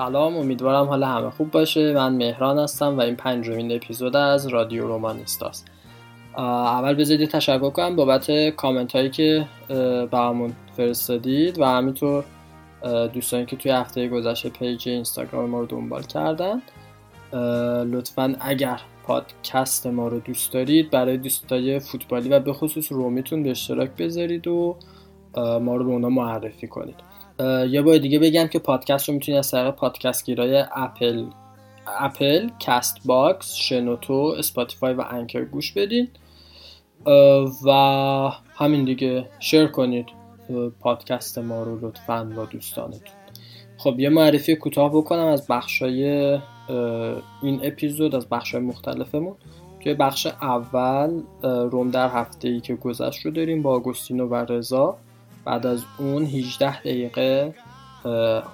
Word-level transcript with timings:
سلام 0.00 0.36
امیدوارم 0.36 0.86
حال 0.86 1.02
همه 1.02 1.30
خوب 1.30 1.50
باشه. 1.50 1.92
من 1.92 2.16
مهران 2.16 2.58
هستم 2.58 2.98
و 2.98 3.00
این 3.00 3.16
پنجمین 3.16 3.72
اپیزود 3.72 4.16
از 4.16 4.46
رادیو 4.46 4.86
رومانیستاست. 4.86 5.66
اول 6.36 6.94
بذارید 6.94 7.30
تشکر 7.30 7.70
کنم 7.70 7.96
بابت 7.96 8.50
کامنت 8.50 8.96
هایی 8.96 9.10
که 9.10 9.46
برامون 10.10 10.52
فرستادید 10.76 11.58
و 11.58 11.64
همینطور 11.64 12.24
دوستانی 13.12 13.46
که 13.46 13.56
توی 13.56 13.70
هفته 13.72 14.08
گذشته 14.08 14.48
پیج 14.48 14.88
اینستاگرام 14.88 15.50
ما 15.50 15.60
رو 15.60 15.66
دنبال 15.66 16.02
کردن. 16.02 16.62
لطفا 17.84 18.36
اگر 18.40 18.80
پادکست 19.06 19.86
ما 19.86 20.08
رو 20.08 20.20
دوست 20.20 20.52
دارید 20.52 20.90
برای 20.90 21.16
دوستای 21.16 21.78
فوتبالی 21.78 22.28
و 22.28 22.40
به 22.40 22.52
خصوص 22.52 22.92
رومیتون 22.92 23.42
به 23.42 23.50
اشتراک 23.50 23.90
بذارید 23.98 24.46
و 24.46 24.76
ما 25.36 25.76
رو 25.76 25.84
به 25.84 25.90
اونا 25.90 26.08
معرفی 26.08 26.66
کنید. 26.66 27.09
یه 27.70 27.82
بار 27.82 27.98
دیگه 27.98 28.18
بگم 28.18 28.46
که 28.46 28.58
پادکست 28.58 29.08
رو 29.08 29.14
می‌تونید 29.14 29.38
از 29.38 29.50
طریق 29.50 29.70
پادکست 29.70 30.26
گیرای 30.26 30.64
Apple 30.76 31.24
Apple، 31.98 32.48
Castbox، 32.58 33.54
شنوتو، 33.54 34.34
Spotify 34.38 34.94
و 34.94 35.04
Anchor 35.10 35.44
گوش 35.44 35.72
بدین. 35.72 36.08
و 37.66 37.70
همین 38.54 38.84
دیگه. 38.84 39.28
share 39.38 39.66
کنید 39.66 40.06
پادکست 40.80 41.38
ما 41.38 41.62
رو 41.62 41.88
لطفا 41.88 42.24
با 42.36 42.44
دوستانتون. 42.44 43.00
خب 43.78 44.00
یه 44.00 44.08
معرفی 44.08 44.56
کوتاه 44.56 44.90
بکنم 44.90 45.26
از 45.26 45.46
بخشای 45.46 46.04
این 47.42 47.60
اپیزود 47.62 48.14
از 48.14 48.28
بخشای 48.28 48.60
مختلفمون. 48.60 49.34
توی 49.82 49.94
بخش 49.94 50.26
اول 50.26 51.22
روم 51.42 51.90
در 51.90 52.08
هفته 52.08 52.48
ای 52.48 52.60
که 52.60 52.74
گذشت 52.74 53.26
رو 53.26 53.30
داریم 53.30 53.62
با 53.62 53.74
آگوستینو 53.74 54.26
و 54.26 54.34
رضا. 54.34 54.96
بعد 55.50 55.66
از 55.66 55.84
اون 55.98 56.24
18 56.24 56.80
دقیقه 56.80 57.54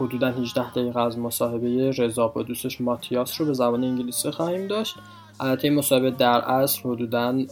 حدودا 0.01 0.31
18 0.31 0.71
دقیقه 0.71 1.01
از 1.01 1.19
مصاحبه 1.19 1.91
رضا 1.91 2.29
با 2.29 2.43
دوستش 2.43 2.81
ماتیاس 2.81 3.41
رو 3.41 3.47
به 3.47 3.53
زبان 3.53 3.85
انگلیسی 3.85 4.31
خواهیم 4.31 4.67
داشت. 4.67 4.95
البته 5.41 5.69
این 5.69 5.79
مصاحبه 5.79 6.11
در 6.11 6.41
اصل 6.41 6.81
حدودا 6.81 7.45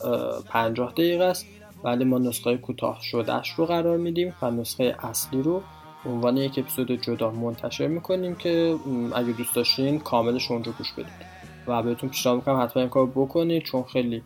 50 0.49 0.93
دقیقه 0.93 1.25
است 1.25 1.47
ولی 1.85 2.05
ما 2.05 2.19
نسخه 2.19 2.57
کوتاه 2.57 2.99
شدهش 3.03 3.51
رو 3.51 3.67
قرار 3.67 3.97
میدیم 3.97 4.35
و 4.43 4.51
نسخه 4.51 4.97
اصلی 5.03 5.43
رو 5.43 5.63
عنوان 6.07 6.37
یک 6.37 6.59
اپیزود 6.59 6.93
جدا 7.03 7.31
منتشر 7.31 7.87
می‌کنیم 7.87 8.35
که 8.35 8.77
اگه 9.15 9.33
دوست 9.33 9.55
داشتین 9.55 9.99
کاملش 9.99 10.51
اونجا 10.51 10.73
گوش 10.73 10.93
بدید. 10.93 11.35
و 11.67 11.83
بهتون 11.83 12.11
پیشنهاد 12.11 12.39
می‌کنم 12.39 12.63
حتما 12.63 12.83
این 12.83 12.91
کار 12.91 13.07
بکنید 13.07 13.63
چون 13.63 13.83
خیلی 13.83 14.23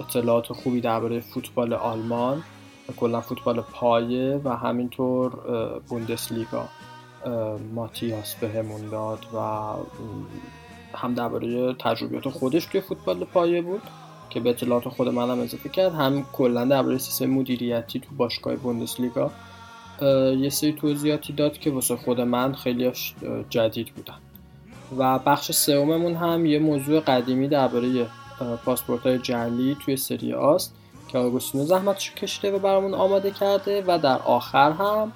اطلاعات 0.00 0.52
خوبی 0.52 0.80
درباره 0.80 1.20
فوتبال 1.20 1.72
آلمان 1.72 2.42
کلا 2.96 3.20
فوتبال 3.20 3.60
پایه 3.60 4.40
و 4.44 4.56
همینطور 4.56 5.30
بوندسلیگا. 5.88 6.68
ماتیاس 7.74 8.34
بهمون 8.34 8.88
داد 8.88 9.26
و 9.34 9.38
هم 10.94 11.14
درباره 11.14 11.74
تجربیات 11.74 12.28
خودش 12.28 12.66
توی 12.66 12.80
فوتبال 12.80 13.24
پایه 13.24 13.62
بود 13.62 13.82
که 14.30 14.40
به 14.40 14.50
اطلاعات 14.50 14.88
خود 14.88 15.08
منم 15.08 15.40
اضافه 15.40 15.68
کرد. 15.68 15.94
هم 15.94 16.26
کلا 16.32 16.64
درباره 16.64 16.98
سیستم 16.98 17.26
مدیریتی 17.26 18.00
تو 18.00 18.14
باشگاه 18.16 18.56
بوندسلیگا 18.56 19.30
یه 20.38 20.48
سری 20.48 20.72
توضیحاتی 20.72 21.32
داد 21.32 21.58
که 21.58 21.70
واسه 21.70 21.96
خود 21.96 22.20
من 22.20 22.54
خیلی 22.54 22.92
جدید 23.50 23.88
بودن. 23.88 24.14
و 24.98 25.18
بخش 25.18 25.52
سوممون 25.52 26.14
هم 26.14 26.46
یه 26.46 26.58
موضوع 26.58 27.00
قدیمی 27.00 27.48
درباره 27.48 28.06
پاسپورت 28.64 29.02
های 29.02 29.18
جعلی 29.18 29.76
توی 29.84 29.96
سری 29.96 30.32
آست. 30.32 30.74
که 31.08 31.18
آگوستینو 31.18 31.64
زحمتش 31.64 32.10
کشیده 32.10 32.56
و 32.56 32.58
برامون 32.58 32.94
آماده 32.94 33.30
کرده 33.30 33.84
و 33.86 33.98
در 33.98 34.18
آخر 34.18 34.70
هم 34.70 35.12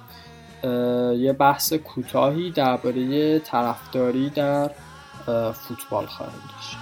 یه 1.17 1.33
بحث 1.33 1.73
کوتاهی 1.73 2.51
درباره 2.51 3.39
طرفداری 3.39 4.29
در 4.29 4.71
فوتبال 5.53 6.05
خواهیم 6.05 6.41
داشت. 6.55 6.77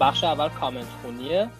بخش 0.00 0.24
اول 0.24 0.48
کامنت 0.48 0.86
خونیه. 1.02 1.50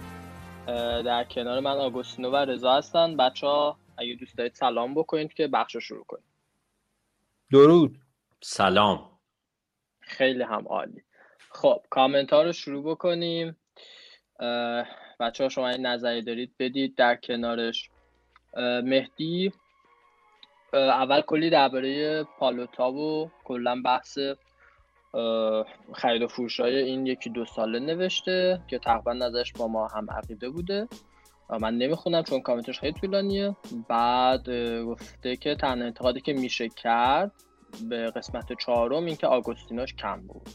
در 1.04 1.24
کنار 1.24 1.60
من 1.60 1.76
آگوستینو 1.76 2.30
و 2.30 2.36
رضا 2.36 2.72
هستن. 2.72 3.16
بچه 3.16 3.46
ها 3.46 3.78
اگه 3.98 4.14
دوست 4.14 4.38
دارید 4.38 4.54
سلام 4.54 4.94
بکنید 4.94 5.34
که 5.34 5.46
بخش 5.48 5.74
رو 5.74 5.80
شروع 5.80 6.04
کنید 6.04 6.24
درود. 7.52 7.98
سلام. 8.42 9.18
خیلی 10.00 10.42
هم 10.42 10.68
عالی. 10.68 11.02
خب 11.50 11.82
کامنت 11.90 12.32
ها 12.32 12.42
رو 12.42 12.52
شروع 12.52 12.90
بکنیم. 12.90 13.56
بچه 15.20 15.44
ها 15.44 15.48
شما 15.48 15.68
این 15.68 15.86
نظری 15.86 16.22
دارید 16.22 16.54
بدید 16.58 16.94
در 16.96 17.16
کنارش. 17.16 17.90
مهدی 18.84 19.52
اول 20.72 21.20
کلی 21.20 21.50
درباره 21.50 22.24
پالوتا 22.24 22.92
و 22.92 23.30
کلا 23.44 23.82
بحث 23.84 24.18
خرید 25.94 26.22
و 26.22 26.28
فروش 26.28 26.60
های 26.60 26.76
این 26.76 27.06
یکی 27.06 27.30
دو 27.30 27.44
ساله 27.44 27.78
نوشته 27.78 28.60
که 28.68 28.78
تقریبا 28.78 29.12
نظرش 29.12 29.52
با 29.52 29.68
ما 29.68 29.86
هم 29.86 30.10
عقیده 30.10 30.50
بوده. 30.50 30.88
من 31.60 31.78
نمی‌خونم 31.78 32.22
چون 32.22 32.40
کامنتش 32.40 32.80
خیلی 32.80 32.92
طولانیه. 32.92 33.56
بعد 33.88 34.50
گفته 34.86 35.36
که 35.36 35.54
تنها 35.54 35.86
انتقادی 35.86 36.20
که 36.20 36.32
میشه 36.32 36.68
کرد 36.68 37.32
به 37.88 38.10
قسمت 38.10 38.52
چهارم 38.52 39.04
اینکه 39.04 39.26
آگوستینوش 39.26 39.94
کم 39.94 40.20
بود. 40.20 40.48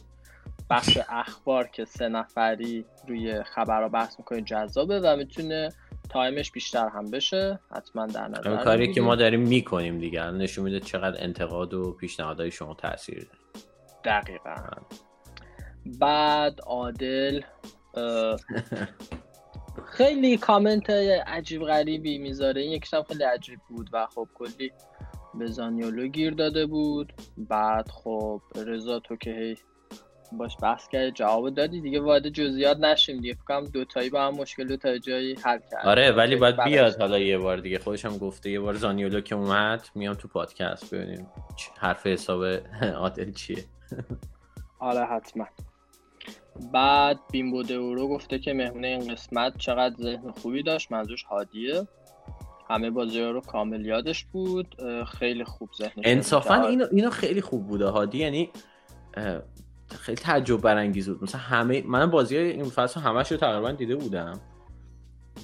بخش 0.70 0.98
اخبار 1.10 1.68
که 1.68 1.86
سه 1.86 2.08
نفری 2.08 2.86
روی 3.08 3.44
خبر 3.44 3.88
بحث 3.88 4.20
می‌کنه 4.20 4.42
جذابه 4.42 5.00
و 5.00 5.16
می‌تونه 5.16 5.70
تایمش 6.10 6.52
بیشتر 6.52 6.90
هم 6.90 7.12
بشه. 7.12 7.60
حتما 7.76 8.06
در 8.06 8.28
نظر 8.28 8.64
کاری 8.64 8.94
که 8.94 9.02
ما 9.02 9.16
داریم 9.16 9.42
می‌کنیم 9.42 10.00
دیگه. 10.00 10.32
نشون 10.32 10.64
میده 10.64 10.80
چقدر 10.80 11.24
انتقاد 11.24 11.74
و 11.74 11.92
پیشنهادهای 11.92 12.52
شما 12.52 12.74
تاثیر 12.74 13.20
داره. 13.20 13.45
دقیقا. 14.06 14.56
بعد 16.00 16.60
عادل 16.62 17.42
خیلی 19.98 20.38
کامنت 20.38 20.90
عجیب 21.28 21.62
غریبی 21.64 22.18
می‌ذاره. 22.18 22.62
این 22.62 22.72
یکیش 22.72 22.96
خیلی 23.08 23.24
عجیب 23.24 23.60
بود 23.70 23.90
و 23.94 24.08
خب 24.16 24.28
کلی 24.34 24.72
به 25.34 25.48
زانیولو 25.48 26.08
گیر 26.08 26.34
داده 26.34 26.66
بود. 26.66 27.14
بعد 27.38 27.90
خب 27.92 28.42
رضا 28.56 29.00
تو 29.00 29.16
که 29.16 29.30
هی 29.32 29.58
باش 30.32 30.58
بحث 30.62 30.88
کرد 30.88 31.10
جواب 31.10 31.50
دادی 31.50 31.82
دیگه 31.82 32.00
وارد 32.02 32.30
جزئیات 32.30 32.78
نشیم 32.80 33.18
دیگه. 33.22 33.34
فکر 33.34 33.44
کنم 33.44 33.66
دوتایی 33.66 34.10
با 34.10 34.22
هم 34.28 34.34
مشکل 34.36 34.76
تا 34.76 34.98
جایی 34.98 35.34
حل 35.44 35.60
کرد 35.72 35.86
آره 35.86 36.12
ولی 36.12 36.36
باید 36.36 36.64
بیاد 36.64 37.02
حالا 37.02 37.20
یه 37.20 37.38
بار 37.38 37.58
دیگه. 37.58 37.80
خودش 37.80 38.06
هم 38.06 38.18
گفته 38.18 38.50
یه 38.50 38.60
بار 38.60 38.74
زانیولو 38.74 39.22
که 39.22 39.36
اومد 39.36 39.88
میام 39.96 40.14
تو 40.14 40.28
پادکست 40.28 40.94
ببینیم 40.96 41.28
حرف 41.80 42.08
حساب 42.08 42.44
عادل 43.04 43.32
چیه. 43.32 43.66
آره 44.80 45.06
حتما. 45.06 45.46
بعد 46.74 47.20
بیمبو 47.32 47.62
رو 47.72 48.08
گفته 48.08 48.40
که 48.40 48.54
مهمونه 48.54 48.88
این 48.88 49.14
قسمت 49.14 49.58
چقدر 49.58 49.96
ذهن 49.96 50.32
خوبی 50.32 50.64
داشت 50.64 50.92
منظورش 50.92 51.24
هادیه 51.24 51.88
همه 52.70 52.90
بازی 52.90 53.22
رو 53.22 53.42
کامل 53.42 53.86
یادش 53.86 54.26
بود 54.26 54.76
خیلی 55.08 55.44
خوب 55.44 55.70
ذهنش 55.78 56.04
انصافا 56.04 56.56
اینو 56.56 56.86
اینو 56.92 57.10
خیلی 57.10 57.42
خوب 57.42 57.68
بوده 57.68 57.88
هادی 57.88 58.18
یعنی 58.18 58.50
خیلی 59.90 60.18
تعجب 60.18 60.62
برانگیز 60.62 61.10
بود. 61.10 61.24
مثلا 61.24 61.42
همه 61.42 61.84
من 61.86 62.12
بازی 62.12 62.38
این 62.38 62.66
فصل 62.66 63.00
همش 63.00 63.32
رو 63.32 63.38
تقریبا 63.38 63.72
دیده 63.72 63.96
بودم. 63.96 64.40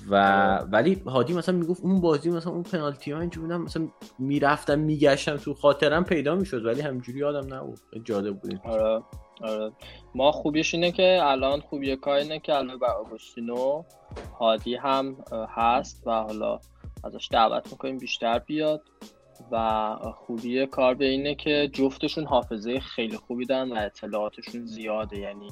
و. 0.10 0.58
ولی 0.58 0.94
هادی 1.06 1.34
مثلا 1.34 1.56
می‌گفت 1.56 1.84
اون 1.84 2.02
بازی 2.02 2.30
مثلا 2.30 2.52
اون 2.54 2.64
پنالتی 2.64 3.12
ها 3.12 3.20
اینجوری 3.20 3.48
بودم 3.48 3.62
مثلا 3.62 3.88
می‌رفتم 4.20 4.80
میگشتم 4.80 5.38
تو 5.38 5.54
خاطرم 5.54 6.04
پیدا 6.04 6.36
می‌شد 6.36 6.66
ولی 6.66 6.82
همینجوری 6.82 7.20
یادم 7.20 7.54
نبود. 7.54 7.80
جاده 8.04 8.32
بود 8.32 8.62
آره 8.64 9.04
آره. 9.42 9.72
ما 10.16 10.32
خوبیش 10.32 10.74
اینه 10.74 10.92
که 10.92 11.20
الان 11.24 11.60
خوبی 11.60 11.96
کار 11.96 12.16
اینه 12.16 12.40
که 12.40 12.56
الان 12.56 12.78
با 12.78 12.88
آگوستینو 12.88 13.84
هادی 14.40 14.76
هم 14.76 15.18
هست 15.56 16.08
و 16.08 16.12
حالا 16.12 16.60
ازش 17.04 17.28
دعوت 17.32 17.72
می‌کنیم 17.72 17.98
بیشتر 17.98 18.40
بیاد 18.40 18.82
و 19.52 19.96
خوبی 20.16 20.66
کار 20.68 20.94
به 20.94 21.06
اینه 21.06 21.36
که 21.36 21.70
جفتشون 21.74 22.26
حافظه 22.26 22.80
خیلی 22.80 23.18
خوبی 23.18 23.46
دارن 23.46 23.72
و 23.72 23.76
اطلاعاتشون 23.76 24.66
زیاده. 24.66 25.20
یعنی 25.20 25.48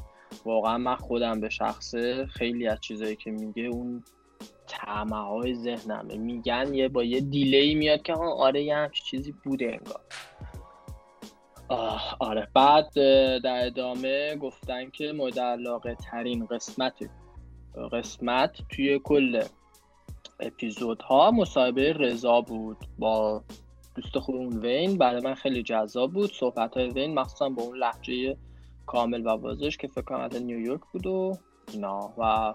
واقعا 0.46 0.78
من 0.78 0.96
خودم 0.96 1.42
به 1.42 1.50
شخصه 1.50 2.26
خیلی 2.26 2.68
از 2.68 2.80
چیزایی 2.82 3.16
که 3.16 3.32
میگه 3.32 3.64
اون 3.64 4.04
تعمه 4.70 5.16
های 5.16 5.56
ذهنمه. 5.56 6.18
میگن 6.18 6.74
یه 6.74 6.88
با 6.88 7.04
یه 7.04 7.20
دیلی 7.20 7.76
میاد 7.76 8.02
که 8.02 8.14
آره 8.14 8.64
یه 8.64 8.76
همچی 8.76 9.04
چیزی 9.04 9.32
بوده 9.44 9.66
انگار. 9.66 10.02
آه 11.68 12.18
آره. 12.20 12.48
بعد 12.54 12.94
در 13.44 13.66
ادامه 13.66 14.36
گفتن 14.36 14.90
که 14.90 15.12
مورد 15.12 15.40
علاقه 15.40 15.96
ترین 15.96 16.46
قسمت 16.46 17.10
قسمت 17.92 18.58
توی 18.70 19.00
کل 19.04 19.44
اپیزودها 20.40 21.32
مصاحبه 21.32 21.94
رضا 21.94 22.42
بود 22.42 22.78
با 23.00 23.44
دوست 23.96 24.20
خوبمون 24.20 24.60
وین. 24.60 24.98
برای 24.98 25.22
من 25.22 25.34
خیلی 25.34 25.64
جذاب 25.64 26.14
بود. 26.14 26.32
صحبت 26.34 26.78
های 26.78 26.90
وین 26.90 27.14
مخصوصا 27.14 27.50
با 27.50 27.64
اون 27.64 27.78
لحجه 27.78 28.38
کامل 28.86 29.26
و 29.26 29.38
بازش 29.38 29.78
که 29.78 29.88
فکر 29.88 30.02
کنم 30.02 30.30
نیویورک 30.44 30.82
بود 30.94 31.08
و 31.08 31.38
اینا. 31.74 32.14
و 32.18 32.54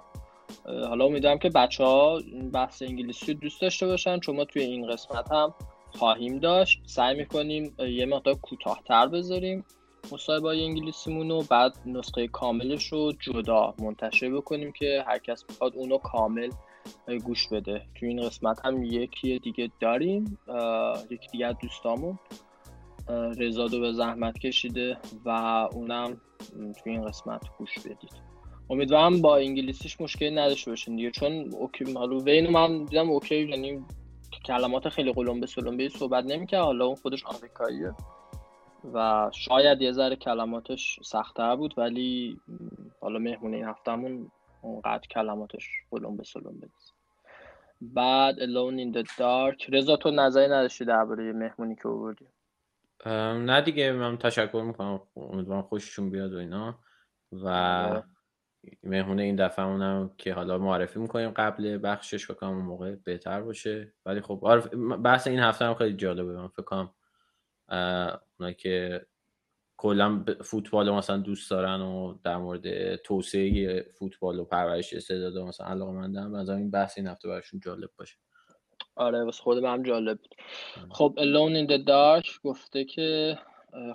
حالا 0.64 1.04
امیدوارم 1.04 1.38
که 1.38 1.50
بچه 1.50 1.84
ها 1.84 2.20
بحث 2.52 2.82
انگلیسی 2.82 3.32
رو 3.32 3.38
دوست 3.38 3.60
داشته 3.60 3.86
باشن. 3.86 4.20
چون 4.20 4.36
ما 4.36 4.44
توی 4.44 4.62
این 4.62 4.86
قسمت 4.86 5.32
هم 5.32 5.54
خواهیم 5.92 6.38
داشت. 6.38 6.82
سعی 6.86 7.16
می‌کنیم 7.16 7.74
یه 7.78 8.06
مقدار 8.06 8.34
کوتاهتر 8.34 9.06
بذاریم 9.06 9.64
مصاحبه 10.12 10.48
های 10.48 10.64
انگلیسیمون 10.64 11.30
رو. 11.30 11.42
بعد 11.50 11.72
نسخه 11.86 12.28
کاملش 12.28 12.86
رو 12.92 13.12
جدا 13.12 13.74
منتشر 13.78 14.30
بکنیم 14.30 14.72
که 14.72 15.04
هر 15.06 15.18
کس 15.18 15.44
می‌خواد 15.48 15.76
اونو 15.76 15.98
کامل 15.98 16.50
گوش 17.24 17.48
بده. 17.48 17.82
توی 17.94 18.08
این 18.08 18.22
قسمت 18.22 18.66
هم 18.66 18.84
یکی 18.84 19.38
دیگه 19.38 19.70
داریم. 19.80 20.38
یکی 21.10 21.28
دیگه 21.32 21.52
دوستامون. 21.52 22.18
رزادو 23.38 23.80
به 23.80 23.92
زحمت 23.92 24.38
کشیده 24.38 24.96
و 25.24 25.28
اونم 25.72 26.20
توی 26.82 26.92
این 26.92 27.02
قسمت 27.02 27.42
گوش 27.58 27.78
بدید. 27.78 28.33
امیدوارم 28.70 29.22
با 29.22 29.36
انگلیسیش 29.36 30.00
مشکلی 30.00 30.30
نداشته 30.30 30.70
باشین 30.70 30.96
دیگه. 30.96 31.10
چون 31.10 31.54
اوکی 31.54 31.92
حالا 31.92 32.18
وینو 32.18 32.50
من 32.50 32.84
دیدم 32.84 33.10
اوکی 33.10 33.48
یعنی 33.48 33.84
کلمات 34.44 34.88
خیلی 34.88 35.12
قلمبه 35.12 35.46
سلمبه 35.46 35.88
صحبت 35.88 36.24
نمی‌کنه 36.24 36.60
حالا 36.60 36.86
اون 36.86 36.94
خودش 36.94 37.24
آمریکاییه. 37.24 37.94
و 38.94 39.30
شاید 39.34 39.82
یه 39.82 39.92
ذره 39.92 40.16
کلماتش 40.16 40.98
سختتر 41.02 41.56
بود 41.56 41.74
ولی 41.76 42.40
حالا 43.00 43.18
مهمون 43.18 43.54
این 43.54 43.64
هفتهمون 43.64 44.30
اونقدر 44.62 45.08
کلماتش 45.10 45.68
قلمبه 45.90 46.24
سلمبه 46.24 46.68
بعد 47.80 48.36
Alone 48.36 48.78
in 48.78 48.96
the 48.96 49.02
Dark. 49.02 49.68
رضا 49.68 49.96
تو 49.96 50.10
نظری 50.10 50.46
نداشتی 50.46 50.84
درباره 50.84 51.32
مهمونی 51.32 51.76
که 51.82 51.88
آوردی؟ 51.88 52.26
نه 53.46 53.60
دیگه 53.60 53.92
من 53.92 54.18
تشکر 54.18 54.62
می‌کنم. 54.62 55.00
امیدوارم 55.16 55.62
خوششون 55.62 56.10
بیاد 56.10 56.34
و 56.34 56.38
اینا. 56.38 56.78
و 57.32 58.02
آره. 58.64 58.78
مهمونه 58.82 59.22
این 59.22 59.36
دفعه 59.36 59.64
اونم 59.64 60.10
که 60.18 60.34
حالا 60.34 60.58
معرفی 60.58 60.98
می‌کنیم 60.98 61.30
قبل 61.30 61.78
بخشش 61.82 62.26
فکر 62.26 62.46
اون 62.46 62.62
موقع 62.62 62.94
بهتر 62.94 63.42
باشه. 63.42 63.94
ولی 64.06 64.20
خب 64.20 64.40
آره 64.42 64.60
بحث 64.96 65.26
این 65.26 65.38
هفته 65.38 65.64
هم 65.64 65.74
خیلی 65.74 65.96
جالبه. 65.96 66.32
من 66.32 66.48
فکر 66.48 66.62
کنم 66.62 66.94
اونایی 68.38 68.54
که 68.58 69.06
کلا 69.76 70.24
فوتبال 70.40 70.90
مثلا 70.90 71.16
دوست 71.16 71.50
دارن 71.50 71.80
و 71.80 72.18
در 72.24 72.36
مورد 72.36 72.96
توسعه 72.96 73.82
فوتبال 73.98 74.38
و 74.38 74.44
پرورش 74.44 74.94
استعداد 74.94 75.38
مثلا 75.38 75.66
علاقه 75.66 75.92
مندن 75.92 76.34
از 76.34 76.50
این 76.50 76.70
بحث 76.70 76.98
این 76.98 77.06
هفته 77.06 77.28
براشون 77.28 77.60
جالب 77.60 77.90
باشه. 77.98 78.16
آره 78.96 79.24
واسه 79.24 79.42
خود 79.42 79.64
هم 79.64 79.82
جالب 79.82 80.18
بود. 80.18 80.34
خب 80.90 81.14
Alone 81.18 81.66
in 81.66 81.70
the 81.70 81.86
Dark 81.86 82.40
گفته 82.44 82.84
که 82.84 83.38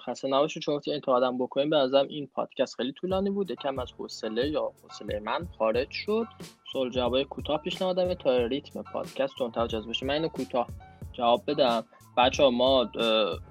خسته 0.06 0.28
نباشید. 0.28 0.64
چون 0.64 0.82
این 0.88 1.02
آدم 1.08 1.38
بکنیم 1.38 1.70
به 1.70 1.78
نظرم 1.78 2.08
این 2.08 2.28
پادکست 2.28 2.76
خیلی 2.76 2.92
طولانی 2.92 3.30
بود 3.30 3.52
یکم 3.52 3.80
از 3.80 3.92
حوصله 3.92 4.50
یا 4.50 4.72
حوصله 4.84 5.20
من 5.20 5.48
خارج 5.58 5.88
شد. 5.92 6.28
سوال 6.72 6.90
جوابای 6.90 7.26
کوتاه 7.26 7.62
پیشنهادم 7.62 8.14
تا 8.14 8.38
ریتم 8.38 8.84
پادکست 8.84 9.34
تندتر 9.40 9.68
جذب 9.68 9.90
بشه. 9.90 10.06
من 10.06 10.14
اینو 10.14 10.28
کوتاه 10.28 10.68
جواب 11.14 11.44
بدم. 11.48 11.84
بچه 12.18 12.50
ما 12.50 12.90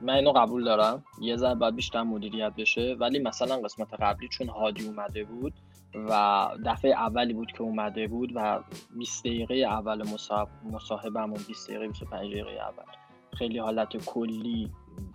من 0.02 0.14
اینو 0.14 0.32
قبول 0.32 0.64
دارم. 0.64 1.04
یه 1.20 1.36
ذره 1.36 1.54
باید 1.54 1.76
بیشتر 1.76 2.02
مدیریت 2.02 2.52
بشه. 2.58 2.96
ولی 3.00 3.18
مثلا 3.18 3.56
قسمت 3.56 3.94
قبلی 3.94 4.28
چون 4.28 4.48
هادی 4.48 4.86
اومده 4.86 5.24
بود 5.24 5.52
و 5.94 6.48
دفعه 6.66 6.90
اولی 6.90 7.32
بود 7.34 7.52
که 7.52 7.62
اومده 7.62 8.08
بود 8.08 8.32
و 8.34 8.62
20 8.98 9.24
دقیقه 9.24 9.54
اول 9.54 10.04
مصاحبهمون 10.72 11.38
20 11.48 11.68
دقیقه 11.68 11.88
25 11.88 12.32
دقیقه 12.32 12.50
اول. 12.50 12.84
خیلی 13.38 13.58
حالت 13.58 13.96
کلی 13.96 14.70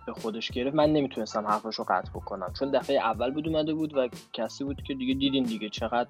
به 0.06 0.12
خودش 0.12 0.50
گرفت 0.50 0.76
من 0.76 0.92
نمی‌تونستم 0.92 1.46
حرفش 1.46 1.74
رو 1.74 1.84
قطع 1.88 2.10
بکنم. 2.10 2.52
چون 2.58 2.70
دفعه 2.70 2.96
اول 2.96 3.30
بود 3.30 3.48
اومده 3.48 3.74
بود 3.74 3.96
و 3.96 4.08
کسی 4.32 4.64
بود 4.64 4.82
که 4.82 4.94
دیگه 4.94 5.14
دیدین 5.14 5.44
دیگه 5.44 5.68
چقدر 5.68 6.08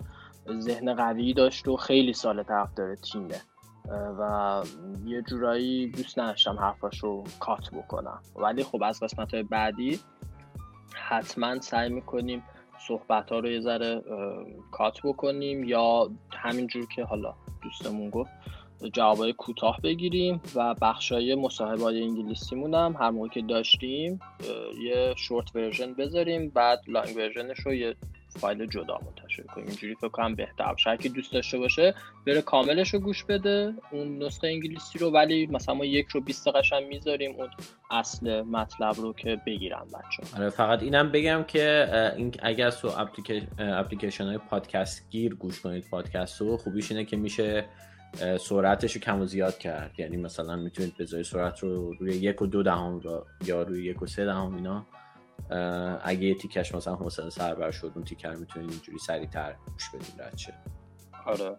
ذهن 0.58 0.94
قوی 0.94 1.34
داشت 1.34 1.68
و 1.68 1.76
خیلی 1.76 2.12
سال 2.12 2.42
طرف 2.42 2.74
داره 2.74 2.96
تیمه. 2.96 3.40
و 4.18 4.62
یه 5.04 5.22
جورایی 5.22 5.90
دوست 5.90 6.18
نداشتم 6.18 6.58
حرفاش 6.58 6.98
رو 6.98 7.24
کات 7.40 7.70
بکنم. 7.70 8.22
ولی 8.36 8.64
خب 8.64 8.82
از 8.82 9.00
قسمت 9.00 9.34
های 9.34 9.42
بعدی 9.42 10.00
حتما 10.94 11.60
سعی 11.60 11.88
می‌کنیم 11.88 12.42
صحبت 12.88 13.32
ها 13.32 13.38
رو 13.38 13.50
یه 13.50 13.60
ذره 13.60 14.02
کات 14.70 14.98
بکنیم 15.04 15.64
یا 15.64 16.10
همینجور 16.30 16.86
که 16.86 17.04
حالا 17.04 17.34
دوستمون 17.62 18.10
گفت 18.10 18.30
جوابای 18.92 19.32
کوتاه 19.32 19.80
بگیریم 19.80 20.40
و 20.54 20.74
بخشای 20.82 21.34
مصاحبه 21.34 21.84
انگلیسیمون 21.84 22.74
هم 22.74 22.96
هر 23.00 23.10
موقع 23.10 23.28
که 23.28 23.42
داشتیم 23.42 24.20
یه 24.82 25.14
شورت 25.16 25.56
ورژن 25.56 25.94
بذاریم 25.94 26.48
بعد 26.48 26.80
لانگ 26.88 27.16
ورژنش 27.16 27.58
رو 27.58 27.74
یه 27.74 27.96
فایل 28.38 28.66
جدا 28.66 28.98
منتشر 29.06 29.42
کنیم. 29.42 29.66
اینجوری 29.66 29.94
فکر 29.94 30.08
کنم 30.08 30.34
بهتر 30.34 30.72
باشه. 30.72 30.96
که 30.96 31.08
دوست 31.08 31.32
داشته 31.32 31.58
باشه 31.58 31.94
بره 32.26 32.42
کاملش 32.42 32.94
رو 32.94 33.00
گوش 33.00 33.24
بده 33.24 33.74
اون 33.90 34.22
نسخه 34.22 34.46
انگلیسی 34.46 34.98
رو 34.98 35.10
ولی 35.10 35.46
مثلا 35.46 35.74
ما 35.74 35.84
یک 35.84 36.06
رو 36.08 36.20
20 36.20 36.48
دقیقه 36.48 36.80
می‌ذاریم 36.88 37.34
اون 37.36 37.48
اصل 37.90 38.42
مطلب 38.42 38.94
رو 38.94 39.12
که 39.12 39.40
بگیرم 39.46 39.86
بچه 39.94 40.36
آره 40.36 40.50
فقط 40.50 40.82
اینم 40.82 41.12
بگم 41.12 41.44
که 41.48 41.88
این 42.16 42.34
اگر 42.42 42.70
تو 42.70 42.90
اپلیکیشن 43.58 44.24
های 44.24 44.38
پادکست 44.38 45.10
گیر 45.10 45.34
گوش 45.34 45.60
کنید 45.60 45.84
پادکست 45.90 46.40
رو 46.40 46.56
خوبیش 46.56 46.90
اینه 46.90 47.04
که 47.04 47.16
میشه 47.16 47.64
سرعتش 48.40 48.92
رو 48.92 49.00
کم 49.00 49.20
و 49.20 49.26
زیاد 49.26 49.58
کرد. 49.58 50.00
یعنی 50.00 50.16
مثلا 50.16 50.56
می‌تونید 50.56 50.96
بذارید 50.96 51.26
سرعت 51.26 51.58
رو 51.58 51.92
روی 51.92 52.14
یک 52.14 52.42
و 52.42 52.46
دو 52.46 52.62
دهم 52.62 53.00
یا 53.44 53.62
روی 53.62 53.84
یک 53.84 54.02
و 54.02 54.06
سه 54.06 54.24
دهم 54.24 54.54
اینا 54.54 54.86
اگه 56.04 56.24
یه 56.24 56.34
تیکش 56.34 56.74
مثلا 56.74 56.94
حوصله 56.94 57.30
سربر 57.30 57.70
شد 57.70 57.92
اون 57.94 58.04
تیکر 58.04 58.34
می‌تونید 58.34 58.70
اینجوری 58.70 58.98
سریعتر 58.98 59.54
گوش 59.72 59.90
بدید 59.90 60.22
رد 60.22 60.36
شه. 60.36 60.54
آره. 61.26 61.56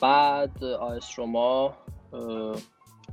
بعد 0.00 0.64
آیس 0.64 1.18
روما 1.18 1.74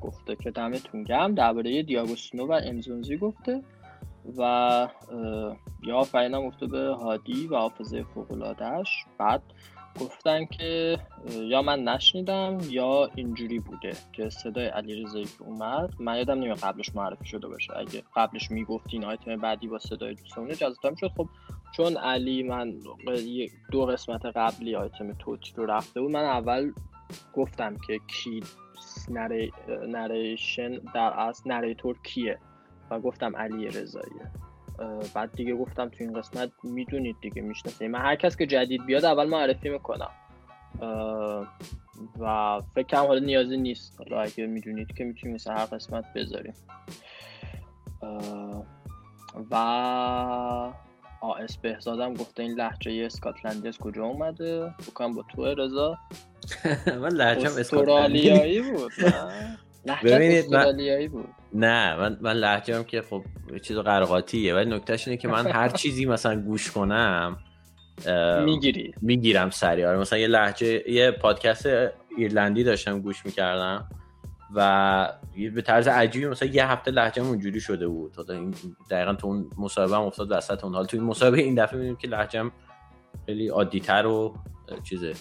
گفته 0.02 0.36
که 0.36 0.52
دمتون 0.52 1.04
گم 1.04 1.36
درباره 1.36 1.84
دیاگوستینو 1.84 2.48
و 2.48 2.52
انزونزی 2.64 3.18
گفته 3.18 3.62
و 4.38 4.88
یا 5.84 6.04
فعلا 6.04 6.42
گفته 6.42 6.68
به 6.68 6.96
هادی 6.96 7.48
و 7.48 7.56
حافظه 7.56 8.04
فوقلادهش 8.04 9.06
بعد 9.18 9.42
گفتن 10.00 10.46
که 10.46 11.00
یا 11.30 11.62
من 11.62 11.84
نشنیدم 11.84 12.58
یا 12.70 13.10
اینجوری 13.16 13.60
بوده 13.60 13.92
که 14.14 14.30
صدای 14.30 14.68
علی 14.68 15.04
رضایی 15.04 15.26
که 15.26 15.44
اومد. 15.44 15.90
من 16.00 16.18
یادم 16.18 16.34
نمیاد 16.34 16.58
قبلش 16.58 16.96
معرفی 16.96 17.26
شده 17.26 17.48
باشه. 17.48 17.78
اگه 17.78 18.04
قبلش 18.16 18.52
می‌گفتین 18.52 19.06
آیتم 19.06 19.36
بعدی 19.36 19.68
با 19.68 19.80
صدای 19.80 20.14
دوستمونه 20.14 20.56
جذاب 20.56 20.96
شد 20.96 21.12
خب 21.18 21.28
چون 21.72 21.98
علی 21.98 22.44
من 22.44 22.74
دو 23.72 23.86
قسمت 23.86 24.26
قبلی 24.26 24.76
آیتم 24.76 25.14
توتی 25.14 25.54
رو 25.56 25.66
رفته 25.66 26.02
بود 26.02 26.12
من 26.12 26.24
اول 26.24 26.72
گفتم 27.34 27.76
که 27.88 28.00
کی 28.08 28.44
نریشن 29.88 30.78
در 30.94 31.14
اصل 31.20 31.52
نریتور 31.52 31.98
کیه 32.04 32.40
و 32.92 33.00
گفتم 33.00 33.36
علی 33.36 33.68
رضاییه 33.68 34.32
بعد 35.14 35.32
دیگه 35.32 35.56
گفتم 35.56 35.90
تو 35.90 35.96
این 36.00 36.14
قسمت 36.14 36.52
می‌دونید 36.64 37.16
دیگه 37.22 37.42
می‌شناسید. 37.42 37.90
من 37.90 38.00
هر 38.00 38.16
کس 38.16 38.38
که 38.38 38.46
جدید 38.46 38.86
بیاد 38.86 39.06
اول 39.06 39.26
معرفی 39.26 39.70
می‌کنم. 39.70 40.12
و 42.20 42.62
فکر 42.76 42.88
کنم 42.88 43.08
حالا 43.08 43.20
نیازی 43.20 43.58
نیست. 43.58 44.02
حالا 44.02 44.22
اگه 44.22 44.46
می‌دونید 44.46 44.88
که 44.98 45.04
می‌تونیم 45.04 45.36
مثل 45.36 45.52
هر 45.52 45.66
قسمت 45.66 46.06
بذاریم. 46.16 46.54
و 49.52 49.56
آس 51.22 51.58
بهزادم 51.58 52.14
گفته 52.14 52.44
این 52.44 52.52
لحجه 52.52 53.06
اسکاتلندی 53.06 53.68
از 53.68 53.78
کجا 53.78 54.06
اومده؟ 54.06 54.74
بکنم 54.88 55.14
با 55.14 55.26
تو 55.36 55.46
رضا. 55.46 55.98
من 57.02 57.10
لحجم 57.10 57.52
استرالیایی 57.60 58.62
بود 58.62 58.92
ببینید 60.04 60.38
استرالیایی 60.38 61.08
بود. 61.08 61.30
نه 61.56 61.96
من 61.96 62.18
من 62.22 62.34
لهجه‌ام 62.34 62.84
که 62.84 63.02
خب 63.02 63.24
چیز 63.62 63.78
قرقاتیه 63.78 64.56
ولی 64.56 64.76
نکتهش 64.76 65.08
اینه 65.08 65.18
که 65.18 65.28
من 65.28 65.48
هر 65.48 65.70
چیزی 65.70 66.06
مثلا 66.06 66.42
گوش 66.42 66.72
کنم 66.72 67.38
می‌گیری. 68.46 68.94
می‌گیرم 69.02 69.50
سریع. 69.50 69.88
آره 69.88 69.98
مثلا 69.98 70.20
یه 70.20 70.28
لحجه 70.28 70.90
یه 70.92 71.12
پادکست 71.12 71.70
ایرلندی 72.18 72.64
داشتم 72.64 73.00
گوش 73.02 73.26
می‌کردم 73.26 73.90
و 74.56 75.14
به 75.56 75.62
طرز 75.62 75.88
عجیبی 75.88 76.28
مثلا 76.28 76.50
یه 76.50 76.68
هفته 76.68 76.92
لهجه 76.92 77.24
اونجوری 77.24 77.60
شده 77.60 77.88
بود. 77.88 78.12
تا 78.12 78.34
این 78.34 78.54
دقیقا 78.90 79.14
تو 79.14 79.28
اون 79.28 79.50
مصاحبه 79.58 79.96
هم 79.96 80.02
افتاد 80.02 80.32
وسط 80.32 80.64
اون 80.64 80.74
حال. 80.74 80.86
تو 80.86 80.98
این 80.98 81.06
مصاحبه 81.06 81.38
این 81.42 81.56
دفعه 81.56 81.76
می‌بینیم 81.76 81.96
که 81.96 82.08
لهجم 82.08 82.52
خیلی 83.26 83.48
عادیتر 83.48 84.06
و 84.06 84.36
چیزه 84.84 85.14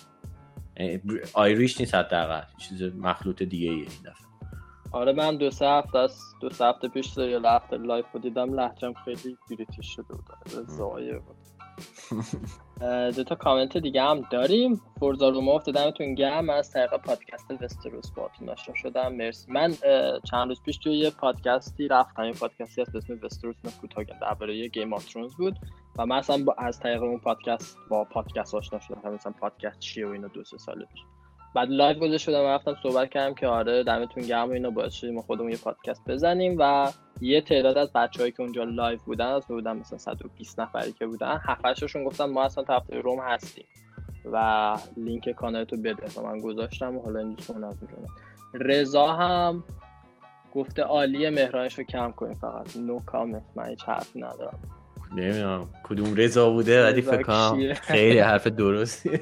Irish 1.33 1.81
نیست 1.81 1.95
حداقل. 1.95 2.43
چیز 2.59 2.83
مخلوط 2.83 3.43
دیگه 3.43 3.71
این 3.71 3.85
دفعه. 3.85 4.24
آره 4.95 5.13
من 5.13 5.37
دو 5.37 5.51
سه 5.51 5.67
هفته 5.67 5.99
از 5.99 6.19
دو 6.41 6.51
سه 6.51 6.65
هفته 6.65 6.89
پیش 6.89 7.09
سریال 7.09 7.47
After 7.47 7.77
Life 7.77 8.07
رو 8.13 8.21
دیدم 8.21 8.55
لهجم 8.55 8.93
خیلی 8.93 9.37
British 9.51 9.87
شده 9.87 10.05
بود. 10.09 10.67
ضایع 10.67 11.19
بود. 11.19 11.37
دو 13.17 13.25
تا 13.25 13.35
کامنت 13.35 13.77
دیگه 13.77 14.03
هم 14.03 14.21
داریم. 14.31 14.81
Forza 15.01 15.29
Roma 15.29 15.53
آقا 15.53 15.71
دمتون 15.71 16.15
گرم. 16.15 16.51
از 16.51 16.71
طریق 16.71 16.97
پادکست 16.97 17.51
وستروس 17.61 18.11
باتون 18.11 18.49
آشنا 18.49 18.75
شدم. 18.75 19.15
مرسی. 19.15 19.53
من 19.53 19.75
چند 20.31 20.49
روز 20.49 20.63
پیش 20.63 20.77
توی 20.77 20.97
یه 20.97 21.11
پادکستی 21.11 21.89
رفتم. 21.89 22.23
این 22.23 22.35
پادکستی 22.35 22.83
هست 22.83 22.93
به 22.93 22.99
اسم 22.99 23.19
وستروس 23.23 23.57
نکوتاگن 23.65 24.19
درباره 24.19 24.69
Game 24.69 24.93
of 24.93 25.05
Thrones 25.05 25.35
بود. 25.35 25.57
و 25.99 26.07
من 26.07 26.17
اصلا 26.17 26.45
با 26.45 26.55
از 26.59 26.81
طریق 26.81 27.03
اون 27.03 27.19
پادکست 27.19 27.79
با 27.89 28.05
پادکست 28.05 28.55
آشنا 28.55 28.81
شدم. 28.81 29.15
مثلا 29.15 29.33
پادکست 29.41 29.79
چیه 29.79 30.07
و 30.07 30.11
اینو 30.11 30.29
دو 30.29 30.45
سه 30.45 30.59
سال 30.59 30.85
پیش. 30.85 31.01
بعد 31.55 31.71
live 31.71 31.99
گذاشته 31.99 32.33
شدم 32.33 32.45
رفتم 32.45 32.77
صحبت 32.83 33.11
کردم 33.11 33.35
که 33.35 33.47
آره 33.47 33.83
دمتون 33.83 34.23
گرم 34.23 34.49
و 34.49 34.53
اینا 34.53 34.71
باعث 34.71 34.93
شدین 34.93 35.21
خودمون 35.21 35.51
یه 35.51 35.57
پادکست 35.57 36.03
بزنیم 36.09 36.57
و 36.59 36.93
یه 37.21 37.41
تعداد 37.41 37.79
از 37.79 37.93
بچه‌هایی 37.93 38.33
که 38.33 38.43
اونجا 38.43 38.65
live 38.65 38.99
بودن 39.07 39.27
از 39.27 39.47
بودن 39.47 39.77
مثلا 39.77 39.99
120 39.99 40.61
نفری 40.61 40.93
که 40.93 41.07
بودن 41.07 41.41
هفتشون 41.45 42.05
گفتن 42.05 42.25
ما 42.25 42.45
اصلا 42.45 42.65
طرفدار 42.65 43.01
روم 43.01 43.21
هستیم 43.21 43.65
و 44.33 44.79
لینک 44.97 45.31
کانال 45.31 45.65
تو 45.65 45.77
بده 45.77 46.07
و 46.17 46.23
من 46.23 46.41
گذاشتم 46.41 46.97
و 46.97 47.03
حالا 47.03 47.21
این 47.21 47.35
دوستمون 47.35 47.65
از 47.65 47.77
رضا 48.55 49.07
هم 49.07 49.65
گفته 50.55 50.83
عالیه 50.83 51.31
مهرانش 51.31 51.79
رو 51.79 51.85
کم 51.85 52.13
کنیم 52.13 52.35
فقط. 52.35 52.77
نو 52.77 52.99
کامنت 53.07 53.43
من 53.57 53.69
هیچ 53.69 53.85
حرفی 53.85 54.21
ندارم. 54.21 54.59
نمی‌دونم 55.13 55.69
کدوم 55.85 56.15
رضا 56.15 56.51
بوده 56.51 56.85
ولی 56.85 57.03
فکر 57.03 57.23
کنم 57.23 57.75
خیلی 57.75 58.19
حرف 58.19 58.47
درستی. 58.47 59.21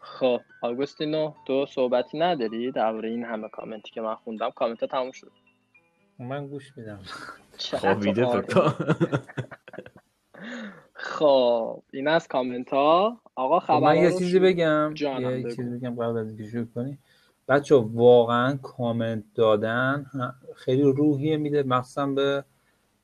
خب 0.00 0.40
آگوستینو 0.62 1.32
تو 1.46 1.66
صحبتی 1.66 2.18
نداری؟ 2.18 2.72
درباره 2.72 3.08
این 3.08 3.24
همه 3.24 3.48
کامنتی 3.48 3.90
که 3.90 4.00
من 4.00 4.14
خوندم. 4.14 4.50
کامنت 4.50 4.84
تموم 4.84 5.12
شد. 5.12 5.32
من 6.18 6.46
گوش 6.46 6.72
میدم. 6.76 7.00
خوابیده 7.58 8.26
فکر 8.26 8.72
خب 10.94 11.82
این 11.92 12.08
از 12.08 12.28
کامنت 12.28 12.70
ها 12.70 13.20
آقا 13.34 13.60
خب، 13.60 13.66
خبر 13.66 13.80
من 13.80 13.96
یه 13.96 14.12
چیزی 14.18 14.38
بگم. 14.38 14.94
یه 14.96 15.42
چیزی 15.56 15.78
بگم 15.78 15.94
قبل 15.94 16.18
از 16.18 16.28
اینکه 16.28 16.44
شروع 16.44 16.66
کنی. 16.74 16.98
بچه 17.50 17.74
واقعا 17.74 18.56
کامنت 18.56 19.24
دادن 19.34 20.06
خیلی 20.56 20.82
روحیه 20.82 21.36
میده 21.36 21.62
مخصوصا 21.62 22.06
به 22.06 22.44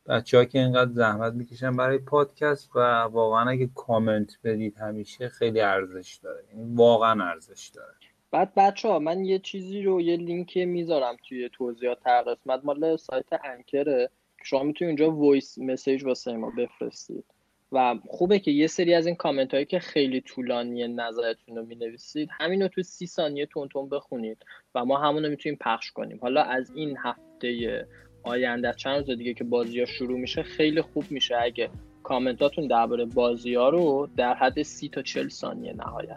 بچه 0.07 0.38
ها 0.38 0.45
که 0.45 0.59
اینقدر 0.59 0.93
زحمت 0.93 1.33
می‌کشن 1.33 1.76
برای 1.76 1.99
پادکست 1.99 2.76
و 2.76 2.81
واقعا 3.03 3.50
اگه 3.50 3.71
کامنت 3.75 4.38
بدید 4.45 4.76
همیشه 4.76 5.29
خیلی 5.29 5.61
ارزش 5.61 6.19
داره 6.23 6.45
یعنی 6.55 6.75
واقعا 6.75 7.25
ارزش 7.25 7.71
داره. 7.75 7.95
بعد 8.31 8.55
بچه 8.55 8.88
ها 8.88 8.99
من 8.99 9.25
یه 9.25 9.38
چیزی 9.38 9.83
رو 9.83 10.00
یه 10.00 10.17
لینک 10.17 10.57
می‌ذارم 10.57 11.17
توی 11.29 11.49
توضیحات 11.53 11.99
هر 12.07 12.23
قسمت 12.23 12.61
مال 12.65 12.97
سایت 12.97 13.26
Anchor 13.45 13.94
ه. 13.94 14.11
شما 14.45 14.62
می‌تونید 14.62 15.00
اونجا 15.00 15.17
voice 15.17 15.59
message 15.59 16.05
واسه 16.05 16.33
ما 16.33 16.53
بفرستید. 16.59 17.25
و 17.73 17.95
خوبه 18.09 18.39
که 18.39 18.51
یه 18.51 18.67
سری 18.67 18.95
از 18.95 19.07
این 19.07 19.17
کامنت 19.17 19.55
هایی 19.55 19.67
که 19.67 19.79
خیلی 19.79 20.21
طولانی 20.21 20.89
نظرتون 20.89 21.57
رو 21.57 21.67
می‌نویسید 21.67 22.29
همین 22.41 22.63
رو 22.63 22.69
تو 22.69 22.83
سی 22.83 23.07
ثانیه 23.07 23.47
تون 23.47 23.69
بخونید 23.93 24.39
و 24.75 24.85
ما 24.85 24.99
همون 24.99 25.25
رو 25.25 25.31
می‌تونیم 25.31 25.59
پخش 25.61 25.91
کنیم. 25.91 26.19
حالا 26.23 26.43
از 26.43 26.71
این 26.75 26.97
هفته 27.05 27.87
آینده 28.23 28.73
چند 28.73 28.97
روز 28.97 29.19
دیگه 29.19 29.35
که 29.35 29.45
بازی 29.45 29.81
ها 29.81 29.87
شروع 29.87 30.19
میشه 30.19 30.43
خیلی 30.43 30.83
خوب 30.83 31.05
میشه 31.11 31.37
اگه 31.43 31.71
کامنتاتون 32.03 32.67
درباره 32.67 33.05
بازی 33.05 33.55
ها 33.55 33.69
رو 33.69 34.09
در 34.17 34.35
حد 34.35 34.63
سی 34.63 34.89
تا 34.89 35.03
چل 35.03 35.29
ثانیه 35.29 35.73
نهایتا. 35.73 36.15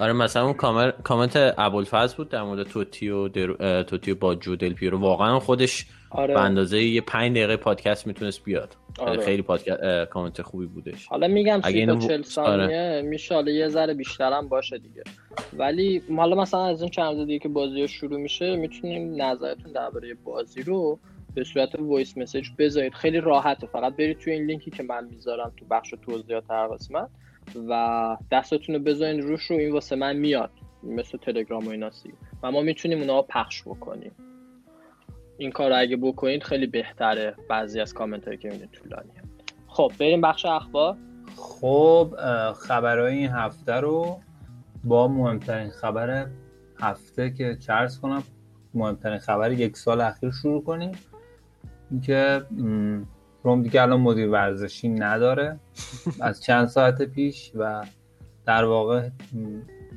آره 0.00 0.12
مثلا 0.12 0.44
اون 0.44 0.52
کامنت 1.02 1.54
ابوالفضل 1.58 2.16
بود 2.16 2.28
در 2.28 2.42
مورد 2.42 2.62
توتی 2.62 3.08
و 3.08 3.28
در... 3.28 3.82
توتی 3.82 4.14
با 4.14 4.34
جو 4.34 4.56
دل 4.56 4.72
پیرو. 4.72 4.98
واقعا 4.98 5.38
خودش 5.38 5.86
آره. 6.12 6.34
به 6.34 6.40
اندازه 6.40 6.82
یه 6.82 7.00
5 7.00 7.30
دقیقه 7.30 7.56
پادکست 7.56 8.06
می‌تونست 8.06 8.44
بیاد. 8.44 8.76
آره. 8.98 9.22
خیلی 9.22 9.42
پادکست 9.42 10.10
کامنت 10.10 10.42
خوبی 10.42 10.66
بودش. 10.66 11.06
حالا 11.06 11.28
میگم 11.28 11.60
سی 11.64 11.86
تا 11.86 11.96
چل 11.96 12.22
ثانیه 12.22 12.64
آره. 12.64 13.02
میشه 13.02 13.44
یه 13.46 13.68
ذره 13.68 13.94
بیشتر 13.94 14.32
هم 14.32 14.48
باشه 14.48 14.78
دیگه. 14.78 15.02
ولی 15.52 16.02
حالا 16.16 16.36
مثلا 16.36 16.66
از 16.66 16.80
این 16.82 16.90
چند 16.90 17.16
روز 17.16 17.26
دیگه 17.26 17.38
که 17.38 17.48
بازی 17.48 17.88
شروع 17.88 18.20
میشه 18.20 18.56
می‌تونیم 18.56 19.22
نظرتون 19.22 19.72
درباره 19.72 20.14
بازی 20.24 20.62
رو 20.62 20.98
به 21.34 21.44
صورت 21.44 21.74
voice 21.78 22.18
message 22.18 22.46
بذارید. 22.58 22.94
خیلی 22.94 23.20
راحته. 23.20 23.66
فقط 23.66 23.96
برید 23.96 24.18
توی 24.18 24.32
این 24.32 24.46
لینکی 24.46 24.70
که 24.70 24.82
من 24.82 25.04
می‌ذارم 25.04 25.52
تو 25.56 25.64
بخش 25.70 25.94
توضیحات 26.06 26.50
هر 26.50 26.66
قسمت 26.66 27.08
و 27.68 28.16
دستتون 28.32 28.74
رو 28.74 28.80
بذارین 28.80 29.22
روش 29.22 29.42
رو 29.42 29.56
این 29.56 29.72
واسه 29.72 29.96
من 29.96 30.16
میاد. 30.16 30.50
مثل 30.82 31.18
تلگرام 31.18 31.66
و 31.66 31.70
ایناست 31.70 32.12
و 32.42 32.50
ما 32.50 32.60
می‌تونیم 32.60 32.98
اونها 32.98 33.22
پخش 33.22 33.62
بکنیم. 33.62 34.12
این 35.38 35.50
کار 35.50 35.70
رو 35.70 35.78
اگه 35.78 35.96
بکنید 35.96 36.42
خیلی 36.42 36.66
بهتره 36.66 37.34
بعضی 37.48 37.80
از 37.80 37.94
کامنت 37.94 38.24
هایی 38.24 38.38
که 38.38 38.50
می‌دید 38.50 38.70
طولانی 38.70 39.10
خب 39.68 39.92
بریم 39.98 40.20
بخش 40.20 40.46
اخبار. 40.46 40.96
خب 41.36 42.14
خبرهای 42.52 43.14
این 43.14 43.30
هفته 43.30 43.72
رو 43.72 44.20
با 44.84 45.08
مهمترین 45.08 45.70
خبر 45.70 46.26
هفته 46.80 47.30
که 47.30 47.56
چرس 47.60 48.00
کنم 48.00 48.22
مهمترین 48.74 49.18
خبر 49.18 49.52
یک 49.52 49.76
سال 49.76 50.00
اخیر 50.00 50.30
شروع 50.30 50.64
کنیم. 50.64 50.92
اینکه 51.90 52.42
روم 53.42 53.62
دیگه 53.62 53.82
الان 53.82 54.00
مدیر 54.00 54.28
ورزشی 54.28 54.88
نداره. 54.88 55.58
از 56.20 56.42
چند 56.42 56.66
ساعت 56.66 57.02
پیش 57.02 57.52
و 57.54 57.84
در 58.46 58.64
واقع 58.64 59.08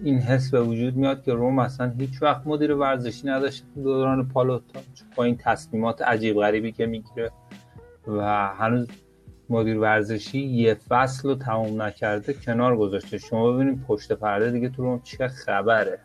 این 0.04 0.20
حس 0.20 0.52
به 0.52 0.62
وجود 0.62 0.96
میاد 0.96 1.24
که 1.24 1.34
روم 1.34 1.60
اصلا 1.60 1.94
هیچ 2.00 2.22
وقت 2.22 2.48
مدیر 2.48 2.74
ورزشی 2.74 3.28
نداشته 3.28 3.66
دوران 3.76 4.28
پالوتا 4.28 4.80
با 5.16 5.24
این 5.24 5.38
تصمیمات 5.38 6.02
عجیب 6.02 6.36
غریبی 6.36 6.72
که 6.72 6.86
می‌گیره 6.86 7.32
و 8.08 8.48
هنوز 8.48 8.88
مدیر 9.50 9.80
ورزشی 9.80 10.40
یه 10.40 10.74
فصل 10.74 11.30
رو 11.30 11.36
تموم 11.36 11.82
نکرده 11.82 12.34
کنار 12.34 12.78
گذاشته. 12.78 13.18
شما 13.18 13.52
ببینید 13.52 13.84
پشت 13.88 14.12
پرده 14.12 14.52
دیگه 14.52 14.70
تو 14.70 14.84
روم 14.84 15.02
چه 15.04 15.28
خبره. 15.28 16.00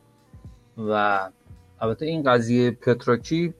و 0.78 1.20
البته 1.80 2.06
این 2.06 2.22
قضیه 2.22 2.70
پتراکی 2.70 3.54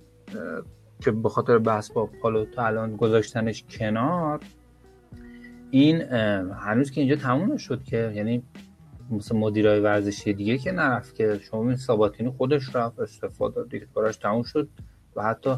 که 1.00 1.10
به 1.10 1.28
خاطر 1.28 1.58
بحث 1.58 1.90
با 1.90 2.06
پالوتا 2.22 2.66
الان 2.66 2.96
گذاشتنش 2.96 3.64
کنار 3.70 4.40
این 5.70 6.00
هنوز 6.52 6.90
که 6.90 7.00
اینجا 7.00 7.16
تموم 7.16 7.56
شد 7.56 7.84
که 7.84 8.12
یعنی 8.14 8.42
مثل 9.10 9.36
مدیرای 9.36 9.80
ورزشی 9.80 10.32
دیگه 10.32 10.58
که 10.58 10.72
نرفت 10.72 11.14
که 11.14 11.38
شما 11.42 11.62
این 11.62 11.76
ساباتینی 11.76 12.30
خودش 12.30 12.76
رفت 12.76 13.00
استفاده 13.00 13.54
داد 13.54 13.68
دیگه 13.68 13.86
کاراش 13.94 14.16
تموم 14.16 14.42
شد 14.42 14.68
و 15.16 15.22
حتی 15.22 15.56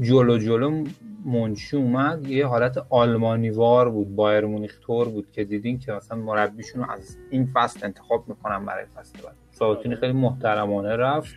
جلو 0.00 0.38
جلو 0.38 0.84
منشی 1.24 1.76
اومد. 1.76 2.26
یه 2.26 2.46
حالت 2.46 2.86
آلمانی 2.90 3.50
وار 3.50 3.90
بود 3.90 4.16
بایر 4.16 4.44
مونیخ 4.44 4.78
تور 4.80 5.08
بود 5.08 5.30
که 5.30 5.44
دیدین 5.44 5.78
که 5.78 5.92
مثلا 5.92 6.18
مربیشون 6.18 6.82
رو 6.82 6.90
از 6.90 7.16
این 7.30 7.46
فصل 7.54 7.80
انتخاب 7.82 8.28
می‌کنن 8.28 8.64
برای 8.64 8.84
فصل 8.84 9.22
بعد. 9.22 9.34
ساباتینی 9.50 9.96
خیلی 9.96 10.12
محترمانه 10.12 10.96
رفت 10.96 11.34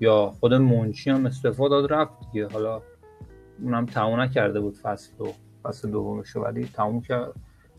یا 0.00 0.26
خود 0.40 0.54
منچی 0.54 1.10
هم 1.10 1.26
استفاده 1.26 1.70
داد 1.70 1.92
رفت 1.92 2.12
دیگه. 2.32 2.48
حالا 2.48 2.82
اونم 3.62 3.86
تموم 3.86 4.20
نکرده 4.20 4.60
بود 4.60 4.76
فصل 4.76 5.12
دو 5.18 5.32
فصل 5.62 5.90
دومش 5.90 6.36
ولی 6.36 6.64
تموم 6.64 7.00
که 7.00 7.26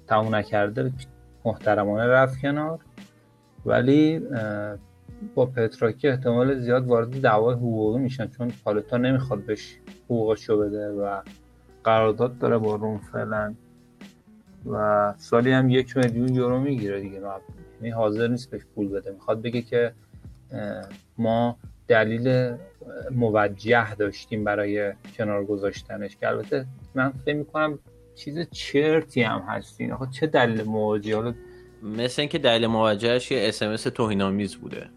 تموم 0.07 0.35
نکرده. 0.35 0.91
محترمانه 1.45 2.07
رفت 2.07 2.41
کنار 2.41 2.79
ولی 3.65 4.21
با 5.35 5.45
پتراکی 5.45 6.07
احتمال 6.07 6.59
زیاد 6.59 6.87
وارد 6.87 7.21
دعوای 7.21 7.55
حقوقی 7.55 7.99
میشن 7.99 8.27
چون 8.27 8.51
پالتا 8.63 8.97
نمی‌خواد 8.97 9.45
بهش 9.45 9.77
حقوقشو 10.05 10.57
بده 10.57 10.89
و 10.89 11.21
قرارداد 11.83 12.37
داره 12.37 12.57
با 12.57 12.75
روم 12.75 12.97
فعلا. 12.97 13.53
و 14.65 15.13
سالی 15.17 15.51
هم 15.51 15.69
یک 15.69 15.97
میلیون 15.97 16.33
یورو 16.33 16.59
می‌گیره 16.59 17.01
دیگه 17.01 17.21
یعنی 17.81 17.89
حاضر 17.89 18.27
نیست 18.27 18.49
بهش 18.49 18.61
پول 18.75 18.87
بده. 18.87 19.11
می‌خواد 19.11 19.41
بگه 19.41 19.61
که 19.61 19.93
ما 21.17 21.57
دلیل 21.87 22.55
موجه 23.11 23.95
داشتیم 23.95 24.43
برای 24.43 24.93
کنار 25.17 25.45
گذاشتنش 25.45 26.17
که 26.17 26.27
البته 26.27 26.65
من 26.95 27.09
فکر 27.25 27.35
می‌کنم 27.35 27.79
چیز 28.15 28.49
چرتی 28.51 29.21
هم 29.21 29.43
هستین. 29.47 29.91
آخه 29.91 30.07
چه 30.11 30.27
دلیل 30.27 30.63
موجه 30.63 31.15
حالا 31.15 31.33
مثل 31.83 32.21
اینکه 32.21 32.37
دلیل 32.37 32.67
موجهش 32.67 33.31
یه 33.31 33.47
اسمس 33.47 33.83
توهینآمیز 33.83 34.55
بوده. 34.55 34.89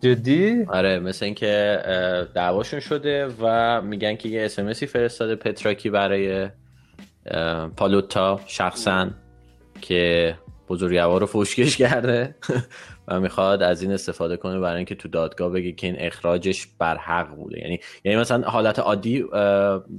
جدی؟ 0.00 0.64
آره 0.68 0.98
مثل 0.98 1.24
اینکه 1.24 1.82
دعواشون 2.34 2.80
شده 2.80 3.26
و 3.40 3.82
میگن 3.82 4.16
که 4.16 4.28
یه 4.28 4.44
اسمسی 4.44 4.86
فرستاده 4.86 5.36
پتراکی 5.36 5.90
برای 5.90 6.48
پالوتا 7.76 8.40
شخصا 8.46 9.10
که 9.80 10.34
بزرگوار 10.68 11.20
رو 11.20 11.26
فوشکش 11.26 11.76
کرده. 11.76 12.34
و 13.08 13.20
می‌خواد 13.20 13.62
از 13.62 13.82
این 13.82 13.92
استفاده 13.92 14.36
کنه 14.36 14.60
برای 14.60 14.76
اینکه 14.76 14.94
تو 14.94 15.08
دادگاه 15.08 15.50
بگه 15.50 15.72
که 15.72 15.86
این 15.86 15.96
اخراجش 15.98 16.66
بر 16.78 16.96
حق 16.96 17.28
بوده. 17.28 17.60
یعنی 17.60 17.80
یعنی 18.04 18.20
مثلا 18.20 18.48
حالت 18.48 18.78
عادی 18.78 19.24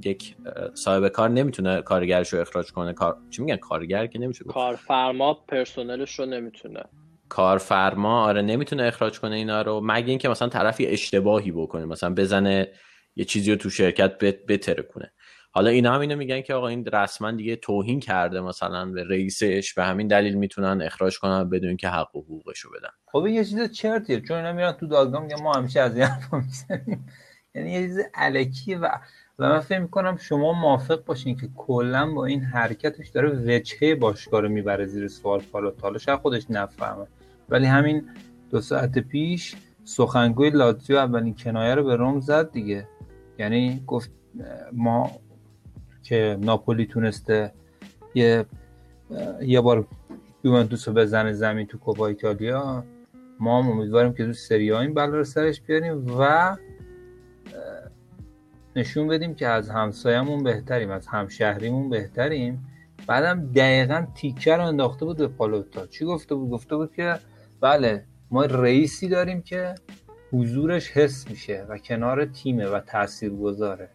یک 0.04 0.36
صاحب 0.74 1.08
کار 1.08 1.30
نمی‌تونه 1.30 1.82
کارگرش 1.82 2.32
رو 2.32 2.40
اخراج 2.40 2.72
کنه. 2.72 2.92
کار 2.92 3.16
چی 3.30 3.42
میگن؟ 3.42 3.56
کارگر 3.56 4.06
که 4.06 4.18
نمی‌تونه 4.18 4.52
کارفرما 4.52 5.34
پرسنلش 5.34 6.18
رو 6.18 6.26
نمی‌تونه. 6.26 6.84
کارفرما 7.28 8.24
آره 8.24 8.42
نمی‌تونه 8.42 8.82
اخراج 8.82 9.20
کنه 9.20 9.36
اینا 9.36 9.62
رو. 9.62 9.80
مگه 9.84 10.08
اینکه 10.08 10.28
مثلا 10.28 10.48
طرفی 10.48 10.86
اشتباهی 10.86 11.52
بکنه. 11.52 11.84
مثلا 11.84 12.14
بزنه 12.14 12.68
یه 13.16 13.24
چیزی 13.24 13.50
رو 13.50 13.56
تو 13.56 13.70
شرکت 13.70 14.18
بتره 14.18 14.82
کنه 14.82 15.12
حالا 15.56 15.70
اینا 15.70 15.94
هم 15.94 16.00
اینو 16.00 16.16
میگن 16.16 16.40
که 16.40 16.54
آقا 16.54 16.68
این 16.68 16.86
رسما 16.86 17.30
دیگه 17.30 17.56
توهین 17.56 18.00
کرده 18.00 18.40
مثلا 18.40 18.84
به 18.84 19.04
رئیسش 19.04 19.74
به 19.74 19.84
همین 19.84 20.08
دلیل 20.08 20.34
می‌تونن 20.34 20.82
اخراج 20.82 21.18
کنن 21.18 21.50
بدون 21.50 21.76
که 21.76 21.88
حق 21.88 22.16
و 22.16 22.20
حقوقش 22.20 22.60
رو 22.60 22.70
بدن. 22.70 22.88
خب 23.06 23.26
یه 23.26 23.44
چیز 23.44 23.70
چرتیه 23.70 24.20
چون 24.20 24.36
اینا 24.36 24.52
میرن 24.52 24.72
تو 24.72 24.86
دادگاه 24.86 25.22
میگن 25.22 25.42
ما 25.42 25.52
همیشه 25.52 25.80
از 25.80 25.96
این 25.96 26.04
حرفا 26.04 26.36
می‌زنیم. 26.36 27.06
یعنی 27.54 27.70
یه 27.70 27.80
چیز 27.80 27.98
الکیه 28.14 28.78
و 28.78 28.88
و 29.38 29.48
من 29.48 29.60
فکر 29.60 29.78
می‌کنم 29.78 30.16
شما 30.16 30.52
موافق 30.52 31.04
باشین 31.04 31.36
که 31.36 31.48
کلا 31.56 32.12
با 32.12 32.24
این 32.24 32.40
حرکتش 32.40 33.08
داره 33.08 33.30
وجهه 33.30 33.94
باشگاه 33.94 34.40
رو 34.40 34.48
می‌بره 34.48 34.86
زیر 34.86 35.08
سوال 35.08 35.42
حالا 35.52 35.72
حالا 35.82 35.98
شاید 35.98 36.18
خودش 36.18 36.50
نفهمه. 36.50 37.06
ولی 37.48 37.66
همین 37.66 38.08
دو 38.50 38.60
ساعت 38.60 38.98
پیش 38.98 39.54
سخنگوی 39.84 40.50
لاتزیو 40.50 40.96
اولین 40.96 41.34
کنایه 41.34 41.74
رو 41.74 41.84
به 41.84 41.96
روم 41.96 42.20
زد 42.20 42.52
دیگه. 42.52 42.88
یعنی 43.38 43.82
گفت 43.86 44.10
ما 44.72 45.10
که 46.04 46.38
ناپولی 46.40 46.86
تونسته 46.86 47.52
یه 48.14 48.46
یه 49.40 49.60
بار 49.60 49.86
یوونتوس 50.44 50.88
رو 50.88 50.94
بزنه 50.94 51.32
زمین 51.32 51.66
تو 51.66 51.78
کوپا 51.78 52.06
ایتالیا. 52.06 52.84
ما 53.40 53.62
هم 53.62 53.70
امیدواریم 53.70 54.12
که 54.12 54.26
تو 54.26 54.32
سری 54.32 54.72
این 54.72 54.94
بلا 54.94 55.04
رو 55.06 55.24
سرش 55.24 55.60
بیاریم 55.60 56.06
و 56.18 56.56
نشون 58.76 59.08
بدیم 59.08 59.34
که 59.34 59.48
از 59.48 59.70
همسایمون 59.70 60.44
بهتریم 60.44 60.90
از 60.90 61.06
همشهریمون 61.06 61.90
بهتریم. 61.90 62.66
بعدم 63.06 63.52
دقیقا 63.52 64.06
تیکه 64.14 64.56
رو 64.56 64.62
انداخته 64.62 65.04
بود 65.04 65.16
به 65.16 65.28
پالوتا. 65.28 65.86
چی 65.86 66.04
گفته 66.04 66.34
بود؟ 66.34 66.50
گفته 66.50 66.76
بود 66.76 66.94
که 66.94 67.18
بله 67.60 68.04
ما 68.30 68.44
رئیسی 68.44 69.08
داریم 69.08 69.42
که 69.42 69.74
حضورش 70.32 70.90
حس 70.90 71.30
میشه 71.30 71.66
و 71.68 71.78
کنار 71.78 72.24
تیمه 72.24 72.66
و 72.66 72.80
تأثیر 72.80 73.30
گذاره 73.30 73.88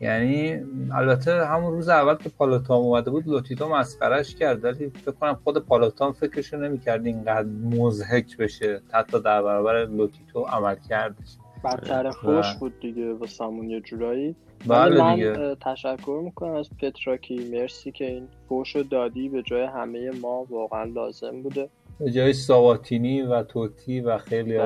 یعنی 0.00 0.60
البته 0.94 1.46
همون 1.46 1.72
روز 1.72 1.88
اول 1.88 2.14
که 2.14 2.28
پالوتام 2.28 2.80
اومده 2.80 3.10
بود 3.10 3.28
لوتیتو 3.28 3.68
مسخرش 3.68 4.34
کرد 4.34 4.64
ولی 4.64 4.90
فکر 4.90 5.10
کنم 5.10 5.40
خود 5.44 5.58
پالوتام 5.58 6.12
فکرش 6.12 6.54
نمی‌کرد 6.54 7.06
اینقدر 7.06 7.48
مضحک 7.70 8.36
بشه. 8.36 8.80
حتی 8.92 9.20
در 9.20 9.42
برابر 9.42 9.84
لوتیتو 9.84 10.40
عمل 10.40 10.76
کردش. 10.88 11.36
بدتر 11.64 12.10
خوش 12.10 12.54
بود 12.54 12.80
دیگه 12.80 13.12
واسمون 13.12 13.70
یه 13.70 13.80
جورایی. 13.80 14.36
بله 14.66 15.02
من 15.02 15.14
دیگه. 15.14 15.56
تشکر 15.60 16.20
می‌کنم 16.24 16.52
از 16.52 16.70
پتراکی. 16.82 17.50
مرسی 17.52 17.92
که 17.92 18.04
این 18.04 18.28
فوش 18.48 18.76
دادی. 18.76 19.28
به 19.28 19.42
جای 19.42 19.64
همه 19.64 20.10
ما 20.10 20.46
واقعا 20.50 20.84
لازم 20.84 21.42
بوده. 21.42 21.68
به 21.98 22.10
جای 22.10 22.32
ساواتینی 22.32 23.22
و 23.22 23.42
توتی 23.42 24.00
و 24.00 24.18
خیلی 24.18 24.58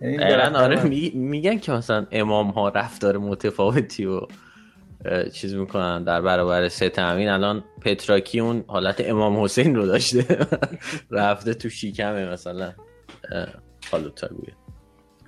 دقیقا 0.00 0.24
دقیقا 0.24 0.58
آره 0.58 0.84
میگن 1.14 1.58
که 1.58 1.72
مثلا 1.72 2.06
امام 2.10 2.50
ها 2.50 2.68
رفتار 2.68 3.16
متفاوتی 3.16 4.04
و 4.04 4.20
چیز 5.32 5.54
می‌کنن. 5.54 6.04
در 6.04 6.20
برابر 6.20 6.68
سه 6.68 6.88
تامین 6.88 7.28
الان 7.28 7.64
پتراکی 7.80 8.40
اون 8.40 8.64
حالت 8.66 9.00
امام 9.00 9.44
حسین 9.44 9.76
رو 9.76 9.86
داشته. 9.86 10.46
رفته 11.10 11.54
تو 11.54 11.68
شیکمه 11.68 12.26
مثلا. 12.26 12.72
حالا 13.90 14.08
گویه 14.08 14.54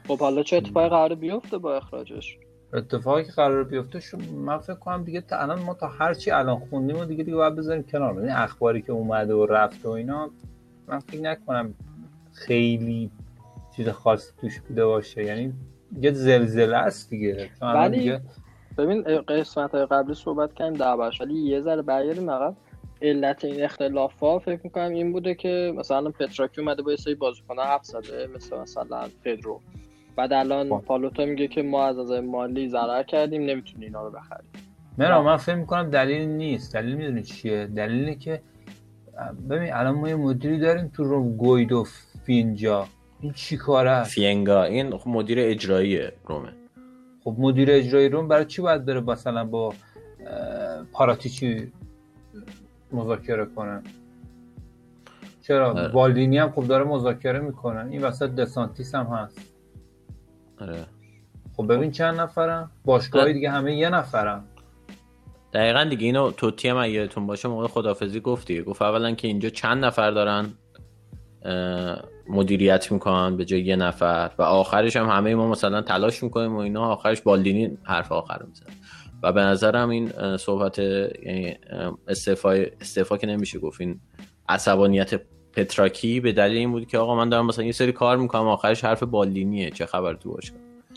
خب 0.09 0.19
حالا 0.19 0.43
چه 0.43 0.57
اتفاقی 0.57 0.89
قرار 0.89 1.15
بیفته 1.15 1.59
با 1.59 1.77
اخراجش؟ 1.77 2.39
اتفاقی 2.73 3.25
که 3.25 3.33
قرار 3.33 3.65
بیفته 3.65 4.01
شو 4.01 4.19
من 4.19 4.59
فکر 4.59 4.75
کنم 4.75 5.05
دیگه 5.05 5.21
تا 5.21 5.37
الان 5.37 5.63
ما 5.63 5.75
تا 5.75 5.87
هر 5.87 6.15
چی 6.15 6.31
الان 6.31 6.59
خوندیم 6.71 6.97
و 6.97 7.05
دیگه 7.05 7.25
دیگه 7.25 7.37
باید 7.37 7.57
بذاریم 7.57 7.83
کنار. 7.83 8.19
این 8.19 8.31
اخباری 8.31 8.83
که 8.83 8.93
اومده 8.93 9.35
و 9.35 9.47
رفته 9.47 9.89
و 9.89 9.93
اینا 9.93 10.31
من 10.89 10.99
فکر 10.99 11.21
نکنم 11.21 11.75
خیلی 12.33 13.11
چیز 13.77 13.89
خاص 13.89 14.33
توش 14.41 14.61
بوده 14.61 14.87
باشه. 14.87 15.25
یعنی 15.25 15.53
یه 16.01 16.13
زلزله 16.13 16.77
است 16.77 17.11
دیگه. 17.11 17.51
ولی 17.61 17.99
دیگه... 17.99 18.21
ببین 18.79 19.03
قسمت 19.03 19.75
های 19.75 19.87
قبلی 19.87 20.15
صحبت 20.15 20.55
کردیم 20.55 20.79
دربارش 20.79 21.21
ولی 21.21 21.35
یه 21.35 21.61
ذره 21.61 21.83
برگردیم 21.83 22.31
عقب. 22.31 22.57
علت 23.03 23.45
این 23.45 23.65
اختلاف 23.65 24.19
ها 24.21 24.39
فکر 24.39 24.61
می‌کنم 24.65 24.91
این 24.91 25.13
بوده 25.13 25.35
که 25.35 25.75
مثلا 25.77 26.11
پتراکی 26.11 26.61
اومده 26.61 26.83
با 26.83 26.91
یه 26.91 26.97
سری 26.97 27.15
بازیکن 27.15 27.59
حرف 27.59 27.85
زده 27.85 28.29
مثل 28.35 28.59
مثلا 28.59 29.09
پدرو. 29.25 29.61
بعد 30.17 30.33
الان 30.33 30.69
با. 30.69 30.79
پالوتا 30.79 31.25
میگه 31.25 31.49
که 31.49 31.63
ما 31.63 31.87
از 31.87 31.99
نظر 31.99 32.21
مالی 32.21 32.69
ضرر 32.69 33.03
کردیم 33.03 33.43
نمی‌تونی 33.43 33.85
اینا 33.85 34.07
رو 34.07 34.11
بخریم. 34.11 34.51
مرا 34.99 35.23
من 35.23 35.37
فکر 35.37 35.55
می‌کنم 35.55 35.91
دلیل 35.91 36.29
نیست. 36.29 36.75
دلیل 36.75 36.95
می‌دونی 36.95 37.23
چیه؟ 37.23 37.67
دلیلی 37.67 38.17
که 38.17 38.43
ببین 39.51 39.73
الان 39.73 39.95
ما 39.95 40.09
یه 40.09 40.17
مدیری 40.17 40.59
داریم 40.59 40.89
تو 40.89 41.05
رو 41.05 41.25
گویدو 41.25 41.85
فینجا. 42.27 42.87
این 43.23 43.33
چی 43.33 43.57
کاره 43.57 44.05
فینگا. 44.05 44.65
این 44.65 44.99
خب 44.99 45.09
مدیر 45.09 45.39
اجرایی 45.41 46.01
رومه. 46.25 46.53
خب 47.25 47.37
مدیر 47.39 47.71
اجرایی 47.71 48.09
روم 48.09 48.29
برای 48.29 48.45
چی 48.45 48.63
باید 48.63 48.85
بره 48.85 49.01
مثلا 49.01 49.45
با 49.45 49.75
پاراتیچی 50.93 51.73
مذاکره 52.93 53.47
کنه؟ 53.57 53.83
چرا؟ 55.43 55.71
آره. 55.71 55.89
بالدینی 55.89 56.39
هم 56.39 56.51
خب 56.51 56.67
داره 56.67 56.85
مذاکره 56.85 57.39
می‌کنن 57.39 57.89
این 57.91 58.03
وسط 58.03 58.35
دسانتیس 58.35 58.95
هم 58.95 59.07
هست. 59.07 59.39
آره. 60.61 60.87
خب 61.57 61.73
ببین 61.73 61.91
چند 61.91 62.21
نفرم 62.21 62.71
باشگاهی 62.85 63.33
دیگه 63.33 63.51
همه 63.51 63.77
یه 63.77 63.91
نفرم 63.91 64.45
دقیقا 65.53 65.85
دیگه 65.85 66.07
اینو 66.07 66.31
توتی 66.31 66.69
هم 66.69 66.85
یادتون 66.85 67.27
باشه 67.27 67.49
موقع 67.49 67.67
خدافزی 67.67 68.21
گفتی 68.21 68.63
گفت 68.63 68.83
اولا 68.83 69.15
که 69.15 69.29
اینجا 69.29 69.49
چند 69.49 69.85
نفر 69.85 70.11
دارن؟ 70.11 70.53
مدیریت 72.29 72.93
می‌کنن 72.93 73.37
به 73.37 73.45
جای 73.45 73.61
یه 73.61 73.77
نفر 73.77 74.31
و 74.39 74.43
آخرش 74.43 74.97
هم 74.97 75.07
همه 75.07 75.35
ما 75.35 75.49
مثلا 75.49 75.83
تلاش 75.83 76.23
می‌کنیم 76.23 76.57
و 76.57 76.59
اینا 76.59 76.85
آخرش 76.93 77.21
بالدینی 77.21 77.79
حرف 77.83 78.13
آخر 78.13 78.43
میزن 78.49 78.67
و 79.23 79.33
به 79.33 79.41
نظرم 79.41 79.89
این 79.89 80.37
صحبت 80.37 80.79
یعنی 80.79 81.57
استعفا 82.09 82.51
استعفا 82.81 83.17
که 83.17 83.27
نمیشه 83.27 83.59
گفت 83.59 83.81
این 83.81 84.01
عصبانیت 84.49 85.21
پتراکی 85.53 86.21
به 86.21 86.33
دلیل 86.33 86.59
این 86.59 86.73
بود 86.73 86.87
که 86.87 86.99
آقا 86.99 87.17
من 87.17 87.29
دارم 87.29 87.47
مثلا 87.47 87.65
یه 87.65 87.73
سری 87.73 87.93
کار 87.93 88.17
می‌کنم 88.17 88.49
آخرش 88.49 88.85
حرف 88.85 89.03
بالدینیه 89.03 89.71
چه 89.71 89.87
خبر 89.87 90.15
تو 90.15 90.33
باشه 90.33 90.53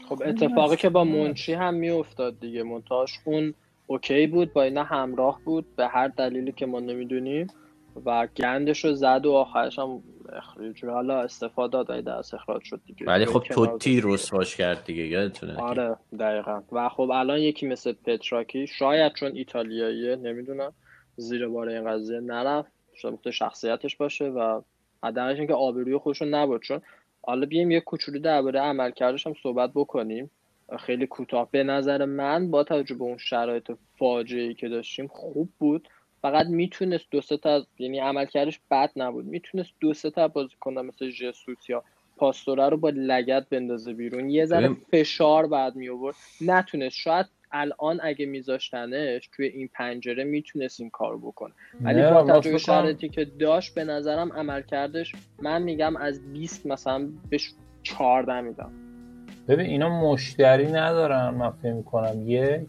خب 0.09 0.23
اتفاقی 0.25 0.75
که 0.75 0.89
با 0.89 1.03
منچی 1.03 1.53
هم 1.53 1.73
میافتاد 1.73 2.39
دیگه. 2.39 2.63
منتاش 2.63 3.19
اون 3.25 3.53
اوکی 3.87 4.27
بود 4.27 4.53
با 4.53 4.63
اینا 4.63 4.83
همراه 4.83 5.39
بود 5.45 5.65
به 5.75 5.87
هر 5.87 6.07
دلیلی 6.07 6.51
که 6.51 6.65
ما 6.65 6.79
نمی‌دونیم 6.79 7.47
و 8.05 8.27
گندش 8.37 8.85
رو 8.85 8.93
زد 8.93 9.25
و 9.25 9.31
آخرش 9.31 9.79
هم 9.79 10.01
اخراج 10.33 10.85
حالا 10.85 11.21
استفاده 11.21 11.83
داد 11.83 12.03
دست 12.03 12.33
اخراج 12.33 12.63
شد 12.63 12.81
دیگه. 12.85 13.05
ولی 13.07 13.25
خب 13.25 13.39
توتی 13.39 14.01
رسواش 14.03 14.55
کرد 14.55 14.83
دیگه 14.83 15.07
یادتونه 15.07 15.57
آره 15.57 15.95
دقیقا. 16.19 16.61
و 16.71 16.89
خب 16.89 17.11
الان 17.13 17.39
یکی 17.39 17.67
مثل 17.67 17.93
پتراکی 17.93 18.67
شاید 18.67 19.13
چون 19.13 19.31
ایتالیاییه 19.35 20.15
نمی‌دونم 20.15 20.73
زیر 21.15 21.47
بار 21.47 21.69
این 21.69 21.89
قضیه 21.89 22.19
نرفت. 22.19 22.71
شاید 22.93 23.29
شخصیتش 23.29 23.95
باشه 23.95 24.25
و 24.25 24.61
حداقلش 25.03 25.37
اینکه 25.37 25.53
آبروی 25.53 25.97
خودشون 25.97 26.33
نبود. 26.33 26.61
چون 26.61 26.81
حالا 27.23 27.45
بیایم 27.45 27.71
یه 27.71 27.79
کوچولو 27.79 28.19
درباره 28.19 28.59
عملکردش 28.59 29.27
هم 29.27 29.33
صحبت 29.43 29.71
بکنیم. 29.75 30.31
خیلی 30.79 31.07
کوتاه. 31.07 31.47
به 31.51 31.63
نظر 31.63 32.05
من 32.05 32.51
با 32.51 32.63
توجه 32.63 32.95
به 32.95 33.03
اون 33.03 33.17
شرایط 33.17 33.71
فاجعه 33.97 34.53
که 34.53 34.69
داشتیم 34.69 35.07
خوب 35.07 35.49
بود. 35.59 35.87
فقط 36.25 36.47
می‌تونست 36.47 37.05
دو 37.11 37.21
سه 37.21 37.37
تا 37.37 37.65
یعنی 37.79 37.99
عملکردش 37.99 38.59
بد 38.71 38.91
نبود. 38.95 39.25
می‌تونست 39.25 39.73
دو 39.79 39.93
سه 39.93 40.09
تا 40.09 40.27
بازیکن 40.27 40.73
مثل 40.73 41.09
جسوس 41.09 41.69
یا 41.69 41.83
پاستوره 42.17 42.69
رو 42.69 42.77
با 42.77 42.89
لگت 42.89 43.49
بندازه 43.49 43.93
بیرون. 43.93 44.29
یه 44.29 44.45
ذره 44.45 44.69
فشار 44.91 45.47
بعد 45.47 45.75
می 45.75 45.89
آورد 45.89 46.15
نتونست. 46.41 46.95
شاید 46.95 47.25
الان 47.51 47.99
اگه 48.03 48.25
میذاشتنش 48.25 49.29
توی 49.35 49.45
این 49.47 49.69
پنجره 49.73 50.23
می‌تونست 50.23 50.79
این 50.79 50.89
کار 50.89 51.17
بکنه. 51.17 51.53
ولی 51.81 52.01
با 52.01 52.23
توجه 52.23 52.57
شرایطی 52.57 53.09
که 53.09 53.25
داشت 53.25 53.75
به 53.75 53.83
نظرم 53.83 54.33
عمل 54.33 54.61
کردش 54.61 55.15
من 55.41 55.61
میگم 55.61 55.95
از 55.95 56.33
20 56.33 56.65
مثلا 56.65 57.09
بهش 57.29 57.53
14 57.83 58.41
میدم. 58.41 58.71
ببین 59.47 59.65
اینا 59.65 60.11
مشتری 60.11 60.71
ندارن 60.71 61.29
من 61.29 61.51
فکر 61.51 61.73
می‌کنم. 61.73 62.23
یک 62.25 62.61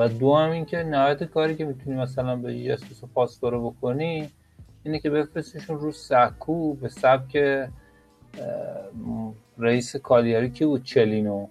و 0.00 0.08
دو 0.08 0.34
هم 0.34 0.50
این 0.50 0.64
که 0.64 0.76
نهایت 0.76 1.24
کاری 1.24 1.56
که 1.56 1.64
می‌تونی 1.64 1.96
مثلا 1.96 2.36
به 2.36 2.64
جاسوس 2.64 3.04
پاسدار 3.14 3.60
بکنی 3.60 4.30
اینه 4.82 4.98
که 4.98 5.10
بفرستشون 5.10 5.78
رو 5.78 5.92
سکو 5.92 6.74
به 6.74 6.88
سبک 6.88 7.36
رئیس 9.58 9.96
کالیاری 9.96 10.50
که 10.50 10.66
بود 10.66 10.84
چلینو. 10.84 11.46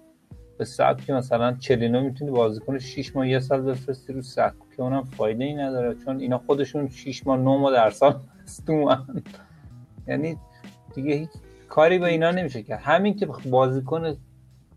به 0.58 0.64
سبک 0.64 1.10
مثلا 1.10 1.52
چلینو 1.52 2.00
می‌تونی 2.00 2.30
بازیکن 2.30 2.78
6 2.78 3.16
ماه 3.16 3.28
یه 3.28 3.40
سال 3.40 3.62
بفرستی 3.62 4.12
رو 4.12 4.22
سکو 4.22 4.64
که 4.76 4.82
اونم 4.82 5.04
فایده 5.04 5.44
ای 5.44 5.54
نداره 5.54 5.94
چون 6.04 6.20
اینا 6.20 6.38
خودشون 6.38 6.88
6 6.88 7.26
ماه 7.26 7.38
9 7.38 7.44
ماه 7.44 7.72
در 7.72 7.90
سال 7.90 8.20
یعنی 10.08 10.36
دیگه 10.94 11.14
هیچ 11.14 11.30
کاری 11.68 11.98
به 11.98 12.06
اینا 12.06 12.30
نمیشه 12.30 12.62
کرد. 12.62 12.80
همین 12.80 13.16
که 13.16 13.26
بازیکن 13.50 14.16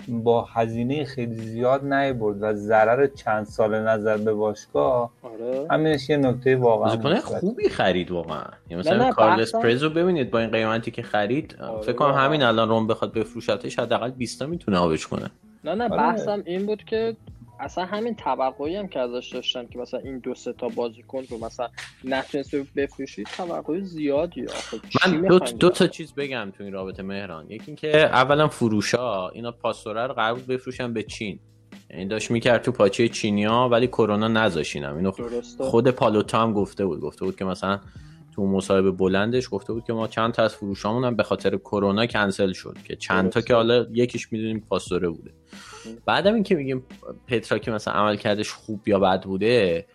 با 0.07 0.41
هزینه 0.41 1.05
خیلی 1.05 1.35
زیاد 1.35 1.81
برد 1.89 2.37
و 2.41 2.53
ضرر 2.53 3.07
چند 3.07 3.45
سال 3.45 3.79
نظر 3.79 4.17
به 4.17 4.33
باشگاه 4.33 5.11
آره. 5.23 5.67
همینش 5.71 6.09
یه 6.09 6.17
نکته 6.17 6.55
واقعا 6.55 6.95
بازیکن 6.95 7.19
خوبی 7.19 7.69
خرید 7.69 8.11
واقعا 8.11 8.43
یعنی 8.69 8.79
مثلا 8.79 9.11
کارلس 9.11 9.55
پرزو 9.55 9.89
ببینید 9.89 10.31
با 10.31 10.39
این 10.39 10.49
قیمتی 10.49 10.91
که 10.91 11.01
خرید 11.01 11.57
آره 11.61 11.81
فکر 11.81 11.93
کنم 11.93 12.13
همین 12.13 12.43
الان 12.43 12.69
روم 12.69 12.87
بخواد 12.87 13.13
بفروشتش 13.13 13.79
حداقل 13.79 14.11
20 14.11 14.39
تا 14.39 14.45
می‌تونه 14.45 14.77
آبش 14.77 15.07
کنه 15.07 15.31
نه 15.63 15.75
نه 15.75 15.83
آره. 15.83 15.97
بحثم 15.97 16.43
این 16.45 16.65
بود 16.65 16.83
که 16.83 17.15
اصلا 17.63 17.85
همین 17.85 18.15
توقعی 18.15 18.75
هم 18.75 18.87
که 18.87 18.99
ازش 18.99 19.29
داشتن 19.33 19.67
که 19.67 19.79
مثلا 19.79 19.99
این 19.99 20.19
دو 20.19 20.35
سه 20.35 20.53
تا 20.53 20.67
بازیکن 20.67 21.23
رو 21.29 21.45
مثلا 21.45 21.69
نتونست 22.03 22.55
بفروشید 22.55 23.27
توقعی 23.37 23.81
زیادی 23.81 24.45
من 25.05 25.21
دو, 25.21 25.39
دو 25.39 25.69
تا 25.69 25.87
چیز 25.87 26.13
بگم 26.13 26.51
تو 26.57 26.63
این 26.63 26.73
رابطه 26.73 27.03
مهران. 27.03 27.51
یکی 27.51 27.63
اینکه 27.67 27.97
اولا 27.97 28.47
فروشا 28.47 29.29
اینا 29.29 29.51
پاستوره 29.51 30.07
رو 30.07 30.13
قرار 30.13 30.39
بفروشن 30.39 30.93
به 30.93 31.03
چین. 31.03 31.39
یعنی 31.89 32.05
داشت 32.05 32.31
می‌کرد 32.31 32.61
تو 32.61 32.71
پاچه 32.71 33.07
چینیا 33.07 33.69
ولی 33.71 33.87
کرونا 33.87 34.27
نذاشینم. 34.27 34.95
اینو 34.95 35.11
خود 35.57 35.87
پالوتا 35.87 36.41
هم 36.41 36.53
گفته 36.53 36.85
بود. 36.85 36.99
گفته 36.99 37.25
بود 37.25 37.35
که 37.35 37.45
مثلا 37.45 37.79
تو 38.35 38.45
مصاحبه 38.45 38.91
بلندش 38.91 39.47
گفته 39.51 39.73
بود 39.73 39.83
که 39.83 39.93
ما 39.93 40.07
چند 40.07 40.33
تا 40.33 40.43
از 40.43 40.55
فروشامون 40.55 41.03
هم 41.03 41.15
به 41.15 41.23
خاطر 41.23 41.57
کرونا 41.57 42.05
کنسل 42.05 42.53
شد. 42.53 42.77
که 42.83 42.95
چند 42.95 43.29
تا 43.29 43.41
که 43.41 43.55
حالا 43.55 43.85
یکیش 43.93 44.31
می‌دونیم 44.31 44.65
پاستوره 44.69 45.09
بوده. 45.09 45.31
بعدم 46.05 46.33
اینکه 46.33 46.55
میگیم 46.55 46.83
پترا 47.27 47.57
که 47.57 47.71
مثلا 47.71 47.93
عمل 47.93 48.15
کردش 48.15 48.51
خوب 48.51 48.87
یا 48.87 48.99
بد 48.99 49.23
بوده 49.23 49.85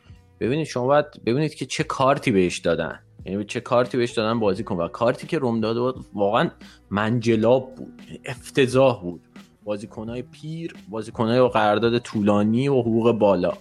ببینید 0.40 0.66
شما 0.66 0.86
باید 0.86 1.06
ببینید 1.26 1.54
که 1.54 1.66
چه 1.66 1.84
کارتی 1.84 2.30
بهش 2.30 2.58
دادن. 2.58 3.00
یعنی 3.24 3.44
چه 3.44 3.60
کارتی 3.60 3.98
بهش 3.98 4.12
دادن 4.12 4.40
بازی 4.40 4.64
کن 4.64 4.76
و 4.76 4.88
کارتی 4.88 5.26
که 5.26 5.38
روم 5.38 5.60
داده 5.60 5.80
بود 5.80 6.06
واقعا 6.14 6.50
منجلاب 6.90 7.74
بود 7.74 8.02
افتضاح 8.24 9.02
بود. 9.02 9.20
بازیکنهای 9.64 10.22
پیر 10.22 10.74
بازیکنهای 10.88 11.40
با 11.40 11.48
قرارداد 11.48 11.98
طولانی 11.98 12.68
و 12.68 12.80
حقوق 12.80 13.12
بالا. 13.12 13.52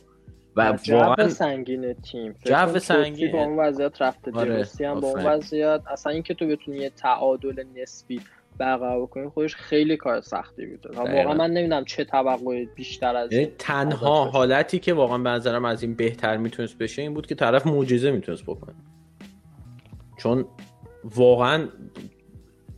و 0.56 0.78
واقعا 0.90 1.30
سنگین 1.30 1.94
تیم. 1.94 2.36
جو 2.46 2.80
سنگین 2.80 3.32
با 3.32 3.44
اون 3.44 3.60
وضعیت 3.60 4.02
رفته 4.02 4.32
آره. 4.32 4.68
هم 4.80 5.00
با 5.00 5.08
اون 5.08 5.26
وضعیت. 5.26 5.82
اصلا 5.88 6.14
اینکه 6.14 6.34
تو 6.34 6.48
بتونی 6.48 6.78
یه 6.78 6.90
تعادل 6.90 7.64
نسبی 7.76 8.22
برقرار 8.58 9.02
بکنی 9.02 9.30
خودش 9.30 9.56
خیلی 9.56 9.98
کار 9.98 10.22
سختی 10.22 10.66
بود 10.66 10.88
واقعا 10.96 11.34
من 11.34 11.52
نمی‌دونم 11.52 11.86
چه 11.86 12.04
توقع 12.04 12.66
بیشتر 12.66 13.16
از 13.16 13.34
یعنی 13.34 13.52
تنها 13.58 14.26
حالتی 14.26 14.80
که 14.80 14.94
واقعا 14.94 15.18
به 15.18 15.30
نظرم 15.30 15.66
از 15.66 15.84
این 15.84 15.94
بهتر 15.94 16.38
می‌تونست 16.38 16.78
بشه 16.78 17.02
این 17.02 17.14
بود 17.14 17.28
که 17.28 17.36
طرف 17.36 17.68
معجزه 17.68 18.12
می‌تونست 18.12 18.44
بکنه. 18.44 18.76
چون 20.18 20.46
واقعا 21.04 21.68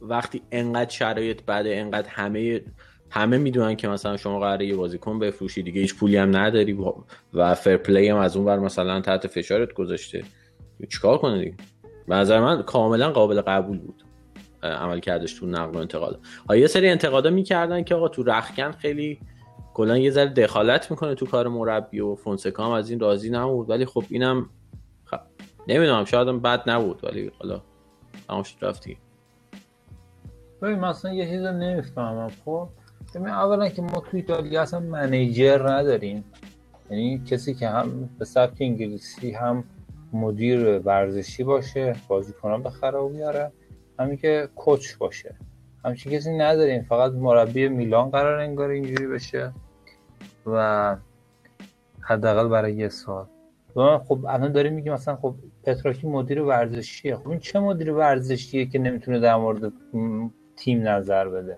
وقتی 0.01 0.41
انقدر 0.51 0.89
شرایط 0.89 1.41
بعد 1.45 1.67
انقدر 1.67 2.09
همه 2.09 2.61
همه 3.09 3.37
می‌دونن 3.37 3.75
که 3.75 3.87
مثلا 3.87 4.17
شما 4.17 4.39
قراره 4.39 4.65
یه 4.65 4.75
بازیکن 4.75 5.19
بفروشی 5.19 5.63
دیگه 5.63 5.81
هیچ 5.81 5.95
پولی 5.95 6.17
هم 6.17 6.37
نداری 6.37 6.77
و 7.33 7.55
فر 7.55 7.77
پلی 7.77 8.09
هم 8.09 8.17
از 8.17 8.35
اون 8.37 8.45
بر 8.45 8.59
مثلا 8.59 9.01
تحت 9.01 9.27
فشارت 9.27 9.73
گذاشته. 9.73 10.23
چیکار 10.89 11.17
کنه 11.17 11.39
دیگه؟ 11.39 11.55
به 12.07 12.15
نظر 12.15 12.39
من 12.39 12.61
کاملا 12.61 13.11
قابل 13.11 13.41
قبول 13.41 13.77
بود. 13.77 14.03
عمل 14.63 14.99
کردش 14.99 15.33
تو 15.33 15.45
نقل 15.45 15.75
و 15.75 15.77
انتقال. 15.77 16.17
ها 16.49 16.55
یه 16.55 16.67
سری 16.67 16.89
انتقادا 16.89 17.29
می‌کردن 17.29 17.83
که 17.83 17.95
آقا 17.95 18.07
تو 18.07 18.23
رخکن 18.23 18.71
خیلی 18.71 19.19
کلا 19.73 19.97
یه 19.97 20.11
ذره 20.11 20.29
دخالت 20.29 20.91
می‌کنه 20.91 21.15
تو 21.15 21.25
کار 21.25 21.47
مربی 21.47 21.99
و 21.99 22.15
فونسکا 22.15 22.65
هم 22.65 22.71
از 22.71 22.89
این 22.89 22.99
راضی 22.99 23.29
نبود. 23.29 23.69
ولی 23.69 23.85
خب 23.85 24.03
اینم 24.09 24.49
خب 25.05 25.19
نمی‌دونم 25.67 26.05
شاید 26.05 26.27
هم 26.27 26.39
بد 26.39 26.69
نبود 26.69 27.03
ولی 27.03 27.31
حالا 27.39 27.61
تماش 28.27 28.57
رفتی 28.61 28.97
ببین 30.61 30.79
مثلا 30.79 31.13
یه 31.13 31.25
چیز 31.25 31.41
نمی‌فهمم. 31.41 32.31
خب 32.45 32.69
ببین 33.15 33.27
اولا 33.27 33.69
که 33.69 33.81
ما 33.81 34.03
تو 34.11 34.17
ایتالیا 34.17 34.61
اصلا 34.61 34.79
منیجر 34.79 35.69
نداریم. 35.69 36.23
یعنی 36.89 37.23
کسی 37.27 37.53
که 37.53 37.67
هم 37.67 38.09
به 38.19 38.25
سبک 38.25 38.57
انگلیسی 38.59 39.31
هم 39.31 39.63
مدیر 40.13 40.79
ورزشی 40.79 41.43
باشه 41.43 41.95
بازیکنان 42.07 42.63
بخره 42.63 42.99
و 42.99 43.09
بیاره 43.09 43.51
همین 43.99 44.17
که 44.17 44.49
کوچ 44.55 44.97
باشه. 44.97 45.35
همچین 45.85 46.11
کسی 46.11 46.37
نداریم 46.37 46.83
فقط 46.83 47.11
مربی 47.11 47.69
میلان 47.69 48.09
قرار 48.09 48.39
انگار 48.39 48.69
اینجوری 48.69 49.07
بشه 49.07 49.53
و 50.45 50.97
حداقل 52.01 52.47
برای 52.47 52.73
یه 52.73 52.89
سال. 52.89 53.27
خب 53.75 54.25
الان 54.27 54.51
داریم 54.51 54.73
میگیم 54.73 54.93
مثلا 54.93 55.15
خب 55.15 55.35
پتراکی 55.63 56.07
مدیر 56.07 56.41
ورزشیه. 56.41 57.15
خب 57.15 57.29
این 57.29 57.39
چه 57.39 57.59
مدیر 57.59 57.91
ورزشیه 57.91 58.65
که 58.65 58.79
نمی‌تونه 58.79 59.19
در 59.19 59.35
مورد 59.35 59.73
تیم 60.55 60.87
نظر 60.87 61.29
بده؟ 61.29 61.57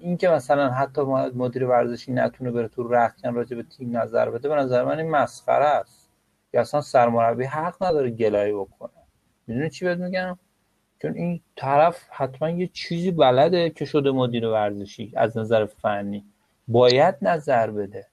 این 0.00 0.16
که 0.16 0.28
مثلا 0.28 0.70
حتی 0.70 1.02
مدیر 1.34 1.64
ورزشی 1.64 2.12
نتونه 2.12 2.50
بره 2.50 2.68
تو 2.68 2.88
رخکن 2.88 3.34
راجع 3.34 3.56
به 3.56 3.62
تیم 3.62 3.96
نظر 3.96 4.30
بده 4.30 4.48
به 4.48 4.54
نظر 4.54 4.84
من 4.84 4.98
این 4.98 5.10
مسخره 5.10 5.64
است. 5.64 6.10
که 6.52 6.60
اصلا 6.60 6.80
سرمربی 6.80 7.44
حق 7.44 7.82
نداره 7.82 8.10
گلایه 8.10 8.54
بکنه. 8.54 8.90
می‌دونی 9.46 9.70
چی 9.70 9.84
بهت 9.84 9.98
میگم؟ 9.98 10.38
چون 10.98 11.14
این 11.14 11.40
طرف 11.56 12.08
حتما 12.10 12.50
یه 12.50 12.66
چیزی 12.66 13.10
بلده 13.10 13.70
که 13.70 13.84
شده 13.84 14.10
مدیر 14.10 14.46
ورزشی 14.46 15.12
از 15.16 15.38
نظر 15.38 15.66
فنی. 15.66 16.24
باید 16.68 17.14
نظر 17.22 17.70
بده. 17.70 18.06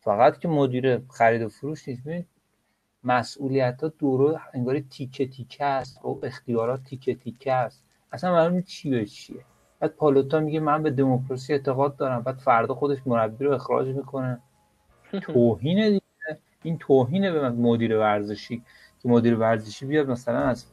فقط 0.00 0.38
که 0.38 0.48
مدیر 0.48 1.02
خرید 1.08 1.42
و 1.42 1.48
فروش 1.48 1.88
نیست. 1.88 2.04
ببین 2.04 2.24
مسئولیت 3.04 3.82
ها 3.82 3.92
دورو 3.98 4.38
انگاری 4.54 4.80
تیکه 4.90 5.26
تیکه 5.26 5.64
است. 5.64 6.04
و 6.04 6.20
اختیارات 6.22 6.84
تیکه 6.84 7.14
تیکه 7.14 7.52
است. 7.52 7.82
اصلا 8.12 8.32
معلوم 8.32 8.62
چی 8.62 8.90
به 8.90 9.06
چیه. 9.06 9.44
بعد 9.80 9.90
پالوتا 9.90 10.40
میگه 10.40 10.60
من 10.60 10.82
به 10.82 10.90
دموکراسی 10.90 11.52
اعتقاد 11.52 11.96
دارم. 11.96 12.22
بعد 12.22 12.36
فردا 12.36 12.74
خودش 12.74 12.98
مربی 13.06 13.44
رو 13.44 13.52
اخراج 13.52 13.88
می‌کنه. 13.88 14.38
توهینه 15.20 15.90
دیگه. 15.90 16.02
این 16.62 16.78
توهینه 16.78 17.32
به 17.32 17.48
مدیر 17.48 17.96
ورزشی. 17.96 18.62
که 19.02 19.08
مدیر 19.08 19.34
ورزشی 19.34 19.86
بیاد 19.86 20.10
مثلا 20.10 20.38
از 20.38 20.66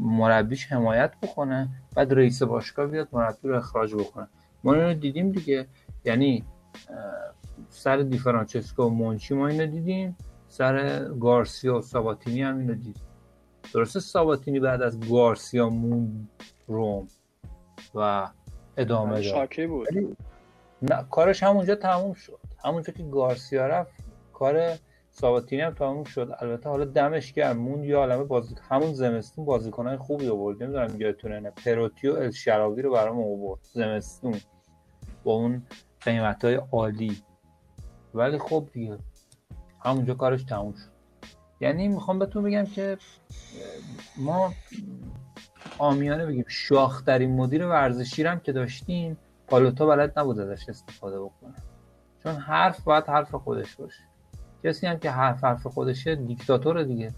مربیش 0.00 0.72
حمایت 0.72 1.12
بکنه 1.22 1.68
بعد 1.96 2.14
رئیس 2.14 2.42
باشگاه 2.42 2.86
بیاد 2.86 3.08
مربی 3.12 3.48
رو 3.48 3.56
اخراج 3.56 3.94
بکنه. 3.94 4.28
ما 4.64 4.74
اینو 4.74 4.94
دیدیم 4.94 5.32
دیگه. 5.32 5.66
یعنی 6.04 6.44
سر 7.68 7.96
دیفرانچسکو 7.96 8.82
و 8.82 8.88
مونچی 8.88 9.34
ما 9.34 9.48
اینو 9.48 9.66
دیدیم. 9.66 10.16
سر 10.48 11.04
گارسیا 11.20 11.78
و 11.78 11.80
ساباتینی 11.80 12.42
هم 12.42 12.58
اینو 12.58 12.74
دیدیم. 12.74 13.04
درسته 13.74 14.00
ساباتینی 14.00 14.60
بعد 14.60 14.82
از 14.82 15.10
گارسیا 15.10 15.68
مون 15.68 16.28
روم 16.66 17.08
و 17.94 18.28
ادامه 18.76 19.20
داد. 19.20 19.66
بود. 19.68 19.88
نه 20.82 21.04
کارش 21.10 21.42
همونجا 21.42 21.74
تموم 21.74 22.14
شد. 22.14 22.38
همونجا 22.64 22.92
که 22.92 23.02
گارسیا 23.02 23.66
رفت 23.66 23.92
کار 24.32 24.78
ساباتینی 25.20 25.62
هم 25.62 25.74
تموم 25.74 26.04
شد. 26.04 26.36
البته 26.38 26.68
حالا 26.68 26.84
دمش 26.84 27.32
گرم. 27.32 27.56
مون 27.56 27.84
یا 27.84 27.98
عالمه 27.98 28.24
بازی 28.24 28.54
همون 28.70 28.92
زمستون 28.92 29.44
بازیکنای 29.44 29.96
خوبی 29.96 30.28
آورد 30.28 30.62
نمی‌دونم 30.62 31.00
یادتونه 31.00 31.40
نه 31.40 31.50
پروتی 31.50 32.14
و 32.14 32.22
الشعراوی 32.22 32.82
رو 32.82 32.92
برام 32.92 33.18
آورد. 33.18 33.60
زمستون. 33.62 34.34
با 35.24 35.32
اون 35.32 35.62
قیمت 36.00 36.44
های 36.44 36.54
عالی. 36.72 37.22
ولی 38.14 38.38
خب 38.38 38.68
دیگه 38.72 38.98
همونجا 39.84 40.14
کارش 40.14 40.44
تموم 40.44 40.72
شد. 40.72 40.90
یعنی 41.60 41.88
می‌خوام 41.88 42.18
بهتون 42.18 42.44
بگم 42.44 42.64
که 42.64 42.98
ما 44.16 44.52
آمیانه 45.78 46.26
بگیم. 46.26 46.44
شاخترین 46.48 47.36
مدیر 47.36 47.66
ورزشی 47.66 48.22
هم 48.22 48.40
که 48.40 48.52
داشتیم 48.52 49.18
پالوتا 49.46 49.86
بلد 49.86 50.18
نبود 50.18 50.40
ازش 50.40 50.68
استفاده 50.68 51.20
بکنه. 51.20 51.54
چون 52.22 52.32
حرف 52.34 52.80
باید 52.80 53.04
حرف 53.04 53.34
خودش 53.34 53.76
باشه. 53.76 54.07
کسی 54.64 54.86
هم 54.86 54.98
که 54.98 55.10
حرف 55.10 55.44
حرف 55.44 55.66
خودشه 55.66 56.14
دیکتاتور 56.14 56.82
دیگه. 56.82 57.14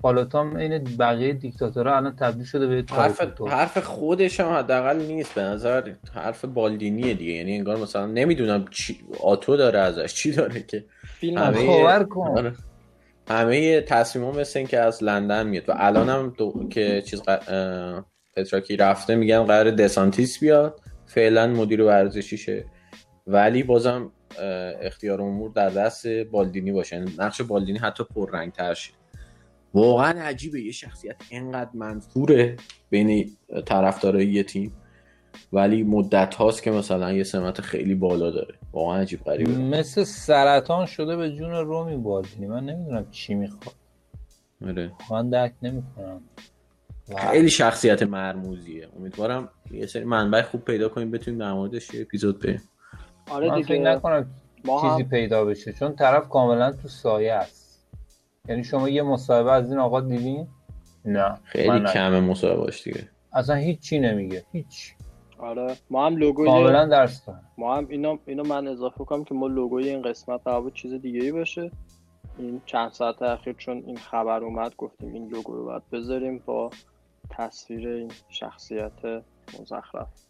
پالوتام 0.00 0.56
این 0.56 0.84
بقیه 0.98 1.32
دیکتاتورها 1.32 1.96
الان 1.96 2.16
تبدیل 2.16 2.44
شده 2.44 2.66
به 2.66 2.84
حرف 2.90 3.20
حرف 3.48 3.78
خودش 3.78 4.40
هم 4.40 4.52
حداقل 4.52 4.96
نیست 4.96 5.34
به 5.34 5.42
نظر 5.42 5.92
حرف 6.14 6.44
بالدینیه 6.44 7.14
دیگه. 7.14 7.32
یعنی 7.32 7.56
انگار 7.56 7.76
مثلا 7.76 8.06
نمی‌دونم 8.06 8.64
چی 8.70 9.00
آتو 9.20 9.56
داره 9.56 9.78
ازش 9.78 10.14
چی 10.14 10.32
داره 10.32 10.62
که 10.62 10.84
فیلم 11.20 11.38
همه 11.38 12.04
کن. 12.04 12.38
آره. 12.38 12.52
همه 13.28 13.80
تصمیم 13.80 14.30
مثل 14.30 14.58
این 14.58 14.68
که 14.68 14.78
از 14.78 15.04
لندن 15.04 15.46
میاد. 15.46 15.68
و 15.68 15.72
الان 15.76 16.08
هم 16.08 16.34
دو... 16.38 16.68
که 16.70 17.02
چیز 17.02 17.22
ق... 17.22 18.04
پتراکی 18.36 18.76
رفته 18.76 19.14
میگن 19.14 19.42
قرار 19.42 19.70
دسانتیس 19.70 20.40
بیاد. 20.40 20.80
فعلا 21.06 21.46
مدیر 21.46 21.82
ورزشیشه. 21.82 22.64
ولی 23.26 23.62
بازم 23.62 24.12
اختیار 24.82 25.22
امور 25.22 25.50
در 25.50 25.70
دست 25.70 26.06
بالدینی 26.06 26.72
باشه. 26.72 26.96
یعنی 26.96 27.14
نقش 27.18 27.40
بالدینی 27.40 27.78
حتی 27.78 28.04
پررنگ 28.04 28.52
تر 28.52 28.74
شه. 28.74 28.92
واقعا 29.74 30.22
عجیبه. 30.22 30.60
یه 30.60 30.72
شخصیت 30.72 31.16
اینقدر 31.30 31.70
منفوره 31.74 32.56
بین 32.90 33.30
طرفدارای 33.66 34.26
یه 34.26 34.42
تیم 34.42 34.72
ولی 35.52 35.82
مدت 35.82 36.34
هاست 36.34 36.62
که 36.62 36.70
مثلا 36.70 37.12
یه 37.12 37.24
سمت 37.24 37.60
خیلی 37.60 37.94
بالا 37.94 38.30
داره. 38.30 38.54
واقعا 38.72 39.00
عجیب 39.00 39.24
غریبه. 39.24 39.50
مثل 39.50 40.04
سرطان 40.04 40.86
شده 40.86 41.16
به 41.16 41.30
جون 41.30 41.50
رومی 41.50 41.96
بالدینی. 41.96 42.46
من 42.46 42.64
نمی‌دونم 42.64 43.10
چی 43.10 43.34
می‌خواد. 43.34 43.74
آره. 44.66 44.92
من 45.10 45.30
درک 45.30 45.52
نمی‌کنم. 45.62 46.20
خیلی 47.16 47.50
شخصیت 47.50 48.02
مرموزیه. 48.02 48.88
امیدوارم 48.96 49.48
یه 49.70 49.86
سری 49.86 50.04
منبع 50.04 50.42
خوب 50.42 50.64
پیدا 50.64 50.88
کنیم 50.88 51.10
بتونیم 51.10 51.40
در 51.40 51.52
موردش 51.52 51.94
یه 51.94 52.00
اپیزود 52.00 52.38
بریم. 52.38 52.62
آره 53.30 53.50
دیگه 53.50 53.66
فکر 53.66 53.82
نکنم 53.82 54.30
چیزی 54.82 55.04
پیدا 55.04 55.44
بشه 55.44 55.72
چون 55.72 55.96
طرف 55.96 56.28
کاملا 56.28 56.72
تو 56.72 56.88
سایه 56.88 57.32
است. 57.32 57.86
یعنی 58.48 58.64
شما 58.64 58.88
یه 58.88 59.02
مصاحبه 59.02 59.52
از 59.52 59.70
این 59.70 59.78
آقا 59.78 60.00
دیدین؟ 60.00 60.48
نه 61.04 61.34
خیلی 61.44 61.84
کمه 61.84 62.20
مصاحبهش 62.20 62.82
دیگه. 62.82 63.08
اصلا 63.32 63.54
هیچ 63.54 63.80
چی 63.80 63.98
نمیگه 63.98 64.44
هیچ. 64.52 64.94
آره 65.38 65.76
ما 65.90 66.06
هم 66.06 66.16
لوگوی 66.16 66.46
کاملا 66.46 66.84
درس 66.84 67.28
ما 67.58 67.76
هم 67.76 67.86
اینو 67.88 68.18
اینو 68.26 68.44
من 68.44 68.68
اضافه 68.68 69.04
کنم 69.04 69.24
که 69.24 69.34
ما 69.34 69.46
لوگوی 69.46 69.88
این 69.88 70.02
قسمت 70.02 70.40
قرار 70.44 70.70
چیز 70.70 70.94
دیگه 70.94 71.20
ای 71.20 71.32
باشه. 71.32 71.70
این 72.38 72.60
چند 72.66 72.92
ساعت 72.92 73.22
اخیر 73.22 73.52
چون 73.52 73.82
این 73.86 73.96
خبر 73.96 74.44
اومد 74.44 74.76
گفتیم 74.76 75.12
این 75.12 75.28
لوگو 75.28 75.52
رو 75.52 75.64
باید 75.64 75.82
بذاریم 75.92 76.42
با 76.46 76.70
تصویر 77.30 77.88
این 77.88 78.12
شخصیت 78.28 79.22
مزخرف. 79.60 80.27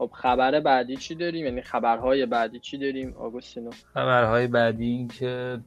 خب 0.00 0.10
خبر 0.14 0.60
بعدی 0.60 0.96
چی 0.96 1.14
داریم؟ 1.14 1.44
یعنی 1.44 1.62
خبرهای 1.62 2.26
بعدی 2.26 2.60
چی 2.60 2.78
داریم 2.78 3.14
آگوستینو؟ 3.18 3.70
خبرهای 3.94 4.46
بعدی 4.46 4.84
این 4.84 5.08
که 5.08 5.60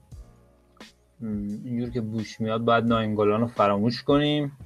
اینجور 1.66 1.90
که 1.90 2.02
بوش 2.02 2.42
میاد 2.42 2.62
باید 2.62 2.84
ناینگولان 2.84 3.42
رو 3.42 3.48
فراموش 3.48 4.04
کنیم. 4.04 4.58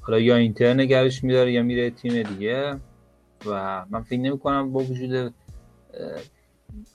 حالا 0.00 0.18
یا 0.18 0.36
اینتر 0.36 0.74
نگرش 0.74 1.24
میداره 1.24 1.52
یا 1.52 1.62
میره 1.62 1.90
تیم 1.90 2.22
دیگه. 2.22 2.80
و 3.46 3.84
من 3.90 4.02
فکر 4.02 4.20
نمی 4.20 4.38
کنم 4.38 4.72
با 4.72 4.80
وجود 4.80 5.34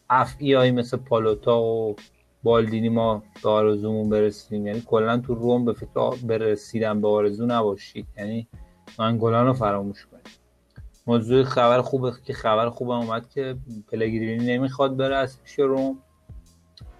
افعی 0.09 0.53
هایی 0.53 0.71
مثل 0.71 0.97
پالوتا 0.97 1.61
و 1.61 1.95
بالدینی 2.43 2.89
ما 2.89 3.23
به 3.43 3.49
آرزومون 3.49 4.09
برسیم. 4.09 4.67
یعنی 4.67 4.81
کلا 4.85 5.17
تو 5.17 5.35
روم 5.35 5.65
به 5.65 5.73
فکر 5.73 6.15
برسیدن 6.23 7.01
به 7.01 7.07
آرزو 7.07 7.45
نباشید. 7.45 8.07
یعنی 8.17 8.47
ناینگولان 8.99 9.45
رو 9.45 9.53
فراموش 9.53 10.05
کنیم. 10.05 10.40
موضوع 11.07 11.43
خبر 11.43 11.81
خوبه 11.81 12.11
که 12.25 12.33
خبر 12.33 12.69
خوب 12.69 12.89
اومد 12.89 13.29
که 13.29 13.57
پلگرینی 13.91 14.57
نمی‌خواد 14.57 14.97
بره 14.97 15.15
از 15.15 15.43
پیش 15.43 15.59
روم 15.59 15.97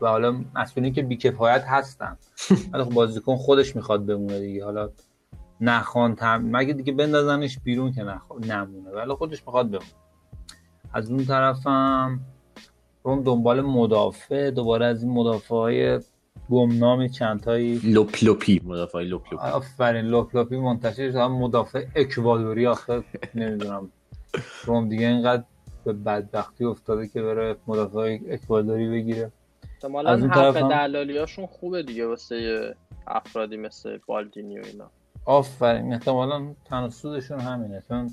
و 0.02 0.08
حالا 0.08 0.44
مسئولین 0.56 0.94
که 0.94 1.02
بیکفایت 1.04 1.64
هستن. 1.68 2.18
ولی 2.74 2.84
خب 2.84 2.90
بازیکن 2.90 3.36
خودش 3.36 3.76
می‌خواد 3.76 4.06
بمونه 4.06 4.40
دیگه. 4.40 4.66
حالا 4.66 4.90
نخوان 5.62 6.16
تم... 6.16 6.42
مگه 6.42 6.74
دیگه 6.74 6.94
بندازنش 6.94 7.60
بیرون 7.60 7.92
که 7.92 8.04
نخ... 8.04 8.22
نمونه. 8.48 8.90
ولی 8.90 9.14
خودش 9.14 9.44
می‌خواد 9.48 9.68
بمونه. 9.68 9.86
از 10.94 11.12
اون 11.12 11.26
طرفم 11.26 12.20
روم 13.04 13.24
دنبال 13.24 13.62
مدافع. 13.62 14.52
دوباره 14.52 14.86
از 14.86 15.04
این 15.04 15.12
مدافع 15.12 15.56
های 15.56 16.00
گمنام 16.52 17.08
چندتایی 17.08 17.82
لوپ 17.84 18.24
لوپی 18.24 18.62
مدافع 18.64 19.00
لوپ 19.00 19.34
لوپی. 19.34 19.46
آفرین 19.46 20.06
لوپ 20.06 20.36
لوپی 20.36 20.58
منتشر 20.58 21.12
شد. 21.12 21.18
مدافع 21.18 21.86
اکوادوری 21.96 22.68
آخه 22.68 23.04
نمی‌دونم. 23.36 23.92
روم 24.66 24.90
دیگه 24.90 25.08
اینقدر 25.08 25.44
به 25.86 25.94
بدبختی 25.94 26.66
افتاده 26.66 27.08
که 27.08 27.22
بره 27.22 27.56
مدافع 27.68 28.18
اکوادوری 28.30 28.90
بگیره. 28.90 29.32
از 30.06 30.22
اون 30.22 30.32
طرف 30.32 30.58
دلالیاشون 30.58 31.46
خوبه 31.46 31.84
دیگه 31.84 32.08
واسه 32.08 32.76
افرادی 33.08 33.58
مثل 33.58 33.98
بالدینی 34.08 34.60
و 34.60 34.66
اینا. 34.66 34.92
آفرین 35.26 35.94
احتمالا 35.94 36.56
تناسودشون 36.66 37.40
همینه. 37.40 37.84
چون 37.88 38.10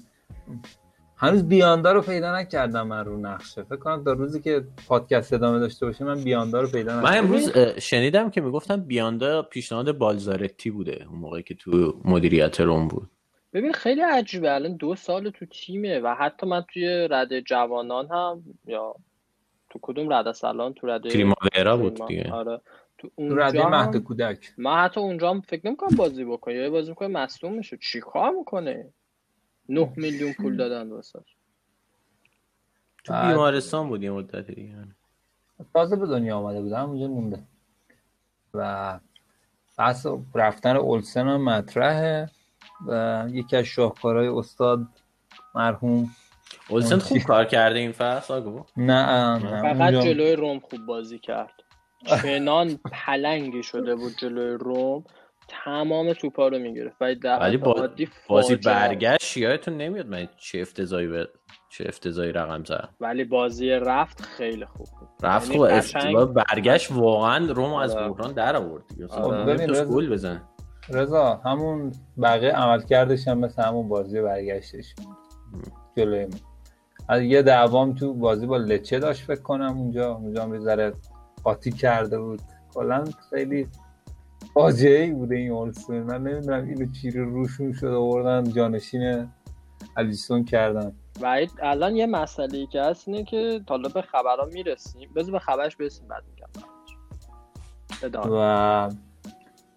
هنوز 1.20 1.48
بیاندا 1.48 1.92
رو 1.92 2.02
پیدا 2.02 2.38
نکردم 2.38 2.87
من 2.87 3.04
رو 3.04 3.20
نقشه. 3.20 3.62
فکر 3.62 3.76
کنم 3.76 4.04
تا 4.04 4.12
روزی 4.12 4.40
که 4.40 4.64
پادکست 4.88 5.33
ادامه 5.33 5.59
داشته 5.59 5.87
باشه 5.87 6.04
من 6.04 6.24
بیاندا 6.24 6.61
رو 6.61 6.68
پیدا 6.68 6.92
نکردم 6.92 7.09
من 7.11 7.18
امروز 7.18 7.59
شنیدم 7.78 8.31
که 8.31 8.40
می‌گفتن 8.40 8.81
بیاندا 8.81 9.42
پیشنهاد 9.42 9.98
بالزارتی 9.98 10.70
بوده 10.70 11.07
اون 11.11 11.18
موقعی 11.18 11.42
که 11.42 11.54
تو 11.54 12.00
مدیریت 12.04 12.61
روم 12.61 12.88
بود. 12.88 13.11
ببین 13.52 13.72
خیلی 13.72 14.00
عجیبه. 14.00 14.54
الان 14.54 14.76
دو 14.76 14.94
سال 14.94 15.31
تو 15.31 15.46
تیمه 15.46 16.00
و 16.00 16.14
حتی 16.14 16.46
من 16.46 16.64
توی 16.72 17.09
رده 17.11 17.42
جوانان 17.42 18.09
هم 18.11 18.42
یا 18.66 18.94
تو 19.70 19.78
کدوم 19.83 20.12
رده 20.12 20.33
سالان 20.33 20.72
تو 20.74 20.87
رده 20.87 21.09
پریماورا 21.09 21.76
بود 21.76 22.07
دیگه. 22.07 22.31
آره. 22.33 22.61
تو 22.98 23.11
رده 23.18 23.66
مهد 23.66 23.96
کودک. 23.96 24.52
من 24.59 24.76
حتی 24.85 25.00
اونجا 25.00 25.31
هم 25.31 25.40
فکر 25.40 25.66
نمی‌کنم 25.66 25.96
بازی 25.96 26.24
بکنه 26.24 26.54
یا 26.54 26.70
بازی 26.70 26.88
می‌کنه 26.88 27.09
مصدوم 27.09 27.52
میشه. 27.52 27.78
چیکار 27.83 28.31
می‌کنه 28.31 28.92
9 29.68 29.92
میلیون 29.96 30.33
پول 30.33 30.57
دادن 30.57 30.90
واسه. 30.90 31.20
تو 33.04 33.12
بیمارستان 33.12 33.88
بود 33.88 34.02
یه 34.02 34.11
مدت 34.11 34.46
دیگه. 34.46 34.74
تازه 35.74 35.96
به 35.96 36.07
دنیا 36.07 36.37
آمده 36.37 36.61
بود 36.61 36.72
همونجا 36.72 37.09
مونده. 37.09 37.42
و 38.54 39.00
بحث 39.78 40.07
رفتن 40.35 40.76
اولسن 40.76 41.28
هم 41.28 41.44
مطرحه 41.44 42.31
و 42.87 43.24
یکی 43.31 43.57
از 43.57 43.64
شاهکارهای 43.64 44.28
استاد 44.28 44.87
مرحوم 45.54 46.11
اولسن 46.68 46.98
خوب 46.98 47.18
کار 47.18 47.44
کرده 47.44 47.78
این 47.78 47.92
فصل 47.92 48.35
آگو. 48.35 48.64
نه 48.76 49.38
نه 49.38 49.74
فقط 49.74 49.94
جلوی 49.94 50.33
روم 50.33 50.61
خوب 50.61 50.87
بازی 50.87 51.18
کرد. 51.18 51.52
چنان 52.04 52.76
پلنگی 52.76 53.62
شده 53.62 53.94
بود 53.94 54.12
جلوی 54.18 54.59
روم. 54.61 55.04
تمام 55.48 56.12
توپا 56.12 56.48
رو 56.48 56.58
می‌گرفت. 56.58 56.96
ولی 57.40 57.56
با... 57.56 57.88
بازی 58.28 58.56
برگشت 58.56 59.37
یادتون 59.37 59.76
نمیاد 59.76 60.06
من 60.06 60.28
چه 60.37 60.61
افتضایی 60.61 61.06
به 61.06 61.28
چه 61.68 61.84
افتضایی 61.88 62.32
رقم 62.32 62.64
زد. 62.64 62.88
ولی 63.00 63.24
بازی 63.24 63.70
رفت 63.70 64.22
خیلی 64.22 64.64
خوب 64.64 64.87
بود. 65.00 65.08
رفت 65.22 65.50
یعنی 65.50 65.58
خوب 65.58 65.68
قشنگ... 65.68 66.16
برگشت 66.24 66.92
واقعا 66.92 67.52
روم 67.52 67.74
از 67.74 67.96
آره. 67.96 68.08
بحران 68.08 68.32
در 68.32 68.56
آورد 68.56 68.82
دیگه. 68.88 69.84
گل 69.84 70.11
بزن 70.11 70.42
رضا 70.90 71.40
همون 71.44 71.92
بقیه 72.22 72.52
عمل 72.52 72.82
کردش 72.82 73.28
هم 73.28 73.38
مثل 73.38 73.62
همون 73.62 73.88
بازی 73.88 74.20
برگشتش. 74.20 74.94
جلوی 75.96 76.26
از 77.08 77.22
یه 77.22 77.42
دعوام 77.42 77.94
تو 77.94 78.14
بازی 78.14 78.46
با 78.46 78.56
لچه 78.56 78.98
داشت 78.98 79.22
فکر 79.22 79.42
کنم 79.42 79.78
اونجا. 79.78 80.14
اونجا 80.14 80.42
هم 80.42 80.58
ذره 80.58 80.92
قاطی 81.44 81.72
کرده 81.72 82.20
بود. 82.20 82.40
کلا 82.74 83.04
خیلی 83.30 83.68
فاجعه 84.55 85.05
ای 85.05 85.12
بوده 85.12 85.37
این 85.37 85.53
اولسون 85.53 86.03
من 86.03 86.22
نمی‌دونم 86.22 86.64
اینو 86.64 86.92
چی 86.92 87.11
رو 87.11 87.31
روشون 87.31 87.72
شده 87.72 87.94
آوردن 87.94 88.53
جانشین 88.53 89.29
الیسون 89.96 90.44
کردن. 90.44 90.92
و 91.22 91.46
الان 91.62 91.96
یه 91.96 92.07
مسئله 92.07 92.59
ای 92.59 92.66
که 92.66 92.83
هست 92.83 93.09
اینه 93.09 93.24
که 93.24 93.61
حالا 93.68 93.88
به 93.88 94.03
خبرها 94.03 94.44
می‌رسیم. 94.53 95.11
بذار 95.16 95.33
به 95.33 95.38
خبرش 95.38 95.77
برسیم 95.77 96.09
بعد 96.09 96.22
میگم 96.31 96.48
و 98.12 98.90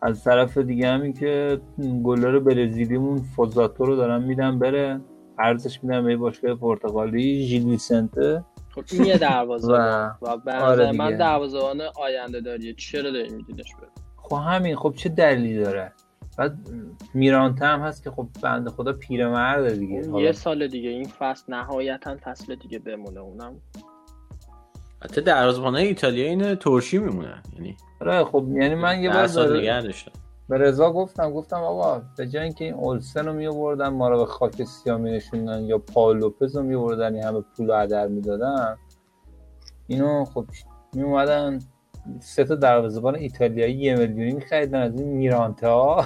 از 0.02 0.24
طرف 0.24 0.58
دیگه 0.58 0.88
همین 0.88 1.14
که 1.14 1.62
گلر 2.04 2.40
برزیلیمون 2.40 3.18
فوزاتو 3.18 3.86
رو 3.86 3.96
دارن 3.96 4.24
میدن 4.24 4.60
بره. 4.60 5.02
ارزش 5.40 5.84
میدن 5.84 6.04
به 6.04 6.18
باشگاه 6.18 6.56
پرتغالی 6.56 7.46
ژیل 7.48 7.70
ویسنته. 7.70 8.44
خب 8.76 8.84
این 8.92 9.06
یه 9.06 9.18
دروازه 9.18 9.74
و, 9.74 10.10
و 10.22 10.50
آره 10.50 10.92
من 10.92 11.18
دروازه‌بان 11.18 11.82
آینده 11.82 12.42
داریه 12.42 12.74
چرا 12.74 13.12
داری 13.12 13.30
میدیدش 13.30 13.76
بره؟ 13.76 14.01
خب 14.32 14.38
همین 14.38 14.76
خب 14.76 14.94
چه 14.98 15.10
دلیلی 15.10 15.64
داره؟ 15.64 15.92
بعد 16.38 16.58
میرانته 17.14 17.66
هم 17.66 17.80
هست 17.80 18.04
که 18.04 18.12
خب 18.12 18.28
بنده 18.42 18.70
خدا 18.70 18.94
پیرمرد 18.94 19.80
دیگه. 19.80 20.22
یه 20.22 20.32
سال 20.32 20.68
دیگه 20.68 20.90
این 20.90 21.08
فصل 21.20 21.54
نهایتا 21.54 22.18
فصل 22.24 22.56
دیگه 22.56 22.80
بمونه 22.80 23.20
اونم. 23.20 23.56
حتی 25.04 25.22
دروازه‌بان 25.22 25.76
ایتالیا 25.76 26.26
این 26.26 26.56
ترشی 26.56 26.98
میمونه 26.98 27.42
یعنی 27.54 27.78
آره 28.02 28.24
خب 28.24 28.46
یعنی 28.54 28.76
من 28.76 29.02
یه 29.02 29.10
بار 29.10 29.28
داره... 29.28 29.94
به 30.50 30.58
رضا 30.58 30.92
گفتم 30.92 31.32
گفتم 31.32 31.58
آقا 31.58 32.02
به 32.18 32.28
جای 32.28 32.44
اینکه 32.44 32.66
این 32.66 32.74
اولسن 32.74 33.26
رو 33.26 33.34
میوردن 33.34 33.88
ما 33.88 34.10
رو 34.10 34.18
به 34.18 34.26
خاک 34.26 34.64
سیاه 34.64 35.00
نشوندن 35.02 35.64
یا 35.64 35.78
پاول 35.78 36.18
لوپز 36.18 36.56
رو 36.56 36.64
میوردن 36.64 37.16
همه 37.16 37.42
پول 37.42 37.68
رو 37.68 37.74
هدر 37.74 38.08
می‌دادن 38.08 38.78
اینو 39.88 40.26
خب 40.26 40.46
می 40.94 41.04
اومدن 41.04 41.60
سه 42.20 42.44
تا 42.44 42.56
دروازه‌بان 42.56 43.16
ایتالیایی 43.16 43.76
یه 43.76 43.96
میلیونی 43.96 44.32
می‌خریدن 44.32 44.82
از 44.82 45.00
این 45.00 45.08
میرانته 45.08 45.68
ها 45.68 46.06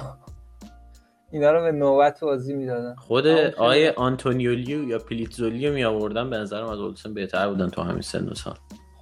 اینا 1.30 1.50
رو 1.50 1.62
به 1.62 1.72
نوبت 1.72 2.20
بازی 2.20 2.54
می‌دادن. 2.54 2.94
خود 2.94 3.26
آیه 3.58 3.92
آنتونیولی 3.96 4.71
رو 4.71 4.88
یا 4.88 4.98
پلیتزولی 4.98 5.57
رو 5.57 5.72
می 5.72 5.84
آوردن 5.84 6.30
به 6.30 6.36
نظرم 6.36 6.68
از 6.68 6.78
اولسن 6.78 7.14
بهتر 7.14 7.48
بودن 7.48 7.68
تو 7.68 7.82
همین 7.82 8.02
سن 8.02 8.28
و 8.28 8.34
سال. 8.34 8.54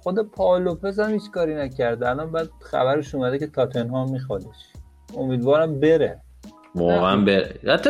خود 0.03 0.31
پاول 0.31 0.61
لوپز 0.61 0.99
هم 0.99 1.13
هیچ 1.13 1.31
کاری 1.31 1.55
نکرده 1.55 2.09
الان 2.09 2.31
بعد 2.31 2.49
خبرش 2.61 3.15
اومده 3.15 3.39
که 3.39 3.47
تاتنهام 3.47 4.11
میخوادش. 4.11 4.71
امیدوارم 5.17 5.79
بره. 5.79 6.21
واقعا 6.75 7.21
بره. 7.21 7.59
حتی 7.67 7.89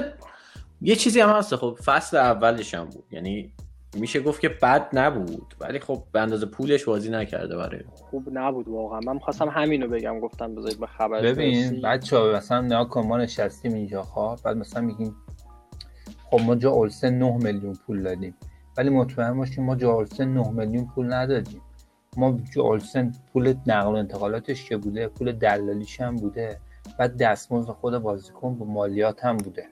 یه 0.81 0.95
چیزی 0.95 1.19
هم 1.19 1.29
هست. 1.29 1.55
خب 1.55 1.77
فصل 1.85 2.17
اولش 2.17 2.73
هم 2.73 2.85
بود. 2.85 3.03
یعنی 3.11 3.53
میشه 3.95 4.19
گفت 4.19 4.41
که 4.41 4.49
بد 4.49 4.89
نبود. 4.93 5.55
ولی 5.59 5.79
خب 5.79 6.03
به 6.11 6.21
اندازه 6.21 6.45
پولش 6.45 6.85
بازی 6.85 7.09
نکرده 7.09 7.57
برای 7.57 7.79
خوب 7.87 8.29
نبود 8.31 8.67
واقعا. 8.67 8.99
من 8.99 9.19
خواستم 9.19 9.49
همینو 9.49 9.87
بگم 9.87 10.19
گفتم 10.19 10.55
بذارید 10.55 10.79
به 10.79 10.87
خبر 10.87 11.21
ببین 11.21 11.81
بچه 11.81 12.17
ها 12.17 12.31
مثلا 12.31 12.61
نها 12.61 12.85
کن 12.85 13.07
ما 13.07 13.17
نشستیم 13.17 13.73
اینجا 13.73 14.01
خواه 14.01 14.41
بعد 14.43 14.57
مثلا 14.57 14.81
میگیم 14.81 15.15
خب 16.31 16.41
ما 16.41 16.55
جا 16.55 16.71
اولسن 16.71 17.13
9 17.13 17.37
میلیون 17.43 17.73
پول 17.87 18.03
دادیم. 18.03 18.35
ولی 18.77 18.89
مطمئن 18.89 19.37
باشیم 19.37 19.63
ما 19.63 19.75
جا 19.75 19.91
اولسن 19.91 20.33
9 20.33 20.49
میلیون 20.51 20.87
پول 20.95 21.13
ندادیم. 21.13 21.61
ما 22.17 22.39
جا 22.55 22.61
اولسن 22.61 23.11
پول 23.33 23.55
نقل 23.67 23.91
و 23.91 23.95
انتقالاتش 23.95 24.69
که 24.69 24.77
بوده 24.77 25.07
پول 25.07 25.31
دلالیش 25.31 26.01
هم 26.01 26.15
بوده. 26.15 26.59
بعد 26.99 27.17
دستمزد 27.17 27.71
خود 27.71 27.97
بازیکن 27.97 28.55
با 28.55 28.65
مالیات 28.65 29.25
هم 29.25 29.37
بوده. 29.37 29.65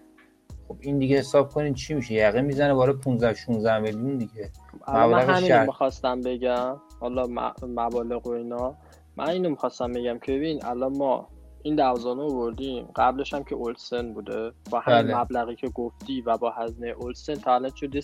خب 0.67 0.78
این 0.80 0.99
دیگه 0.99 1.17
حساب 1.17 1.49
کنین 1.49 1.73
چی 1.73 1.93
میشه 1.93 2.13
یقه 2.13 2.41
می‌زنه 2.41 2.73
باره 2.73 2.93
15 2.93 3.34
16 3.34 3.80
میلیون 3.80 4.17
دیگه 4.17 4.52
من 4.88 5.13
همین 5.13 5.60
می‌خواستم 5.60 6.21
بگم 6.21 6.76
حالا 6.99 7.54
مبالغ 7.67 8.28
و 8.28 8.32
اینا 8.32 8.76
من 9.17 9.30
اینو 9.30 9.49
می‌خواستم 9.49 9.91
بگم 9.91 10.19
که 10.19 10.32
ببین 10.32 10.65
الان 10.65 10.97
ما 10.97 11.28
این 11.63 11.76
دوازانه 11.76 12.28
بردیم 12.28 12.88
قبلش 12.95 13.34
هم 13.34 13.43
که 13.43 13.56
اولسن 13.56 14.13
بوده 14.13 14.52
با 14.71 14.80
همین 14.80 15.02
بله. 15.02 15.17
مبلغی 15.17 15.56
که 15.56 15.67
گفتی 15.67 16.21
و 16.21 16.38
با 16.38 16.52
هزینه 16.52 16.88
اولسن 16.88 17.36
تا 17.36 17.56
الان 17.56 17.71
شده 17.76 18.02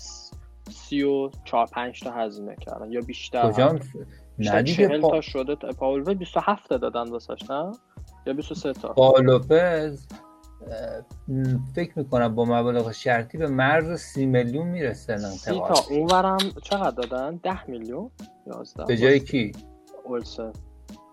سی 0.69 1.03
و 1.03 1.29
چهار 1.45 1.65
پنج 1.65 1.99
تا 1.99 2.11
هزینه 2.11 2.55
کردن 2.55 2.91
یا 2.91 3.01
بیشتر 3.01 3.51
کجا 3.51 3.79
نه 4.39 4.61
دیگه 4.61 4.99
تا 4.99 5.21
شده 5.21 5.55
پاول 5.55 6.13
27 6.13 6.69
دادن 6.69 7.09
واسش 7.09 7.49
نه 7.49 7.71
یا 8.27 8.33
23 8.33 8.73
تا 8.73 8.93
پاولوپز 8.93 10.07
فکر 11.75 11.99
می‌کنم 11.99 12.35
با 12.35 12.45
مبالغ 12.45 12.91
شرطی 12.91 13.37
به 13.37 13.47
مرز 13.47 13.99
سی 13.99 14.25
میلیون 14.25 14.67
می‌رسه 14.67 15.17
سی 15.17 15.51
تا 15.51 15.73
اونورم 15.89 16.37
چقدر 16.63 16.91
دادن؟ 16.91 17.35
ده 17.35 17.69
میلیون؟ 17.69 18.11
یازده. 18.47 18.85
به 18.85 18.97
جای 18.97 19.19
کی؟ 19.19 19.51
اولسن. 20.05 20.53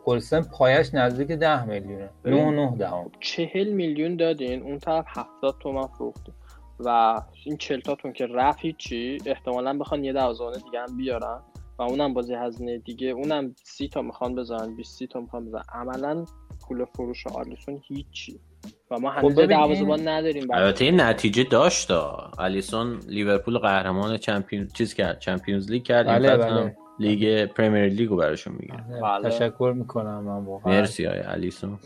اولسن 0.05 0.41
پایش 0.41 0.95
نزدیک 0.95 1.29
ده 1.29 1.65
میلیونه. 1.65 2.11
نه 2.25 2.51
نه 2.51 2.77
دهم. 2.77 3.11
چهل 3.21 3.73
میلیون 3.73 4.17
دادین 4.17 4.63
اون 4.63 4.79
طرف 4.79 5.05
هفتاد 5.09 5.57
تومن 5.61 5.87
فروختین 5.87 6.35
و 6.81 7.21
این 7.45 7.57
چلتاتون 7.57 8.13
که 8.13 8.27
رفت 8.27 8.59
هیچی 8.61 9.19
احتمالا 9.27 9.79
بخوان 9.79 10.05
یه 10.05 10.13
دروازه‌بان 10.13 10.59
دیگه 10.59 10.81
هم 10.81 10.97
بیارن. 10.97 11.41
و 11.79 11.83
اونم 11.83 12.15
بازی 12.15 12.35
هزینه 12.35 12.79
دیگه 12.79 13.09
اونم 13.09 13.55
سی 13.65 13.89
تا 13.89 14.03
می‌خوان 14.03 14.35
بزنن 14.35 14.77
20 14.77 15.05
تا 15.05 15.21
می‌خوان 15.21 15.47
بزنن 15.47 15.63
عملا 15.73 16.25
پول 16.61 16.85
فروش 16.85 17.27
آلیسون 17.27 17.81
هیچی. 17.89 18.41
و 18.91 18.99
ما 18.99 19.11
هنوز 19.11 19.35
خب 19.35 19.47
دروازه‌بان 19.47 20.09
نداریم 20.09 20.47
البته 20.53 20.85
این 20.85 21.01
نتیجه 21.01 21.45
داشت 21.45 21.91
آلیسون 22.39 23.01
لیورپول 23.09 23.59
قهرمان 23.59 24.17
champion 24.17 24.69
چیز 24.75 24.95
کرد 24.95 25.19
Champions 25.19 25.71
League 25.71 25.83
کرد 25.83 26.07
بله 26.07 26.37
بله. 26.37 26.77
لیگ 26.99 27.47
Premier 27.47 27.87
League 27.87 28.09
رو 28.09 28.17
براشون 28.17 28.57
میگه 28.59 28.75
بله. 29.03 29.31
تشکر 29.31 29.73
می‌کنم 29.77 30.21
من 30.21 30.45
واقعا. 30.45 30.73
مرسی 30.73 31.07
آقای 31.07 31.21
الیسون. 31.21 31.79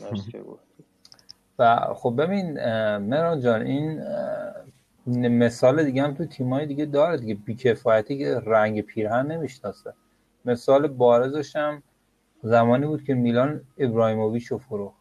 و 1.59 1.77
خب 1.95 2.15
ببین 2.19 2.53
مران 2.99 3.41
جان 3.41 3.63
این 3.63 4.03
مثال 5.29 5.85
دیگه 5.85 6.03
هم 6.03 6.15
تو 6.15 6.25
تیمای 6.25 6.67
دیگه 6.67 6.85
داره 6.85 7.17
دیگه. 7.17 7.35
بیکفایتی 7.35 8.19
که 8.19 8.43
رنگ 8.47 8.81
پیرهن 8.81 9.27
نمی‌شناسه. 9.33 9.93
مثال 10.45 10.89
بارزش 10.89 11.57
هم 11.57 11.83
زمانی 12.43 12.87
بود 12.87 13.05
که 13.05 13.15
میلان 13.15 13.61
ابراهیموویچ 13.79 14.47
رو 14.47 14.59
فروخت. 14.59 15.00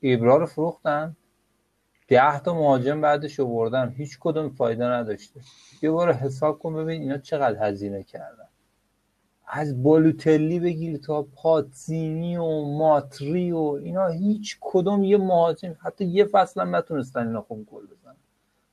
ایبرا 0.00 0.36
رو 0.36 0.46
فروختن. 0.46 1.16
ده 2.08 2.40
تا 2.40 2.54
مهاجم 2.54 3.00
بعدش 3.00 3.40
بردن. 3.40 3.94
هیچ 3.96 4.18
کدوم 4.20 4.48
فایده 4.48 4.84
نداشته. 4.84 5.40
یه 5.82 5.90
بار 5.90 6.12
حساب 6.12 6.58
کن 6.58 6.74
ببین 6.74 7.02
اینا 7.02 7.18
چقدر 7.18 7.68
هزینه 7.68 8.02
کردن. 8.02 8.48
از 9.46 9.82
بالوتلی 9.82 10.60
بگیر 10.60 10.96
تا 10.96 11.22
پاتزینی 11.22 12.36
و 12.36 12.62
ماتری 12.62 13.52
و 13.52 13.58
اینا 13.58 14.06
هیچ 14.06 14.58
کدوم 14.60 15.04
یه 15.04 15.16
مهاجم 15.16 15.76
حتی 15.80 16.04
یه 16.04 16.24
فصل 16.24 16.60
هم 16.60 16.76
نتونستن 16.76 17.26
اینا 17.26 17.42
خوب 17.42 17.66
گل 17.66 17.86
بزنن. 17.86 18.16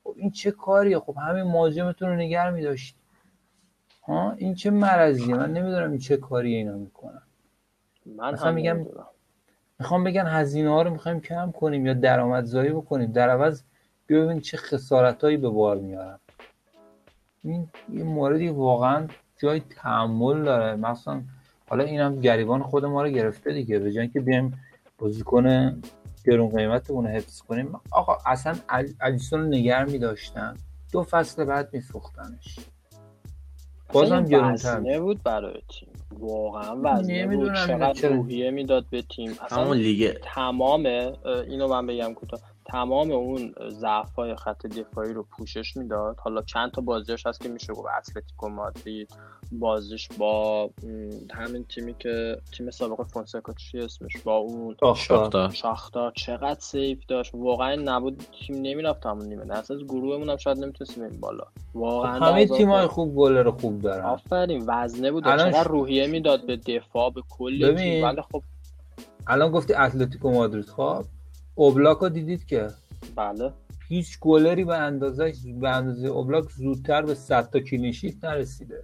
خب 0.03 0.15
این 0.17 0.31
چه 0.31 0.51
کاریه؟ 0.51 0.99
خب 0.99 1.15
همین 1.17 1.43
مهاجمتون 1.43 2.09
رو 2.09 2.15
نگر 2.15 2.51
میداشت 2.51 2.95
ها؟ 4.07 4.31
این 4.31 4.55
چه 4.55 4.69
مرضیه؟ 4.69 5.35
من 5.35 5.53
نمی‌دونم 5.53 5.89
این 5.89 5.99
چه 5.99 6.17
کاری 6.17 6.55
اینا 6.55 6.77
می‌کنن. 6.77 7.21
من 8.05 8.35
هم 8.35 8.53
میگم 8.53 8.85
می‌خوام 9.79 10.03
بگن 10.03 10.25
هزینه 10.27 10.69
ها 10.69 10.81
رو 10.81 10.89
می‌خوایم 10.89 11.19
کم 11.19 11.51
کنیم 11.51 11.85
یا 11.85 11.93
درآمدزایی 11.93 12.69
بکنیم. 12.69 13.11
در 13.11 13.29
عوض 13.29 13.61
بیا 14.07 14.25
ببین 14.25 14.39
چه 14.41 14.57
خسارتایی 14.57 15.37
به 15.37 15.49
بار 15.49 15.77
میارن. 15.77 16.19
این 17.43 17.69
یه 17.93 18.03
موردی 18.03 18.49
واقعا 18.49 19.07
جای 19.37 19.59
تحمل 19.59 20.43
داره. 20.43 20.75
مثلا 20.75 21.21
حالا 21.69 21.83
اینم 21.83 22.21
گریبان 22.21 22.63
خود 22.63 22.85
ما 22.85 23.03
رو 23.03 23.09
گرفته 23.09 23.53
دیگه. 23.53 23.79
به 23.79 23.91
جای 23.91 24.07
که 24.07 24.19
بیایم 24.19 24.59
بازیکن 24.97 25.81
گرون 26.25 26.49
قیمت 26.49 26.91
اون 26.91 27.07
حفظ 27.07 27.41
کنیم. 27.41 27.79
آقا 27.91 28.17
اصلا 28.25 28.55
الیسون 28.99 29.41
رو 29.41 29.47
نگر 29.47 29.85
میداشتن. 29.85 30.57
دو 30.91 31.03
فصل 31.03 31.45
بعد 31.45 31.69
میفروختنش 31.73 32.59
بازم 33.93 34.25
گرونتر 34.25 34.99
بود 34.99 35.23
برای 35.23 35.61
تیم 35.69 35.89
واقعا 36.11 36.75
وزنه 36.83 37.27
بود 37.27 37.53
چقدر 37.53 38.09
روحیه 38.09 38.51
می‌داد 38.51 38.85
به 38.89 39.01
تیم. 39.01 39.37
اصلا 39.41 39.73
لیگ. 39.73 40.13
تمام 40.23 40.85
اینو 41.47 41.67
من 41.67 41.87
بگم 41.87 42.13
کوتاه. 42.13 42.39
تمام 42.65 43.11
اون 43.11 43.53
ضعف 43.69 44.13
های 44.13 44.35
خط 44.35 44.65
دفاعی 44.65 45.13
رو 45.13 45.23
پوشش 45.23 45.77
می‌داد. 45.77 46.17
حالا 46.19 46.41
چند 46.41 46.71
تا 46.71 46.81
بازیش 46.81 47.25
هست 47.25 47.41
که 47.41 47.49
میشه 47.49 47.73
گفت 47.73 47.87
اتلتیکو 47.97 48.49
مادرید 48.49 49.09
بازیش 49.51 50.09
با 50.17 50.69
همین 51.33 51.63
تیمی 51.63 51.95
که 51.99 52.37
تیم 52.57 52.71
سابق 52.71 53.03
فونسکا 53.03 53.53
چی 53.53 53.79
اسمش؟ 53.79 54.17
با 54.23 54.35
اون 54.35 54.75
شاختار. 54.95 55.49
شاختار. 55.49 56.11
چقدر 56.15 56.59
save 56.59 57.05
داشت. 57.07 57.31
واقعا 57.35 57.75
نبود 57.75 58.23
تیم 58.47 58.55
نمی‌رفت 58.55 59.05
همون 59.05 59.25
نیمه. 59.25 59.57
اصلا 59.57 59.77
از 59.77 59.83
گروهمون 59.83 60.29
هم 60.29 60.37
شاید 60.37 60.57
نمی‌تونستیم 60.57 61.03
این 61.03 61.19
بالا. 61.19 61.43
واقعا 61.73 62.19
خب 62.19 62.25
همه 62.25 62.47
تیمای 62.47 62.87
خوب 62.87 63.15
گلر 63.15 63.51
خوب 63.51 63.81
دارن. 63.81 64.05
آفرین 64.05 64.63
وزنه 64.67 65.11
بود. 65.11 65.23
چقدر 65.23 65.63
روحیه 65.63 66.07
می‌داد 66.07 66.45
به 66.45 66.57
دفاع 66.57 67.09
به 67.09 67.21
کل 67.29 67.75
تیم. 67.75 68.03
ولی 68.03 68.21
خب 68.21 68.43
الان 69.27 69.51
گفتی 69.51 69.73
اتلتیکو 69.73 70.31
مادرید 70.31 70.65
خب؟ 70.65 71.05
اوبلاک 71.55 72.03
دیدید 72.03 72.45
که؟ 72.45 72.67
بله. 73.15 73.51
هیچ 73.87 74.19
گلری 74.19 74.63
به 74.63 74.77
اندازه 74.77 75.33
به 75.61 75.69
اندازه 75.69 76.07
اوبلاک 76.07 76.49
زودتر 76.51 77.01
به 77.01 77.15
100 77.15 77.49
تا 77.49 77.59
clean 77.59 77.91
sheet 77.91 78.23
نرسیده 78.25 78.83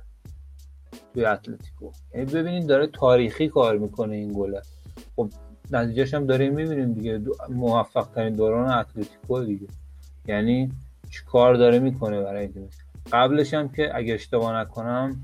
توی 1.13 1.25
اتلتیکو. 1.25 1.91
یعنی 2.13 2.25
ببینید 2.25 2.67
داره 2.67 2.88
تاریخی 2.88 3.47
کار 3.47 3.77
می‌کنه 3.77 4.15
این 4.15 4.34
گله. 4.34 4.62
خب 5.15 5.29
نتیجهش 5.71 6.13
هم 6.13 6.25
داریم 6.25 6.53
می‌بینیم 6.53 6.93
دیگه. 6.93 7.21
موفق 7.49 8.07
ترین 8.15 8.34
دوران 8.34 8.71
اتلتیکو 8.71 9.43
دیگه. 9.43 9.67
یعنی 10.27 10.71
چی 11.10 11.25
کار 11.25 11.53
داره 11.55 11.79
می‌کنه 11.79 12.21
برای 12.21 12.49
این 12.55 12.69
قبلش 13.12 13.53
هم 13.53 13.69
که 13.69 13.97
اگه 13.97 14.13
اشتباه 14.13 14.62
نکنم 14.62 15.23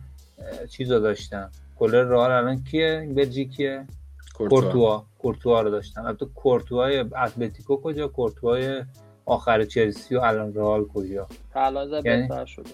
چیزا 0.69 0.99
داشتم. 0.99 1.51
گلر 1.77 2.03
رئال 2.03 2.31
الان 2.31 2.63
کیه؟ 2.63 3.10
بلژیکیه. 3.15 3.88
کورتوا. 4.38 5.06
کورتوا. 5.17 5.62
رو 5.62 5.69
داشتن. 5.69 6.02
البته 6.02 6.26
کورتوای 6.26 7.00
اتلتیکو 7.00 7.78
کجا؟ 7.78 8.08
کورتوای 8.08 8.84
آخر 9.26 9.65
چلسی 9.65 10.15
و 10.15 10.19
الان 10.19 10.54
رئال 10.54 10.88
کجا؟ 10.88 11.28
یعنی 12.06 12.47
شده. 12.47 12.69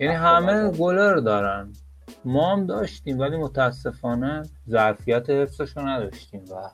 یعنی 0.00 0.14
همه 0.14 0.70
گلر 0.70 1.16
دارن. 1.16 1.72
ما 2.24 2.52
هم 2.52 2.66
داشتیم 2.66 3.18
ولی 3.18 3.36
متاسفانه 3.36 4.42
ظرفیت 4.68 5.30
حفظش 5.30 5.76
رو 5.76 5.88
نداشتیم 5.88 6.44
و 6.50 6.70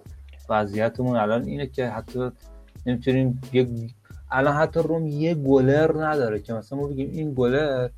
وضعیتمون 0.48 1.16
الان 1.16 1.44
اینه 1.44 1.66
که 1.66 1.88
حتی 1.88 2.30
نمی‌تونیم 2.86 3.40
الان 4.30 4.54
حتی 4.54 4.80
روم 4.80 5.06
یه 5.06 5.34
گلر 5.34 6.06
نداره 6.06 6.40
که 6.40 6.52
مثلا 6.52 6.78
ما 6.78 6.86
بگیم 6.86 7.10
این 7.10 7.34
گلر 7.34 7.88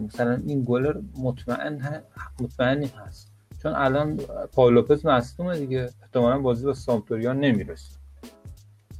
مثلا 0.00 0.42
این 0.46 0.64
گلر 0.66 1.00
مطمئن 1.18 2.02
مطمئنی 2.40 2.86
هست. 2.86 3.37
چون 3.62 3.72
الان 3.72 4.16
پاولوپز 4.52 5.06
مصدومه 5.06 5.58
دیگه. 5.58 5.90
احتمالا 6.02 6.38
بازی 6.38 6.64
با 6.64 6.74
سامپدوریا 6.74 7.32
نمی‌رسه. 7.32 7.98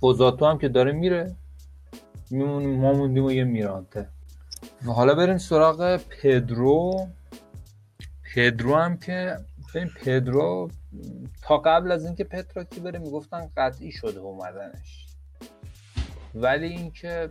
فوزاتو 0.01 0.47
هم 0.47 0.59
که 0.59 0.69
داره 0.69 0.93
میره. 0.93 1.37
میمونیم 2.31 2.81
ما 2.81 2.93
موندیم 2.93 3.25
و 3.25 3.33
یه 3.33 3.45
میرانته. 3.45 4.09
و 4.87 4.93
حالا 4.93 5.15
بریم 5.15 5.39
سراغ 5.39 5.97
پدرو. 5.97 7.09
پدرو 8.35 8.75
هم 8.75 8.97
که 8.97 9.37
این 9.75 9.91
پدرو 10.05 10.71
تا 11.43 11.59
قبل 11.59 11.93
از 11.93 12.07
اینکه 12.07 12.25
پتراکی 12.25 12.81
بره 12.81 12.99
می‌گفتن 12.99 13.51
قطعی 13.57 13.93
شده 13.93 14.21
اومدنش. 14.21 15.07
ولی 16.35 16.67
اینکه 16.67 17.31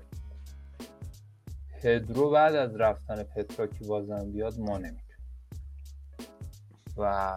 پدرو 1.82 2.30
بعد 2.30 2.56
از 2.56 2.76
رفتن 2.76 3.24
پتراکی 3.24 3.86
بازم 3.86 4.32
بیاد 4.32 4.60
ما 4.60 4.78
نمی‌دونیم. 4.78 5.07
و 6.98 7.34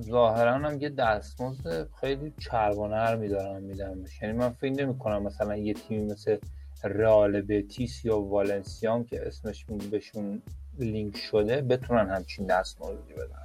ظاهرا 0.00 0.54
هم 0.54 0.80
یه 0.80 0.88
دستمزد 0.88 1.88
خیلی 2.00 2.32
چربانر 2.40 3.16
میدارم 3.16 3.62
میدم. 3.62 4.04
یعنی 4.22 4.38
من 4.38 4.48
فکر 4.48 4.72
نمی 4.72 4.98
کنم 4.98 5.22
مثلا 5.22 5.56
یه 5.56 5.74
تیمی 5.74 6.12
مثل 6.12 6.36
رئال 6.84 7.40
بتیس 7.40 8.04
یا 8.04 8.20
والنسیام 8.20 9.04
که 9.04 9.26
اسمش 9.26 9.66
بهشون 9.90 10.42
لینک 10.78 11.16
شده 11.16 11.62
بتونن 11.62 12.10
همچین 12.10 12.46
دستمزدی 12.46 13.12
بدن. 13.12 13.44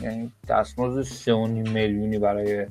یعنی 0.00 0.32
دستمزد 0.48 1.02
3.5 1.02 1.70
میلیونی 1.70 2.18
برای 2.18 2.66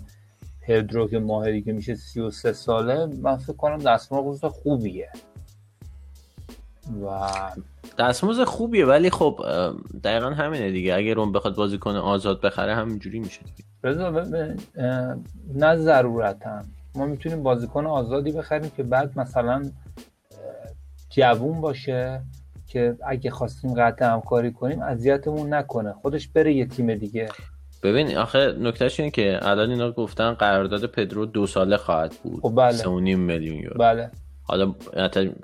پدرو 0.62 1.08
که 1.08 1.20
ماه 1.20 1.52
دیگه 1.52 1.74
میشه 1.74 1.96
33 1.96 2.54
ساله 2.54 3.06
من 3.06 3.38
فکر 3.38 3.54
کنم 3.54 3.78
دستمزد 3.78 4.48
خوبیه. 4.48 5.10
و 7.04 7.30
دستمزد 8.00 8.44
خوبیه 8.44 8.86
ولی 8.86 9.10
خب 9.10 9.40
دقیقا 10.04 10.30
همینه 10.30 10.72
دیگه. 10.72 10.96
اگه 10.96 11.14
روم 11.14 11.32
بخواد 11.32 11.56
بازی 11.56 11.78
کنه 11.78 12.00
آزاد 12.00 12.42
بخره 12.42 12.76
همینجوری 12.76 13.20
میشه 13.20 13.42
دیگه. 13.42 13.70
رضا 13.84 14.10
نه 15.54 15.76
ضرورتا. 15.76 16.62
ما 16.96 17.06
می‌تونیم 17.06 17.44
بازیکن 17.44 17.86
آزادی 17.86 18.32
بخریم 18.32 18.72
که 18.78 18.84
بعد 18.84 19.20
مثلا 19.20 19.72
جوون 21.10 21.62
باشه 21.62 22.22
که 22.68 22.98
اگه 23.08 23.32
خواستیم 23.32 23.74
قطع 23.74 24.06
همکاری 24.06 24.52
کنیم 24.52 24.82
اذیتمون 24.82 25.54
نکنه. 25.54 25.94
خودش 25.94 26.28
بره 26.28 26.54
یه 26.54 26.66
تیم 26.66 26.96
دیگه. 26.96 27.30
ببین 27.84 28.18
آخه 28.18 28.56
نکتهش 28.60 29.00
اینه 29.00 29.12
که 29.12 29.40
الان 29.42 29.70
اینا 29.70 29.92
گفتن 29.92 30.34
قرارداد 30.34 30.86
پدرو 30.86 31.26
دو 31.26 31.48
ساله 31.48 31.78
خواهد 31.78 32.16
بود. 32.24 32.40
خب 32.42 32.54
بله. 32.56 33.16
میلیون 33.16 33.58
یورو. 33.60 33.78
بله. 33.80 34.12
حالا 34.48 34.76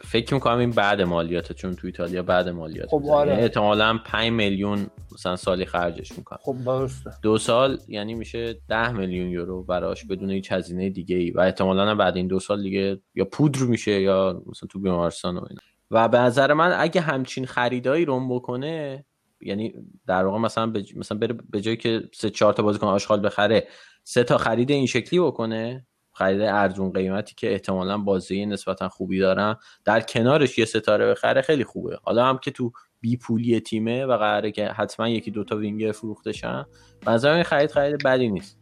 فکر 0.03 0.33
می‌کنم 0.33 0.57
این 0.57 0.69
بعد 0.69 1.01
مالیات 1.01 1.51
چون 1.51 1.75
تو 1.75 1.87
ایتالیا 1.87 2.23
بعد 2.23 2.49
مالیات 2.49 2.89
خب 2.89 3.05
آره. 3.11 3.29
یعنی 3.29 3.41
احتمالا 3.41 3.99
5 4.05 4.31
میلیون 4.31 4.87
مثلا 5.13 5.35
سالی 5.35 5.65
خرجش 5.65 6.17
می‌کنم 6.17 6.39
خب 6.41 6.55
درسته. 6.65 7.11
دو 7.21 7.37
سال 7.37 7.79
یعنی 7.87 8.13
میشه 8.13 8.55
10 8.69 8.91
میلیون 8.91 9.29
یورو 9.29 9.63
براش 9.63 10.05
بدون 10.05 10.31
هیچ 10.31 10.51
هزینه 10.51 10.89
دیگه 10.89 11.15
ای 11.15 11.31
و 11.31 11.39
احتمالا 11.39 11.95
بعد 11.95 12.17
این 12.17 12.27
دو 12.27 12.39
سال 12.39 12.63
دیگه 12.63 13.01
یا 13.15 13.25
پودر 13.25 13.59
میشه 13.59 14.01
یا 14.01 14.43
مثلا 14.45 14.67
تو 14.67 14.79
بیمارستان 14.79 15.37
و 15.37 15.45
اینا. 15.49 15.61
و 15.91 16.07
به 16.07 16.19
نظر 16.19 16.53
من 16.53 16.75
اگه 16.77 17.01
همچین 17.01 17.45
خریدایی 17.45 18.05
روم 18.05 18.35
بکنه 18.35 19.05
یعنی 19.41 19.73
در 20.07 20.25
واقع 20.25 20.39
مثلا 20.39 20.73
مثلا 20.95 21.17
بره 21.17 21.35
به 21.49 21.61
جایی 21.61 21.77
که 21.77 22.01
سه 22.13 22.29
چهار 22.29 22.53
تا 22.53 22.63
بازیکن 22.63 22.87
آشغال 22.87 23.25
بخره 23.25 23.67
سه 24.03 24.23
تا 24.23 24.37
خرید 24.37 24.71
این 24.71 24.85
شکلی 24.85 25.19
بکنه 25.19 25.87
خرید 26.13 26.41
ارزون 26.41 26.91
قیمتی 26.91 27.35
که 27.37 27.51
احتمالا 27.51 27.97
بازی 27.97 28.45
نسبتا 28.45 28.89
خوبی 28.89 29.19
دارن 29.19 29.55
در 29.85 30.01
کنارش 30.01 30.57
یه 30.57 30.65
ستاره 30.65 31.11
بخره 31.11 31.41
خیلی 31.41 31.63
خوبه. 31.63 31.97
حالا 32.03 32.25
هم 32.25 32.37
که 32.37 32.51
تو 32.51 32.71
بی 33.01 33.17
پولی 33.17 33.59
تیمه 33.59 34.05
و 34.05 34.17
قراره 34.17 34.51
که 34.51 34.65
حتما 34.67 35.09
یکی 35.09 35.31
دوتا 35.31 35.57
وینگر 35.57 35.91
فروخته 35.91 36.31
شن 36.31 36.65
این 37.07 37.43
خرید 37.43 37.71
خرید 37.71 38.03
بدی 38.03 38.29
نیست. 38.29 38.59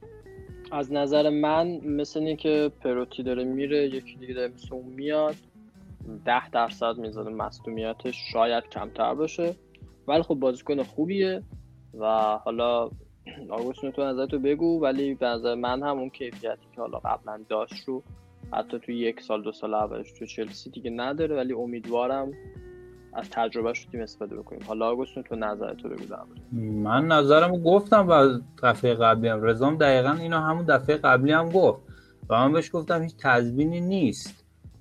از 0.72 0.94
نظر 0.94 1.30
من 1.30 1.68
مثل 1.68 2.20
اینه 2.20 2.36
که 2.36 2.72
پروتی 2.84 3.24
داره 3.24 3.44
میره 3.44 3.86
یکی 3.86 4.16
دیگه 4.16 4.34
داره 4.34 4.54
میاد 4.96 5.36
ده 6.26 6.50
درصد 6.50 6.98
میزان 6.98 7.34
مصدومیتش 7.34 8.16
شاید 8.34 8.64
کمتر 8.72 9.14
باشه. 9.14 9.56
ولی 10.08 10.24
خب 10.24 10.36
بازیکن 10.36 10.84
خوبیه 10.84 11.44
و 12.00 12.06
حالا 12.46 12.90
آگوستون 13.50 13.92
تو 13.92 14.04
نظر 14.04 14.26
تو 14.26 14.40
بگو 14.40 14.82
ولی 14.82 15.14
به 15.14 15.26
نظر 15.26 15.56
من 15.56 15.84
هم 15.84 16.00
اون 16.00 16.10
کیفیتی 16.10 16.68
که 16.76 16.82
حالا 16.82 17.00
قبلا 17.00 17.40
داشت 17.50 17.84
رو 17.88 18.04
حتی 18.54 18.80
تو 18.80 18.92
یک 18.92 19.22
سال 19.22 19.44
دو 19.44 19.52
سال 19.52 19.74
اولش 19.74 20.12
تو 20.12 20.26
چلسی 20.26 20.70
دیگه 20.70 20.90
نداره 20.90 21.36
ولی 21.36 21.54
امیدوارم 21.54 22.32
از 23.14 23.30
تجربهش 23.30 23.80
رو 23.80 23.92
تیم 23.92 24.02
استفاده 24.02 24.36
بکنیم. 24.36 24.62
حالا 24.68 24.88
آگوستون 24.88 25.24
تو 25.24 25.36
نظر 25.36 25.74
تو 25.74 25.90
بگو 25.90 26.16
من 26.62 27.08
نظرمو 27.08 27.58
گفتم 27.58 28.08
و 28.10 28.40
دفعه 28.64 28.94
قبلی 28.94 29.28
هم. 29.28 29.44
رزام 29.44 29.78
دقیقا 29.78 30.12
اینا 30.12 30.42
همون 30.42 30.66
دفعه 30.66 30.98
قبلی 30.98 31.32
هم 31.32 31.50
گفت. 31.50 31.82
و 32.30 32.36
من 32.36 32.54
بهش 32.54 32.70
گفتم 32.74 33.02
هیچ 33.02 33.16
تضمینی 33.20 33.82
نیست. 33.82 34.39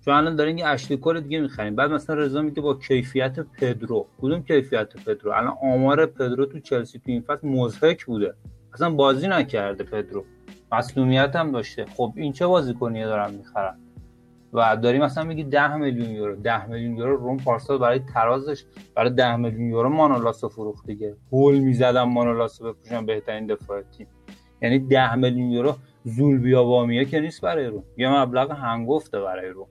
چون 0.09 0.17
الان 0.17 0.37
دارین 0.37 0.59
یه 0.59 0.67
اشلی 0.67 0.97
کور 0.97 1.21
دیگه 1.21 1.41
می‌خریم. 1.41 1.77
بعد 1.77 1.91
مثلا 1.91 2.17
رضا 2.17 2.43
میگه 2.43 2.63
با 2.63 2.75
کیفیت 2.75 3.41
پدرو. 3.41 4.07
کدوم 4.23 4.43
کیفیت 4.43 4.97
پدرو؟ 5.07 5.33
الان 5.33 5.55
آمار 5.63 6.07
پدرو 6.07 6.47
تو 6.47 6.61
چلسی 6.61 6.99
تو 6.99 7.05
این 7.07 7.21
فصل 7.23 7.49
مضحک 7.49 8.05
بوده. 8.05 8.35
اصلا 8.75 8.91
بازی 8.91 9.29
نکرده 9.29 9.85
پدرو. 9.85 10.25
مسلومیت 10.73 11.37
هم 11.37 11.53
داشته. 11.53 11.87
خب 11.97 12.13
این 12.17 12.33
چه 12.33 12.47
بازیکنیه 12.47 13.07
دارن 13.07 13.35
می‌خرن؟ 13.35 13.79
و 14.53 14.77
داریم 14.77 15.03
مثلا 15.03 15.25
میگی 15.25 15.45
10 15.45 15.77
میلیون 15.77 16.11
یورو. 16.11 16.37
10 16.37 16.67
میلیون 16.67 16.97
یورو 16.97 17.17
روم 17.17 17.37
پارسال 17.37 17.79
برای 17.79 17.99
ترازش 17.99 18.65
برای 18.95 19.11
10 19.11 19.37
میلیون 19.37 19.71
یورو 19.71 19.89
مانولاسو 19.89 20.49
فروخت 20.49 20.87
دیگه. 20.87 21.17
هول 21.33 21.59
می‌زدم 21.59 22.09
مانولاسو 22.09 22.73
بپوشن 22.73 23.07
بهترین 23.07 23.47
دفاع 23.47 23.83
تیم. 23.83 24.07
یعنی 24.63 24.79
10 24.79 25.15
میلیون 25.15 25.51
یورو 25.51 25.77
زول 26.05 26.39
بیابامیه 26.39 27.05
که 27.05 27.21
نیست 27.21 27.41
برای 27.41 27.67
روم. 27.67 27.85
یه 27.97 28.09
مبلغ 28.09 28.51
هنگفته 28.51 29.21
برای 29.21 29.49
روم. 29.49 29.69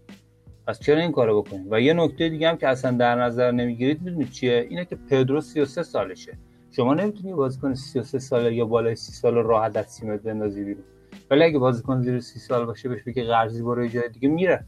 پس 0.68 0.80
چرا 0.80 1.02
این 1.02 1.12
کارو 1.12 1.42
بکنیم 1.42 1.68
و 1.70 1.82
یه 1.82 1.94
نکته 1.94 2.30
دیگه 2.30 2.50
هم 2.50 2.58
که 2.58 2.68
اصلا 2.68 2.92
در 2.92 3.16
نظر 3.16 3.52
نمی‌گیرید 3.52 4.02
می‌دونید 4.02 4.30
چیه؟ 4.30 4.68
اینه 4.70 4.86
که 4.86 4.96
پدرو 5.10 5.42
33 5.42 5.84
سالشه. 5.84 6.38
شما 6.72 6.94
نمی‌تونی 6.94 7.34
بازیکن 7.34 7.74
33 7.74 8.20
ساله 8.20 8.56
یا 8.56 8.66
بالای 8.66 8.96
30 8.96 9.12
سال 9.12 9.34
راحت 9.34 9.78
از 9.78 9.98
تیمت 10.00 10.22
بندازی 10.22 10.64
بیرون. 10.64 10.84
ولی 11.32 11.44
اگه 11.44 11.60
بازیکن 11.60 12.02
زیر 12.02 12.20
30 12.20 12.40
سال 12.40 12.66
باشه 12.66 12.90
بهش 12.90 13.04
بگی 13.04 13.24
قرضی 13.24 13.64
برو 13.64 13.88
جای 13.88 14.10
دیگه 14.10 14.30
میره. 14.30 14.66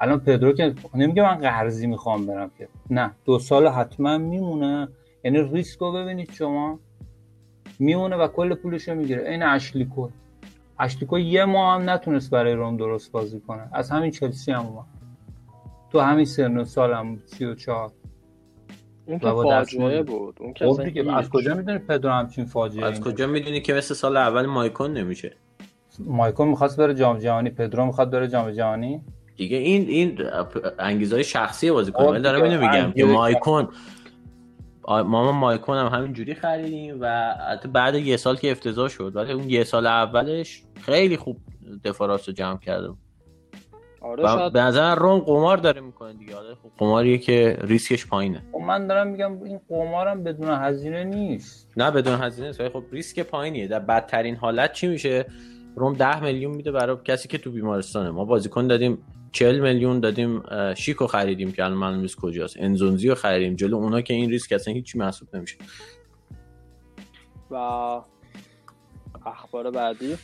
الان 0.00 0.20
پدرو 0.20 0.52
که 0.52 0.74
نمیگه 0.94 1.22
من 1.22 1.34
قرضی 1.34 1.86
می‌خوام 1.86 2.26
برم 2.26 2.50
که. 2.58 2.68
نه 2.90 3.10
دو 3.24 3.38
سال 3.38 3.68
حتما 3.68 4.18
میمونه. 4.18 4.88
یعنی 5.24 5.42
ریسکو 5.52 5.92
ببینید 5.92 6.30
شما. 6.32 6.80
میمونه 7.78 8.16
و 8.16 8.28
کل 8.28 8.54
پولش 8.54 8.88
می‌گیره. 8.88 9.28
این 9.30 9.42
اشلی 9.42 9.88
کل 9.96 10.08
اشتیکو 10.80 11.18
یه 11.18 11.44
ماه 11.44 11.74
هم 11.74 11.90
نتونست 11.90 12.30
برای 12.30 12.52
روم 12.52 12.76
درست 12.76 13.12
بازی 13.12 13.40
کنه. 13.40 13.68
از 13.72 13.90
همین 13.90 14.10
چلسی 14.10 14.52
هم 14.52 14.66
اومد. 14.66 14.84
تو 15.92 16.00
همین 16.00 16.24
سن 16.24 16.56
و 16.56 16.64
سال 16.64 16.92
هم 16.92 17.18
34 17.26 17.92
اون 19.06 19.18
که 19.18 19.26
فاجعه 19.26 20.02
بود. 20.02 20.36
اون 20.40 20.52
که 20.52 20.66
خب 20.66 21.08
از 21.14 21.30
کجا 21.30 21.54
می‌دونی 21.54 21.78
پدرو 21.78 22.12
همچین 22.12 22.44
فاجعه 22.44 22.86
از 22.86 23.00
کجا 23.00 23.26
می‌دونی 23.26 23.60
که 23.60 23.74
مثل 23.74 23.94
سال 23.94 24.16
اول 24.16 24.46
مایکون 24.46 24.92
نمیشه؟ 24.92 25.36
مایکون 25.98 26.48
می‌خواست 26.48 26.76
بره 26.76 26.94
جام 26.94 27.18
جهانی 27.18 27.50
پدرو 27.50 27.86
می‌خواد 27.86 28.10
بره 28.10 28.28
جام 28.28 28.50
جهانی. 28.50 29.02
دیگه 29.36 29.56
این 29.56 29.88
این 29.88 30.18
انگیزهای 30.78 31.24
شخصی 31.24 31.70
بازی 31.70 31.92
کنه. 31.92 32.06
خب 32.06 32.18
دارم 32.18 32.42
اینو 32.42 32.60
میگم 32.60 32.92
که 32.92 33.04
مایکون 33.04 33.68
ما 34.90 35.32
مایکون 35.32 35.76
هم 35.76 35.86
همین 35.86 36.12
جوری 36.12 36.34
خریدیم 36.34 36.96
و 37.00 37.34
حتی 37.50 37.68
بعد 37.68 37.94
یه 37.94 38.16
سال 38.16 38.36
که 38.36 38.50
افتضاح 38.50 38.88
شد 38.88 39.16
ولی 39.16 39.32
اون 39.32 39.50
یه 39.50 39.64
سال 39.64 39.86
اولش 39.86 40.62
خیلی 40.80 41.16
خوب 41.16 41.36
دفاع 41.84 42.08
راست 42.08 42.28
رو 42.28 42.34
جمع 42.34 42.58
کرده 42.58 42.88
آره 44.00 44.26
شاید... 44.26 44.52
به 44.52 44.60
نظر 44.60 44.94
روم 44.94 45.18
قمار 45.18 45.56
داره 45.56 45.80
می‌کنه 45.80 46.12
دیگه. 46.12 46.36
آره 46.36 46.54
خب 46.54 46.70
قماریه 46.78 47.18
که 47.18 47.58
ریسکش 47.60 48.06
پایینه. 48.06 48.42
خب 48.52 48.58
من 48.58 48.86
دارم 48.86 49.06
میگم 49.06 49.42
این 49.42 49.60
قمارم 49.68 50.22
بدون 50.22 50.48
هزینه 50.50 51.04
نیست. 51.04 51.72
نه 51.76 51.90
بدون 51.90 52.20
هزینه 52.20 52.46
نیست 52.46 52.68
خب 52.68 52.84
ریسک 52.92 53.20
پایینیه. 53.20 53.68
در 53.68 53.78
بدترین 53.78 54.36
حالت 54.36 54.72
چی 54.72 54.86
میشه؟ 54.86 55.26
روم 55.76 55.94
10 55.94 56.22
میلیون 56.22 56.56
میده 56.56 56.72
برای 56.72 56.96
کسی 57.04 57.28
که 57.28 57.38
تو 57.38 57.50
بیمارستانه. 57.50 58.10
ما 58.10 58.24
بازیکن 58.24 58.66
دادیم 58.66 58.98
40 59.32 59.60
میلیون 59.60 60.00
دادیم 60.00 60.42
شیکو 60.74 61.06
خریدیم 61.06 61.52
که 61.52 61.64
الان 61.64 61.78
معلوم 61.78 62.00
نیست 62.00 62.16
کجاست. 62.16 62.56
انزونزی 62.58 63.08
رو 63.08 63.14
خریدیم 63.14 63.54
جلو. 63.54 63.76
اونا 63.76 64.00
که 64.00 64.14
این 64.14 64.30
ریسک 64.30 64.52
اصلا 64.52 64.74
هیچی 64.74 64.98
محسوب 64.98 65.36
نمیشه. 65.36 65.56
و 67.50 67.54
اخبار 69.26 69.70
بعدی؟ 69.70 70.16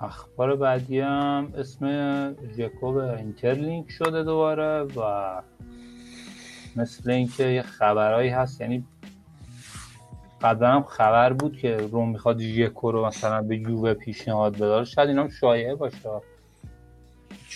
اخبار 0.00 0.56
بعدی 0.56 1.00
هم 1.00 1.52
اسم 1.56 2.36
جکوب 2.58 2.96
اینترلینک 2.96 3.90
شده 3.90 4.22
دوباره 4.22 4.82
و 4.82 5.42
مثل 6.76 7.10
اینکه 7.10 7.44
یه 7.44 7.62
خبرهایی 7.62 8.28
هست 8.28 8.60
یعنی 8.60 8.84
قبلا 10.42 10.72
هم 10.72 10.82
خبر 10.82 11.32
بود 11.32 11.56
که 11.56 11.76
روم 11.76 12.10
می‌خواد 12.10 12.38
ژکو 12.38 12.92
رو 12.92 13.06
مثلا 13.06 13.42
به 13.42 13.56
یووه 13.56 13.94
پیشنهاد 13.94 14.56
بده. 14.56 14.84
شاید 14.84 15.08
اینا 15.08 15.22
هم 15.22 15.28
شایعه 15.28 15.74
باشه. 15.74 16.20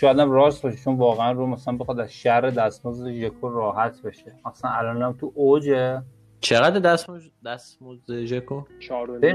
شاید 0.00 0.18
هم 0.18 0.30
راست 0.30 0.62
باشه 0.62 0.76
چون 0.76 0.96
واقعا 0.96 1.32
رو 1.32 1.46
مثلا 1.46 1.76
بخواد 1.76 2.00
از 2.00 2.12
شر 2.12 2.40
دستمزد 2.40 3.10
ژکو 3.10 3.48
راحت 3.48 4.02
بشه. 4.02 4.34
مثلا 4.46 4.70
الان 4.70 5.02
هم 5.02 5.12
تو 5.12 5.32
اوجه. 5.34 6.02
چقدر 6.40 6.78
دستمزد 6.78 7.30
دستمزد 7.44 8.24
ژکو؟ 8.24 8.62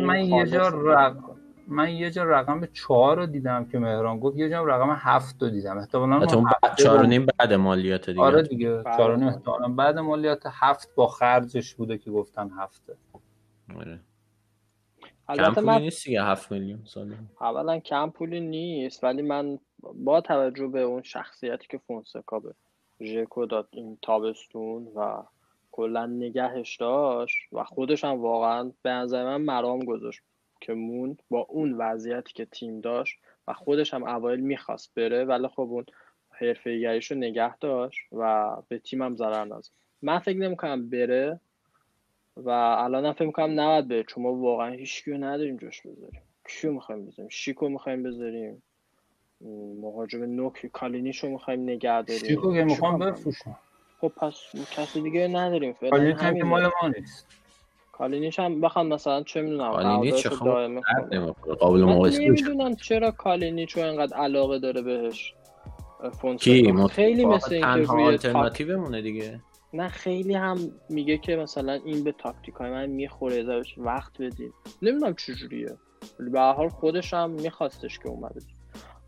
من 0.01 0.26
یه 0.26 0.45
جا 0.45 0.68
رقم 0.68 1.24
من 1.68 1.89
یه 1.89 2.11
جا 2.11 2.24
رقم 2.24 2.66
چهار 2.66 3.18
رو 3.18 3.26
دیدم 3.26 3.66
که 3.66 3.80
مهران 3.80 4.20
گفت 4.20 4.38
یه 4.38 4.49
جا 4.49 4.63
رقم 4.63 4.97
هفت 4.99 5.43
رو 5.43 5.49
دیدم. 5.49 5.78
احتمالاً 5.78 6.16
اون 6.36 6.49
چهار 6.78 7.03
و 7.03 7.05
نیم 7.05 7.26
بعد 7.39 7.53
مالیات 7.53 8.09
دیگه. 8.09 8.22
آره 8.22 8.41
دیگه 8.41 8.84
چهار 8.84 9.11
و 9.11 9.16
نیم 9.16 9.28
احتمالاً 9.28 9.68
بعد 9.68 9.97
مالیات 9.97 10.43
هفت 10.51 10.95
با 10.95 11.07
خرجش 11.07 11.76
بوده 11.76 11.97
که 11.97 12.11
گفتن 12.11 12.49
هفته. 12.59 12.93
آره. 13.76 13.99
کم 15.30 15.54
پولی 15.54 15.68
من... 15.68 15.82
نیست 15.82 16.06
دیگه 16.06 16.24
هفت 16.24 16.52
میلیون 16.52 16.80
سالی. 16.86 17.16
اولا 17.42 17.80
کم 17.80 18.10
پولی 18.10 18.40
نیست 18.40 19.04
ولی 19.04 19.22
من 19.22 19.60
با 19.80 20.22
توجه 20.22 20.68
به 20.68 20.82
اون 20.82 21.02
شخصیتی 21.02 21.68
که 21.70 21.78
فونسکا 21.78 22.40
به 22.40 22.54
ژکو 23.02 23.46
داد 23.46 23.68
این 23.72 23.98
تابستون 24.02 24.88
و 24.96 25.24
کلا 25.72 26.06
نگهش 26.06 26.76
داشت 26.76 27.38
و 27.52 27.64
خودش 27.64 28.04
هم 28.04 28.22
واقعا 28.22 28.72
به 28.82 28.90
نظر 28.90 29.24
من 29.24 29.42
مرام 29.42 29.80
گذاشت 29.80 30.22
که 30.62 30.74
مون 30.74 31.18
با 31.30 31.40
اون 31.40 31.74
وضعیتی 31.74 32.34
که 32.34 32.46
تیم 32.46 32.82
داشت 32.82 33.20
و 33.48 33.54
خودش 33.54 33.94
هم 33.94 34.04
اوایل 34.04 34.40
می‌خواست 34.40 34.94
بره 34.96 35.26
ولی 35.26 35.48
خب 35.48 35.60
اون 35.60 35.86
حرفه 36.30 37.00
رو 37.10 37.18
نگه 37.18 37.58
داشت 37.58 38.00
و 38.12 38.52
به 38.68 38.80
تیمم 38.80 39.16
ضرر 39.16 39.46
نزد. 39.46 39.72
من 40.02 40.20
فکر 40.20 40.38
نمی‌کنم 40.38 40.90
بره. 40.90 41.40
و 42.38 42.50
الان 42.50 43.14
فکر 43.14 43.26
می‌کنم 43.26 43.60
نباید 43.60 43.88
بره 43.88 44.04
چون 44.04 44.24
ما 44.24 44.34
واقعا 44.34 44.72
هیچ 44.72 45.04
کیو 45.04 45.18
نداریم 45.18 45.58
جوش 45.58 45.82
بذاریم. 45.82 46.22
کیو 46.48 46.72
می‌خوایم 46.72 47.06
بذاریم؟ 47.06 47.30
شیکو 47.30 47.70
می‌خوایم 47.70 48.04
بذاریم. 48.04 48.64
مهاجم 49.82 50.24
نوک 50.24 50.66
کالینیچو 50.74 51.30
می‌خوایم 51.30 51.64
نگه 51.64 52.02
داریم. 52.02 52.26
شیکو 52.28 52.54
که 52.54 52.64
می‌خوام 52.64 53.00
بفروشم. 53.00 53.58
خب 54.02 54.12
پس 54.18 54.42
کسی 54.72 55.02
دیگه 55.02 55.28
نداریم. 55.28 55.74
فعلا 55.74 56.16
همین 56.16 56.44
مال 56.44 56.66
ما 56.66 56.88
نیست. 56.98 57.28
کالینیچ 57.91 58.39
هم 58.40 58.62
بخوام 58.62 58.88
مثلا 58.88 59.24
چه 59.24 59.42
می‌دونم 59.42 59.72
کالینیچ 59.72 60.16
چه 60.16 60.30
قابل 61.60 61.84
مقایسه 61.84 62.26
نمی‌دونم 62.26 62.76
چرا 62.76 63.12
کالینیچو 63.12 63.82
انقدر 63.82 64.18
علاقه 64.18 64.60
داره 64.60 64.82
بهش 64.82 65.34
کی؟ 66.40 66.74
خیلی 66.88 67.26
مثل 67.26 67.54
اینکه 67.54 67.92
روی 67.92 68.04
آلترناتیو 68.04 69.02
دیگه. 69.02 69.40
نه 69.76 69.90
خیلی 69.90 70.34
هم 70.34 70.58
میگه 70.90 71.18
که 71.18 71.36
مثلا 71.36 71.74
این 71.74 72.04
به 72.04 72.12
تاکتیک 72.12 72.56
های 72.56 72.70
من 72.70 72.86
می‌خوره 72.86 73.36
ازش 73.36 73.78
وقت 73.78 74.22
بدید 74.22 74.54
نمی‌دونم 74.82 75.16
چجوریه. 75.16 75.78
ولی 76.20 76.30
به 76.30 76.40
حال 76.40 76.70
خودش 76.70 77.14
هم 77.14 77.30
میخواستش 77.30 78.00
که 78.00 78.10
اومده. 78.10 78.42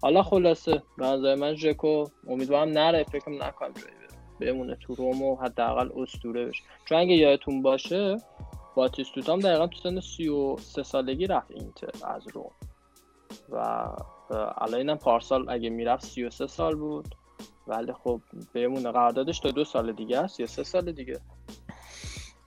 حالا 0.01 0.24
خلاصه 0.24 0.84
به 0.97 1.05
نظر 1.05 1.36
من 1.36 1.55
ژکو 1.55 2.05
امیدوارم 2.28 2.70
نره 2.70 3.03
فکر 3.03 3.30
نکنم 3.30 3.74
جایی 3.74 3.97
بمونه 4.39 4.76
تو 4.76 4.95
روم 4.95 5.22
و 5.22 5.36
حداقل 5.36 5.89
اسطوره 6.01 6.45
بشه 6.45 6.63
چون 6.86 6.97
اگه 6.97 7.13
یادتون 7.13 7.61
باشه 7.61 8.18
باتیستوتا 8.76 9.34
هم 9.34 9.39
دقیقا 9.39 9.68
تو 9.68 9.78
سن 9.80 9.99
33 9.99 10.84
سالگی 10.84 11.28
رفت 11.28 11.51
اینتر 11.51 11.89
از 12.03 12.28
روم. 12.34 12.51
و 13.49 13.57
الان 14.57 14.76
اینم 14.76 14.97
پارسال 14.97 15.49
اگه 15.49 15.70
می‌رفت 15.70 16.05
33 16.05 16.47
سال 16.47 16.76
بود. 16.76 17.15
ولی 17.68 17.93
خب 18.03 18.22
بمونه 18.53 18.91
قراردادش 18.91 19.39
تا 19.39 19.51
دو 19.51 19.63
سال 19.63 19.91
دیگه 19.91 20.20
است 20.20 20.39
یا 20.39 20.47
سه 20.47 20.63
سال 20.63 20.91
دیگه 20.91 21.20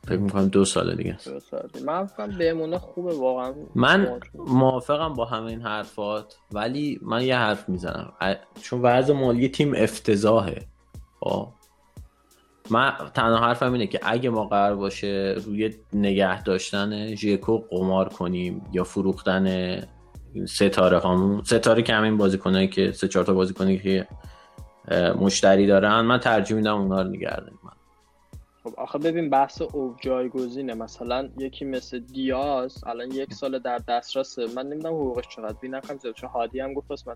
فکر 0.06 0.18
می‌کنم 0.18 0.48
دو 0.48 0.64
سال 0.64 0.96
دیگه 0.96 1.14
است 1.14 1.28
دو 1.28 1.40
سال 1.40 1.68
دیگه. 1.72 1.86
من 1.86 2.06
فکرم 2.06 2.38
بمونه 2.38 2.78
خوبه 2.78 3.14
واقعا 3.14 3.54
من 3.74 4.20
موافقم 4.34 5.14
با 5.14 5.24
همه 5.24 5.46
این 5.46 5.62
حرفات 5.62 6.36
ولی 6.52 6.98
من 7.02 7.24
یه 7.24 7.36
حرف 7.36 7.68
می‌زنم 7.68 8.12
چون 8.62 8.82
وضع 8.82 9.14
مالی 9.14 9.48
تیم 9.48 9.74
افتضاحه 9.76 10.66
با 11.20 11.30
خب؟ 11.30 11.48
من 12.70 12.92
تنها 13.14 13.38
حرفم 13.38 13.72
اینه 13.72 13.86
که 13.86 14.00
اگه 14.02 14.30
ما 14.30 14.44
قرار 14.44 14.76
باشه 14.76 15.34
روی 15.46 15.74
نگه 15.92 16.42
داشتن 16.42 17.14
ژیکو 17.14 17.58
قمار 17.58 18.08
کنیم 18.08 18.62
یا 18.72 18.84
فروختن 18.84 19.76
ستاره 20.48 20.98
هامون 20.98 21.42
ستاره 21.42 21.82
که 21.82 21.94
همین 21.94 22.16
بازیکنایی 22.16 22.68
که 22.68 22.92
سه 22.92 23.08
چهار 23.08 23.24
تا 23.24 23.34
بازیکنی 23.34 23.78
که 23.78 24.06
مشتری 25.20 25.66
دارن 25.66 26.00
من 26.00 26.18
ترجیح 26.18 26.56
میدم 26.56 26.76
اونا 26.76 27.02
رو 27.02 27.08
نگردیم 27.08 27.58
من 27.64 27.70
خب 28.64 28.74
آخه 28.80 28.98
ببین 28.98 29.30
بحث 29.30 29.62
او 29.62 29.96
جایگزینه. 30.00 30.74
مثلا 30.74 31.28
یکی 31.38 31.64
مثل 31.64 31.98
دیاز 31.98 32.84
الان 32.86 33.10
یک 33.10 33.34
سال 33.34 33.58
در 33.58 33.78
دسترسه 33.88 34.46
من 34.56 34.66
نمی‌دونم 34.66 34.94
حقوقش 34.94 35.28
چقدر. 35.28 35.56
بی 35.60 35.68
نکنم 35.68 35.98
زیاد. 35.98 36.14
چون 36.14 36.30
هادی 36.30 36.60
هم 36.60 36.74
گفت 36.74 36.92
مثلا 36.92 37.14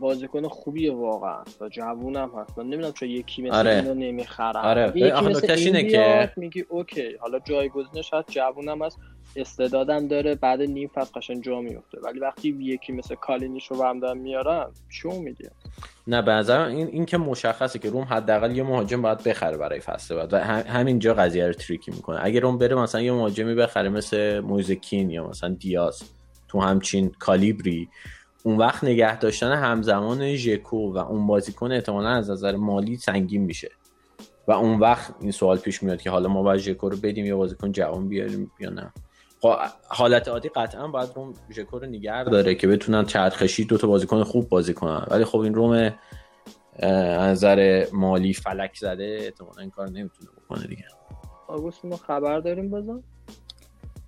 بازیکن 0.00 0.48
خوبیه 0.48 0.92
واقعا. 0.92 1.42
و 1.60 1.68
جوون 1.68 2.16
هم 2.16 2.30
هست. 2.38 2.58
من 2.58 2.64
نمی‌دونم 2.64 2.92
چون 2.92 3.08
یکی 3.08 3.42
مثل 3.42 3.54
آره. 3.54 3.70
اینو 3.70 3.94
نمی‌خرم 3.94 4.64
آره. 4.64 4.92
یکی 4.94 5.20
مثل 5.20 5.52
اینه 5.52 5.82
که 5.82 6.32
میگی 6.36 6.64
اوکی. 6.68 7.16
حالا 7.20 7.38
جایگزینش 7.38 8.14
هست. 8.14 8.30
جوون 8.30 8.68
هم 8.68 8.82
هست. 8.82 8.98
استعدادم 9.36 10.08
داره 10.08 10.34
بعد 10.34 10.62
نیم 10.62 10.90
فصل 10.94 11.10
قشنگ 11.14 11.42
جا 11.42 11.60
میفته. 11.60 11.98
ولی 12.02 12.20
وقتی 12.20 12.48
یکی 12.60 12.92
مثل 12.92 13.14
کالینیش 13.14 13.66
رو 13.66 13.78
برم 13.78 14.18
میارن 14.18 14.66
چه 14.90 15.08
میگه؟ 15.08 15.50
نه 16.06 16.22
به 16.22 16.32
نظر 16.32 16.60
این 16.60 16.86
این 16.86 17.06
که 17.06 17.18
مشخصه 17.18 17.78
که 17.78 17.90
روم 17.90 18.04
حداقل 18.04 18.56
یه 18.56 18.62
مهاجم 18.62 19.02
باید 19.02 19.22
بخره 19.22 19.56
برای 19.56 19.80
فصل 19.80 20.16
بعد 20.16 20.32
و 20.32 20.38
همینجا 20.68 21.14
قضیه 21.14 21.46
رو 21.46 21.52
تریکی 21.52 21.90
می‌کنه. 21.90 22.18
اگه 22.22 22.40
روم 22.40 22.58
بره 22.58 22.74
مثلا 22.74 23.00
یه 23.00 23.12
مهاجمی 23.12 23.54
بخره 23.54 23.88
مثل 23.88 24.40
موزکین 24.40 25.10
یا 25.10 25.28
مثلا 25.28 25.54
دیاز 25.54 26.02
تو 26.48 26.60
همچین 26.60 27.10
کالیبری 27.18 27.88
اون 28.42 28.56
وقت 28.56 28.84
نگه 28.84 29.18
داشتن 29.18 29.52
همزمان 29.52 30.34
ژکو 30.34 30.92
و 30.92 30.98
اون 30.98 31.26
بازیکن 31.26 31.72
احتمالا 31.72 32.08
از 32.08 32.30
نظر 32.30 32.56
مالی 32.56 32.96
سنگین 32.96 33.42
میشه. 33.42 33.70
و 34.48 34.52
اون 34.52 34.80
وقت 34.80 35.14
این 35.20 35.30
سوال 35.30 35.58
پیش 35.58 35.82
میاد 35.82 36.02
که 36.02 36.10
حالا 36.10 36.28
ما 36.28 36.42
باید 36.42 36.60
ژکو 36.60 36.88
رو 36.88 36.96
بدیم 36.96 37.26
یا 37.26 37.36
بازیکن 37.36 37.72
جوان 37.72 38.08
بیاریم 38.08 38.50
یا 38.60 38.70
نه. 38.70 38.92
حالت 39.88 40.28
عادی 40.28 40.48
قطعا 40.48 40.88
باید 40.88 41.08
روم 41.14 41.34
ژکو 41.50 41.78
رو 41.78 41.86
نگه 41.86 42.24
داره 42.24 42.54
که 42.54 42.66
بتونن 42.66 43.04
چرخشی 43.04 43.64
دو 43.64 43.78
تا 43.78 43.86
بازیکن 43.86 44.24
خوب 44.24 44.48
بازی 44.48 44.74
کنن. 44.74 45.06
ولی 45.10 45.24
خب 45.24 45.38
این 45.38 45.54
روم 45.54 45.92
از 46.78 47.30
نظر 47.30 47.86
مالی 47.92 48.32
فلک 48.32 48.76
زده 48.76 49.18
احتمالا 49.20 49.60
این 49.60 49.70
کار 49.70 49.86
نمی‌تونه 49.86 50.30
بکنه 50.36 50.66
دیگه. 50.66 50.84
آگوست 51.48 51.84
ما 51.84 51.96
خبر 51.96 52.40
داریم 52.40 52.70
بازم 52.70 53.02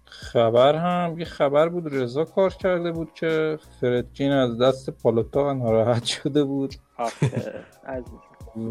خبر 0.04 0.74
هم 0.74 1.18
یه 1.18 1.24
خبر 1.24 1.68
بود 1.68 1.94
رضا 1.94 2.24
کار 2.24 2.50
کرده 2.50 2.92
بود 2.92 3.12
که 3.14 3.58
فردجین 3.80 4.32
از 4.32 4.58
دست 4.58 4.90
پالوتا 4.90 5.52
ناراحت 5.52 6.04
شده 6.04 6.44
بود. 6.44 6.74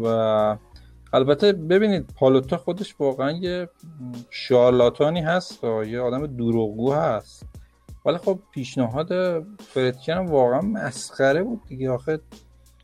و 0.02 0.56
البته 1.16 1.52
ببینید 1.52 2.14
پالوتا 2.16 2.56
خودش 2.56 2.94
واقعا 2.98 3.30
یه 3.30 3.68
شارلاتانی 4.30 5.20
هست 5.20 5.64
و 5.64 5.84
یه 5.84 6.00
آدم 6.00 6.26
دروغگو 6.26 6.92
هست. 6.92 7.46
ولی 8.04 8.18
خب 8.18 8.38
پیشنهاد 8.50 9.40
فردکین 9.60 10.14
هم 10.14 10.26
واقعا 10.26 10.60
مسخره 10.60 11.42
بود 11.42 11.60
دیگه. 11.68 11.90
آخه 11.90 12.20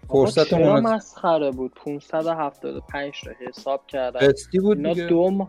فرصت 0.09 0.49
چرا 0.49 0.81
مسخره 0.81 1.51
بود؟ 1.51 1.73
575 1.75 3.21
تا 3.25 3.31
حساب 3.49 3.87
کردن. 3.87 4.21
قسطی 4.21 4.59
بود 4.59 4.83
دیگه. 4.83 5.07
دوم 5.07 5.47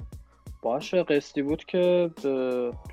باشه 0.61 1.03
قسطی 1.03 1.41
بود 1.41 1.65
که 1.65 2.11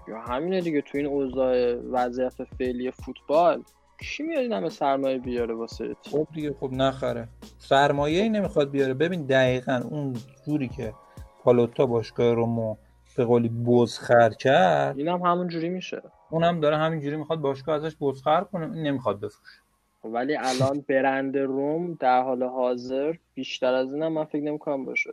یا 0.09 0.20
همینه 0.28 0.61
دیگه. 0.61 0.80
تو 0.80 0.99
این 0.99 1.07
اوضاع 1.07 1.74
وضعیت 1.74 2.45
فعلی 2.59 2.91
فوتبال 2.91 3.62
کی 4.01 4.22
میاد 4.22 4.42
این 4.42 4.53
همه 4.53 4.68
سرمایه 4.68 5.18
بیاره 5.18 5.55
واسه 5.55 5.96
خب 6.11 6.26
دیگه 6.34 6.55
خب 6.61 6.72
نخره. 6.72 7.28
سرمایه 7.59 8.22
ای 8.22 8.28
نمی‌خواد 8.28 8.70
بیاره. 8.70 8.94
ببین 8.94 9.26
دقیقا 9.26 9.82
اون 9.90 10.16
جوری 10.46 10.68
که 10.68 10.94
پالوتا 11.42 11.86
باشگاه 11.86 12.34
رومو 12.34 12.76
به 13.16 13.24
قولی 13.24 13.48
بزخر 13.48 14.30
کرد 14.30 14.98
این 14.98 15.09
هم 15.09 15.20
همون 15.20 15.48
جوری 15.48 15.68
میشه. 15.68 16.03
اون 16.30 16.44
هم 16.44 16.61
داره 16.61 16.76
همین 16.76 17.01
جوری 17.01 17.16
می‌خواد 17.16 17.38
باشگاه 17.38 17.76
ازش 17.76 17.96
بزخر 18.01 18.44
کنه. 18.44 18.66
نمی‌خواد 18.66 19.16
بفروشه. 19.16 19.61
خب 20.03 20.09
ولی 20.09 20.36
الان 20.36 20.84
برند 20.88 21.38
روم 21.38 21.94
در 21.94 22.22
حال 22.22 22.42
حاضر 22.42 23.14
بیشتر 23.34 23.74
از 23.74 23.94
این 23.94 24.03
هم 24.03 24.12
من 24.12 24.24
فکر 24.24 24.42
نمی‌کنم 24.42 24.84
باشه. 24.84 25.11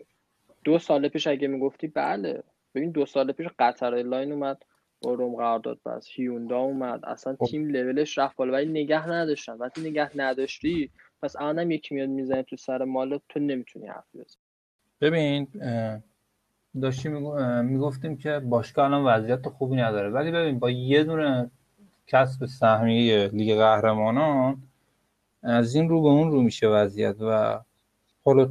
دو 0.64 0.80
سال 0.80 1.08
پیش 1.08 1.28
اگه 1.28 1.48
می‌گفتی 1.48 1.88
بله. 1.88 2.44
ببین 2.76 2.92
دو 2.92 3.06
سال 3.06 3.32
پیش 3.32 3.48
قطر 3.60 3.90
لاین 3.90 4.32
اومد. 4.32 4.64
با 5.02 5.14
روم 5.14 5.36
قرارداد 5.36 5.80
بس 5.86 6.08
هیوندا 6.16 6.58
اومد. 6.58 7.06
اصلا 7.06 7.36
خب. 7.40 7.46
تیم 7.46 7.70
لولش 7.70 8.18
رفت 8.18 8.36
بالا 8.36 8.54
ولی 8.54 8.82
نگه 8.84 9.10
نداشتن. 9.10 9.54
وقتی 9.54 9.90
نگه 9.90 10.18
نداشتی 10.18 10.92
پس 11.22 11.36
الانم 11.36 11.72
یکی 11.72 11.96
میاد 11.96 12.10
می‌زنه 12.10 12.44
تو 12.44 12.56
سر 12.56 12.84
مال 12.84 13.20
تو 13.30 13.40
نمی‌تونی 13.40 13.88
حرف 13.88 14.06
بزنی. 14.16 14.42
ببین 15.02 15.48
داشتیم 16.82 17.12
می‌گفتیم 17.66 18.18
که 18.18 18.40
باشگاه 18.40 18.86
الان 18.86 19.06
وضعیت 19.06 19.50
خوبی 19.50 19.76
نداره. 19.76 20.10
ولی 20.10 20.32
ببین 20.32 20.60
با 20.60 20.70
یه 20.70 21.04
دونه 21.04 21.52
کسب 22.08 22.46
سهمیه 22.46 23.28
لیگ 23.28 23.58
قهرمانان 23.58 24.64
از 25.44 25.76
این 25.76 25.90
رو 25.90 26.02
به 26.02 26.08
اون 26.08 26.32
رو 26.32 26.42
میشه 26.42 26.68
وضعیت 26.68 27.16
و 27.22 27.60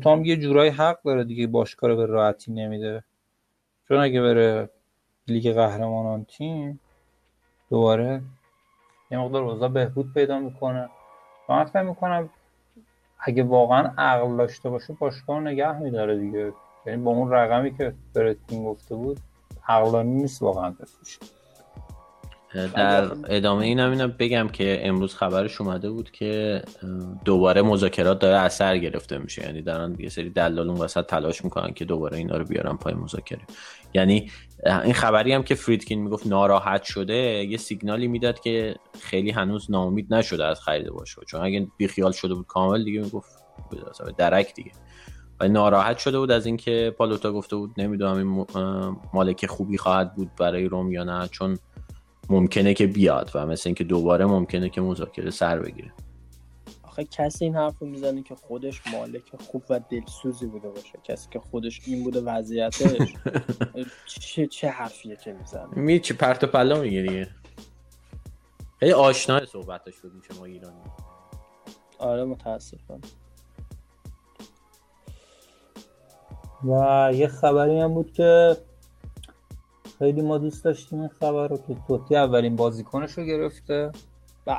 تام 0.02 0.24
یه 0.24 0.36
جورایی 0.36 0.70
حق 0.70 1.02
داره 1.02 1.24
دیگه 1.24 1.46
باشگاه 1.46 1.90
رو 1.90 1.96
به 1.96 2.06
راحتی 2.06 2.52
نمیده. 2.52 3.04
چون 3.88 3.96
اگه 3.96 4.22
بره 4.22 4.70
لیگ 5.28 5.52
قهرمانان 5.52 6.24
تیم 6.24 6.80
دوباره 7.70 8.22
یه 9.10 9.18
مقدار 9.18 9.42
اوضاع 9.42 9.68
بهبود 9.68 10.12
پیدا 10.14 10.38
می‌کنه. 10.38 10.88
من 11.48 11.64
فکر 11.64 11.82
می‌کنم 11.82 12.28
اگه 13.18 13.42
واقعا 13.42 13.92
عقل 13.98 14.36
داشته 14.36 14.70
باشه 14.70 14.92
باشگاه 14.92 15.40
نگه 15.40 15.78
میداره 15.78 16.18
دیگه. 16.18 16.52
یعنی 16.86 17.02
با 17.02 17.10
اون 17.10 17.30
رقمی 17.30 17.76
که 17.76 17.94
تیم 18.48 18.64
گفته 18.64 18.94
بود 18.94 19.20
عقلانی 19.68 20.10
نیست 20.10 20.42
واقعا 20.42 20.70
بفروشه 20.70 21.18
در 22.74 23.10
ادامه 23.28 23.64
این 23.64 23.80
هم 23.80 23.90
اینم 23.90 24.14
بگم 24.18 24.48
که 24.48 24.88
امروز 24.88 25.14
خبرش 25.14 25.60
اومده 25.60 25.90
بود 25.90 26.10
که 26.10 26.62
دوباره 27.24 27.62
مذاکرات 27.62 28.18
داره 28.18 28.36
اثر 28.36 28.78
گرفته 28.78 29.18
میشه. 29.18 29.42
یعنی 29.42 29.62
دارن 29.62 29.96
یه 29.98 30.08
سری 30.08 30.30
دلال 30.30 30.70
اون 30.70 30.80
وسط 30.80 31.06
تلاش 31.06 31.44
می‌کنن 31.44 31.72
که 31.72 31.84
دوباره 31.84 32.16
اینا 32.16 32.36
رو 32.36 32.44
بیارن 32.44 32.76
پای 32.76 32.94
مذاکره. 32.94 33.40
یعنی 33.94 34.30
این 34.84 34.92
خبری 34.92 35.32
هم 35.32 35.42
که 35.42 35.54
فریدکین 35.54 36.02
می‌گفت 36.02 36.26
ناراحت 36.26 36.82
شده 36.82 37.14
یه 37.44 37.56
سیگنالی 37.56 38.08
می‌داد 38.08 38.40
که 38.40 38.76
خیلی 39.00 39.30
هنوز 39.30 39.70
ناامید 39.70 40.14
نشده 40.14 40.44
از 40.44 40.60
خرید 40.60 40.88
باشه 40.88 41.20
چون 41.26 41.40
اگه 41.40 41.68
بیخیال 41.76 42.12
شده 42.12 42.34
بود 42.34 42.46
کامل 42.46 42.84
دیگه 42.84 43.00
می‌گفت 43.00 43.28
درک 44.18 44.54
دیگه. 44.54 44.70
و 45.40 45.48
ناراحت 45.48 45.98
شده 45.98 46.18
بود 46.18 46.30
از 46.30 46.46
اینکه 46.46 46.94
پالوتا 46.98 47.32
گفته 47.32 47.56
بود 47.56 47.74
نمی‌دونم 47.76 48.16
این 48.16 48.46
مالک 49.14 49.46
خوبی 49.46 49.78
خواهد 49.78 50.14
بود 50.14 50.30
برای 50.38 50.64
روم 50.64 50.92
یا 50.92 51.04
نه 51.04 51.28
چون 51.28 51.58
ممکنه 52.30 52.74
که 52.74 52.86
بیاد 52.86 53.30
و 53.34 53.46
مثل 53.46 53.68
اینکه 53.68 53.84
دوباره 53.84 54.26
ممکنه 54.26 54.68
که 54.68 54.80
مذاکره 54.80 55.30
سر 55.30 55.58
بگیره. 55.58 55.92
آخه 56.96 57.04
کسی 57.04 57.44
این 57.44 57.56
حرف 57.56 57.78
رو 57.78 57.86
می‌زنه 57.86 58.22
که 58.22 58.34
خودش 58.34 58.82
مالک 58.92 59.22
خوب 59.50 59.62
و 59.70 59.80
دلسوزی 59.90 60.46
بوده 60.46 60.68
باشه. 60.68 60.98
کسی 61.04 61.28
که 61.30 61.38
خودش 61.40 61.80
این 61.86 62.04
بوده 62.04 62.20
وضعیتش. 62.20 63.14
چه 64.06 64.46
چه 64.46 64.68
حرفیه 64.68 65.16
که 65.16 65.32
می‌زنه؟ 65.32 65.68
می 65.78 66.00
چه 66.00 66.14
پرت 66.14 66.44
و 66.44 66.46
پلا 66.46 66.80
میگه 66.80 67.02
دیگه. 67.02 67.28
خیلی 68.80 68.92
آشنای 68.92 69.46
صحبتش 69.46 70.00
بود 70.00 70.14
میشه 70.14 70.34
ما 70.40 70.44
ایرانی 70.44 70.80
آره 71.98 72.24
متاسفم. 72.24 73.00
و 76.64 77.10
یه 77.14 77.26
خبری 77.26 77.80
هم 77.80 77.94
بود 77.94 78.12
که 78.12 78.56
خیلی 79.98 80.22
ما 80.22 80.38
دوست 80.38 80.64
داشتیم 80.64 81.00
این 81.00 81.10
خبر 81.20 81.48
رو 81.48 81.56
که 81.56 81.76
توتی 81.88 82.16
اولین 82.16 82.56
بازیکنش 82.56 83.12
رو 83.12 83.24
گرفته 83.24 83.92
به. 84.44 84.58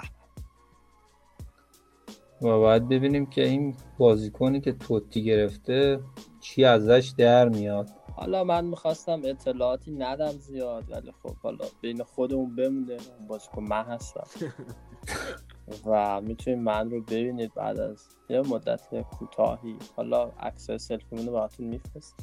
و 2.41 2.59
باید 2.59 2.89
ببینیم 2.89 3.25
که 3.25 3.43
این 3.43 3.75
بازیکنی 3.97 4.61
که 4.61 4.71
توتی 4.71 5.23
گرفته 5.23 5.99
چی 6.39 6.65
ازش 6.65 7.13
در 7.17 7.49
میاد. 7.49 7.89
حالا 8.15 8.43
من 8.43 8.65
می‌خواستم 8.65 9.21
اطلاعاتی 9.23 9.91
ندم 9.91 10.31
زیاد 10.31 10.91
ولی 10.91 11.11
خب 11.23 11.35
حالا 11.35 11.65
بین 11.81 12.03
خودمون 12.03 12.55
بمونه 12.55 12.97
بازیکن 13.27 13.63
من 13.63 13.83
هستم. 13.83 14.27
و 15.85 16.21
می‌تونید 16.21 16.59
من 16.59 16.89
رو 16.89 17.01
ببینید 17.01 17.53
بعد 17.53 17.79
از 17.79 18.07
یه 18.29 18.41
مدت 18.41 19.01
کوتاهی. 19.01 19.75
حالا 19.95 20.31
عکس 20.39 20.71
سلفیمون 20.71 21.25
رو 21.25 21.33
براتون 21.33 21.67
میفرست 21.67 22.15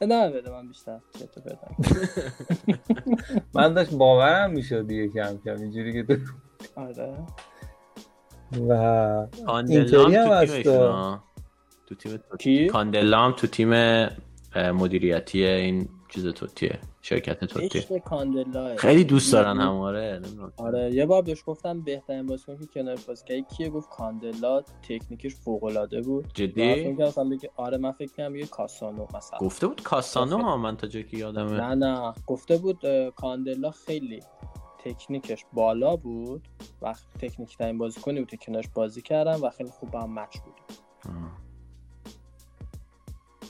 نه 0.00 0.30
بده 0.30 0.50
من 0.50 0.68
بیشتر 0.68 1.00
چطور 1.18 1.42
بدم. 1.42 1.76
من 3.54 3.74
داشت 3.74 3.94
باورم 3.94 4.50
می‌شد 4.50 4.86
دیگه 4.86 5.08
کم 5.08 5.38
کم 5.44 5.56
اینجوری 5.56 5.92
که 5.92 6.18
آره. 6.76 7.16
و 8.68 8.72
اینتری 9.46 10.16
هم 10.16 10.28
هست. 10.32 10.62
تو 11.86 12.36
تیم 12.38 12.66
کاندلام 12.68 13.32
تو 13.32 13.46
تیم 13.46 13.72
مدیریتی 14.56 15.44
این 15.44 15.88
چیز 16.08 16.26
توتیه 16.26 16.78
شرکت 17.02 17.44
توتی 17.44 17.84
خیلی 18.76 19.04
دوست 19.04 19.32
دارن 19.32 19.60
هماره 19.60 20.20
آره 20.56 20.94
یه 20.94 21.06
بار 21.06 21.22
بهش 21.22 21.42
گفتم 21.46 21.80
بهترین 21.80 22.26
بازیکن 22.26 22.56
که 22.56 22.66
کنار 22.66 22.98
بازی 23.08 23.24
که 23.24 23.42
کیه 23.42 23.68
گفت 23.68 23.90
کاندلا 23.90 24.60
تکنیکش 24.60 25.34
فوق 25.34 25.64
العاده 25.64 26.00
بود. 26.00 26.26
جدی؟ 26.34 26.74
بگه 26.74 27.12
آره 27.56 27.78
من 27.78 27.92
فکر 27.92 28.12
کنم 28.12 28.36
یه 28.36 28.46
کاسانو 28.46 29.06
مثلا. 29.14 29.38
گفته 29.38 29.66
بود 29.66 29.82
کاسانو 29.82 30.38
ها 30.38 30.56
من 30.56 30.76
تا 30.76 30.86
جایی 30.86 31.04
که 31.04 31.16
یادمه. 31.16 31.52
نه 31.52 31.74
نه 31.74 32.12
گفته 32.26 32.56
بود 32.56 32.80
کاندلا 33.16 33.70
خیلی 33.70 34.20
تکنیکش 34.84 35.44
بالا 35.52 35.96
بود 35.96 36.48
و 36.82 36.94
تکنیک 37.18 37.58
ترین 37.58 37.78
بازیکنی 37.78 38.20
بود 38.20 38.30
که 38.30 38.36
کنارش 38.36 38.68
بازی 38.68 39.02
کردم 39.02 39.42
و 39.42 39.50
خیلی 39.50 39.70
خوب 39.70 39.94
هم 39.94 40.14
مچ 40.14 40.38
بود. 40.38 40.54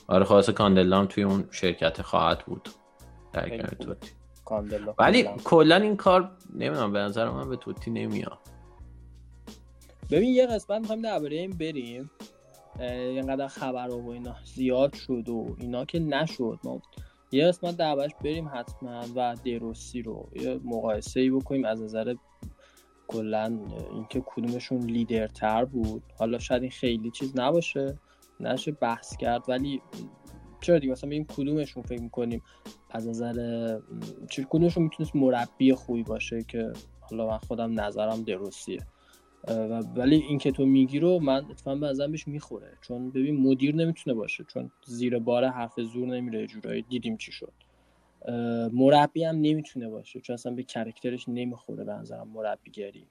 آره 0.07 0.25
خلاص 0.25 0.49
کاندلا 0.49 1.05
توی 1.05 1.23
اون 1.23 1.47
شرکت 1.51 2.01
خواهد 2.01 2.45
بود. 2.45 2.69
در 3.33 3.67
توتی. 3.67 4.11
ولی 4.99 5.29
کلا 5.43 5.75
این 5.75 5.95
کار 5.95 6.31
نمی‌دونم 6.53 6.91
به 6.91 6.99
نظر 6.99 7.29
من 7.29 7.49
به 7.49 7.55
توتی 7.55 7.91
نمیاد. 7.91 8.37
ببین 10.11 10.29
یه 10.29 10.47
قسمت 10.47 10.81
می‌خوایم 10.81 11.01
درباره 11.01 11.37
این 11.37 11.51
بریم. 11.51 12.11
اینقدر 12.79 13.47
خبر 13.47 13.89
و 13.89 14.09
اینا 14.09 14.35
زیاد 14.45 14.93
شد 14.93 15.29
و 15.29 15.55
اینا 15.59 15.85
که 15.85 15.99
نشد. 15.99 16.59
ما 16.63 16.81
یه 17.33 17.47
قسمت 17.47 17.77
دربارش 17.77 18.11
بریم 18.23 18.49
حتما 18.53 19.05
و 19.15 19.35
دروسی 19.45 20.01
رو 20.01 20.29
یه 20.35 20.59
مقایسه 20.63 21.19
ای 21.19 21.29
بکنیم. 21.29 21.65
از 21.65 21.81
نظر 21.81 22.15
کلا 23.07 23.59
اینکه 23.91 24.23
کدومشون 24.25 24.81
لیدرتر 24.81 25.65
بود. 25.65 26.03
حالا 26.19 26.39
شاید 26.39 26.61
این 26.61 26.71
خیلی 26.71 27.11
چیز 27.11 27.39
نباشه 27.39 27.99
نشه 28.39 28.71
بحث 28.71 29.17
کرد 29.17 29.43
ولی 29.47 29.81
چرا 30.61 30.79
دیگه؟ 30.79 30.91
مثلا 30.91 31.09
این 31.09 31.25
کدومشون 31.25 31.83
فکر 31.83 32.01
می‌کنیم 32.01 32.41
از 32.89 33.07
نظر 33.07 33.79
چه 34.29 34.47
کدومشون 34.49 34.83
می‌تونست 34.83 35.15
مربی 35.15 35.73
خوبی 35.73 36.03
باشه 36.03 36.43
که 36.47 36.73
حالا 36.99 37.27
من 37.27 37.37
خودم 37.37 37.79
نظرم 37.79 38.23
دروسیه. 38.23 38.79
ولی 39.95 40.15
این 40.15 40.37
که 40.37 40.51
تو 40.51 40.65
میگی 40.65 40.99
رو 40.99 41.19
من 41.19 41.45
اتفاقا 41.45 41.79
به 41.79 41.87
نظرم 41.87 42.11
بهش 42.11 42.27
می‌خوره. 42.27 42.77
چون 42.81 43.11
ببین 43.11 43.37
مدیر 43.37 43.75
نمی‌تونه 43.75 44.13
باشه 44.13 44.43
چون 44.43 44.71
زیر 44.85 45.19
بار 45.19 45.45
حرف 45.45 45.79
زور 45.79 46.07
نمیره 46.07 46.47
جورایی. 46.47 46.81
دیدیم 46.81 47.17
چی 47.17 47.31
شد. 47.31 47.53
مربی 48.73 49.23
هم 49.23 49.35
نمی‌تونه 49.35 49.89
باشه 49.89 50.19
چون 50.19 50.33
اصلا 50.33 50.53
به 50.53 50.63
کرکترش 50.63 51.29
نمی‌خوره 51.29 51.83
به 51.83 51.93
نظرم 51.93 52.27
مربیگری. 52.27 53.07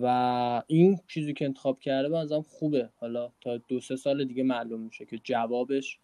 و 0.00 0.62
این 0.66 0.98
چیزی 1.08 1.32
که 1.32 1.44
انتخاب 1.44 1.80
کرده 1.80 2.08
به 2.08 2.18
نظرم 2.18 2.42
خوبه. 2.42 2.88
حالا 2.96 3.32
تا 3.40 3.56
دو 3.56 3.80
سه 3.80 3.96
سال 3.96 4.24
دیگه 4.24 4.42
معلوم 4.42 4.80
میشه 4.80 5.04
که 5.04 5.18
جوابش 5.24 5.98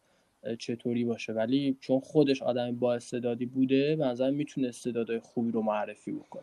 چطوری 0.59 1.05
باشه. 1.05 1.33
ولی 1.33 1.77
چون 1.81 2.01
خودش 2.01 2.43
آدم 2.43 2.77
با 2.77 2.95
استعدادی 2.95 3.47
بوده 3.47 3.97
به 3.97 4.05
نظر 4.05 4.31
می‌تونه 4.31 4.69
استعدادهای 4.69 5.21
خوبی 5.21 5.51
رو 5.51 5.63
معرفی 5.63 6.13
بکنه. 6.13 6.43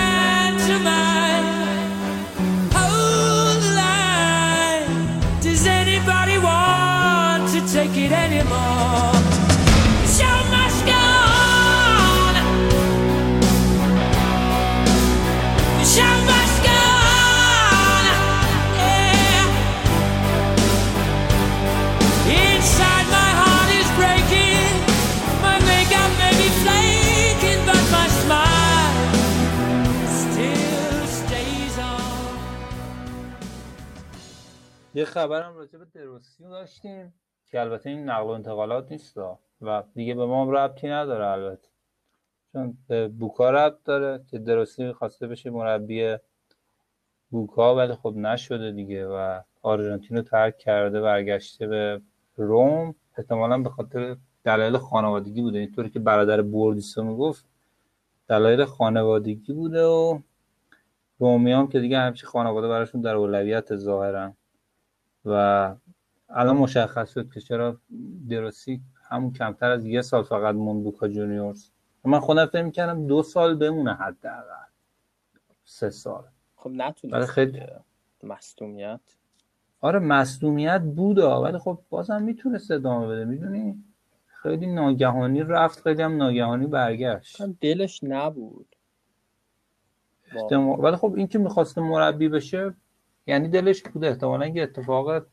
need 8.11 8.17
anymore. 8.17 8.81
یه 34.93 35.05
خبرم 35.05 35.55
راجع 35.55 35.79
به 35.79 35.85
دروسیو 35.85 36.49
داشتیم. 36.49 37.20
که 37.51 37.61
البته 37.61 37.89
این 37.89 38.09
نقل 38.09 38.23
و 38.23 38.27
انتقالات 38.27 38.91
نیست 38.91 39.17
و 39.61 39.83
دیگه 39.95 40.15
به 40.15 40.25
ما 40.25 40.51
ربطی 40.51 40.87
نداره 40.87 41.27
البته. 41.27 41.67
چون 42.53 42.77
به 42.87 43.07
بوکا 43.07 43.49
ربط 43.49 43.83
داره 43.85 44.23
که 44.27 44.39
دروسی 44.39 44.91
خواسته 44.91 45.27
بشه 45.27 45.49
مربی 45.49 46.15
بوکا 47.29 47.75
ولی 47.75 47.93
خب 47.93 48.13
نشده 48.17 48.71
دیگه 48.71 49.07
و 49.07 49.41
آرژانتین 49.61 50.17
رو 50.17 50.23
ترک 50.23 50.57
کرده 50.57 51.01
برگشته 51.01 51.67
به 51.67 52.01
روم. 52.35 52.95
احتمالا 53.17 53.57
به 53.57 53.69
خاطر 53.69 54.15
دلایل 54.43 54.77
خانوادگی 54.77 55.41
بوده. 55.41 55.59
اینطوری 55.59 55.89
که 55.89 55.99
برادر 55.99 56.41
بوردیسو 56.41 57.03
می‌گفت 57.03 57.45
دلایل 58.27 58.65
خانوادگی 58.65 59.53
بوده 59.53 59.85
و 59.85 60.19
رومی 61.19 61.51
هم 61.51 61.67
که 61.67 61.79
دیگه 61.79 61.99
همچی 61.99 62.25
خانواده 62.25 62.67
براشون 62.67 63.01
در 63.01 63.15
اولویت 63.15 63.75
ظاهرا 63.75 64.33
و 65.25 65.75
الان 66.33 66.57
مشخص 66.57 67.13
شد 67.13 67.31
که 67.33 67.41
چرا 67.41 67.77
دروسی 68.29 68.81
همون 69.09 69.33
کمتر 69.33 69.71
از 69.71 69.85
یه 69.85 70.01
سال 70.01 70.23
فقط 70.23 70.55
موند 70.55 70.83
بوکا 70.83 71.07
جونیورز. 71.07 71.69
من 72.03 72.19
خودم 72.19 72.45
فکر 72.45 72.63
می‌کردم 72.63 73.07
دو 73.07 73.23
سال 73.23 73.55
بمونه 73.55 73.93
حداقل. 73.93 74.65
سه 75.63 75.89
سال. 75.89 76.23
خب 76.55 76.69
نتونست 76.73 77.31
خیلی 77.31 77.61
مصدومیت؟ 78.23 78.99
آره 79.81 79.99
مصدومیت 79.99 80.81
بود 80.81 81.17
ولی 81.17 81.57
خب 81.57 81.79
بازم 81.89 82.21
می‌تونست 82.21 82.71
ادامه 82.71 83.07
بده 83.07 83.25
می‌دونی؟ 83.25 83.83
خیلی 84.27 84.67
ناگهانی 84.67 85.43
رفت 85.43 85.81
خیلی 85.83 86.01
هم 86.01 86.17
ناگهانی 86.17 86.67
برگشت. 86.67 87.41
دلش 87.61 88.03
نبود. 88.03 88.75
احتمال... 90.35 90.79
ولی 90.79 90.95
خب 90.95 91.13
این 91.17 91.27
که 91.27 91.39
می‌خواسته 91.39 91.81
مربی 91.81 92.29
بشه 92.29 92.73
یعنی 93.27 93.47
دلش 93.47 93.83
بوده 93.83 94.07
احتمالا 94.07 94.47
یه 94.47 94.63
اتفاق 94.63 95.25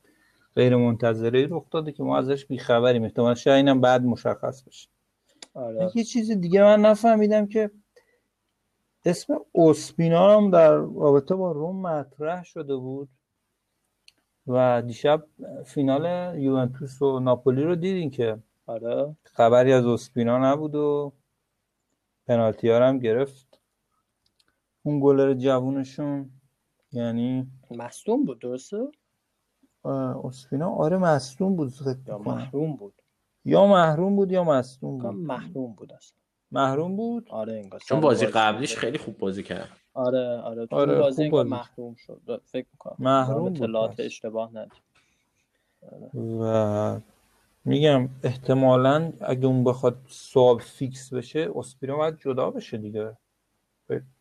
غیر 0.59 0.76
منتظره 0.76 1.46
رخ 1.50 1.70
داده 1.70 1.92
که 1.92 2.02
ما 2.02 2.18
ازش 2.18 2.46
بیخبریم 2.46 3.04
احتمالا 3.04 3.34
شاید 3.34 3.56
اینم 3.56 3.80
بعد 3.80 4.02
مشخص 4.02 4.62
بشه 4.62 4.88
آره. 5.54 5.90
یه 5.94 6.04
چیز 6.04 6.30
دیگه 6.30 6.62
من 6.62 6.80
نفهمیدم 6.80 7.46
که 7.46 7.70
اسم 9.04 9.34
اوسپینا 9.52 10.36
هم 10.36 10.50
در 10.50 10.70
رابطه 10.76 11.34
با 11.34 11.52
روم 11.52 11.80
مطرح 11.82 12.44
شده 12.44 12.76
بود 12.76 13.09
و 14.46 14.82
دیشب 14.86 15.26
فینال 15.64 16.34
یوونتوس 16.38 17.02
و 17.02 17.20
ناپولی 17.20 17.62
رو 17.62 17.74
دیدین 17.74 18.11
که 18.11 18.38
آره 18.66 19.16
خبری 19.24 19.72
از 19.72 19.84
اوسپینا 19.84 20.52
نبود 20.52 20.74
و 20.74 21.12
پنالتی 22.26 22.70
ها 22.70 22.86
هم 22.86 22.98
گرفت 22.98 23.61
اون 24.82 25.00
گلر 25.00 25.34
جوونشون 25.34 26.30
یعنی 26.92 27.46
مصدوم 27.70 28.24
بود 28.24 28.40
درسته؟ 28.40 28.76
اوسپینا 29.84 30.70
آره 30.70 30.98
مصدوم 30.98 31.56
بود 31.56 31.72
یا 32.08 32.18
محروم 32.18 32.76
بود. 32.76 33.02
یا 33.44 33.66
محروم 33.66 34.16
بود 34.16 34.32
یا 34.32 34.44
مصدوم 34.44 34.98
بود. 34.98 35.14
محروم 35.14 35.72
بود 35.72 35.92
اصلا. 35.92 36.18
محروم 36.50 36.96
بود؟ 36.96 37.28
آره 37.30 37.52
انگار 37.52 37.80
چون 37.80 38.00
بازی 38.00 38.26
قبلیش 38.26 38.76
خیلی 38.76 38.98
خوب 38.98 39.18
بازی 39.18 39.42
کرد. 39.42 39.68
آره 39.94 40.40
آره. 40.40 40.66
تو 40.66 40.76
آره 40.76 40.98
بازی 40.98 41.24
انگار 41.24 41.44
محروم 41.44 41.94
شد. 41.94 42.42
فکر 42.44 42.66
می‌کنم. 42.72 42.96
محروم 42.98 43.46
اطلاعات 43.46 44.00
اشتباه 44.00 44.50
ندید. 44.54 44.82
و 46.40 47.00
میگم 47.64 48.08
احتمالا 48.22 49.12
اگه 49.20 49.46
اون 49.46 49.64
بخواد 49.64 49.96
صاحب 50.08 50.60
فیکس 50.60 51.12
بشه 51.14 51.50
اسپینا 51.54 51.96
باید 51.96 52.18
جدا 52.18 52.50
بشه 52.50 52.78
دیگه. 52.78 53.16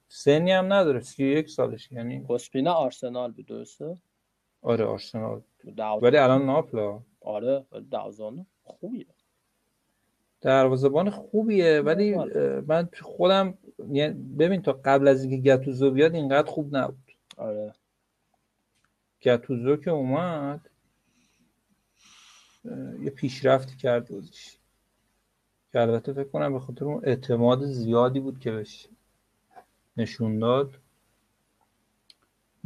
سنی 0.09 0.51
هم 0.51 0.73
نداره 0.73 0.99
سی 0.99 1.25
یک 1.25 1.49
سالش 1.49 1.91
یعنی 1.91 2.25
اسپینا 2.29 2.73
آرسنال 2.73 3.31
بود 3.31 3.45
درسته؟ 3.45 3.97
آره 4.68 4.86
آرسنال. 4.86 5.41
ولی 6.01 6.18
الان 6.18 6.45
ناپلا 6.45 7.01
آره 7.22 7.65
دوازانه 7.91 8.45
خوبیه. 8.63 9.05
دروازه‌بان 10.41 11.09
خوبیه 11.09 11.82
ولی 11.82 12.15
من 12.68 12.89
خودم 13.01 13.57
یعنی 13.91 14.13
ببین 14.13 14.61
تا 14.61 14.82
قبل 14.86 15.07
از 15.07 15.24
اینکه 15.24 15.38
گتوزو 15.51 15.91
بیاد 15.91 16.15
اینقدر 16.15 16.51
خوب 16.51 16.76
نبود. 16.76 17.11
آره. 17.38 17.74
گتوزو 19.22 19.76
که 19.76 19.91
اومد 19.91 20.70
یه 23.01 23.09
پیشرفتی 23.09 23.78
کرد 23.78 24.09
بازیش 24.09 24.57
که 25.72 25.82
البته 25.82 26.13
فکر 26.13 26.30
کنم 26.30 26.53
به 26.53 26.59
خاطر 26.59 26.86
اون 26.86 27.01
اعتماد 27.05 27.65
زیادی 27.65 28.20
بود 28.20 28.39
که 28.39 28.51
بهش 28.51 28.88
نشون 29.97 30.39
داد. 30.39 30.70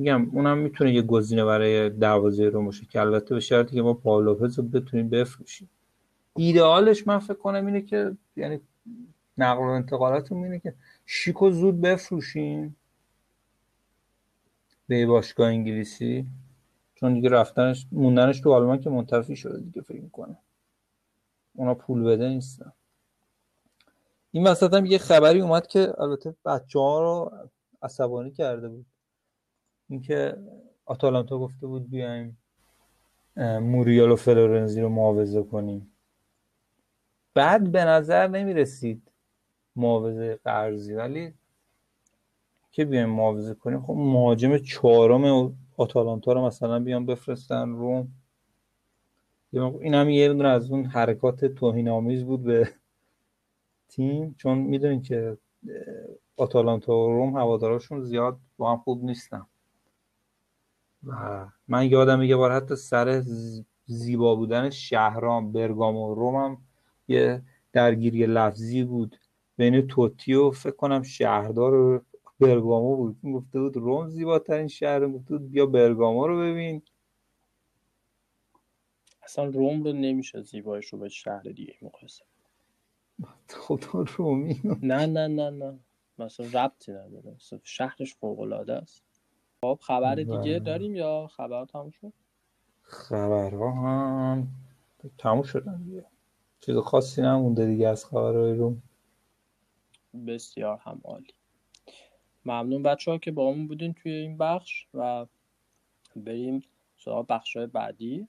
میگم 0.01 0.29
اونم 0.29 0.57
می‌تونه 0.57 0.93
یه 0.93 1.01
گزینه 1.01 1.45
برای 1.45 1.89
دروازه 1.89 2.49
رو 2.49 2.65
باشه 2.65 2.85
که 2.85 3.01
البته 3.01 3.33
به 3.35 3.39
شرطی 3.39 3.75
که 3.75 3.81
ما 3.81 3.93
پاولوپز 3.93 4.59
رو 4.59 4.63
بتونیم 4.63 5.09
بفروشیم. 5.09 5.69
ایدئالش 6.35 7.07
من 7.07 7.19
فکر 7.19 7.33
کنم 7.33 7.65
اینه 7.65 7.81
که 7.81 8.17
یعنی 8.35 8.59
نقل 9.37 9.63
و 9.63 9.67
انتقالاتون 9.67 10.43
اینه 10.43 10.59
که 10.59 10.73
شیکو 11.05 11.51
زود 11.51 11.81
بفروشیم 11.81 12.75
به 14.87 15.05
باشگاه 15.05 15.47
انگلیسی. 15.47 16.25
چون 16.95 17.13
دیگه 17.13 17.29
رفتنش 17.29 17.87
موندنش 17.91 18.39
تو 18.39 18.53
آلمان 18.53 18.79
که 18.79 18.89
منتفی 18.89 19.35
شده 19.35 19.59
دیگه 19.59 19.81
فکر 19.81 20.01
می‌کنه 20.01 20.37
اونا 21.55 21.73
پول 21.73 22.03
بده 22.03 22.29
نیستن. 22.29 22.71
این 24.31 24.47
وسط 24.47 24.73
هم 24.73 24.85
یه 24.85 24.97
خبری 24.97 25.41
اومد 25.41 25.67
که 25.67 25.93
البته 25.97 26.35
بچه 26.45 26.79
ها 26.79 27.01
رو 27.01 27.31
عصبانی 27.81 28.31
کرده 28.31 28.69
بود. 28.69 28.85
اینکه 29.91 30.37
آتالانتا 30.85 31.39
گفته 31.39 31.67
بود 31.67 31.89
بیایم 31.89 32.37
موریال 33.61 34.11
و 34.11 34.15
فلورنزی 34.15 34.81
رو 34.81 34.89
معاوضه 34.89 35.43
کنیم. 35.43 35.91
بعد 37.33 37.71
به 37.71 37.85
نظر 37.85 38.27
نمی 38.27 38.53
رسید 38.53 39.11
معاوضه 39.75 40.35
قرضی 40.35 40.93
ولی 40.93 41.33
که 42.71 42.85
بیایم 42.85 43.09
معاوضه 43.09 43.53
کنیم 43.53 43.81
خب 43.81 43.93
مهاجم 43.93 44.57
چهارم 44.57 45.53
آتالانتا 45.77 46.33
رو 46.33 46.45
مثلا 46.45 46.79
بیان 46.79 47.05
بفرستن 47.05 47.69
روم. 47.69 48.07
این 49.53 49.93
هم 49.93 50.09
یه 50.09 50.27
دونه 50.27 50.49
از 50.49 50.71
اون 50.71 50.85
حرکات 50.85 51.45
توهین 51.45 51.89
آمیز 51.89 52.23
بود 52.23 52.43
به 52.43 52.69
تیم 53.89 54.35
چون 54.37 54.57
می‌دونین 54.57 55.01
که 55.01 55.37
آتالانتا 56.37 56.97
و 56.97 57.13
روم 57.13 57.37
هواداراشون 57.37 58.01
زیاد 58.01 58.39
با 58.57 58.71
هم 58.71 58.77
خوب 58.77 59.03
نیستن. 59.03 59.45
و 61.07 61.45
من 61.67 61.85
یادم 61.91 62.23
یه 62.23 62.35
بار 62.35 62.51
حتی 62.51 62.75
سر 62.75 63.23
زیبا 63.85 64.35
بودن 64.35 64.69
شهرام 64.69 65.51
برگام 65.51 65.95
و 65.95 66.15
روم 66.15 66.35
هم 66.35 66.57
یه 67.07 67.41
درگیری 67.73 68.25
لفظی 68.25 68.83
بود 68.83 69.19
بین 69.57 69.87
توتی 69.87 70.33
و 70.33 70.51
فکر 70.51 70.75
کنم 70.75 71.03
شهردار 71.03 72.05
برگامو 72.39 72.95
بود. 72.95 73.17
گفته 73.23 73.59
بود 73.59 73.75
روم 73.77 74.09
زیباترین 74.09 74.67
شهر 74.67 75.07
گفته 75.07 75.37
بود 75.37 75.51
بیا 75.51 75.65
برگامو 75.65 76.27
رو 76.27 76.39
ببین. 76.39 76.81
اصلا 79.23 79.45
روم 79.45 79.83
رو 79.83 79.93
نمیشه 79.93 80.41
زیبایش 80.41 80.87
رو 80.87 80.99
به 80.99 81.09
شهر 81.09 81.43
دیگه 81.43 81.75
مقایسه 81.81 82.23
خدا 83.49 84.05
رومی 84.17 84.61
نه 84.81 85.05
نه 85.05 85.27
نه 85.27 85.49
نه. 85.49 85.79
مثلا 86.19 86.45
ربطی 86.45 86.91
نداره. 86.91 87.35
شهرش 87.63 88.15
فوق 88.15 88.39
العاده 88.39 88.73
است. 88.73 89.03
خب 89.65 89.79
خبر 89.81 90.15
دیگه 90.15 90.59
داریم 90.59 90.95
یا 90.95 91.27
خبر 91.27 91.65
تموم 91.65 91.89
شد؟ 91.89 92.13
خبرها 92.81 93.71
هم 93.71 94.47
تموم 95.17 95.43
شدن 95.43 95.83
دیگه. 95.83 96.05
چیز 96.61 96.77
خاصی 96.77 97.21
نمونده 97.21 97.65
دیگه 97.65 97.87
از 97.87 98.05
خبرهای 98.05 98.53
روم. 98.53 98.81
بسیار 100.27 100.77
هم 100.77 101.01
عالی. 101.03 101.33
ممنون 102.45 102.83
بچه 102.83 103.11
ها 103.11 103.17
که 103.17 103.31
با 103.31 103.51
همون 103.51 103.67
بودین 103.67 103.93
توی 103.93 104.11
این 104.11 104.37
بخش 104.37 104.87
و 104.93 105.25
بریم 106.15 106.63
سراغ 106.97 107.27
بخش 107.27 107.57
های 107.57 107.67
بعدی. 107.67 108.27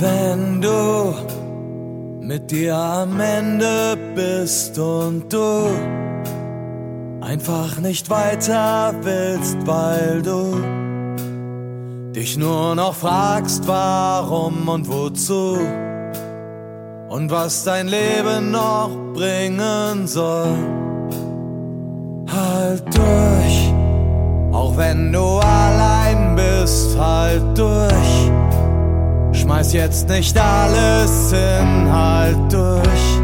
Wenn 0.00 0.60
du 0.60 1.37
mit 2.28 2.50
dir 2.50 2.76
am 2.76 3.18
Ende 3.20 3.96
bist 4.14 4.78
und 4.78 5.32
du 5.32 5.66
einfach 7.22 7.78
nicht 7.78 8.10
weiter 8.10 8.94
willst, 9.00 9.56
weil 9.66 10.20
du 10.20 10.52
dich 12.12 12.36
nur 12.36 12.74
noch 12.74 12.94
fragst, 12.94 13.66
warum 13.66 14.68
und 14.68 14.90
wozu 14.90 15.58
und 17.08 17.30
was 17.30 17.64
dein 17.64 17.88
Leben 17.88 18.50
noch 18.50 18.90
bringen 19.14 20.06
soll. 20.06 20.54
Halt 22.30 22.84
durch, 22.94 23.72
auch 24.52 24.76
wenn 24.76 25.10
du 25.14 25.38
allein 25.38 26.36
bist, 26.36 26.94
halt 26.98 27.56
durch 27.56 28.30
Schmeiß 29.48 29.72
jetzt 29.72 30.10
nicht 30.10 30.36
alles 30.38 31.32
hin, 31.32 31.90
halt 31.90 32.52
durch. 32.52 33.18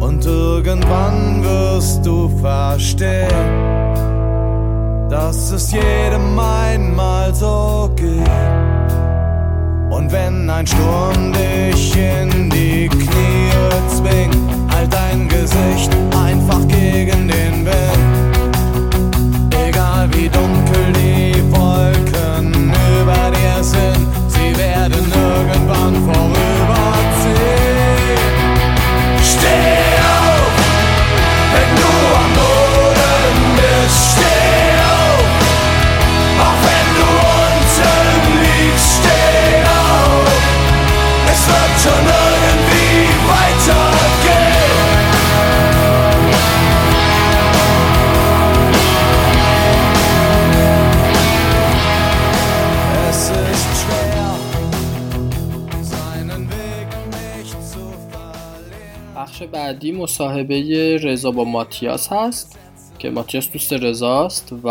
Und 0.00 0.26
irgendwann 0.26 1.44
wirst 1.44 2.04
du 2.04 2.28
verstehen, 2.40 3.28
dass 5.08 5.52
es 5.52 5.70
jedem 5.70 6.36
einmal 6.36 7.32
so 7.32 7.88
geht. 7.94 8.28
Und 9.88 10.10
wenn 10.10 10.50
ein 10.50 10.66
Sturm 10.66 11.32
dich 11.32 11.96
in 11.96 12.50
die 12.50 12.88
Knie 12.88 13.52
zwingt, 13.86 14.36
halt 14.74 14.92
dein 14.92 15.28
Gesicht 15.28 15.96
einfach 16.26 16.66
gegen 16.66 17.28
den 17.28 17.64
Wind. 17.64 18.36
Egal 19.54 20.08
بعدی 59.68 59.92
مصاحبه 59.92 60.96
رضا 61.02 61.30
با 61.30 61.44
ماتیاس 61.44 62.12
هست 62.12 62.58
که 62.98 63.10
ماتیاس 63.10 63.50
دوست 63.52 63.72
رضاست 63.72 64.54
و 64.64 64.68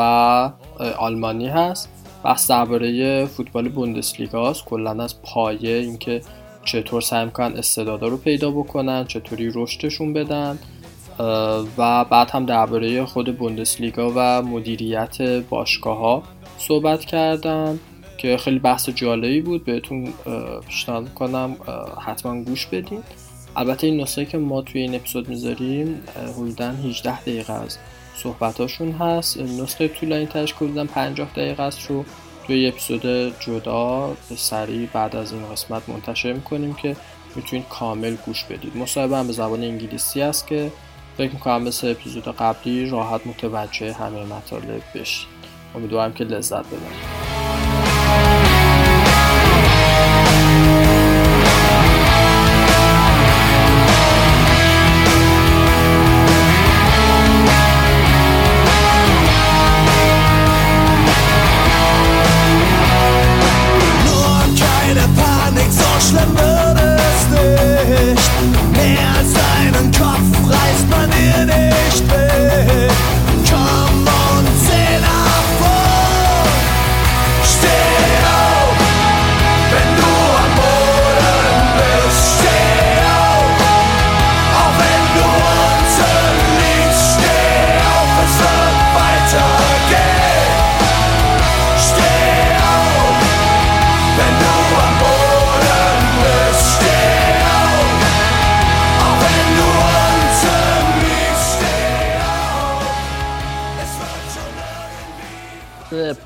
آلمانی 0.97 1.47
هست. 1.47 1.89
بحث 2.23 2.51
درباره 2.51 3.25
فوتبال 3.25 3.69
بوندسلیگا 3.69 4.49
است. 4.49 4.65
کلا 4.65 5.03
از 5.03 5.21
پایه 5.21 5.75
اینکه 5.75 6.21
چطور 6.65 7.01
سعی 7.01 7.25
می‌کنن 7.25 7.57
استعدادا 7.57 8.07
رو 8.07 8.17
پیدا 8.17 8.51
بکنن 8.51 9.05
چطوری 9.05 9.51
رشدشون 9.55 10.13
بدن. 10.13 10.59
و 11.77 12.05
بعد 12.05 12.29
هم 12.31 12.45
درباره 12.45 13.05
خود 13.05 13.37
بوندسلیگا 13.37 14.11
و 14.15 14.41
مدیریت 14.41 15.21
باشگاه 15.21 15.97
ها 15.97 16.23
صحبت 16.57 17.05
کردن 17.05 17.79
که 18.17 18.37
خیلی 18.37 18.59
بحث 18.59 18.89
جالبی 18.89 19.41
بود. 19.41 19.65
بهتون 19.65 20.13
پیشنهاد 20.67 21.13
کنم 21.13 21.55
حتما 22.05 22.43
گوش 22.43 22.65
بدین. 22.65 23.03
البته 23.57 23.87
این 23.87 24.01
نسخه 24.01 24.25
که 24.25 24.37
ما 24.37 24.61
توی 24.61 24.81
این 24.81 24.95
اپیزود 24.95 25.29
می‌ذاریم 25.29 26.01
حدودا 26.37 26.71
18 26.71 27.21
دقیقه 27.21 27.53
از 27.53 27.77
صحبتاشون 28.15 28.91
هست. 28.91 29.37
نسخه 29.37 29.87
طولانی 29.87 30.25
ترش 30.25 30.53
کلا 30.53 30.85
50 30.85 31.31
دقیقه 31.31 31.63
است 31.63 31.85
رو 31.89 32.05
توی 32.47 32.67
اپیزود 32.67 33.33
جدا 33.39 34.15
سریع 34.37 34.87
بعد 34.93 35.15
از 35.15 35.31
این 35.31 35.49
قسمت 35.51 35.89
منتشر 35.89 36.33
می‌کنیم 36.33 36.73
که 36.73 36.95
می‌تونید 37.35 37.65
کامل 37.69 38.15
گوش 38.25 38.43
بدید. 38.43 38.77
مصاحبه 38.77 39.17
هم 39.17 39.27
به 39.27 39.33
زبان 39.33 39.63
انگلیسی 39.63 40.21
است 40.21 40.47
که 40.47 40.71
فکر 41.17 41.31
می‌کنم 41.31 41.63
مثل 41.63 41.91
اپیزود 41.91 42.23
قبلی 42.23 42.89
راحت 42.89 43.27
متوجه 43.27 43.93
همه 43.93 44.23
مطالب 44.23 44.81
بشید. 44.95 45.27
امیدوارم 45.75 46.13
که 46.13 46.23
لذت 46.23 46.65
ببرید. 46.65 48.46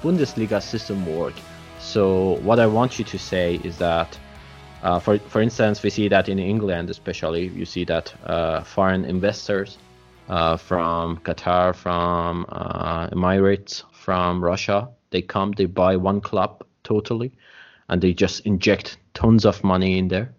Bundesliga 0.02 0.62
system 0.62 1.06
work? 1.18 1.34
So 1.80 2.40
what 2.42 2.60
I 2.60 2.68
want 2.68 3.00
you 3.00 3.06
to 3.06 3.18
say 3.18 3.60
is 3.64 3.78
that, 3.78 4.18
uh, 4.84 5.00
for 5.00 5.18
for 5.20 5.42
instance, 5.42 5.84
we 5.84 5.90
see 5.90 6.08
that 6.10 6.30
in 6.30 6.40
England, 6.40 6.90
especially, 6.90 7.48
you 7.48 7.66
see 7.66 7.86
that 7.86 8.14
uh, 8.26 8.64
foreign 8.64 9.06
investors 9.06 9.78
uh, 10.30 10.58
from 10.58 11.18
Qatar, 11.18 11.76
from 11.76 12.46
uh, 12.50 13.08
Emirates, 13.10 13.84
from 13.92 14.44
Russia, 14.44 14.90
they 15.12 15.22
come, 15.22 15.52
they 15.52 15.66
buy 15.66 15.96
one 15.96 16.22
club 16.22 16.64
totally, 16.84 17.32
and 17.90 18.02
they 18.02 18.14
just 18.14 18.46
inject 18.46 18.98
tons 19.14 19.46
of 19.46 19.64
money 19.64 19.98
in 19.98 20.08
there. 20.08 20.34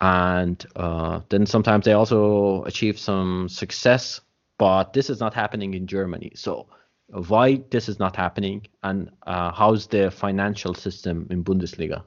And 0.00 0.64
uh, 0.76 1.20
then 1.28 1.46
sometimes 1.46 1.84
they 1.84 1.92
also 1.92 2.64
achieve 2.64 2.98
some 2.98 3.48
success, 3.48 4.20
but 4.58 4.92
this 4.92 5.08
is 5.08 5.20
not 5.20 5.34
happening 5.34 5.74
in 5.74 5.86
Germany. 5.86 6.32
So 6.34 6.66
why 7.08 7.62
this 7.70 7.88
is 7.88 7.98
not 7.98 8.16
happening 8.16 8.66
and 8.82 9.10
uh, 9.26 9.52
how's 9.52 9.86
the 9.86 10.10
financial 10.10 10.74
system 10.74 11.26
in 11.30 11.44
Bundesliga? 11.44 12.02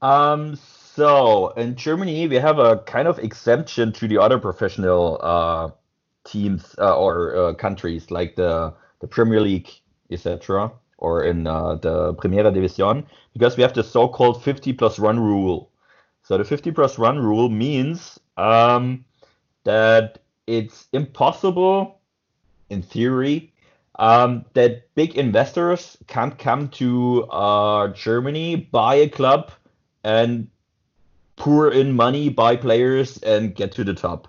Um, 0.00 0.56
so 0.56 1.48
in 1.50 1.74
Germany, 1.76 2.28
we 2.28 2.36
have 2.36 2.58
a 2.58 2.78
kind 2.78 3.08
of 3.08 3.18
exemption 3.18 3.92
to 3.94 4.06
the 4.06 4.18
other 4.18 4.38
professional 4.38 5.18
uh, 5.22 5.70
teams 6.24 6.74
uh, 6.78 6.96
or 6.96 7.36
uh, 7.36 7.54
countries 7.54 8.10
like 8.10 8.36
the 8.36 8.74
the 9.00 9.08
Premier 9.08 9.40
League, 9.40 9.68
etc., 10.10 10.70
or 10.98 11.24
in 11.24 11.46
uh, 11.46 11.74
the 11.76 12.14
Primera 12.14 12.52
División, 12.52 13.04
because 13.32 13.56
we 13.56 13.62
have 13.62 13.74
the 13.74 13.82
so-called 13.82 14.42
50 14.42 14.72
plus 14.74 14.98
one 14.98 15.18
rule. 15.18 15.70
So 16.22 16.38
the 16.38 16.44
50 16.44 16.70
plus 16.70 16.96
one 16.96 17.18
rule 17.18 17.48
means 17.48 18.18
um, 18.36 19.04
that 19.64 20.20
it's 20.46 20.88
impossible, 20.92 21.98
in 22.70 22.80
theory, 22.82 23.52
um, 23.96 24.44
that 24.54 24.94
big 24.94 25.16
investors 25.16 25.96
can't 26.06 26.38
come 26.38 26.68
to 26.68 27.24
uh, 27.24 27.88
Germany, 27.88 28.56
buy 28.56 28.96
a 28.96 29.08
club, 29.08 29.52
and 30.02 30.48
pour 31.36 31.70
in 31.70 31.92
money, 31.92 32.28
buy 32.28 32.56
players, 32.56 33.18
and 33.18 33.54
get 33.54 33.72
to 33.72 33.84
the 33.84 33.94
top. 33.94 34.28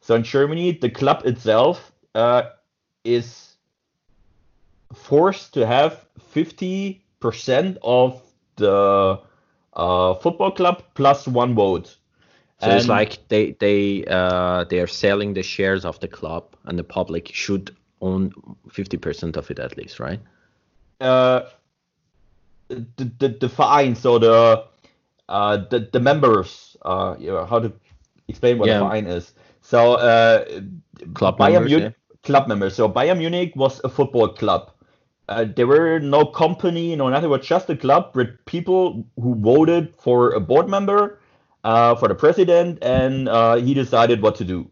So 0.00 0.14
in 0.14 0.22
Germany, 0.22 0.72
the 0.72 0.90
club 0.90 1.22
itself 1.24 1.92
uh, 2.14 2.42
is 3.04 3.56
forced 4.94 5.54
to 5.54 5.66
have 5.66 6.06
50% 6.34 7.00
of 7.82 8.22
the 8.56 9.20
uh, 9.74 10.14
football 10.14 10.50
club 10.50 10.82
plus 10.94 11.26
one 11.26 11.54
vote. 11.54 11.96
So 12.60 12.70
and 12.70 12.78
it's 12.78 12.88
like 12.88 13.28
they 13.28 13.52
they 13.52 14.04
uh, 14.06 14.64
they 14.64 14.80
are 14.80 14.88
selling 14.88 15.34
the 15.34 15.44
shares 15.44 15.84
of 15.84 16.00
the 16.00 16.08
club, 16.08 16.56
and 16.64 16.76
the 16.76 16.82
public 16.82 17.30
should 17.32 17.76
own 18.00 18.32
50% 18.68 19.36
of 19.36 19.50
it 19.50 19.58
at 19.58 19.76
least, 19.76 20.00
right? 20.00 20.20
Uh, 21.00 21.42
the, 22.68 23.10
the, 23.18 23.28
the 23.40 23.48
fine, 23.48 23.94
so 23.94 24.18
the 24.18 24.64
uh, 25.28 25.58
the, 25.70 25.88
the 25.92 26.00
members, 26.00 26.76
uh, 26.82 27.14
you 27.18 27.30
know, 27.30 27.44
how 27.44 27.58
to 27.58 27.72
explain 28.28 28.58
what 28.58 28.68
yeah. 28.68 28.78
the 28.78 28.84
fine 28.84 29.06
is. 29.06 29.32
So, 29.60 29.94
uh, 29.94 30.44
club 31.14 31.38
Bayern 31.38 31.52
members, 31.52 31.70
Munich, 31.70 31.94
yeah. 31.94 32.16
club 32.22 32.48
members. 32.48 32.74
So 32.74 32.88
Bayern 32.88 33.18
Munich 33.18 33.52
was 33.54 33.80
a 33.84 33.88
football 33.88 34.28
club. 34.28 34.70
Uh, 35.28 35.44
there 35.44 35.66
were 35.66 35.98
no 35.98 36.24
company, 36.24 36.96
no 36.96 37.08
nothing. 37.10 37.26
It 37.26 37.28
was 37.28 37.46
just 37.46 37.68
a 37.68 37.76
club 37.76 38.12
with 38.14 38.28
people 38.46 39.04
who 39.20 39.34
voted 39.34 39.94
for 39.98 40.32
a 40.32 40.40
board 40.40 40.68
member, 40.68 41.20
uh, 41.64 41.94
for 41.96 42.08
the 42.08 42.14
president, 42.14 42.78
and 42.80 43.28
uh, 43.28 43.56
he 43.56 43.74
decided 43.74 44.22
what 44.22 44.36
to 44.36 44.44
do. 44.44 44.70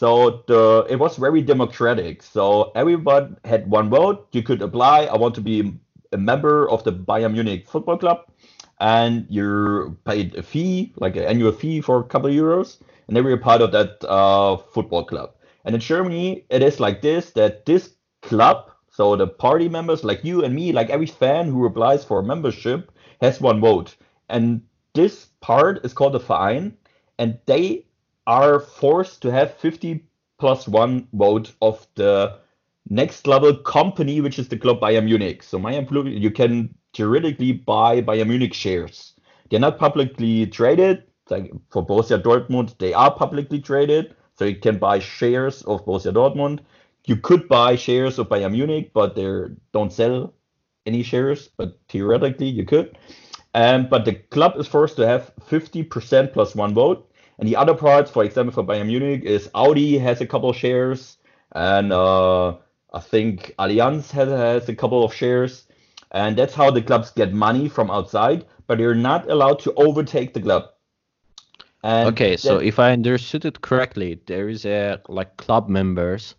So 0.00 0.44
the 0.46 0.86
it 0.88 0.96
was 0.96 1.18
very 1.18 1.42
democratic. 1.42 2.22
So 2.22 2.72
everyone 2.74 3.36
had 3.44 3.68
one 3.68 3.90
vote. 3.90 4.28
You 4.32 4.42
could 4.42 4.62
apply. 4.62 5.04
I 5.04 5.16
want 5.18 5.34
to 5.34 5.42
be 5.42 5.74
a 6.12 6.16
member 6.16 6.70
of 6.70 6.84
the 6.84 6.90
Bayern 6.90 7.34
Munich 7.34 7.68
Football 7.68 7.98
Club, 7.98 8.24
and 8.80 9.26
you 9.28 9.98
paid 10.06 10.36
a 10.36 10.42
fee, 10.42 10.94
like 10.96 11.16
an 11.16 11.24
annual 11.24 11.52
fee 11.52 11.82
for 11.82 12.00
a 12.00 12.04
couple 12.04 12.30
of 12.30 12.34
euros, 12.34 12.78
and 13.08 13.14
then 13.14 13.26
you're 13.26 13.36
part 13.36 13.60
of 13.60 13.72
that 13.72 14.02
uh, 14.08 14.56
football 14.56 15.04
club. 15.04 15.34
And 15.66 15.74
in 15.74 15.82
Germany, 15.82 16.46
it 16.48 16.62
is 16.62 16.80
like 16.80 17.02
this: 17.02 17.32
that 17.32 17.66
this 17.66 17.92
club, 18.22 18.72
so 18.88 19.16
the 19.16 19.26
party 19.26 19.68
members, 19.68 20.02
like 20.02 20.24
you 20.24 20.42
and 20.42 20.54
me, 20.54 20.72
like 20.72 20.88
every 20.88 21.12
fan 21.12 21.44
who 21.52 21.66
applies 21.66 22.06
for 22.06 22.20
a 22.20 22.24
membership, 22.24 22.90
has 23.20 23.38
one 23.38 23.60
vote, 23.60 23.96
and 24.30 24.62
this 24.94 25.26
part 25.42 25.84
is 25.84 25.92
called 25.92 26.14
the 26.14 26.20
Verein, 26.20 26.72
and 27.18 27.38
they 27.44 27.84
are 28.30 28.60
forced 28.60 29.20
to 29.22 29.32
have 29.32 29.56
50 29.56 30.04
plus 30.38 30.68
one 30.68 31.08
vote 31.12 31.52
of 31.60 31.84
the 31.96 32.38
next 32.88 33.26
level 33.26 33.52
company, 33.56 34.20
which 34.20 34.38
is 34.38 34.46
the 34.46 34.56
club 34.56 34.80
Bayern 34.80 35.04
Munich. 35.06 35.42
So 35.42 35.58
Bayern 35.58 35.90
Munich, 35.90 36.22
you 36.22 36.30
can 36.30 36.72
theoretically 36.94 37.50
buy 37.52 38.00
Bayern 38.00 38.28
Munich 38.28 38.54
shares. 38.54 39.14
They're 39.50 39.58
not 39.58 39.78
publicly 39.80 40.46
traded. 40.46 41.02
Like 41.28 41.50
for 41.70 41.84
Borussia 41.84 42.22
Dortmund, 42.22 42.78
they 42.78 42.94
are 42.94 43.12
publicly 43.12 43.60
traded. 43.60 44.14
So 44.38 44.44
you 44.44 44.56
can 44.56 44.78
buy 44.78 45.00
shares 45.00 45.62
of 45.62 45.84
Borussia 45.84 46.12
Dortmund. 46.12 46.60
You 47.06 47.16
could 47.16 47.48
buy 47.48 47.74
shares 47.74 48.18
of 48.20 48.28
Bayern 48.28 48.52
Munich, 48.52 48.92
but 48.94 49.16
they 49.16 49.28
don't 49.72 49.92
sell 49.92 50.34
any 50.86 51.02
shares. 51.02 51.48
But 51.56 51.78
theoretically, 51.88 52.48
you 52.48 52.64
could. 52.64 52.96
Um, 53.54 53.88
but 53.88 54.04
the 54.04 54.14
club 54.14 54.54
is 54.56 54.68
forced 54.68 54.96
to 54.96 55.06
have 55.06 55.32
50% 55.48 56.32
plus 56.32 56.54
one 56.54 56.74
vote. 56.74 57.09
And 57.40 57.48
the 57.48 57.56
other 57.56 57.74
parts, 57.74 58.10
for 58.10 58.22
example, 58.22 58.52
for 58.52 58.62
Bayern 58.62 58.86
Munich, 58.86 59.24
is 59.24 59.48
Audi 59.54 59.96
has 59.96 60.20
a 60.20 60.26
couple 60.26 60.50
of 60.50 60.56
shares, 60.56 61.16
and 61.52 61.90
uh, 61.90 62.48
I 62.92 63.00
think 63.00 63.54
Allianz 63.58 64.10
has, 64.10 64.28
has 64.28 64.68
a 64.68 64.74
couple 64.74 65.02
of 65.02 65.14
shares. 65.14 65.66
And 66.12 66.36
that's 66.36 66.54
how 66.54 66.70
the 66.70 66.82
clubs 66.82 67.12
get 67.12 67.32
money 67.32 67.68
from 67.68 67.90
outside, 67.90 68.44
but 68.66 68.78
they're 68.78 68.94
not 68.94 69.30
allowed 69.30 69.60
to 69.60 69.72
overtake 69.74 70.34
the 70.34 70.40
club. 70.42 70.64
And 71.82 72.08
okay, 72.08 72.36
so 72.36 72.58
if 72.58 72.78
I 72.78 72.92
understood 72.92 73.44
it 73.46 73.62
correctly, 73.62 74.20
there 74.26 74.48
is 74.48 74.66
a 74.66 75.00
like 75.08 75.36
club 75.38 75.68
members, 75.68 76.34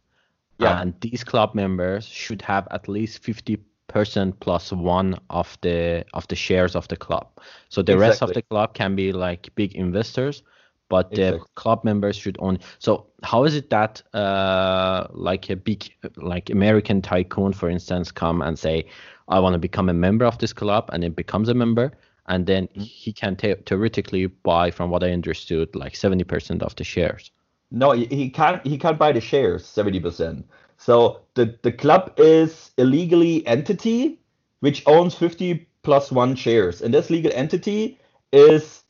Yeah. 0.60 0.80
and 0.80 0.93
these 1.02 1.24
club 1.24 1.56
members 1.56 2.06
should 2.06 2.41
have 2.43 2.68
at 2.70 2.88
least 2.88 3.24
fifty 3.24 3.58
percent 3.88 4.39
plus 4.39 4.72
one 4.72 5.18
of 5.30 5.58
the 5.62 6.06
of 6.14 6.28
the 6.28 6.36
shares 6.36 6.76
of 6.76 6.88
the 6.89 6.97
club. 6.97 7.28
So 7.70 7.82
the 7.82 7.97
rest 7.97 8.22
of 8.22 8.34
the 8.34 8.41
club 8.43 8.74
can 8.74 8.95
be 8.95 9.12
like 9.14 9.49
big 9.56 9.74
investors, 9.74 10.43
but 10.92 11.16
the 11.16 11.30
Exactly. 11.30 11.48
club 11.56 11.84
members 11.86 12.16
should 12.18 12.38
own. 12.39 12.60
So 12.80 13.08
how 13.24 13.46
is 13.46 13.56
it 13.56 13.70
that 13.70 14.04
uh 14.14 15.08
like 15.30 15.50
a 15.50 15.56
big 15.56 15.89
like 16.18 16.50
American 16.52 17.02
tycoon, 17.02 17.54
for 17.54 17.70
instance, 17.70 18.12
come 18.12 18.42
and 18.48 18.60
say, 18.60 18.86
I 19.30 19.39
want 19.39 19.54
to 19.54 19.60
become 19.60 19.89
a 19.89 19.94
member 19.94 20.26
of 20.26 20.38
this 20.38 20.54
club, 20.54 20.89
and 20.94 21.04
it 21.04 21.16
becomes 21.16 21.50
a 21.50 21.54
member, 21.54 21.92
and 22.28 22.46
then 22.46 22.68
Mm-hmm. 22.78 22.88
he 23.04 23.14
can 23.14 23.36
the- 23.36 23.60
theoretically 23.66 24.28
buy, 24.28 24.72
from 24.72 24.89
what 24.92 25.04
I 25.04 25.12
understood, 25.12 25.76
like 25.76 25.96
seventy 25.96 26.26
percent 26.26 26.62
of 26.64 26.76
the 26.76 26.84
shares. 26.84 27.32
No, 27.72 27.92
he, 27.94 28.06
he 28.08 28.30
can't. 28.30 28.66
He 28.66 28.78
can't 28.78 29.00
buy 29.00 29.12
the 29.14 29.22
shares 29.22 29.66
seventy 29.66 30.00
percent. 30.00 30.48
So 30.78 31.22
the 31.36 31.58
the 31.64 31.72
club 31.72 32.14
is 32.18 32.72
a 32.78 32.84
legally 32.84 33.46
entity 33.48 34.20
which 34.60 34.84
owns 34.88 35.16
fifty 35.16 35.68
plus 35.84 36.12
one 36.12 36.36
shares, 36.36 36.82
and 36.82 36.94
this 36.94 37.10
legal 37.10 37.32
entity 37.34 38.00
is 38.34 38.84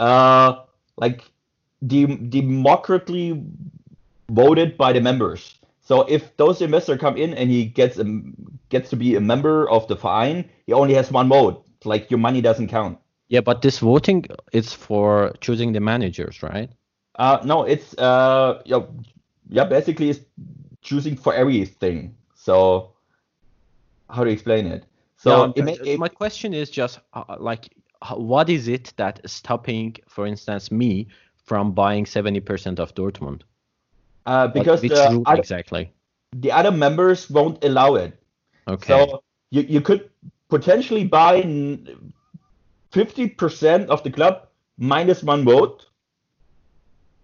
uh 0.00 0.64
like 0.96 1.31
dem- 1.86 2.28
democratically 2.30 3.44
voted 4.30 4.76
by 4.76 4.92
the 4.92 5.00
members. 5.00 5.54
So 5.80 6.02
if 6.02 6.36
those 6.36 6.62
investors 6.62 7.00
come 7.00 7.16
in 7.16 7.34
and 7.34 7.50
he 7.50 7.64
gets 7.66 7.98
a, 7.98 8.04
gets 8.68 8.90
to 8.90 8.96
be 8.96 9.16
a 9.16 9.20
member 9.20 9.68
of 9.68 9.86
the 9.88 9.96
fine, 9.96 10.48
he 10.66 10.72
only 10.72 10.94
has 10.94 11.10
one 11.10 11.28
vote. 11.28 11.66
Like 11.84 12.10
your 12.10 12.18
money 12.18 12.40
doesn't 12.40 12.68
count. 12.68 12.98
Yeah, 13.28 13.40
but 13.40 13.62
this 13.62 13.78
voting 13.80 14.26
is 14.52 14.72
for 14.72 15.32
choosing 15.40 15.72
the 15.72 15.80
managers, 15.80 16.42
right? 16.42 16.70
Uh, 17.16 17.40
no, 17.44 17.64
it's 17.64 17.96
uh, 17.98 18.62
yeah, 18.64 18.82
yeah, 19.48 19.64
basically 19.64 20.10
it's 20.10 20.20
choosing 20.80 21.16
for 21.16 21.34
everything. 21.34 22.14
So 22.34 22.92
how 24.08 24.24
to 24.24 24.30
explain 24.30 24.66
it? 24.66 24.84
So 25.16 25.30
No, 25.30 25.52
it 25.56 25.64
ma- 25.64 25.72
uh, 25.72 25.84
it- 25.84 25.98
my 25.98 26.08
question 26.08 26.54
is 26.54 26.70
just 26.70 27.00
uh, 27.14 27.36
like, 27.38 27.74
what 28.14 28.48
is 28.48 28.68
it 28.68 28.92
that 28.96 29.20
is 29.24 29.32
stopping, 29.32 29.96
for 30.08 30.26
instance, 30.26 30.70
me 30.70 31.08
from 31.44 31.72
buying 31.72 32.06
seventy 32.06 32.40
percent 32.40 32.78
of 32.80 32.94
Dortmund? 32.94 33.42
uh, 34.26 34.48
because 34.48 34.82
which 34.82 34.92
the 34.92 35.08
rule 35.10 35.22
other, 35.26 35.40
exactly? 35.40 35.92
the 36.36 36.52
other 36.52 36.70
members 36.70 37.28
won't 37.28 37.62
allow 37.64 37.94
it. 37.96 38.18
Okay. 38.68 38.86
So 38.86 39.22
you, 39.50 39.62
you 39.62 39.80
could 39.80 40.10
potentially 40.48 41.04
buy 41.04 41.42
fifty 42.90 43.28
percent 43.28 43.90
of 43.90 44.02
the 44.02 44.10
club 44.10 44.48
minus 44.78 45.22
one 45.22 45.44
vote. 45.44 45.86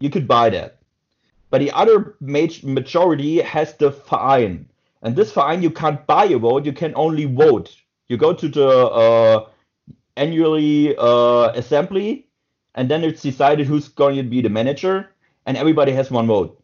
You 0.01 0.11
could 0.11 0.29
buy 0.29 0.51
that, 0.51 0.79
but 1.51 1.59
the 1.59 1.73
other 1.73 2.16
maj- 2.21 2.62
majority 2.62 3.41
has 3.41 3.75
the 3.75 3.91
fine, 3.91 4.69
and 5.03 5.16
this 5.16 5.33
fine 5.33 5.62
you 5.62 5.71
can't 5.71 6.07
buy 6.07 6.27
a 6.27 6.39
vote. 6.39 6.64
You 6.64 6.73
can 6.73 6.93
only 6.95 7.25
vote. 7.25 7.75
You 8.09 8.16
go 8.16 8.33
to 8.33 8.49
the 8.49 8.69
uh, 8.69 9.49
annually 10.16 10.97
uh, 10.97 11.51
assembly, 11.55 12.28
and 12.79 12.89
then 12.89 13.03
it's 13.03 13.22
decided 13.22 13.66
who's 13.66 13.89
going 13.89 14.14
to 14.16 14.22
be 14.22 14.41
the 14.41 14.49
manager, 14.49 15.11
and 15.47 15.57
everybody 15.57 15.91
has 15.91 16.12
one 16.12 16.29
vote. 16.29 16.62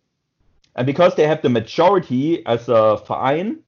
And 0.77 0.87
because 0.87 1.17
they 1.17 1.27
have 1.27 1.43
the 1.43 1.49
majority 1.49 2.47
as 2.47 2.69
a 2.69 2.99
fine, 2.99 3.59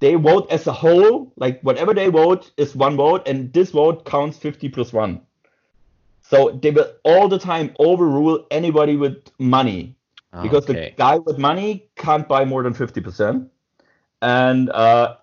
they 0.00 0.16
vote 0.16 0.50
as 0.50 0.66
a 0.66 0.72
whole, 0.72 1.32
like 1.36 1.60
whatever 1.62 1.94
they 1.94 2.08
vote 2.08 2.50
is 2.56 2.74
one 2.74 2.96
vote, 2.96 3.28
and 3.28 3.52
this 3.52 3.70
vote 3.70 4.04
counts 4.04 4.36
50 4.36 4.68
plus 4.70 4.92
one. 4.92 5.20
So 6.22 6.58
they 6.60 6.72
will 6.72 6.90
all 7.04 7.28
the 7.28 7.38
time 7.38 7.72
overrule 7.78 8.46
anybody 8.50 8.96
with 8.96 9.30
money 9.38 9.94
because 10.42 10.66
the 10.66 10.92
guy 10.96 11.18
with 11.18 11.38
money 11.38 11.88
can't 11.94 12.26
buy 12.26 12.44
more 12.44 12.64
than 12.64 12.74
50%. 12.74 13.48
And 14.22 14.70
uh, 14.70 15.16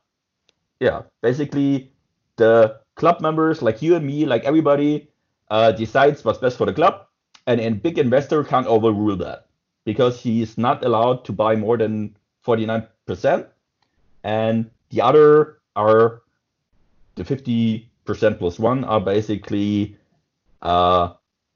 yeah, 0.79 1.01
basically 1.21 1.91
the 2.37 2.79
club 2.95 3.19
members, 3.19 3.61
like 3.61 3.81
you 3.81 3.95
and 3.95 4.05
me, 4.05 4.25
like 4.25 4.45
everybody, 4.45 5.09
uh, 5.49 5.71
decides 5.71 6.23
what's 6.23 6.39
best 6.39 6.57
for 6.57 6.65
the 6.65 6.73
club, 6.73 7.05
and 7.45 7.59
a 7.59 7.69
big 7.71 7.97
investor 7.97 8.43
can't 8.43 8.67
overrule 8.67 9.15
that 9.17 9.47
because 9.85 10.19
he 10.19 10.41
is 10.41 10.57
not 10.57 10.83
allowed 10.83 11.23
to 11.25 11.31
buy 11.31 11.55
more 11.55 11.77
than 11.77 12.15
49%, 12.45 13.47
and 14.23 14.69
the 14.89 15.01
other 15.01 15.59
are 15.75 16.21
the 17.15 17.23
50% 17.23 17.87
plus 18.39 18.59
one 18.59 18.83
are 18.83 18.99
basically 18.99 19.97
uh, 20.61 21.13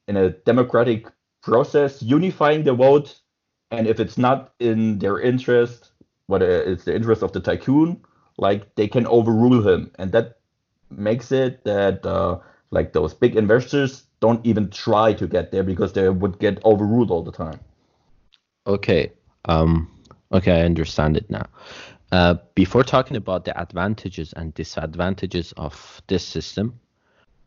in 0.07 0.17
a 0.17 0.29
democratic 0.29 1.07
process 1.41 2.01
unifying 2.01 2.63
the 2.63 2.73
vote, 2.73 3.19
and 3.71 3.87
if 3.87 3.99
it's 3.99 4.17
not 4.17 4.53
in 4.59 4.99
their 4.99 5.19
interest, 5.19 5.91
whether 6.27 6.61
it's 6.61 6.85
the 6.85 6.95
interest 6.95 7.23
of 7.23 7.31
the 7.33 7.39
tycoon, 7.39 8.01
like 8.37 8.73
they 8.75 8.87
can 8.87 9.05
overrule 9.07 9.67
him, 9.67 9.91
and 9.99 10.11
that 10.11 10.39
makes 10.89 11.31
it 11.31 11.63
that 11.63 12.05
uh, 12.05 12.39
like 12.71 12.93
those 12.93 13.13
big 13.13 13.35
investors 13.35 14.03
don't 14.21 14.43
even 14.45 14.69
try 14.69 15.13
to 15.13 15.27
get 15.27 15.51
there 15.51 15.63
because 15.63 15.93
they 15.93 16.09
would 16.09 16.39
get 16.39 16.63
overruled 16.65 17.11
all 17.11 17.21
the 17.21 17.31
time. 17.31 17.59
Okay. 18.65 19.11
Um, 19.45 19.91
okay, 20.31 20.61
I 20.61 20.65
understand 20.65 21.17
it 21.17 21.29
now. 21.29 21.45
Uh, 22.11 22.35
before 22.55 22.83
talking 22.83 23.17
about 23.17 23.45
the 23.45 23.59
advantages 23.59 24.33
and 24.33 24.53
disadvantages 24.53 25.53
of 25.57 26.01
this 26.07 26.25
system, 26.25 26.79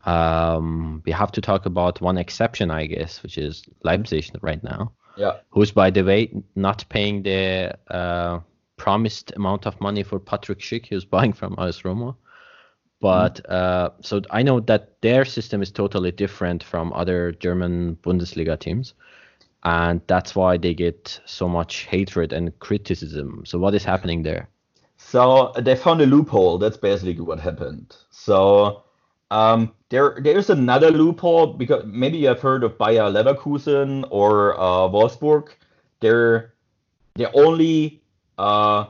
um, 0.04 1.02
we 1.06 1.12
have 1.12 1.32
to 1.32 1.40
talk 1.40 1.66
about 1.66 2.00
one 2.00 2.18
exception, 2.18 2.70
I 2.70 2.86
guess, 2.86 3.22
which 3.22 3.38
is 3.38 3.62
Leipzig 3.82 4.30
right 4.42 4.62
now, 4.62 4.92
Yeah. 5.16 5.38
who's, 5.50 5.70
by 5.70 5.90
the 5.90 6.02
way, 6.02 6.30
not 6.56 6.84
paying 6.88 7.22
the 7.22 7.76
uh, 7.88 8.40
promised 8.76 9.32
amount 9.36 9.66
of 9.66 9.80
money 9.80 10.02
for 10.02 10.18
Patrick 10.18 10.58
Schick, 10.58 10.86
who's 10.86 11.04
buying 11.04 11.32
from 11.32 11.54
AS 11.58 11.84
Roma. 11.84 12.16
But 13.04 13.50
uh, 13.50 13.90
so 14.00 14.22
I 14.30 14.42
know 14.42 14.60
that 14.60 15.00
their 15.00 15.24
system 15.24 15.62
is 15.62 15.70
totally 15.70 16.10
different 16.10 16.62
from 16.62 16.92
other 16.92 17.32
German 17.32 17.96
Bundesliga 18.02 18.58
teams 18.58 18.94
and 19.64 20.00
that's 20.06 20.34
why 20.34 20.56
they 20.56 20.74
get 20.74 21.20
so 21.24 21.48
much 21.48 21.86
hatred 21.90 22.32
and 22.32 22.56
criticism. 22.58 23.42
So 23.46 23.58
what 23.58 23.74
is 23.74 23.84
happening 23.84 24.22
there? 24.22 24.48
So 24.96 25.52
they 25.58 25.74
found 25.74 26.00
a 26.02 26.06
loophole. 26.06 26.58
That's 26.58 26.76
basically 26.76 27.20
what 27.20 27.40
happened. 27.40 27.96
So 28.10 28.84
um, 29.30 29.72
there 29.88 30.18
there's 30.20 30.50
another 30.50 30.90
loophole 30.90 31.54
because 31.54 31.84
maybe 31.86 32.18
you 32.18 32.28
have 32.28 32.40
heard 32.40 32.62
of 32.62 32.78
Bayer 32.78 33.10
Leverkusen 33.10 34.04
or 34.10 34.58
uh, 34.58 34.88
Wolfsburg. 34.88 35.48
They're 36.00 36.54
they 37.14 37.26
only 37.26 38.02
uh, 38.38 38.42
uh, 38.42 38.86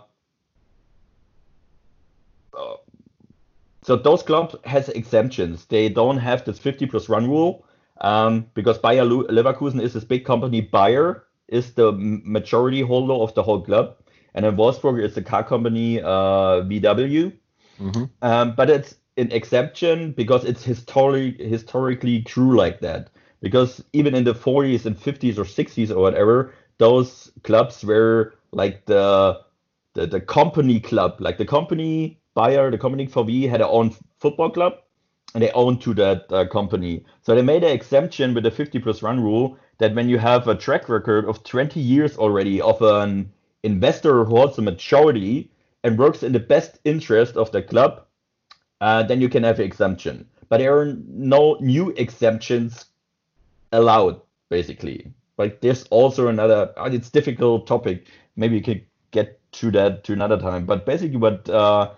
so 3.85 3.97
those 3.97 4.23
clubs 4.23 4.57
has 4.65 4.89
exemptions. 4.89 5.67
They 5.67 5.91
don't 5.91 6.17
have 6.17 6.45
this 6.45 6.59
50 6.59 6.87
plus 6.87 7.09
run 7.09 7.29
rule 7.29 7.67
um, 8.01 8.47
because 8.55 8.79
Bayer 8.79 9.05
Leverkusen 9.05 9.81
is 9.81 9.93
this 9.93 10.05
big 10.05 10.25
company. 10.25 10.63
Bayer 10.63 11.25
is 11.49 11.75
the 11.75 11.93
majority 11.93 12.81
holder 12.81 13.13
of 13.13 13.35
the 13.35 13.43
whole 13.43 13.61
club, 13.61 13.97
and 14.35 14.45
then 14.45 14.57
Wolfsburg 14.57 15.03
is 15.05 15.15
the 15.15 15.23
car 15.23 15.45
company 15.45 16.01
uh, 16.01 16.63
VW. 16.65 17.33
Mhm. 17.79 18.09
Um, 18.23 18.55
but 18.57 18.71
it's 18.71 18.97
an 19.19 19.31
exception 19.33 20.13
because 20.13 20.45
it's 20.45 20.65
historically 20.65 21.47
historically 21.47 22.23
true 22.23 22.57
like 22.57 22.81
that. 22.81 23.11
Because 23.41 23.85
even 23.93 24.15
in 24.15 24.25
the 24.25 24.35
40s 24.35 24.87
and 24.87 24.97
50s 24.97 25.37
or 25.37 25.45
60s 25.45 25.91
or 25.91 26.01
whatever, 26.01 26.55
those 26.79 27.31
clubs 27.43 27.85
were 27.85 28.35
like 28.53 28.87
the 28.87 29.41
the, 29.93 30.07
the 30.07 30.21
company 30.21 30.81
club, 30.81 31.21
like 31.21 31.37
the 31.37 31.45
company 31.45 32.19
Bayer, 32.35 32.71
the 32.71 32.79
company 32.79 33.07
VW 33.07 33.49
had 33.49 33.61
their 33.61 33.69
own 33.69 33.95
football 34.19 34.51
club, 34.51 34.75
and 35.35 35.43
they 35.43 35.51
owned 35.53 35.81
to 35.83 35.95
that 35.95 36.33
uh, 36.33 36.47
company. 36.47 37.05
So 37.23 37.35
they 37.35 37.43
made 37.43 37.65
an 37.65 37.71
exemption 37.73 38.35
with 38.35 38.45
the 38.45 38.51
50 38.51 38.79
plus 38.81 39.03
run 39.03 39.23
rule 39.23 39.59
that 39.79 39.95
when 39.95 40.09
you 40.09 40.19
have 40.19 40.47
a 40.47 40.55
track 40.55 40.89
record 40.89 41.25
of 41.27 41.43
20 41.45 41.81
years 41.81 42.17
already 42.17 42.61
of 42.61 42.81
an 42.83 43.33
investor 43.63 44.25
who 44.25 44.37
holds 44.37 44.59
a 44.59 44.63
majority 44.63 45.51
and 45.83 45.99
works 45.99 46.23
in 46.23 46.33
the 46.33 46.41
best 46.41 46.79
interest 46.85 47.37
of 47.37 47.51
the 47.53 47.63
club, 47.63 48.05
uh, 48.81 49.03
then 49.03 49.21
you 49.21 49.29
can 49.29 49.43
have 49.43 49.59
an 49.59 49.65
exemption. 49.65 50.29
But 50.49 50.59
there 50.59 50.77
are 50.79 50.95
no 51.09 51.57
new 51.61 51.91
exemptions 51.91 52.87
allowed, 53.73 54.21
basically. 54.51 55.13
Like 55.37 55.61
there's 55.61 55.85
also 55.85 56.29
another, 56.29 56.73
uh, 56.77 56.91
it's 56.93 57.11
difficult 57.11 57.67
topic. 57.67 58.07
Maybe 58.37 58.57
you 58.57 58.63
could 58.63 58.87
get 59.11 59.41
to 59.53 59.71
that 59.73 60.05
to 60.05 60.13
another 60.13 60.39
time. 60.39 60.67
But 60.67 60.87
basically, 60.87 61.17
what 61.17 61.49
uh, 61.49 61.91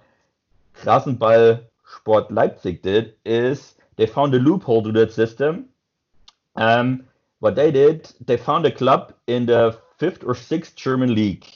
Rasenball 0.85 1.65
Sport 1.97 2.31
Leipzig 2.33 2.83
did 2.83 3.15
is 3.25 3.75
they 3.97 4.07
found 4.07 4.35
a 4.35 4.39
loophole 4.39 4.83
to 4.83 4.93
that 4.93 5.13
system. 5.13 5.69
Um, 6.57 7.07
what 7.41 7.55
they 7.57 7.71
did, 7.71 8.13
they 8.25 8.37
found 8.37 8.67
a 8.67 8.71
club 8.73 9.15
in 9.27 9.47
the 9.47 9.79
fifth 9.99 10.25
or 10.25 10.35
sixth 10.35 10.77
German 10.77 11.15
league, 11.15 11.47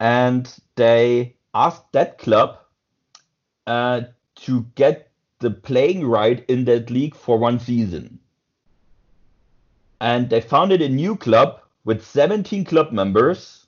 and 0.00 0.52
they 0.76 1.36
asked 1.54 1.92
that 1.92 2.18
club 2.18 2.58
uh, 3.66 4.02
to 4.36 4.62
get 4.74 5.10
the 5.40 5.50
playing 5.50 6.06
right 6.06 6.44
in 6.48 6.64
that 6.64 6.90
league 6.90 7.14
for 7.14 7.38
one 7.38 7.58
season. 7.58 8.20
and 10.00 10.28
they 10.30 10.40
founded 10.40 10.82
a 10.82 10.88
new 10.88 11.16
club 11.16 11.60
with 11.84 12.04
17 12.04 12.64
club 12.64 12.92
members. 12.92 13.65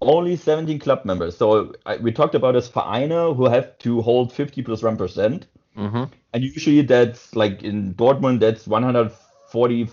Only 0.00 0.36
17 0.36 0.78
club 0.78 1.04
members. 1.04 1.36
So 1.36 1.74
I, 1.86 1.96
we 1.96 2.12
talked 2.12 2.34
about 2.34 2.56
as 2.56 2.68
Vereine 2.68 3.34
who 3.36 3.46
have 3.46 3.76
to 3.78 4.00
hold 4.02 4.32
50 4.32 4.62
plus 4.62 4.82
1. 4.82 5.44
hmm 5.74 6.04
And 6.32 6.44
usually 6.44 6.82
that's 6.82 7.34
like 7.34 7.62
in 7.62 7.94
Dortmund, 7.94 8.40
that's 8.40 8.66
140 8.66 9.88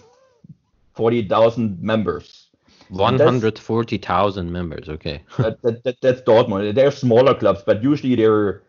40,000 0.94 1.82
members. 1.82 2.48
One 2.90 3.20
hundred 3.20 3.58
forty 3.58 3.98
thousand 3.98 4.52
members. 4.52 4.90
Okay. 4.90 5.24
that, 5.38 5.62
that, 5.64 5.84
that, 5.84 5.98
that's 6.02 6.22
Dortmund. 6.22 6.76
They're 6.76 6.92
smaller 6.92 7.34
clubs, 7.34 7.64
but 7.66 7.82
usually 7.84 8.16
they're 8.16 8.62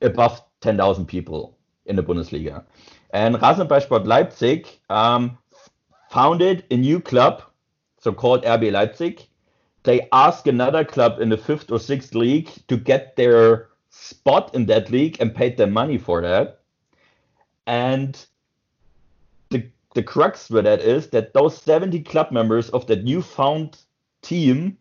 above 0.00 0.42
10,000 0.60 1.06
people 1.06 1.56
in 1.86 1.96
the 1.96 2.02
Bundesliga. 2.02 2.64
And 3.10 3.36
Rasenballsport 3.36 4.06
Leipzig 4.06 4.68
um, 4.90 5.38
founded 6.10 6.64
a 6.70 6.76
new 6.76 7.00
club, 7.00 7.42
so 8.00 8.12
called 8.12 8.44
RB 8.44 8.70
Leipzig. 8.72 9.27
They 9.88 10.06
ask 10.12 10.46
another 10.46 10.84
club 10.84 11.18
in 11.18 11.30
the 11.30 11.38
fifth 11.38 11.72
or 11.72 11.78
sixth 11.78 12.14
league 12.14 12.50
to 12.68 12.76
get 12.76 13.16
their 13.16 13.68
spot 13.88 14.54
in 14.54 14.66
that 14.66 14.90
league 14.90 15.16
and 15.18 15.34
paid 15.34 15.56
them 15.56 15.70
money 15.70 15.96
for 15.96 16.20
that. 16.20 16.60
And 17.66 18.12
the 19.48 19.66
the 19.94 20.02
crux 20.02 20.50
with 20.50 20.64
that 20.64 20.82
is 20.82 21.08
that 21.08 21.32
those 21.32 21.56
70 21.56 22.00
club 22.00 22.30
members 22.32 22.68
of 22.68 22.86
that 22.88 23.02
new 23.02 23.22
found 23.22 23.78
team 24.20 24.76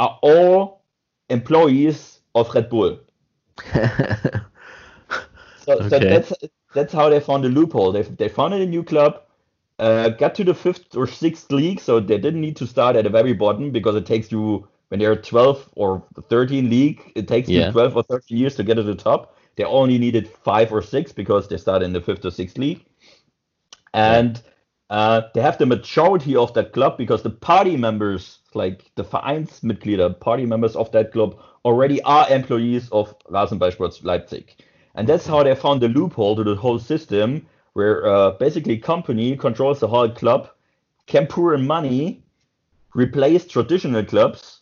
are 0.00 0.18
all 0.22 0.82
employees 1.28 2.18
of 2.34 2.52
Red 2.52 2.68
Bull. 2.68 2.98
So, 5.62 5.88
so 5.88 5.98
that's 6.00 6.32
that's 6.74 6.92
how 6.92 7.10
they 7.10 7.20
found 7.20 7.44
the 7.44 7.48
loophole. 7.48 7.92
They 7.92 8.02
they 8.02 8.28
founded 8.28 8.62
a 8.62 8.66
new 8.66 8.82
club, 8.82 9.22
uh, 9.80 10.10
got 10.10 10.34
to 10.36 10.44
the 10.44 10.54
fifth 10.54 10.96
or 10.96 11.06
sixth 11.06 11.50
league, 11.50 11.80
so 11.80 12.00
they 12.00 12.18
didn't 12.18 12.40
need 12.40 12.56
to 12.56 12.66
start 12.66 12.96
at 12.96 13.04
the 13.04 13.10
very 13.10 13.32
bottom 13.32 13.70
because 13.72 13.96
it 13.96 14.06
takes 14.06 14.30
you 14.30 14.68
when 14.88 15.00
they're 15.00 15.16
12 15.16 15.70
or 15.76 16.04
13 16.28 16.68
league, 16.68 17.12
it 17.16 17.28
takes 17.28 17.48
Yeah. 17.48 17.66
you 17.66 17.72
12 17.72 17.96
or 17.96 18.02
13 18.04 18.38
years 18.38 18.56
to 18.56 18.64
get 18.64 18.74
to 18.74 18.82
the 18.82 18.94
top. 18.94 19.36
They 19.56 19.64
only 19.64 19.98
needed 19.98 20.28
five 20.28 20.72
or 20.72 20.82
six 20.82 21.12
because 21.12 21.48
they 21.48 21.56
started 21.56 21.86
in 21.86 21.92
the 21.92 22.00
fifth 22.00 22.24
or 22.24 22.30
sixth 22.30 22.58
league, 22.58 22.84
and 23.94 24.40
uh, 24.90 25.22
they 25.34 25.40
have 25.40 25.58
the 25.58 25.66
majority 25.66 26.36
of 26.36 26.52
that 26.54 26.72
club 26.72 26.98
because 26.98 27.22
the 27.22 27.30
party 27.30 27.76
members, 27.76 28.40
like 28.54 28.90
the 28.96 29.04
Vereinsmitglieder, 29.04 30.18
party 30.20 30.46
members 30.46 30.76
of 30.76 30.90
that 30.92 31.12
club, 31.12 31.38
already 31.64 32.02
are 32.02 32.28
employees 32.30 32.88
of 32.90 33.14
Rasenballsport 33.30 34.04
Leipzig. 34.04 34.54
And 34.96 35.08
that's 35.08 35.26
how 35.26 35.42
they 35.44 35.54
found 35.54 35.80
the 35.82 35.88
loophole 35.88 36.34
to 36.36 36.42
the 36.44 36.56
whole 36.56 36.78
system, 36.80 37.46
where 37.80 38.06
uh, 38.06 38.30
basically 38.32 38.76
company 38.76 39.34
controls 39.34 39.80
the 39.80 39.88
whole 39.88 40.10
club, 40.10 40.50
can 41.06 41.26
pour 41.26 41.54
in 41.54 41.66
money, 41.66 42.22
replace 42.94 43.46
traditional 43.46 44.04
clubs, 44.04 44.60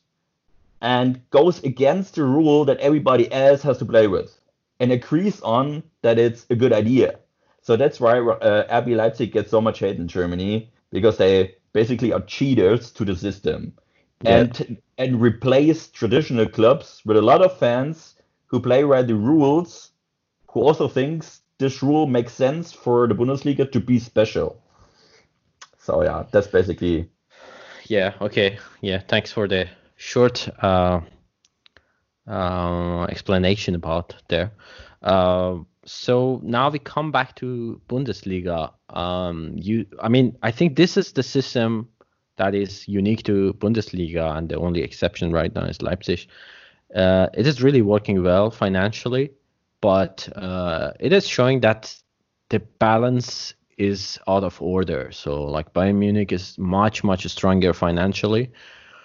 and 0.81 1.21
goes 1.31 1.61
against 1.65 2.15
the 2.15 2.23
rule 2.23 2.65
that 2.65 2.79
everybody 2.79 3.27
else 3.33 3.61
has 3.63 3.77
to 3.79 3.85
play 3.85 4.07
with, 4.07 4.31
and 4.79 4.93
agrees 4.93 5.41
on 5.41 5.83
that 6.03 6.17
it's 6.17 6.47
a 6.51 6.55
good 6.55 6.73
idea. 6.73 7.19
So 7.63 7.77
that's 7.77 7.99
why 7.99 8.21
uh, 8.21 8.83
RB 8.83 8.95
Leipzig 8.95 9.33
gets 9.33 9.51
so 9.51 9.61
much 9.61 9.81
hate 9.81 9.97
in 9.99 10.07
Germany 10.07 10.71
because 10.93 11.17
they 11.17 11.57
basically 11.73 12.13
are 12.13 12.25
cheaters 12.37 12.93
to 12.93 13.05
the 13.05 13.17
system, 13.17 13.73
Yeah. 14.23 14.37
and 14.37 14.79
and 14.97 15.21
replace 15.21 15.91
traditional 15.91 16.49
clubs 16.49 17.03
with 17.05 17.17
a 17.17 17.27
lot 17.31 17.43
of 17.43 17.59
fans 17.59 18.15
who 18.47 18.61
play 18.61 18.85
by 18.85 19.03
the 19.03 19.17
rules, 19.17 19.93
who 20.53 20.61
also 20.63 20.87
thinks 20.89 21.43
this 21.59 21.83
rule 21.83 22.07
makes 22.07 22.33
sense 22.33 22.73
for 22.73 23.07
the 23.07 23.15
Bundesliga 23.15 23.71
to 23.73 23.81
be 23.81 23.99
special. 23.99 24.63
So 25.79 26.03
yeah, 26.03 26.25
that's 26.31 26.47
basically 26.47 27.11
Yeah. 27.89 28.15
Okay. 28.21 28.59
Yeah. 28.81 29.01
Thanks 29.09 29.33
for 29.33 29.49
the 29.49 29.67
short 29.97 30.49
uh, 30.63 31.01
uh, 32.27 33.05
explanation 33.05 33.75
about 33.75 34.15
there. 34.29 34.53
Uh, 35.03 35.59
so 35.85 36.41
now 36.45 36.69
we 36.69 36.79
come 36.79 37.11
back 37.11 37.35
to 37.37 37.81
Bundesliga. 37.89 38.73
Um, 38.91 39.53
you, 39.57 39.87
I 40.03 40.09
mean, 40.09 40.37
I 40.43 40.51
think 40.51 40.77
this 40.77 40.97
is 40.97 41.13
the 41.13 41.23
system 41.23 41.89
that 42.37 42.55
is 42.55 42.87
unique 42.87 43.23
to 43.25 43.55
Bundesliga, 43.55 44.37
and 44.37 44.49
the 44.49 44.57
only 44.57 44.83
exception 44.83 45.33
right 45.33 45.55
now 45.55 45.65
is 45.65 45.81
Leipzig. 45.81 46.27
Uh, 46.95 47.29
it 47.35 47.47
is 47.47 47.63
really 47.63 47.83
working 47.83 48.23
well 48.23 48.51
financially, 48.51 49.31
but 49.81 50.29
uh, 50.37 50.93
it 51.01 51.13
is 51.13 51.27
showing 51.27 51.61
that 51.61 51.95
the 52.51 52.61
balance 52.79 53.55
is 53.77 54.19
out 54.27 54.45
of 54.45 54.61
order. 54.61 55.11
So 55.13 55.45
like 55.45 55.73
Bayern 55.73 55.97
Munich 55.97 56.33
is 56.33 56.59
much 56.59 57.05
much 57.05 57.27
stronger 57.27 57.73
financially, 57.73 58.51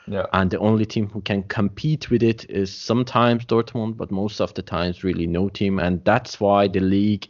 yeah. 0.08 0.26
and 0.34 0.50
the 0.50 0.60
only 0.60 0.86
team 0.86 1.10
who 1.10 1.22
can 1.22 1.44
compete 1.44 2.10
with 2.10 2.24
it 2.24 2.50
is 2.50 2.74
sometimes 2.74 3.46
Dortmund, 3.46 3.98
but 3.98 4.12
most 4.12 4.42
of 4.42 4.54
the 4.56 4.64
times 4.64 5.04
really 5.04 5.28
no 5.28 5.50
team, 5.50 5.80
and 5.80 6.04
that's 6.06 6.40
why 6.40 6.68
the 6.68 6.80
league 6.80 7.28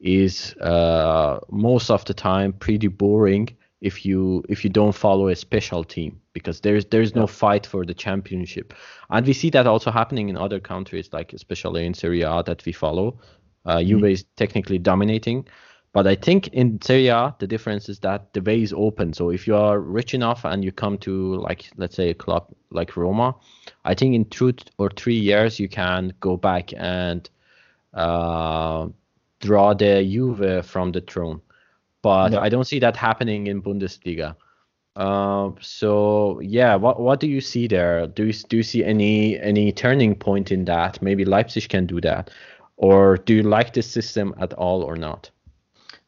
is 0.00 0.54
uh, 0.56 1.38
most 1.50 1.90
of 1.90 2.04
the 2.06 2.14
time 2.14 2.52
pretty 2.52 2.88
boring 2.88 3.48
if 3.82 4.06
you 4.06 4.44
if 4.48 4.62
you 4.64 4.70
don't 4.70 4.94
follow 4.94 5.28
a 5.28 5.34
special 5.34 5.82
team 5.84 6.20
because 6.32 6.60
there's 6.60 6.86
there's 6.86 7.14
no 7.14 7.26
fight 7.26 7.66
for 7.66 7.84
the 7.84 7.92
championship, 7.92 8.72
and 9.10 9.26
we 9.26 9.32
see 9.32 9.50
that 9.50 9.66
also 9.66 9.90
happening 9.90 10.28
in 10.28 10.36
other 10.36 10.60
countries 10.60 11.10
like 11.12 11.32
especially 11.32 11.84
in 11.84 11.92
Serie 11.92 12.22
A 12.22 12.42
that 12.44 12.64
we 12.64 12.72
follow. 12.72 13.18
Uh, 13.66 13.82
Juve 13.82 14.04
is 14.04 14.24
technically 14.36 14.78
dominating, 14.78 15.46
but 15.92 16.06
I 16.06 16.14
think 16.14 16.48
in 16.48 16.80
Serie 16.80 17.08
A 17.08 17.34
the 17.40 17.46
difference 17.46 17.88
is 17.88 17.98
that 18.00 18.32
the 18.32 18.40
way 18.40 18.62
is 18.62 18.72
open. 18.72 19.12
So 19.12 19.30
if 19.30 19.48
you 19.48 19.56
are 19.56 19.80
rich 19.80 20.14
enough 20.14 20.44
and 20.44 20.64
you 20.64 20.70
come 20.70 20.96
to 20.98 21.34
like 21.34 21.68
let's 21.76 21.96
say 21.96 22.10
a 22.10 22.14
club 22.14 22.54
like 22.70 22.96
Roma, 22.96 23.34
I 23.84 23.94
think 23.94 24.14
in 24.14 24.24
two 24.26 24.54
or 24.78 24.90
three 24.90 25.18
years 25.18 25.58
you 25.58 25.68
can 25.68 26.12
go 26.20 26.36
back 26.36 26.72
and 26.76 27.28
uh, 27.94 28.86
draw 29.40 29.74
the 29.74 30.04
Juve 30.04 30.64
from 30.64 30.92
the 30.92 31.00
throne. 31.00 31.42
But 32.02 32.32
Yeah. 32.32 32.40
I 32.40 32.48
don't 32.48 32.64
see 32.64 32.80
that 32.80 32.96
happening 32.96 33.46
in 33.46 33.62
Bundesliga. 33.62 34.36
Uh, 34.94 35.50
so 35.60 36.38
yeah, 36.40 36.74
what 36.74 37.00
what 37.00 37.20
do 37.20 37.26
you 37.26 37.40
see 37.40 37.66
there? 37.66 38.06
Do 38.06 38.26
you 38.26 38.32
do 38.32 38.58
you 38.58 38.62
see 38.62 38.84
any 38.84 39.40
any 39.40 39.72
turning 39.72 40.14
point 40.14 40.52
in 40.52 40.66
that? 40.66 41.00
Maybe 41.00 41.24
Leipzig 41.24 41.68
can 41.68 41.86
do 41.86 42.00
that, 42.02 42.30
or 42.76 43.16
do 43.16 43.34
you 43.34 43.42
like 43.42 43.72
this 43.72 43.90
system 43.90 44.34
at 44.38 44.52
all 44.52 44.82
or 44.82 44.96
not? 44.96 45.30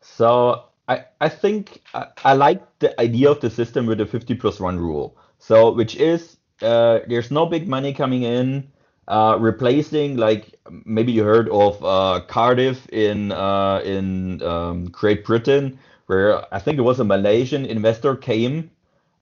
So 0.02 0.64
I 0.88 1.04
I 1.20 1.30
think 1.30 1.80
I, 1.94 2.08
I 2.24 2.34
like 2.34 2.60
the 2.80 3.00
idea 3.00 3.30
of 3.30 3.40
the 3.40 3.48
system 3.48 3.86
with 3.86 3.98
the 3.98 4.06
50 4.06 4.34
plus 4.34 4.60
one 4.60 4.78
rule. 4.78 5.16
So 5.38 5.72
which 5.72 5.96
is 5.96 6.36
uh, 6.60 7.00
there's 7.08 7.30
no 7.30 7.46
big 7.46 7.66
money 7.66 7.94
coming 7.94 8.22
in, 8.22 8.68
uh, 9.08 9.36
replacing 9.40 10.16
like 10.16 10.54
maybe 10.84 11.12
you 11.12 11.24
heard 11.24 11.48
of 11.50 11.82
uh, 11.84 12.20
Cardiff 12.26 12.88
in 12.90 13.32
uh, 13.32 13.80
in 13.84 14.42
um, 14.42 14.86
Great 14.86 15.24
Britain, 15.24 15.78
where 16.06 16.42
I 16.54 16.58
think 16.58 16.78
it 16.78 16.82
was 16.82 17.00
a 17.00 17.04
Malaysian 17.04 17.64
investor 17.66 18.16
came 18.16 18.70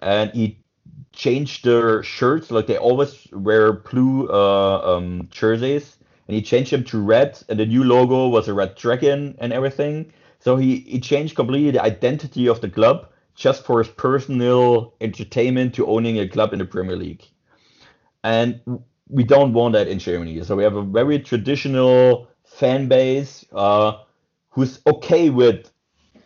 and 0.01 0.31
he 0.33 0.59
changed 1.13 1.65
their 1.65 2.03
shirts. 2.03 2.51
Like 2.51 2.67
they 2.67 2.79
always 2.79 3.27
wear 3.33 3.73
blue 3.73 4.29
uh, 4.29 4.97
um, 4.97 5.29
jerseys 5.31 5.97
and 6.29 6.35
he 6.35 6.43
changed 6.43 6.73
them 6.73 6.85
to 6.85 7.03
red 7.03 7.43
and 7.49 7.59
the 7.59 7.67
new 7.67 7.85
logo 7.85 8.29
was 8.29 8.49
a 8.49 8.55
red 8.55 8.77
dragon 8.77 9.35
and 9.39 9.53
everything. 9.53 10.13
So 10.39 10.57
he, 10.57 10.79
he 10.81 11.01
changed 11.01 11.37
completely 11.37 11.71
the 11.71 11.83
identity 11.83 12.49
of 12.49 12.61
the 12.61 12.69
club 12.69 13.09
just 13.35 13.65
for 13.65 13.79
his 13.79 13.89
personal 13.89 14.95
entertainment 15.01 15.75
to 15.75 15.87
owning 15.87 16.19
a 16.19 16.29
club 16.29 16.53
in 16.53 16.59
the 16.59 16.65
premier 16.65 16.97
league. 16.97 17.25
And 18.25 18.61
we 19.13 19.23
don't 19.23 19.53
want 19.53 19.73
that 19.75 19.87
in 19.87 19.99
germany 19.99 20.43
so 20.43 20.57
we 20.57 20.63
have 20.63 20.77
a 20.77 20.83
very 20.83 21.19
traditional 21.19 22.29
fan 22.45 22.89
base 22.89 23.45
uh, 23.53 23.93
who's 24.51 24.81
okay 24.87 25.31
with 25.31 25.71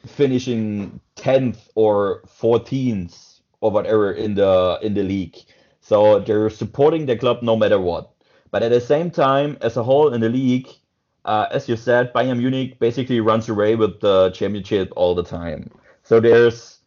finishing 0.07 1.01
10th 1.17 1.69
or 1.75 2.23
14th 2.41 3.41
or 3.61 3.71
whatever 3.71 4.13
in 4.13 4.35
the 4.35 4.79
in 4.83 4.95
the 4.95 5.03
league. 5.03 5.37
So 5.81 6.21
they're 6.21 6.51
supporting 6.51 7.07
the 7.07 7.17
club 7.17 7.43
no 7.43 7.57
matter 7.57 7.81
what. 7.81 8.13
But 8.51 8.63
at 8.63 8.71
the 8.71 8.81
same 8.81 9.11
time, 9.11 9.57
as 9.61 9.77
a 9.77 9.83
whole 9.83 10.13
in 10.13 10.21
the 10.21 10.29
league, 10.29 10.69
uh, 11.25 11.47
as 11.51 11.69
you 11.69 11.77
said, 11.77 12.13
Bayern 12.13 12.39
Munich 12.39 12.79
basically 12.79 13.21
runs 13.21 13.49
away 13.49 13.77
with 13.77 14.01
the 14.01 14.31
championship 14.31 14.93
all 14.97 15.15
the 15.15 15.25
time. 15.25 15.71
So 16.03 16.21
there's 16.21 16.79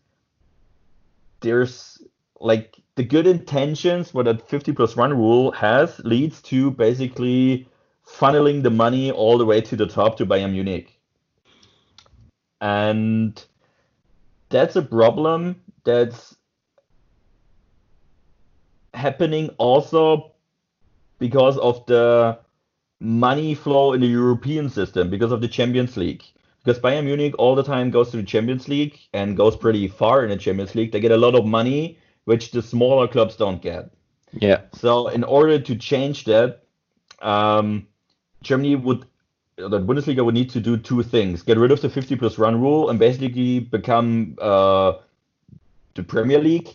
there's 1.41 2.01
like 2.39 2.78
the 2.99 3.05
good 3.05 3.27
intentions 3.27 4.13
what 4.13 4.25
that 4.25 4.45
50 4.49 4.73
plus 4.73 4.97
1 4.97 5.13
rule 5.13 5.51
has 5.53 5.99
leads 5.99 6.41
to 6.41 6.69
basically 6.71 7.65
funneling 8.05 8.61
the 8.61 8.69
money 8.69 9.09
all 9.09 9.37
the 9.37 9.45
way 9.45 9.61
to 9.61 9.77
the 9.77 9.87
top 9.87 10.17
to 10.17 10.25
Bayern 10.25 10.51
Munich. 10.51 10.99
And 12.59 13.41
that's 14.49 14.75
a 14.75 14.81
problem 14.81 15.61
that's 15.85 16.35
happening 18.93 19.47
also 19.57 20.33
because 21.19 21.57
of 21.59 21.85
the 21.85 22.37
money 22.99 23.55
flow 23.55 23.93
in 23.93 24.01
the 24.01 24.07
European 24.07 24.69
system, 24.69 25.09
because 25.09 25.31
of 25.31 25.39
the 25.39 25.47
Champions 25.47 25.95
League. 25.95 26.25
Because 26.65 26.81
Bayern 26.81 27.05
Munich 27.05 27.33
all 27.39 27.55
the 27.55 27.63
time 27.63 27.91
goes 27.91 28.11
to 28.11 28.17
the 28.17 28.23
Champions 28.23 28.67
League 28.67 28.99
and 29.13 29.37
goes 29.37 29.55
pretty 29.55 29.87
far 29.87 30.25
in 30.25 30.29
the 30.31 30.35
Champions 30.35 30.75
League. 30.75 30.91
They 30.91 30.99
get 30.99 31.13
a 31.13 31.17
lot 31.17 31.33
of 31.33 31.45
money, 31.45 31.97
which 32.25 32.51
the 32.51 32.61
smaller 32.61 33.07
clubs 33.07 33.35
don't 33.35 33.61
get. 33.61 33.91
Yeah. 34.33 34.61
So 34.73 35.07
in 35.07 35.23
order 35.23 35.59
to 35.59 35.75
change 35.75 36.25
that, 36.25 36.63
um, 37.21 37.87
Germany 38.43 38.75
would, 38.75 39.05
the 39.57 39.79
Bundesliga 39.79 40.23
would 40.23 40.35
need 40.35 40.49
to 40.51 40.59
do 40.59 40.77
two 40.77 41.03
things: 41.03 41.41
get 41.41 41.57
rid 41.57 41.71
of 41.71 41.81
the 41.81 41.89
50 41.89 42.15
plus 42.15 42.37
run 42.37 42.61
rule 42.61 42.89
and 42.89 42.99
basically 42.99 43.59
become 43.59 44.37
uh, 44.39 44.93
the 45.95 46.03
Premier 46.03 46.39
League, 46.39 46.69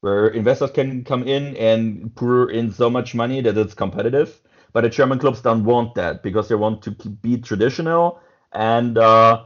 where 0.00 0.28
investors 0.28 0.70
can 0.72 1.04
come 1.04 1.26
in 1.26 1.56
and 1.56 2.14
pour 2.16 2.50
in 2.50 2.72
so 2.72 2.90
much 2.90 3.14
money 3.14 3.40
that 3.40 3.56
it's 3.56 3.74
competitive. 3.74 4.40
But 4.72 4.82
the 4.82 4.90
German 4.90 5.18
clubs 5.18 5.40
don't 5.40 5.64
want 5.64 5.94
that 5.94 6.22
because 6.22 6.48
they 6.48 6.54
want 6.54 6.82
to 6.82 6.90
be 6.90 7.38
traditional 7.38 8.20
and 8.52 8.98
uh, 8.98 9.44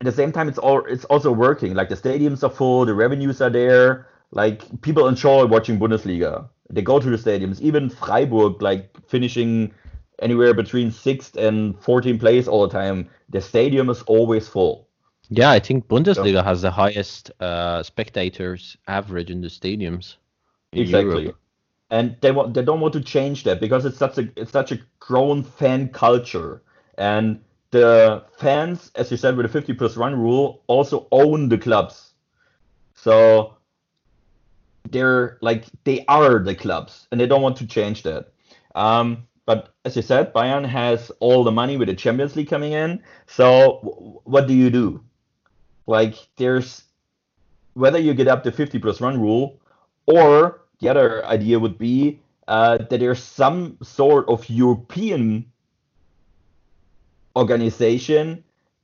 at 0.00 0.04
the 0.04 0.12
same 0.12 0.32
time 0.32 0.48
it's 0.48 0.58
all 0.58 0.84
it's 0.84 1.04
also 1.06 1.32
working. 1.32 1.74
Like 1.74 1.88
the 1.88 1.96
stadiums 1.96 2.42
are 2.42 2.50
full, 2.50 2.84
the 2.84 2.94
revenues 2.94 3.40
are 3.40 3.50
there. 3.50 4.08
Like 4.30 4.82
people 4.82 5.08
enjoy 5.08 5.46
watching 5.46 5.78
Bundesliga. 5.78 6.48
They 6.68 6.82
go 6.82 6.98
to 6.98 7.10
the 7.10 7.16
stadiums. 7.16 7.60
Even 7.60 7.88
Freiburg, 7.88 8.60
like 8.60 8.90
finishing 9.08 9.72
anywhere 10.20 10.54
between 10.54 10.90
sixth 10.90 11.36
and 11.36 11.78
14th 11.80 12.20
place 12.20 12.48
all 12.48 12.66
the 12.66 12.72
time. 12.72 13.08
The 13.30 13.40
stadium 13.40 13.88
is 13.90 14.02
always 14.02 14.48
full. 14.48 14.88
Yeah, 15.28 15.50
I 15.50 15.58
think 15.58 15.88
Bundesliga 15.88 16.44
has 16.44 16.62
the 16.62 16.70
highest 16.70 17.30
uh, 17.40 17.82
spectators 17.82 18.76
average 18.86 19.30
in 19.30 19.40
the 19.40 19.48
stadiums. 19.48 20.16
in 20.72 20.82
exactly. 20.82 21.22
Europe. 21.22 21.38
And 21.90 22.16
they 22.20 22.32
want 22.32 22.54
they 22.54 22.62
don't 22.62 22.80
want 22.80 22.92
to 22.94 23.00
change 23.00 23.44
that 23.44 23.60
because 23.60 23.84
it's 23.84 23.98
such 23.98 24.18
a 24.18 24.28
it's 24.36 24.50
such 24.50 24.72
a 24.72 24.78
grown 24.98 25.42
fan 25.44 25.88
culture. 25.88 26.62
And 26.98 27.40
the 27.70 28.24
fans, 28.38 28.90
as 28.94 29.10
you 29.10 29.16
said, 29.16 29.36
with 29.36 29.46
the 29.46 29.52
50 29.52 29.74
plus 29.74 29.96
run 29.96 30.14
rule, 30.14 30.62
also 30.66 31.08
own 31.10 31.48
the 31.48 31.58
clubs. 31.58 32.12
So 32.94 33.56
they're 34.90 35.38
like 35.40 35.66
they 35.84 36.04
are 36.06 36.38
the 36.38 36.54
clubs, 36.54 37.08
and 37.10 37.20
they 37.20 37.26
don't 37.26 37.42
want 37.42 37.56
to 37.58 37.66
change 37.66 38.02
that. 38.04 38.32
Um, 38.74 39.26
but 39.46 39.74
as 39.84 39.96
you 39.96 40.02
said, 40.02 40.32
Bayern 40.34 40.66
has 40.66 41.10
all 41.20 41.44
the 41.44 41.52
money 41.52 41.76
with 41.76 41.88
the 41.88 41.94
Champions 41.94 42.36
League 42.36 42.48
coming 42.48 42.72
in. 42.72 43.02
So 43.26 43.80
w- 43.82 44.20
what 44.24 44.48
do 44.48 44.54
you 44.54 44.70
do? 44.70 45.02
Like 45.86 46.14
there's 46.36 46.84
whether 47.74 47.98
you 47.98 48.14
get 48.14 48.26
up 48.26 48.42
the 48.42 48.50
50 48.52 48.78
plus 48.78 49.00
run 49.00 49.20
rule, 49.20 49.60
or 50.06 50.62
the 50.80 50.88
other 50.88 51.24
idea 51.26 51.58
would 51.58 51.78
be 51.78 52.20
uh, 52.48 52.78
that 52.78 53.00
there's 53.00 53.22
some 53.22 53.76
sort 53.82 54.28
of 54.28 54.48
European 54.48 55.50
organization 57.36 58.42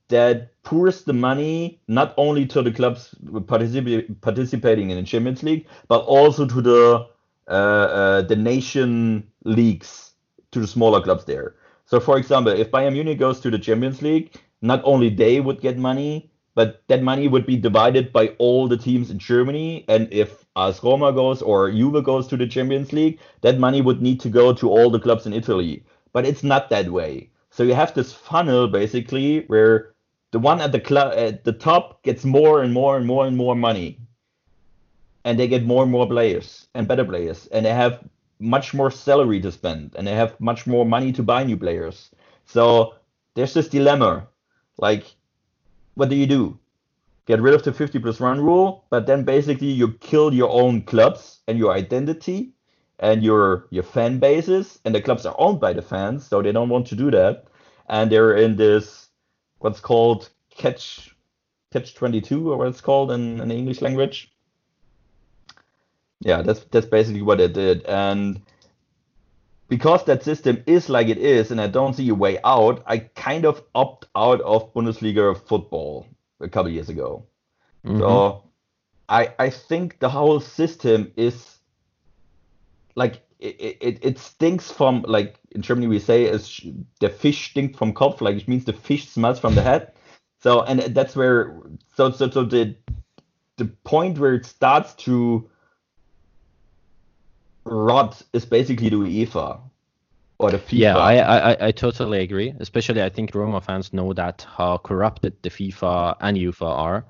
that 0.08 0.50
pours 0.62 1.04
the 1.04 1.12
money 1.12 1.80
not 1.88 2.14
only 2.18 2.46
to 2.46 2.62
the 2.62 2.70
clubs 2.70 3.14
participa- 3.24 4.20
participating 4.20 4.90
in 4.90 4.96
the 4.98 5.02
Champions 5.02 5.42
League, 5.42 5.66
but 5.88 6.00
also 6.04 6.46
to 6.46 6.60
the 6.60 7.06
uh, 7.48 7.50
uh, 7.50 8.22
the 8.22 8.36
nation 8.36 9.26
leagues, 9.44 10.12
to 10.52 10.60
the 10.60 10.66
smaller 10.66 11.00
clubs 11.02 11.24
there. 11.24 11.56
So, 11.86 11.98
for 11.98 12.16
example, 12.16 12.52
if 12.52 12.70
Bayern 12.70 12.92
Munich 12.92 13.18
goes 13.18 13.40
to 13.40 13.50
the 13.50 13.58
Champions 13.58 14.00
League, 14.02 14.32
not 14.60 14.80
only 14.84 15.10
they 15.10 15.40
would 15.40 15.60
get 15.60 15.76
money, 15.76 16.30
but 16.54 16.82
that 16.88 17.02
money 17.02 17.28
would 17.28 17.46
be 17.46 17.56
divided 17.56 18.12
by 18.12 18.28
all 18.38 18.68
the 18.68 18.76
teams 18.76 19.10
in 19.10 19.18
Germany. 19.18 19.84
And 19.88 20.08
if 20.12 20.44
AS 20.56 20.82
Roma 20.82 21.12
goes 21.12 21.42
or 21.42 21.70
Juve 21.70 22.04
goes 22.04 22.26
to 22.28 22.36
the 22.36 22.46
Champions 22.46 22.92
League, 22.92 23.18
that 23.40 23.58
money 23.58 23.80
would 23.82 24.00
need 24.00 24.20
to 24.20 24.28
go 24.28 24.52
to 24.52 24.70
all 24.70 24.90
the 24.90 25.00
clubs 25.00 25.26
in 25.26 25.32
Italy. 25.32 25.84
But 26.12 26.26
it's 26.26 26.42
not 26.44 26.70
that 26.70 26.90
way. 26.90 27.30
So 27.52 27.64
you 27.64 27.74
have 27.74 27.92
this 27.92 28.14
funnel 28.14 28.66
basically 28.66 29.44
where 29.46 29.92
the 30.30 30.38
one 30.38 30.62
at 30.62 30.72
the 30.72 30.80
club 30.80 31.12
at 31.14 31.44
the 31.44 31.52
top 31.52 32.02
gets 32.02 32.24
more 32.24 32.62
and 32.62 32.72
more 32.72 32.96
and 32.96 33.06
more 33.06 33.26
and 33.26 33.36
more 33.36 33.54
money, 33.54 33.98
and 35.24 35.38
they 35.38 35.46
get 35.46 35.62
more 35.62 35.82
and 35.82 35.92
more 35.92 36.06
players 36.06 36.66
and 36.74 36.88
better 36.88 37.04
players, 37.04 37.48
and 37.48 37.66
they 37.66 37.74
have 37.74 38.00
much 38.40 38.72
more 38.72 38.90
salary 38.90 39.38
to 39.42 39.52
spend, 39.52 39.94
and 39.96 40.06
they 40.06 40.14
have 40.14 40.40
much 40.40 40.66
more 40.66 40.86
money 40.86 41.12
to 41.12 41.22
buy 41.22 41.44
new 41.44 41.58
players. 41.58 42.10
So 42.46 42.94
there's 43.34 43.52
this 43.52 43.68
dilemma, 43.68 44.26
like, 44.78 45.04
what 45.94 46.08
do 46.08 46.16
you 46.16 46.26
do? 46.26 46.58
Get 47.26 47.42
rid 47.42 47.52
of 47.52 47.62
the 47.62 47.72
50 47.72 47.98
plus 47.98 48.18
run 48.18 48.40
rule, 48.40 48.84
but 48.88 49.06
then 49.06 49.24
basically 49.24 49.68
you 49.68 49.92
kill 50.00 50.32
your 50.32 50.50
own 50.50 50.80
clubs 50.80 51.40
and 51.46 51.58
your 51.58 51.74
identity 51.74 52.54
and 53.02 53.22
your 53.22 53.66
your 53.70 53.82
fan 53.82 54.18
bases, 54.20 54.78
and 54.84 54.94
the 54.94 55.02
clubs 55.02 55.26
are 55.26 55.34
owned 55.38 55.60
by 55.60 55.74
the 55.74 55.82
fans, 55.82 56.26
so 56.26 56.40
they 56.40 56.52
don't 56.52 56.70
want 56.70 56.86
to 56.86 56.96
do 56.96 57.10
that, 57.10 57.44
and 57.88 58.10
they're 58.10 58.36
in 58.36 58.56
this 58.56 59.08
what's 59.58 59.80
called 59.80 60.30
catch 60.50 61.14
catch 61.72 61.94
22 61.94 62.52
or 62.52 62.56
what 62.58 62.68
it's 62.68 62.80
called 62.80 63.10
in, 63.10 63.40
in 63.40 63.48
the 63.48 63.56
English 63.56 63.82
language. 63.82 64.32
Yeah, 66.20 66.42
that's 66.42 66.60
that's 66.70 66.86
basically 66.86 67.22
what 67.22 67.40
it 67.40 67.52
did, 67.52 67.84
and 67.84 68.40
because 69.68 70.04
that 70.04 70.22
system 70.22 70.62
is 70.66 70.88
like 70.88 71.08
it 71.08 71.18
is, 71.18 71.50
and 71.50 71.60
I 71.60 71.66
don't 71.66 71.94
see 71.94 72.08
a 72.10 72.14
way 72.14 72.38
out, 72.44 72.82
I 72.86 72.98
kind 72.98 73.44
of 73.44 73.62
opt 73.74 74.06
out 74.14 74.40
of 74.42 74.72
Bundesliga 74.74 75.36
football 75.36 76.06
a 76.40 76.48
couple 76.48 76.70
years 76.70 76.88
ago. 76.90 77.26
Mhm. 77.84 77.98
So 77.98 78.44
I 79.08 79.34
I 79.38 79.50
think 79.50 79.98
the 79.98 80.10
whole 80.10 80.40
system 80.40 81.12
is 81.16 81.51
like 82.94 83.22
it, 83.38 83.78
it, 83.80 83.98
it 84.02 84.18
stinks 84.18 84.70
from 84.70 85.02
like 85.08 85.36
in 85.52 85.62
Germany 85.62 85.86
we 85.88 85.98
say 85.98 86.24
is 86.24 86.60
the 87.00 87.08
fish 87.08 87.52
stinkt 87.54 87.76
from 87.76 87.92
Kopf, 87.92 88.20
like 88.20 88.36
it 88.36 88.48
means 88.48 88.64
the 88.64 88.72
fish 88.72 89.08
smells 89.08 89.38
from 89.40 89.54
the 89.54 89.62
head. 89.62 89.92
So 90.40 90.62
and 90.62 90.80
that's 90.94 91.16
where 91.16 91.60
so 91.94 92.10
so 92.10 92.30
so 92.30 92.44
the 92.44 92.76
the 93.58 93.66
point 93.84 94.18
where 94.18 94.34
it 94.34 94.46
starts 94.46 94.94
to 95.04 95.48
rot 97.64 98.22
is 98.32 98.44
basically 98.44 98.88
the 98.88 98.96
UEFA 98.96 99.60
or 100.38 100.50
the 100.50 100.58
FIFA. 100.58 100.78
Yeah, 100.78 100.96
I, 100.96 101.14
I 101.16 101.52
I- 101.52 101.66
I 101.68 101.70
totally 101.72 102.20
agree. 102.20 102.54
Especially, 102.60 103.02
I 103.02 103.08
think 103.08 103.34
Roma 103.34 103.60
fans 103.60 103.92
know 103.92 104.12
that 104.14 104.46
how 104.56 104.78
corrupted 104.78 105.34
the 105.42 105.50
FIFA 105.50 106.16
and 106.20 106.36
UEFA 106.36 106.66
are. 106.66 107.06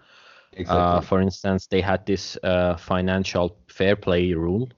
exactly. 0.53 0.99
Uh, 0.99 1.01
for 1.01 1.21
instance, 1.21 1.67
they 1.67 1.81
had 1.81 2.07
this 2.07 2.37
uh, 2.43 2.77
financial 2.77 3.57
fair 3.69 3.97
play 3.97 4.33
rule 4.33 4.69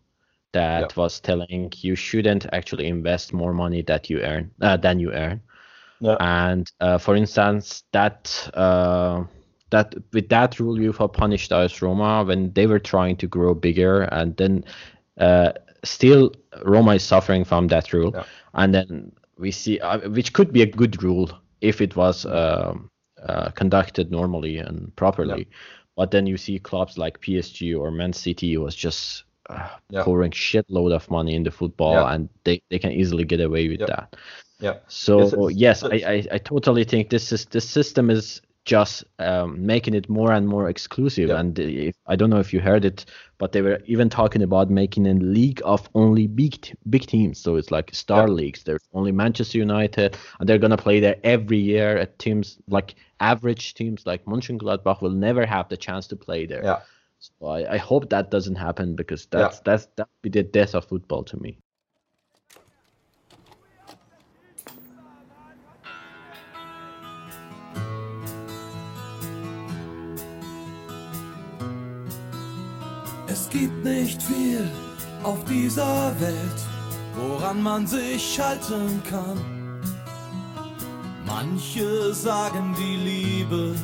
that 0.55 0.97
was 0.97 1.21
telling 1.21 1.73
you 1.83 1.97
shouldn't 1.97 2.47
actually 2.53 2.89
invest 2.89 3.35
more 3.35 3.55
money 3.55 3.83
that 3.85 4.11
you 4.11 4.21
earn 4.23 4.53
uh, 4.63 4.79
than 4.79 5.01
you 5.01 5.13
earn. 5.13 5.43
And 6.21 6.71
uh, 6.81 6.99
for 6.99 7.17
instance, 7.17 7.85
that 7.93 8.51
uh, 8.55 9.25
that 9.71 9.95
with 10.13 10.29
that 10.31 10.61
rule, 10.61 10.77
UEFA 10.77 11.13
punished 11.13 11.53
AS 11.53 11.83
Roma 11.83 12.25
when 12.25 12.53
they 12.55 12.67
were 12.67 12.81
trying 12.81 13.17
to 13.19 13.29
grow 13.29 13.55
bigger, 13.55 14.03
and 14.05 14.37
then 14.37 14.65
uh, 15.19 15.53
still 15.85 16.33
Roma 16.65 16.95
is 16.97 17.05
suffering 17.05 17.45
from 17.45 17.69
that 17.69 17.93
rule. 17.93 18.17
And 18.55 18.75
then 18.75 19.13
we 19.39 19.51
see, 19.53 19.81
uh, 19.81 20.09
which 20.11 20.33
could 20.33 20.53
be 20.53 20.63
a 20.63 20.67
good 20.67 21.03
rule 21.03 21.31
if 21.63 21.81
it 21.83 21.97
was 21.97 22.27
um, 22.27 22.91
uh, 23.23 23.51
conducted 23.51 24.11
normally 24.13 24.59
and 24.59 24.95
properly. 24.97 25.49
But 25.97 26.11
then 26.13 26.27
you 26.27 26.37
see 26.37 26.59
clubs 26.59 26.99
like 26.99 27.21
PSG 27.21 27.79
or 27.79 27.91
Man 27.91 28.13
City 28.13 28.57
was 28.57 28.75
just 28.77 29.24
uh, 29.51 29.69
Yeah. 29.91 30.03
pouring 30.05 30.31
shitload 30.33 30.93
of 30.95 31.11
money 31.11 31.35
into 31.35 31.51
football, 31.51 31.95
Yeah. 31.95 32.15
and 32.15 32.29
they, 32.45 32.63
they 32.71 32.79
can 32.79 32.93
easily 32.93 33.25
get 33.25 33.41
away 33.41 33.69
with 33.69 33.81
that. 33.81 34.17
yeah. 34.61 34.75
So 34.89 35.19
Yes, 35.21 35.33
it's- 35.33 35.57
yes, 35.57 35.83
I, 35.83 35.95
it's- 35.95 36.27
I, 36.31 36.35
I 36.35 36.39
totally 36.39 36.85
think 36.85 37.11
this 37.11 37.33
is 37.33 37.45
this 37.47 37.69
system 37.69 38.11
is 38.11 38.41
just 38.65 39.05
um, 39.19 39.67
making 39.67 39.93
it 39.93 40.09
more 40.09 40.33
and 40.33 40.49
more 40.49 40.71
exclusive. 40.71 41.29
Yeah. 41.29 41.39
And 41.41 41.59
if, 41.59 41.95
I 42.07 42.17
don't 42.17 42.31
know 42.31 42.39
if 42.41 42.51
you 42.55 42.61
heard 42.61 42.87
it, 42.87 43.05
but 43.37 43.53
they 43.53 43.61
were 43.61 43.79
even 43.85 44.09
talking 44.09 44.41
about 44.43 44.71
making 44.71 45.07
a 45.07 45.13
league 45.13 45.61
of 45.67 45.87
only 45.95 46.27
big 46.27 46.55
big 46.89 47.05
teams. 47.07 47.39
So 47.39 47.57
it's 47.57 47.71
like 47.71 47.95
star 47.95 48.27
Yeah. 48.27 48.33
leagues. 48.33 48.63
There's 48.63 48.89
only 48.95 49.13
Manchester 49.13 49.59
United, 49.59 50.17
and 50.41 50.49
they're 50.49 50.57
gonna 50.59 50.79
play 50.79 50.99
there 50.99 51.17
every 51.25 51.59
year. 51.59 51.99
At 51.99 52.19
teams 52.19 52.57
like 52.67 52.95
average 53.21 53.75
teams 53.75 54.07
like 54.07 54.25
Mönchengladbach 54.25 55.03
will 55.03 55.11
never 55.29 55.45
have 55.45 55.69
the 55.69 55.77
chance 55.77 56.07
to 56.07 56.17
play 56.17 56.47
there. 56.47 56.63
Yeah. 56.65 56.81
So 57.25 57.47
I, 57.47 57.75
I 57.75 57.79
hope 57.79 58.11
that 58.11 58.31
doesn't 58.31 58.57
happen 58.57 58.97
because 58.97 59.27
Yeah. 59.33 59.41
that's 59.41 59.61
that's 59.61 59.87
that 59.97 60.09
would 60.13 60.23
be 60.23 60.29
the 60.31 60.43
death 60.43 60.75
of 60.75 60.85
football 60.85 61.25
to 61.25 61.37
me. 61.41 61.57
Es 73.27 73.49
gibt 73.51 73.85
nicht 73.85 74.23
viel 74.23 74.69
auf 75.23 75.43
dieser 75.45 76.13
Welt, 76.21 76.61
woran 77.17 77.63
man 77.63 77.87
sich 77.87 78.39
halten 78.41 79.03
kann. 79.09 79.39
Manche 81.27 82.13
sagen 82.13 82.75
die 82.79 82.97
Liebe, 82.97 83.75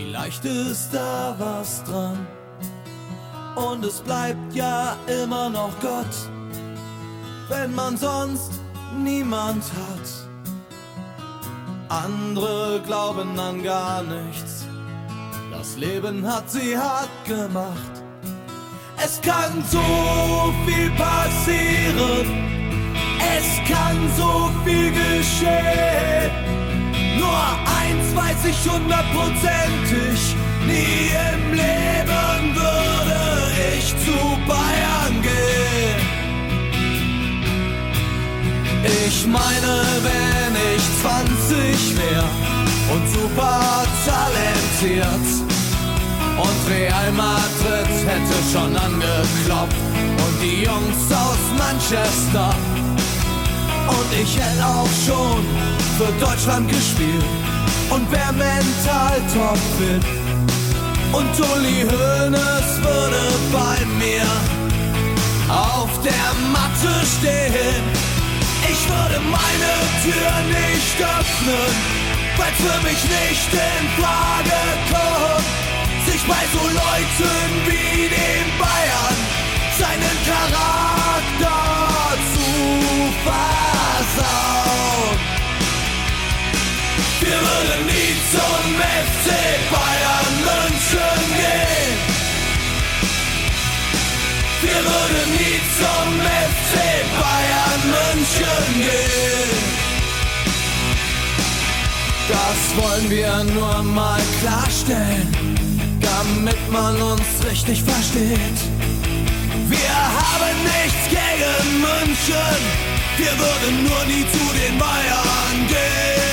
vielleicht 0.00 0.44
ist 0.44 0.90
da 0.92 1.34
was 1.38 1.84
dran. 1.84 2.26
Und 3.56 3.84
es 3.84 4.00
bleibt 4.00 4.54
ja 4.54 4.96
immer 5.22 5.50
noch 5.50 5.72
Gott, 5.80 6.14
wenn 7.48 7.74
man 7.74 7.96
sonst 7.96 8.60
niemand 8.96 9.62
hat. 9.64 10.08
Andere 11.88 12.80
glauben 12.86 13.38
an 13.38 13.62
gar 13.62 14.02
nichts. 14.02 14.66
Das 15.50 15.76
Leben 15.76 16.26
hat 16.26 16.48
sie 16.50 16.76
hart 16.78 17.10
gemacht. 17.26 17.94
Es 19.02 19.20
kann 19.20 19.64
so 19.68 20.54
viel 20.66 20.90
passieren. 20.90 22.26
Es 23.36 23.68
kann 23.68 23.98
so 24.16 24.50
viel 24.64 24.90
geschehen. 24.92 26.49
Nur 27.30 27.46
eins 27.80 28.08
weiß 28.16 28.44
ich 28.50 28.60
hundertprozentig. 28.68 30.34
Nie 30.66 31.10
im 31.32 31.52
Leben 31.52 32.56
würde 32.56 33.18
ich 33.76 33.88
zu 34.04 34.18
Bayern 34.48 35.14
gehen. 35.22 36.00
Ich 39.06 39.26
meine, 39.26 39.72
wenn 40.06 40.54
ich 40.74 40.82
20 41.02 41.98
wäre 41.98 42.24
und 42.92 43.08
super 43.08 43.84
talentiert 44.04 45.26
und 46.36 46.70
Real 46.72 47.12
Madrid 47.12 47.92
hätte 48.06 48.36
schon 48.52 48.76
angeklopft 48.76 49.76
und 50.24 50.42
die 50.42 50.64
Jungs 50.64 51.12
aus 51.12 51.42
Manchester 51.56 52.54
und 53.90 54.12
ich 54.22 54.36
hätte 54.36 54.64
auch 54.64 54.94
schon 55.06 55.44
für 55.98 56.12
Deutschland 56.24 56.68
gespielt. 56.68 57.24
Und 57.90 58.10
wär 58.12 58.32
mental 58.32 59.20
topfit 59.34 60.04
und 61.12 61.40
Uli 61.40 61.82
Hoeneß 61.90 62.70
würde 62.82 63.22
bei 63.52 63.84
mir 63.98 64.26
auf 65.48 65.90
der 66.02 66.30
Matte 66.52 66.94
stehen. 67.18 67.84
Ich 68.70 68.88
würde 68.88 69.20
meine 69.20 69.72
Tür 70.04 70.32
nicht 70.46 70.96
öffnen, 71.18 71.74
weil 72.36 72.52
für 72.62 72.78
mich 72.86 73.02
nicht 73.02 73.52
in 73.52 73.84
Frage 74.00 74.60
kommt, 74.92 75.48
sich 76.06 76.22
bei 76.28 76.44
so 76.52 76.64
Leuten 76.64 77.48
wie 77.66 78.08
den 78.08 78.46
Bayern 78.58 79.18
seinen 79.78 80.16
Charakter 80.28 81.60
zu 82.34 82.40
versauen. 84.20 85.18
Wir 87.20 87.38
würden 87.48 87.86
nie 87.86 88.12
zum 88.32 88.64
FC 89.10 89.26
Bayern 89.72 90.34
München 90.48 91.20
gehen. 91.40 91.98
Wir 94.62 94.80
würden 94.90 95.28
nie 95.38 95.60
zum 95.80 96.08
FC 96.52 96.74
Bayern 97.20 97.82
München 97.96 98.68
gehen. 98.74 99.80
Das 102.28 102.60
wollen 102.76 103.10
wir 103.10 103.44
nur 103.54 103.82
mal 103.82 104.20
klarstellen, 104.40 105.28
damit 106.00 106.70
man 106.70 106.94
uns 107.02 107.28
richtig 107.50 107.82
versteht. 107.82 108.60
Wir 109.68 109.96
haben 110.24 110.56
nichts 110.64 111.08
gegen 111.08 111.80
München, 111.80 112.56
wir 113.20 113.38
würden 113.38 113.84
nur 113.84 114.04
nie 114.06 114.24
zu 114.32 114.44
den 114.54 114.78
Bayern 114.78 115.66
gehen. 115.68 116.29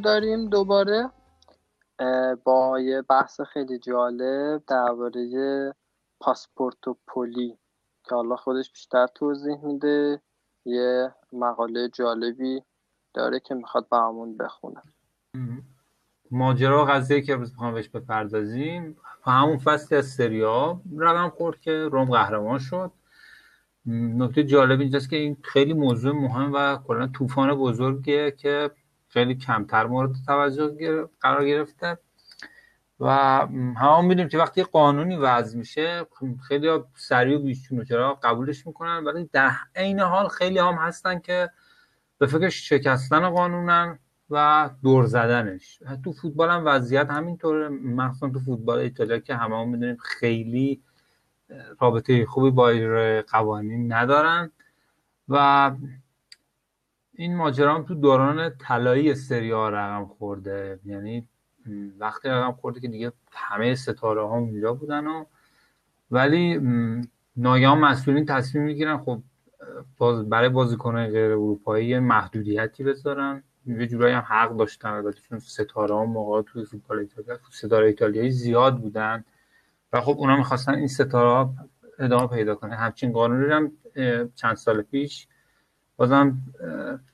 داریم 0.00 0.48
دوباره 0.48 1.10
با 2.44 2.80
یه 2.80 3.02
بحث 3.02 3.40
خیلی 3.40 3.78
جالب 3.78 4.62
درباره 4.66 5.74
پاسپورت 6.20 6.88
و 6.88 6.96
پلی 7.06 7.58
که 8.04 8.14
حالا 8.14 8.36
خودش 8.36 8.72
بیشتر 8.72 9.06
توضیح 9.06 9.64
میده. 9.64 10.22
یه 10.64 11.14
مقاله 11.32 11.88
جالبی 11.88 12.62
داره 13.14 13.40
که 13.40 13.54
می‌خواد 13.54 13.88
برامون 13.88 14.36
بخونه. 14.36 14.82
ماجرا 16.30 16.84
و 16.84 16.88
قضیه 16.88 17.20
که 17.20 17.32
امروز 17.32 17.50
می‌خوام 17.50 17.74
بهش 17.74 17.88
بپردازیم. 17.88 18.96
همون 19.22 19.58
فصل 19.58 19.96
از 19.96 20.06
سریا 20.06 20.80
رقم 20.98 21.28
خورد 21.28 21.60
که 21.60 21.72
روم 21.72 22.04
قهرمان 22.04 22.58
شد. 22.58 22.90
نکته 23.86 24.44
جالب 24.44 24.80
اینجاست 24.80 25.10
که 25.10 25.16
این 25.16 25.36
خیلی 25.42 25.72
موضوع 25.72 26.12
مهم 26.12 26.52
و 26.54 26.76
کلا 26.76 27.06
طوفان 27.06 27.54
بزرگیه 27.54 28.30
که 28.30 28.70
خیلی 29.10 29.34
کمتر 29.34 29.86
مورد 29.86 30.10
توجه 30.26 30.76
گر- 30.80 31.08
قرار 31.20 31.46
گرفته. 31.46 31.98
و 33.00 33.06
همه 33.76 34.00
می‌دونیم 34.00 34.28
که 34.28 34.38
وقتی 34.38 34.62
قانونی 34.62 35.16
وضع 35.16 35.58
میشه 35.58 36.06
خیلی 36.48 36.68
سریع 36.94 37.38
و 37.38 37.42
بیشتون 37.42 37.80
و 37.80 37.84
چرا 37.84 38.14
قبولش 38.14 38.66
می‌کنن 38.66 39.04
ولی 39.04 39.30
در 39.32 39.50
عین 39.76 40.00
حال 40.00 40.28
خیلی 40.28 40.58
هم 40.58 40.74
هستن 40.74 41.18
که 41.18 41.50
به 42.18 42.26
فکر 42.26 42.48
شکستن 42.48 43.28
قانونن 43.30 43.98
و 44.30 44.70
دور 44.82 45.06
زدنش. 45.06 45.82
تو 46.04 46.12
فوتبال 46.12 46.50
هم 46.50 46.62
وضعیت 46.66 47.10
همینطوره. 47.10 47.68
مخصوصا 47.68 48.28
تو 48.28 48.40
فوتبال 48.40 48.78
ایتالیا 48.78 49.18
که 49.18 49.34
همه 49.34 49.60
هم 49.60 49.68
می‌دونیم 49.68 49.96
خیلی 49.96 50.82
رابطه 51.80 52.26
خوبی 52.26 52.50
با 52.50 52.72
قوانین 53.32 53.92
ندارن. 53.92 54.50
و 55.28 55.70
این 57.20 57.36
ماجرا 57.36 57.84
تو 57.88 57.94
دوران 57.94 58.50
طلایی 58.58 59.14
سری 59.14 59.50
ها 59.50 59.68
رقم 59.68 60.04
خورده. 60.04 60.80
یعنی 60.84 61.28
وقتی 61.98 62.28
رقم 62.28 62.52
خورده 62.52 62.80
که 62.80 62.88
دیگه 62.88 63.12
همه 63.32 63.74
ستاره 63.74 64.22
ها 64.22 64.36
اونجا 64.36 64.74
بودن 64.74 65.06
و 65.06 65.24
ولی 66.10 66.60
ناگهان 67.36 67.78
مسئولین 67.78 68.24
تصمیم 68.24 68.64
می‌گیرن 68.64 68.98
خب 68.98 69.22
باز 69.98 70.28
برای 70.28 70.48
بازیکنان 70.48 71.06
غیر 71.06 71.30
اروپایی 71.30 71.98
محدودیتی 71.98 72.84
بذارن. 72.84 73.42
یه 73.66 73.86
جورایی 73.86 74.14
هم 74.14 74.24
حق 74.26 74.56
داشتن. 74.56 74.88
البته 74.88 75.20
چون 75.20 75.38
ستاره 75.38 75.94
ها 75.94 76.04
موقع 76.04 76.42
توی 76.42 76.64
فوتبال 76.64 76.98
ایتالیا 76.98 77.38
ستاره 77.50 77.86
ایتالیایی 77.86 78.30
زیاد 78.30 78.80
بودن 78.80 79.24
و 79.92 80.00
خب 80.00 80.14
اونا 80.18 80.36
می‌خواستن 80.36 80.74
این 80.74 80.88
ستاره 80.88 81.28
ها 81.28 81.54
ادامه 81.98 82.26
پیدا 82.26 82.54
کنه. 82.54 82.76
همچین 82.76 83.12
قانونی 83.12 83.52
هم 83.52 83.72
چند 84.34 84.56
سال 84.56 84.82
پیش 84.82 85.28
بازم 86.00 86.38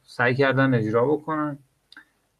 سعی 0.05 0.35
کردن 0.35 0.75
اجرا 0.75 1.07
بکنن. 1.07 1.59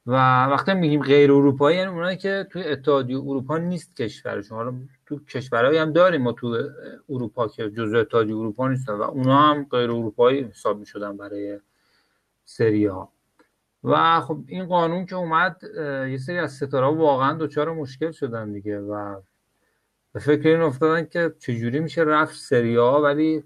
و 0.07 0.13
وقتی 0.45 0.75
میگیم 0.75 1.03
غیر 1.03 1.33
اروپایی 1.33 1.79
یعنی 1.79 1.91
اونایی 1.91 2.17
که 2.17 2.47
توی 2.51 2.65
اتحادیه 2.65 3.19
اروپا 3.19 3.59
نیست 3.59 3.97
کشورشون. 3.97 4.59
حالا 4.59 4.73
تو 5.07 5.25
کشورهایی 5.25 5.79
هم 5.79 5.93
داریم 5.93 6.23
ما 6.23 6.33
تو 6.33 6.71
اروپا 7.09 7.49
که 7.49 7.71
جزء 7.71 8.01
اتحادیه 8.01 8.37
اروپا 8.37 8.69
نیستن 8.69 8.93
و 8.93 9.03
اونا 9.03 9.43
هم 9.43 9.67
غیر 9.71 9.91
اروپایی 9.91 10.43
حساب 10.43 10.79
می‌شدن 10.79 11.17
برای 11.17 11.61
سری 12.45 12.87
ها 12.87 13.13
و 13.85 14.21
خب 14.21 14.39
این 14.47 14.67
قانون 14.67 15.07
که 15.07 15.17
اومد 15.17 15.61
یه 16.11 16.19
سری 16.19 16.39
از 16.39 16.53
ستاره 16.53 16.87
واقعا 16.87 17.39
دچار 17.39 17.73
مشکل 17.73 18.11
شدن 18.11 18.53
دیگه 18.53 18.81
و 18.81 19.21
به 20.13 20.21
فکر 20.21 20.49
این 20.49 20.61
افتادن 20.61 21.05
که 21.05 21.35
چجوری 21.39 21.81
میشه 21.81 22.03
رفت 22.03 22.35
سری 22.35 22.77
ها 22.77 23.03
ولی 23.03 23.45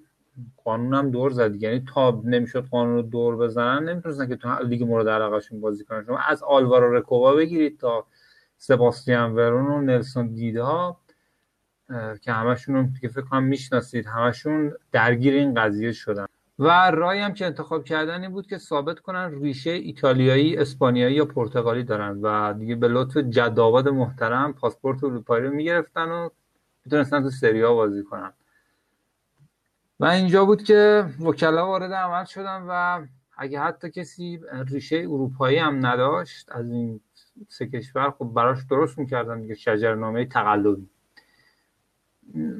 قانون 0.65 0.95
هم 0.95 1.11
دور 1.11 1.31
زد. 1.31 1.63
یعنی 1.63 1.85
تا 1.95 2.23
نمی‌شد 2.25 2.67
قانون 2.71 2.95
رو 2.95 3.03
دور 3.03 3.37
بزنن 3.37 3.89
نمی‌تونستن 3.89 4.29
که 4.29 4.37
تو 4.37 4.49
لیگ 4.65 4.85
مورد 4.85 5.09
علاقهشون 5.09 5.61
بازی 5.61 5.85
کنن. 5.85 6.05
شما 6.05 6.19
از 6.19 6.43
آلوارو 6.43 6.95
رکوبا 6.95 7.35
بگیرید 7.35 7.79
تا 7.81 8.07
سباستیان 8.57 9.35
ورون 9.35 9.67
و 9.67 9.81
نلسون 9.81 10.35
دیدا 10.35 10.97
اه، 11.91 12.19
که 12.19 12.33
همشون 12.33 12.75
رو 12.75 12.87
که 13.01 13.09
فکر 13.09 13.21
کنم 13.21 13.43
می‌شناسید. 13.43 14.07
همشون 14.07 14.73
درگیر 14.93 15.35
این 15.35 15.55
قضیه 15.55 15.93
شدن. 15.93 16.27
و 16.59 16.91
رای 16.91 17.21
هم 17.21 17.33
که 17.33 17.47
انتخاب 17.47 17.85
کردن 17.85 18.23
این 18.23 18.31
بود 18.31 18.47
که 18.47 18.59
ثابت 18.59 18.99
کنن 18.99 19.43
ریشه 19.43 19.71
ایتالیایی، 19.71 20.57
اسپانیایی 20.57 21.15
یا 21.15 21.25
پرتغالی 21.25 21.85
دارن 21.85 22.19
و 22.23 22.53
دیگه 22.53 22.75
به 22.75 22.89
لطف 22.89 23.17
جداباد 23.17 23.89
محترم 23.89 24.53
پاسپورت 24.53 25.05
اروپایی 25.05 25.45
رو 25.45 25.51
می‌گرفتن 25.51 26.09
و 26.09 26.29
می‌تونستن 26.85 27.23
تو 27.23 27.31
سری 27.31 27.63
ها 27.63 27.75
بازی 27.75 28.05
کنن. 28.05 28.33
و 30.01 30.05
اینجا 30.05 30.45
بود 30.45 30.63
که 30.63 31.07
وکلا 31.21 31.67
وارد 31.67 31.93
عمل 31.93 32.25
شدن 32.25 32.63
و 32.69 33.07
اگه 33.39 33.61
حتی 33.61 33.91
کسی 33.91 34.41
ریشه 34.69 34.97
اروپایی 34.97 35.59
هم 35.59 35.87
نداشت 35.87 36.53
از 36.53 36.71
این 36.71 37.01
سه 37.49 37.67
کشور 37.67 38.11
خب 38.11 38.25
براش 38.25 38.59
درست 38.71 38.99
می‌کردن 38.99 39.41
دیگه 39.41 39.55
شجرنامه 39.55 40.27
تقلبی. 40.27 40.89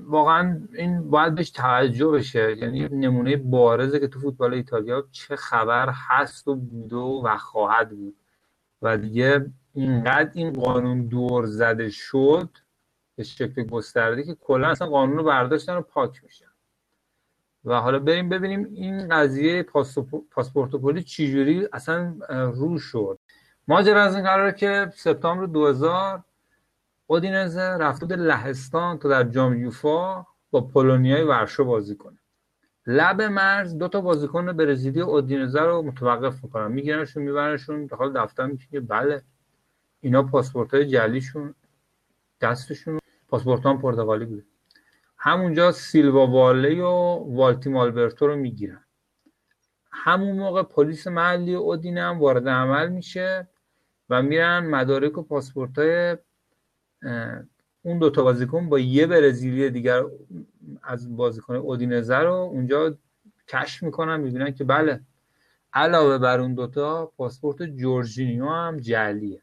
واقعا 0.03 0.61
این 0.75 1.11
باید 1.11 1.35
بهش 1.35 1.51
توجه 1.51 2.07
بشه. 2.09 2.57
یعنی 2.57 2.89
نمونه 2.89 3.37
بارزه 3.37 4.01
که 4.01 4.09
تو 4.09 4.21
فوتبال 4.21 4.55
ایتالیا 4.55 5.05
چه 5.13 5.37
خبر 5.37 5.89
هست 5.93 6.49
و 6.49 6.55
بوده 6.55 6.97
و 6.97 7.37
خواهد 7.37 7.91
بود. 7.91 8.17
و 8.83 8.97
دیگه 8.99 9.47
اینقدر 9.75 10.31
این 10.35 10.53
قانون 10.53 11.07
دور 11.07 11.47
زده 11.47 11.91
شد 11.91 12.51
به 13.17 13.23
شکل 13.23 13.63
گسترده 13.63 14.23
که 14.23 14.35
کلا 14.35 14.69
اصلا 14.69 14.89
قانون 14.89 15.17
رو 15.17 15.25
برداشتن 15.25 15.77
و 15.77 15.81
پاک 15.81 16.25
میشن. 16.25 16.50
و 17.65 17.81
حالا 17.81 17.99
بریم 17.99 18.29
ببینیم 18.29 18.65
این 18.75 19.09
قضیه 19.09 19.63
پاسپو- 19.63 20.25
پاسپورتوپولی 20.31 21.03
چجوری 21.03 21.69
اصلا 21.73 22.15
رو 22.55 22.79
شد. 22.79 23.19
ماجرا 23.69 24.03
از 24.03 24.15
این 24.15 24.25
قراره 24.25 24.53
که 24.53 24.93
سپتامبر 24.97 25.47
2000 25.47 26.23
اودینزه 27.07 27.61
رفته 27.63 28.07
بود 28.07 28.13
لهستان 28.19 28.99
تا 28.99 29.09
در 29.09 29.25
جام 29.25 29.59
یوفا 29.61 30.27
با 30.51 30.61
پولونیای 30.61 31.23
ورشو 31.23 31.65
بازی 31.65 31.97
کنه. 31.97 32.19
لب 32.87 33.23
مرز 33.23 33.79
دو 33.79 33.89
تا 33.89 34.01
بازیکن 34.01 34.53
برزیلی 34.53 35.01
اودینزه 35.01 35.61
رو 35.61 35.83
متوقف 35.83 36.45
می‌کنن. 36.45 36.73
میگیرنشون 36.73 37.23
میبرنشون. 37.23 37.87
داخل 37.87 38.13
دفتر 38.13 38.47
میگه 38.47 38.81
بله. 38.81 39.23
اینا 40.01 40.23
پاسپورت 40.23 40.75
های 40.75 40.87
جلیشون 40.87 41.55
دستشون 42.41 42.99
پاسپورت 43.29 43.67
هم 43.67 43.83
پرتغالی 43.83 44.25
بوده. 44.25 44.43
همونجا 45.23 45.73
سیلوا 45.73 46.27
والی 46.27 46.81
و 46.81 46.89
والتی 46.89 47.71
مالبرتو 47.71 48.27
رو 48.27 48.37
می‌گیرن. 48.37 48.85
همون 49.93 50.39
موقع 50.39 50.63
پلیس 50.63 51.07
محلی 51.07 51.55
اودینه 51.55 52.03
هم 52.03 52.21
وارد 52.21 52.49
عمل 52.49 52.89
میشه 52.89 53.49
و 54.11 54.23
میرن 54.23 54.67
مدارک 54.67 55.19
و 55.19 55.23
پاسپورت 55.23 55.79
های 55.79 56.17
اون 57.83 57.99
دوتا 57.99 58.23
بازیکن 58.23 58.69
با 58.69 58.79
یه 58.79 59.07
برزیلی 59.07 59.71
دیگر 59.71 60.03
از 60.83 61.17
بازیکن 61.17 61.57
اودینزه 61.57 62.19
رو 62.19 62.33
اونجا 62.33 62.99
کشف 63.49 63.83
می‌کنن 63.83 64.21
می‌بینن 64.21 64.51
که 64.51 64.65
بله 64.65 65.01
علاوه 65.73 66.19
بر 66.19 66.41
اون 66.41 66.55
دوتا 66.55 67.13
پاسپورت 67.17 67.63
جورجینیو 67.63 68.49
هم 68.49 68.77
جعلیه. 68.77 69.43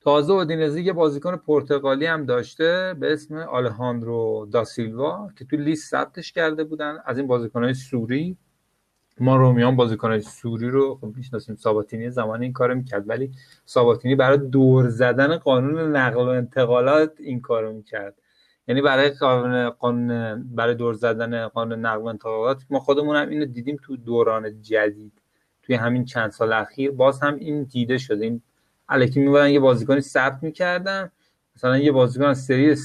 تازه 0.00 0.32
اودینزه 0.32 0.82
یه 0.82 0.92
بازیکن 0.92 1.36
پرتغالی 1.36 2.06
هم 2.06 2.26
داشته 2.26 2.94
به 3.00 3.12
اسم 3.12 3.36
آلهاندرو 3.36 4.48
داسیلوا 4.52 5.30
که 5.36 5.44
تو 5.44 5.56
لیست 5.56 5.90
ثبتش 5.90 6.32
کرده 6.32 6.64
بودن 6.64 6.98
از 7.04 7.18
این 7.18 7.26
بازیکنهای 7.26 7.74
سوری. 7.74 8.36
ما 9.20 9.36
رومیان 9.36 9.76
بازیکنهای 9.76 10.20
سوری 10.20 10.68
رو 10.68 10.94
خب 11.00 11.12
می‌شناسیم 11.16 11.56
ساباتینی 11.56 12.10
زمان 12.10 12.42
این 12.42 12.52
کارو 12.52 12.74
می‌کرد 12.74 13.08
ولی 13.08 13.30
ساباتینی 13.64 14.14
برای 14.14 14.38
دور 14.38 14.88
زدن 14.88 15.36
قانون 15.36 15.96
نقل 15.96 16.24
و 16.24 16.28
انتقالات 16.28 17.12
این 17.18 17.40
کارو 17.40 17.72
می‌کرد. 17.72 18.14
یعنی 18.68 18.82
برای 18.82 19.10
قانون, 19.10 19.70
قانون 19.70 20.42
برای 20.54 20.74
دور 20.74 20.94
زدن 20.94 21.48
قانون 21.48 21.78
نقل 21.78 22.02
و 22.02 22.06
انتقالات 22.06 22.62
ما 22.70 22.80
خودمون 22.80 23.16
هم 23.16 23.28
اینو 23.28 23.44
دیدیم 23.44 23.78
تو 23.82 23.96
دوران 23.96 24.62
جدید. 24.62 25.12
توی 25.62 25.74
همین 25.74 26.04
چند 26.04 26.30
سال 26.30 26.52
اخیر 26.52 26.90
باز 26.90 27.20
هم 27.20 27.34
این 27.34 27.62
دیده 27.62 27.98
شده 27.98 28.24
این 28.24 28.42
الکی 28.90 29.20
می‌برن 29.20 29.50
یه 29.50 29.60
بازیکنی 29.60 30.00
ثبت 30.00 30.42
می‌کردن. 30.42 31.10
مثلا 31.56 31.78
یه 31.78 31.92
بازیکن 31.92 32.24
از 32.24 32.44
سری 32.44 32.76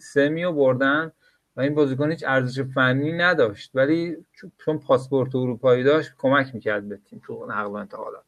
سه 0.00 0.28
میو 0.28 0.52
بردن 0.52 1.12
و 1.56 1.60
این 1.60 1.74
بازیکن 1.74 2.10
هیچ 2.10 2.24
ارزش 2.26 2.60
فنی 2.60 3.12
نداشت. 3.12 3.70
ولی 3.74 4.16
چون 4.58 4.78
پاسپورت 4.78 5.34
اروپایی 5.34 5.84
داشت 5.84 6.12
کمک 6.18 6.54
می‌کرد 6.54 6.88
به 6.88 6.96
تیم 6.96 7.20
تو 7.24 7.46
نقل 7.48 7.70
و 7.70 7.74
انتقالات. 7.74 8.24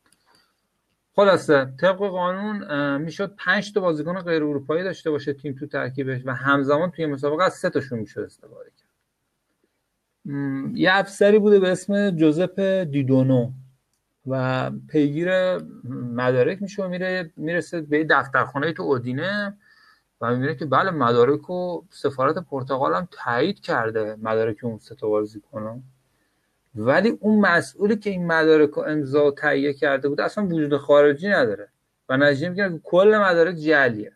خلاصه 1.16 1.72
طبق 1.80 1.98
قانون 1.98 2.96
می‌شد 2.96 3.34
پنج 3.38 3.72
تا 3.72 3.80
بازیکن 3.80 4.20
غیر 4.20 4.44
اروپایی 4.44 4.84
داشته 4.84 5.10
باشه 5.10 5.32
تیم 5.32 5.54
تو 5.54 5.66
ترکیبش 5.66 6.20
و 6.24 6.34
همزمان 6.34 6.90
توی 6.90 7.06
مسابقه 7.06 7.44
از 7.44 7.52
سه 7.52 7.70
تاشون 7.70 7.98
می‌شد 7.98 8.20
استفاده 8.20 8.70
کرد. 8.70 8.88
یه 10.74 10.90
افسری 10.92 11.38
بوده 11.38 11.60
به 11.60 11.72
اسم 11.72 12.10
جوزپ 12.10 12.60
دیدونو. 12.90 13.50
و 14.26 14.70
پیگیر 14.88 15.58
مدارک 16.14 16.62
میشه 16.62 16.84
و 16.84 16.88
میره 16.88 17.30
می‌رسه 17.36 17.80
به 17.80 18.04
دفترخانه 18.04 18.72
تو 18.72 18.82
اودینه 18.82 19.56
و 20.20 20.30
می‌بینه 20.30 20.54
که 20.54 20.66
بله 20.66 20.90
مدارک 20.90 21.50
و 21.50 21.82
سفارت 21.90 22.38
پرتغال 22.38 22.94
هم 22.94 23.08
تایید 23.10 23.60
کرده 23.60 24.16
مدارک 24.22 24.64
اون 24.64 24.78
سه 24.78 24.94
تا 24.94 25.08
بازیکن. 25.08 25.82
ولی 26.74 27.08
اون 27.08 27.40
مسئولی 27.40 27.96
که 27.96 28.10
این 28.10 28.26
مدارک 28.26 28.70
رو 28.70 28.82
امضا 28.82 29.30
تهیه 29.30 29.72
کرده 29.72 30.08
بود 30.08 30.20
اصلا 30.20 30.46
وجود 30.46 30.76
خارجی 30.76 31.28
نداره 31.28 31.68
و 32.08 32.16
نتیجه 32.16 32.54
که 32.54 32.80
کل 32.84 33.18
مدارک 33.18 33.54
جعلیه. 33.54 34.12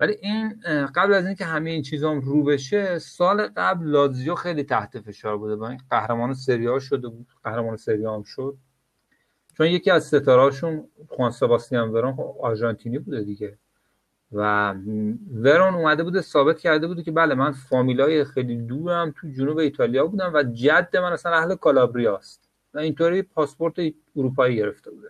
ولی 0.00 0.16
این 0.20 0.60
قبل 0.94 1.14
از 1.14 1.26
اینکه 1.26 1.44
همه 1.44 1.70
این 1.70 1.82
چیزا 1.82 2.10
هم 2.10 2.20
رو 2.20 2.44
بشه 2.44 2.98
سال 2.98 3.46
قبل 3.56 3.86
لازیو 3.86 4.34
خیلی 4.34 4.64
تحت 4.64 5.00
فشار 5.00 5.38
بوده. 5.38 5.56
با 5.56 5.68
این 5.68 5.80
قهرمان 5.90 6.34
سری 6.34 6.66
ها 6.66 6.78
شده 6.78 7.08
بود 7.08 7.26
قهرمان 7.44 7.76
سری 7.76 8.04
هم 8.04 8.22
شد. 8.22 8.56
چون 9.60 9.68
یکی 9.68 9.90
از 9.90 10.04
ستارهاشون 10.04 10.84
خوان 11.08 11.30
سباستیان 11.30 11.88
ورون 11.88 12.16
آرژانتینی 12.42 12.98
بوده 12.98 13.22
دیگه. 13.22 13.58
و 14.32 14.74
ورون 15.34 15.74
اومده 15.74 16.02
بوده 16.02 16.20
ثابت 16.20 16.58
کرده 16.58 16.86
بوده 16.86 17.02
که 17.02 17.10
بله 17.10 17.34
من 17.34 17.52
فامیلای 17.52 18.24
خیلی 18.24 18.56
دورم 18.56 19.14
تو 19.20 19.28
جنوب 19.28 19.58
ایتالیا 19.58 20.06
بودم 20.06 20.30
و 20.34 20.42
جد 20.42 20.96
من 20.96 21.12
اصلا 21.12 21.32
اهل 21.32 21.54
کالابریاست 21.54 22.48
و 22.74 22.78
اینطوری 22.78 23.22
پاسپورت 23.22 23.74
اروپایی 24.16 24.56
گرفته 24.56 24.90
بوده. 24.90 25.08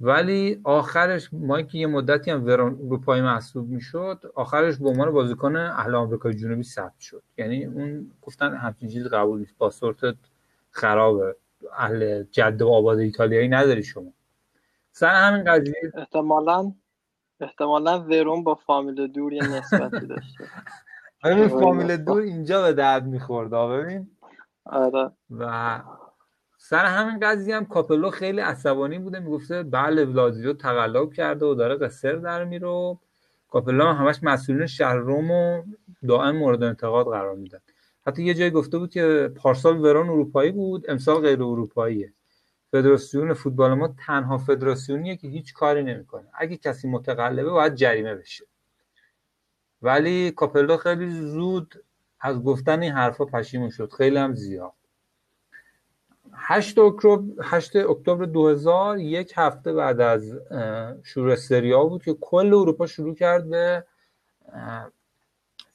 ولی 0.00 0.60
آخرش 0.64 1.28
ما 1.32 1.62
که 1.62 1.78
یه 1.78 1.86
مدتی 1.86 2.30
هم 2.30 2.46
ورون 2.46 2.74
اروپایی 2.74 3.22
محسوب 3.22 3.68
می‌شد 3.68 4.32
آخرش 4.34 4.76
به 4.78 4.88
عنوان 4.88 5.10
بازیکن 5.10 5.56
اهل 5.56 5.94
آمریکای 5.94 6.34
جنوبی 6.34 6.62
ثبت 6.62 7.00
شد. 7.00 7.22
یعنی 7.38 7.64
اون 7.64 8.10
گفتن 8.22 8.54
همچین 8.54 8.88
چیزی 8.88 9.08
قبول 9.08 9.38
نیست. 9.38 9.54
پاسپورت 9.58 10.14
خرابه. 10.70 11.36
اهل 11.78 12.22
جده 12.22 12.64
و 12.64 12.68
آباد 12.68 12.98
ایتالیایی 12.98 13.48
نداری 13.48 13.82
شما. 13.82 14.12
سر 14.92 15.14
همین 15.14 15.44
قضیه 15.44 15.74
احتمالاً 15.94 16.72
احتمالا 17.40 18.00
ورون 18.00 18.44
با 18.44 18.54
فامیل 18.54 19.06
دور 19.06 19.32
یه 19.32 19.42
نسبتی 19.42 20.06
داشته. 20.06 20.44
ببین 21.24 21.48
فامیل 21.48 21.96
دور 21.96 22.22
اینجا 22.22 22.62
به 22.62 22.72
درد 22.72 23.06
می‌خورد 23.06 23.50
ببین. 23.50 24.10
آره. 24.64 25.10
و 25.30 25.80
سر 26.58 26.84
همین 26.84 27.20
قضیه 27.22 27.56
هم 27.56 27.66
کاپلو 27.66 28.10
خیلی 28.10 28.40
عصبانی 28.40 28.98
بوده 28.98 29.20
می‌گفته 29.20 29.62
بله 29.62 30.04
لازیو 30.04 30.52
تقلب 30.52 31.12
کرده 31.12 31.46
و 31.46 31.54
داره 31.54 31.76
قصر 31.76 32.12
در 32.12 32.44
میره 32.44 32.68
و 32.68 32.96
کاپلو 33.48 33.84
هم 33.84 34.06
همش 34.06 34.18
مسئولین 34.22 34.66
شهر 34.66 34.96
روم 34.96 35.30
و 35.30 35.62
دائم 36.08 36.36
مورد 36.36 36.62
انتقاد 36.62 37.06
قرار 37.06 37.36
میدن. 37.36 37.60
حتی 38.06 38.22
یه 38.22 38.34
جایی 38.34 38.50
گفته 38.50 38.78
بود 38.78 38.90
که 38.90 39.32
پارسال 39.36 39.80
ورون 39.80 40.08
اروپایی 40.08 40.50
بود 40.50 40.90
امسال 40.90 41.20
غیر 41.20 41.42
اروپاییه. 41.42 42.12
فدراسیون 42.72 43.34
فوتبال 43.34 43.74
ما 43.74 43.94
تنها 44.06 44.38
فدراسیونیه 44.38 45.16
که 45.16 45.28
هیچ 45.28 45.54
کاری 45.54 45.82
نمی‌کنه. 45.82 46.28
اگه 46.34 46.56
کسی 46.56 46.88
متقلبه 46.88 47.50
باید 47.50 47.74
جریمه 47.74 48.14
بشه. 48.14 48.44
ولی 49.82 50.30
کاپلو 50.30 50.76
خیلی 50.76 51.10
زود 51.10 51.84
از 52.20 52.42
گفتن 52.42 52.82
این 52.82 52.92
حرفا 52.92 53.24
پشیمون 53.24 53.70
شد. 53.70 53.92
خیلی 53.92 54.16
هم 54.16 54.34
زیاد. 54.34 54.72
8 56.32 56.78
اکتبر 56.78 57.22
8 57.42 57.76
اکتبر 57.76 58.24
2000 58.24 58.98
یک 58.98 59.32
هفته 59.36 59.72
بعد 59.72 60.00
از 60.00 60.38
شروع 61.02 61.34
سریا 61.34 61.84
بود 61.84 62.02
که 62.04 62.14
کل 62.20 62.54
اروپا 62.54 62.86
شروع 62.86 63.14
کرد 63.14 63.50
به 63.50 63.84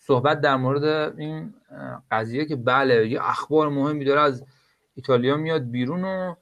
صحبت 0.07 0.41
در 0.41 0.55
مورد 0.55 0.83
این 1.19 1.53
قضیه 2.11 2.45
که 2.45 2.55
بله 2.55 3.07
یه 3.07 3.29
اخبار 3.29 3.69
مهمی 3.69 4.05
داره 4.05 4.21
از 4.21 4.45
ایتالیا 4.95 5.37
میاد 5.37 5.71
بیرون 5.71 6.03
و 6.03 6.35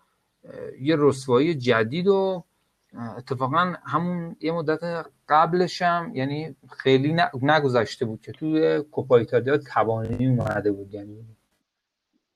یه 0.79 0.95
رسوایی 0.99 1.55
جدید 1.55 2.07
و 2.07 2.43
اتفاقا 3.17 3.73
همون 3.85 4.35
یه 4.39 4.51
مدت 4.51 5.05
قبلش 5.29 5.81
هم 5.81 6.15
یعنی 6.15 6.55
خیلی 6.77 7.15
نگذشته 7.41 8.05
بود 8.05 8.21
که 8.21 8.31
توی 8.31 8.81
کوپا 8.81 9.17
ایتالیا 9.17 9.57
توانی 9.57 10.27
اومده 10.27 10.71
بود 10.71 10.93
یعنی 10.93 11.25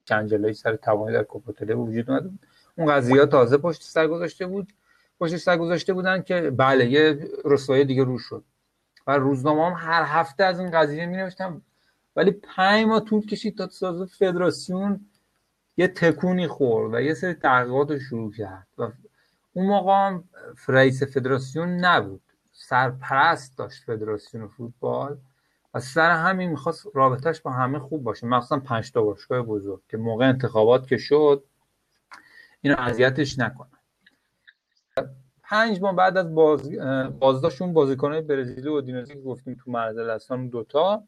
جنجالایی 0.06 0.54
سر 0.54 0.76
توانی 0.76 1.14
در 1.14 1.24
کوپا 1.24 1.52
ایتالیا 1.52 1.80
وجود 1.80 2.10
اومده 2.10 2.28
بود. 2.28 2.40
اون 2.78 2.92
قضیه 2.92 3.26
تازه 3.26 3.58
پشت 3.58 3.84
سر 3.84 4.08
گذاشته 4.08 4.46
بود 4.46 4.74
پشت 5.20 5.38
سر 5.38 5.58
گذاشته 5.58 5.94
بودن 5.94 6.22
که 6.22 6.52
بله 6.52 6.86
یه 6.86 7.30
رسوایی 7.46 7.86
دیگه 7.86 8.04
رو 8.04 8.20
شد. 8.20 8.44
و 9.08 9.12
روزنامه 9.12 9.66
هم 9.66 9.74
هر 9.74 10.04
هفته 10.04 10.44
از 10.44 10.60
این 10.60 10.72
قضیه 10.72 11.06
می 11.06 11.18
نوشتم 11.18 11.62
ولی 12.16 12.32
پنج 12.32 12.86
ماه 12.86 13.00
طول 13.00 13.26
کشید 13.26 13.58
تا 13.58 13.68
تازه 13.68 14.06
فدراسیون 14.06 15.06
یه 15.78 15.88
تکونی 15.88 16.48
خورد 16.48 16.94
و 16.94 17.02
یه 17.02 17.14
سری 17.14 17.34
تحقیقات 17.34 17.92
رو 17.92 18.00
شروع 18.00 18.34
کرد 18.34 18.68
و 18.78 18.92
اون 19.54 19.66
موقع 19.66 20.08
هم 20.08 20.24
رئیس 20.68 21.04
فدراسیون 21.04 21.70
نبود. 21.70 22.22
سرپرست 22.52 23.58
داشت 23.58 23.84
فدراسیون 23.84 24.48
فوتبال 24.48 25.18
و 25.74 25.80
سر 25.80 26.12
همین 26.12 26.50
می‌خواست 26.50 26.88
رابطهش 26.94 27.42
با 27.42 27.52
همه 27.52 27.80
خوب 27.80 28.04
باشه. 28.04 28.28
مخصوصا 28.28 28.60
پنج 28.60 28.92
تا 28.92 29.02
باشگاه 29.02 29.42
بزرگ 29.42 29.82
که 29.90 29.98
موقع 29.98 30.28
انتخابات 30.28 30.88
که 30.88 30.98
شد 30.98 31.44
اینو 32.62 32.76
اذیتش 32.80 33.40
نکنه. 33.40 33.77
پنج 35.50 35.82
ماه 35.82 35.96
بعد 35.96 36.18
از 36.18 36.36
باز 36.36 36.72
بازداشتون 37.20 37.74
بازیکنهای 37.74 38.22
برزیلی 38.22 38.70
و 38.70 38.72
اودینزی 38.72 39.14
که 39.14 39.20
گفتیم 39.20 39.58
تو 39.64 39.72
معرض 39.72 39.98
هستن 39.98 40.48
دوتا 40.48 41.04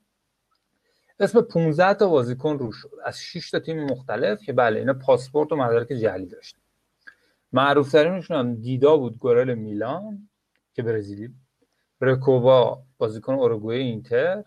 اسم 1.20 1.42
15 1.42 1.94
تا 1.94 2.10
بازیکن 2.10 2.58
رو 2.58 2.72
شد. 2.72 2.92
از 3.06 3.20
6 3.20 3.52
تا 3.52 3.60
تیم 3.60 3.84
مختلف 3.84 4.44
که 4.44 4.54
بله 4.54 4.80
اینا 4.80 4.94
پاسپورت 4.94 5.52
و 5.52 5.56
مدارک 5.56 5.88
جعلی 5.88 6.26
داشتن. 6.26 6.60
معروف 7.54 7.92
ترینشون 7.92 8.38
هم 8.38 8.56
دیدا 8.56 8.98
بود 8.98 9.18
گورل 9.18 9.54
میلان 9.54 10.30
که 10.74 10.84
برزیلی. 10.84 11.34
رکوبا 12.02 12.84
بازیکن 12.98 13.34
اوروگوئه 13.34 13.78
اینتر 13.78 14.44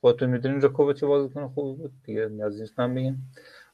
خودتون 0.00 0.30
می‌دونین 0.30 0.62
رکوبا 0.62 0.92
چه 0.92 1.06
بازیکن 1.06 1.48
خوبی 1.48 1.82
بود؟ 1.82 1.92
دیگه 2.04 2.28
نیازی 2.28 2.60
نیست 2.60 2.80
من 2.80 2.94
بگم. 2.94 3.16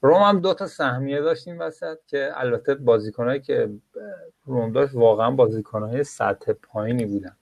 روم 0.01 0.23
هم 0.23 0.41
دو 0.41 0.55
تا 0.55 0.67
سهمیه 0.67 1.21
داشتیم 1.21 1.59
وسط 1.59 1.99
که 2.07 2.31
البته 2.35 2.75
بازیکنایی 2.75 3.41
که 3.41 3.71
روم 4.45 4.73
داشت 4.73 4.95
واقعا 4.95 5.31
بازیکنهای 5.31 6.05
سطح 6.05 6.53
پایینی 6.53 7.07
بودن. 7.07 7.37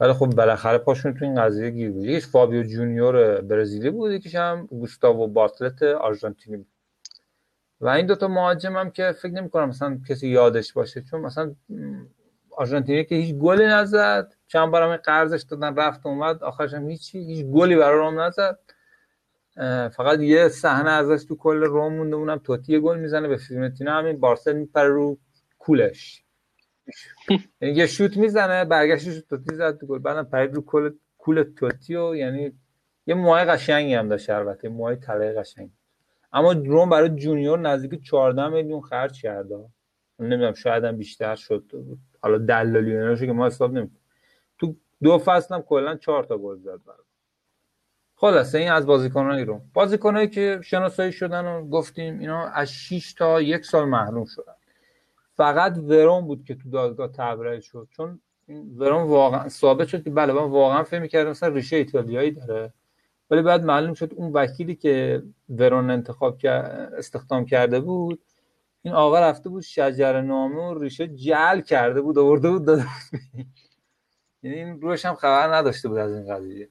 ولی 0.00 0.12
خب 0.12 0.26
بالاخره 0.26 0.78
پاشون 0.78 1.14
تو 1.14 1.24
این 1.24 1.40
قضیه 1.40 1.70
گیر 1.70 1.90
بود. 1.90 2.04
یکیش 2.04 2.26
فابیو 2.26 2.62
جونیور 2.62 3.40
برزیلی 3.40 3.90
بود 3.90 4.12
یکیش 4.12 4.34
هم 4.34 4.66
گوستاوو 4.66 5.26
بارتلت 5.26 5.82
آرژانتینی 5.82 6.56
بود. 6.56 6.66
و 7.80 7.88
این 7.88 8.06
دوتا 8.06 8.28
مهاجم 8.28 8.76
هم 8.76 8.90
که 8.90 9.12
فکر 9.12 9.32
نمی 9.32 9.50
کنم 9.50 9.68
مثلا 9.68 9.98
کسی 10.08 10.28
یادش 10.28 10.72
باشه 10.72 11.02
چون 11.02 11.20
مثلا 11.20 11.54
آرژانتینی 12.50 13.04
که 13.04 13.14
هیچ 13.14 13.34
گلی 13.34 13.66
نزد 13.66 14.34
چند 14.46 14.70
بارم 14.70 14.96
قرضش 14.96 15.42
دادن 15.42 15.76
رفت 15.76 16.06
اومد 16.06 16.42
آخرش 16.42 16.74
هم 16.74 16.88
هیچی 16.88 17.18
هیچ 17.18 17.46
گلی 17.46 17.76
برای 17.76 17.98
روم 17.98 18.20
نزد. 18.20 18.58
فقط 19.96 20.20
یه 20.20 20.48
صحنه 20.48 20.90
ازش 20.90 21.24
تو 21.24 21.36
کل 21.36 21.64
روم 21.64 21.94
مونده 21.96 22.16
اونم 22.16 22.38
توتی 22.38 22.80
گل 22.80 22.98
می‌زنه 22.98 23.28
به 23.28 23.36
فیورنتینا 23.36 23.92
همین 23.92 24.20
بارسل 24.20 24.56
میپره 24.56 24.88
رو 24.88 25.18
کولش. 25.58 26.24
یعنی 27.60 27.74
یه 27.74 27.86
شوت 27.86 28.16
می‌زنه 28.16 28.64
برگشتش 28.64 29.22
توتی 29.28 29.54
زد 29.54 29.78
تو 29.78 29.86
گل 29.86 29.98
بعدم 29.98 30.24
پرید 30.24 30.54
رو 30.54 30.62
کل 30.62 30.90
کول 31.18 31.42
توتی 31.42 31.96
و 31.96 32.14
یعنی 32.14 32.52
یه 33.06 33.14
موهای 33.14 33.44
قشنگی 33.44 33.94
هم 33.94 34.08
داشت 34.08 34.30
البته 34.30 34.68
موهای 34.68 34.96
طلای 34.96 35.32
قشنگ 35.32 35.70
اما 36.32 36.52
روم 36.52 36.90
برای 36.90 37.08
جونیور 37.08 37.58
نزدیک 37.58 38.02
14 38.02 38.48
میلیون 38.48 38.80
خرج 38.80 39.22
کرده 39.22 39.68
نمی‌دونم 40.18 40.54
شاید 40.54 40.84
هم 40.84 40.96
بیشتر 40.96 41.34
شد. 41.34 41.64
حالا 42.22 42.38
دلالی 42.38 43.26
که 43.26 43.32
ما 43.32 43.46
حساب 43.46 43.72
نمی‌کنیم. 43.72 44.00
تو 44.58 44.76
دو 45.02 45.18
فصل 45.18 45.54
هم 45.54 45.62
کلا 45.62 45.96
4 45.96 46.24
تا 46.24 46.38
گل 46.38 46.58
زد 46.58 46.80
برای 46.86 46.98
خلاصه 48.22 48.58
این 48.58 48.70
از 48.70 48.86
بازیکنان 48.86 49.38
روم. 49.38 49.62
بازیکنایی 49.74 50.28
که 50.28 50.60
شناسایی 50.64 51.12
شدن 51.12 51.44
و 51.44 51.68
گفتیم 51.68 52.18
اینا 52.18 52.46
از 52.46 52.72
6 52.72 53.14
تا 53.14 53.40
یک 53.40 53.64
سال 53.64 53.84
محروم 53.84 54.24
شدن. 54.24 54.52
فقط 55.36 55.78
ورون 55.78 56.26
بود 56.26 56.44
که 56.44 56.54
تو 56.54 56.70
دادگاه 56.70 57.08
تبرئه 57.08 57.60
شد. 57.60 57.88
چون 57.90 58.20
ورون 58.76 59.02
واقعا 59.02 59.48
ثابت 59.48 59.88
شد 59.88 60.04
که 60.04 60.10
بله 60.10 60.32
من 60.32 60.50
واقعا 60.50 60.82
فکر 60.82 61.00
می‌کردم 61.00 61.30
مثلا 61.30 61.48
ریشه 61.48 61.76
ایتالیایی 61.76 62.30
داره. 62.30 62.72
ولی 63.30 63.42
بعد 63.42 63.64
معلوم 63.64 63.94
شد 63.94 64.12
اون 64.16 64.32
وکیلی 64.32 64.74
که 64.74 65.22
ورون 65.48 65.90
انتخاب 65.90 66.38
کرد 66.38 66.94
استخدام 66.94 67.44
کرده 67.44 67.80
بود 67.80 68.22
این 68.82 68.94
آقا 68.94 69.20
رفته 69.20 69.48
بود 69.48 69.62
شجر 69.62 70.20
نامه 70.20 70.62
و 70.62 70.78
ریشه 70.78 71.08
جل 71.08 71.60
کرده 71.60 72.00
بود 72.00 72.18
آورده 72.18 72.50
بود 72.50 72.64
داده 72.64 72.82
بود 72.82 73.46
یعنی 74.42 74.56
این 74.56 74.80
روش 74.80 75.04
هم 75.06 75.14
خبر 75.14 75.54
نداشته 75.54 75.88
بود 75.88 75.98
از 75.98 76.12
این 76.12 76.34
قضیه. 76.34 76.68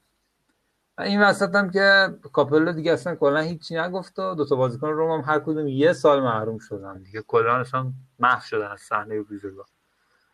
این 0.98 1.22
وسط 1.22 1.54
هم 1.54 1.70
که 1.70 2.08
کاپلو 2.32 2.72
دیگه 2.72 2.92
اصلا 2.92 3.14
کلا 3.14 3.40
هیچی 3.40 3.74
نگفت 3.74 4.18
و 4.18 4.34
دو 4.34 4.44
تا 4.44 4.56
بازیکن 4.56 4.88
روم 4.88 5.20
هم 5.20 5.32
هر 5.32 5.38
کدوم 5.38 5.68
یه 5.68 5.92
سال 5.92 6.20
محروم 6.22 6.58
شدن 6.58 7.02
دیگه. 7.02 7.22
کلا 7.22 7.56
اصلا 7.56 7.92
محو 8.18 8.40
شدن 8.40 8.66
از 8.66 8.80
صحنه 8.80 9.20
ویژگاه 9.20 9.66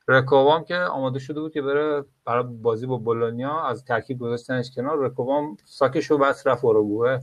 رکوبام 0.09 0.65
که 0.65 0.77
آماده 0.77 1.19
شده 1.19 1.41
بود 1.41 1.53
که 1.53 1.63
بره 1.63 2.05
برای 2.25 2.45
بازی 2.45 2.87
با 2.87 2.97
بولونیا 2.97 3.61
از 3.61 3.85
ترکیب 3.85 4.19
گذاشتنش 4.19 4.71
کنار. 4.75 4.99
رکوبام 4.99 5.57
ساکشو 5.65 6.19
بس 6.19 6.47
رفت 6.47 6.65
اوروگوئه 6.65 7.21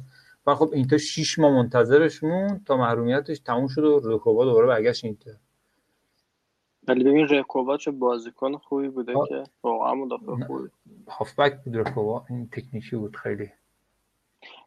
و 0.47 0.55
خب 0.55 0.69
اینتر 0.73 0.97
6 0.97 1.39
ماه 1.39 1.51
منتظرش 1.51 2.23
مون 2.23 2.61
تا 2.65 2.77
محرومیتش 2.77 3.39
تموم 3.39 3.67
شد 3.67 3.83
و 3.83 4.01
رکوبا 4.03 4.45
دوباره 4.45 4.67
برگشت 4.67 5.05
اینتر 5.05 5.37
ولی 6.87 7.03
ببین 7.03 7.27
رکوبا 7.27 7.77
چه 7.77 7.91
بازیکن 7.91 8.57
خوبی 8.57 8.89
بوده 8.89 9.13
که 9.29 9.43
واقعا 9.63 9.93
مدافع 9.95 10.25
خوبی. 10.47 10.69
هافبک 11.09 11.63
بود 11.63 11.77
رکوبا 11.77 12.25
این 12.29 12.49
تکنیکی 12.49 12.95
بود 12.95 13.15
خیلی. 13.15 13.49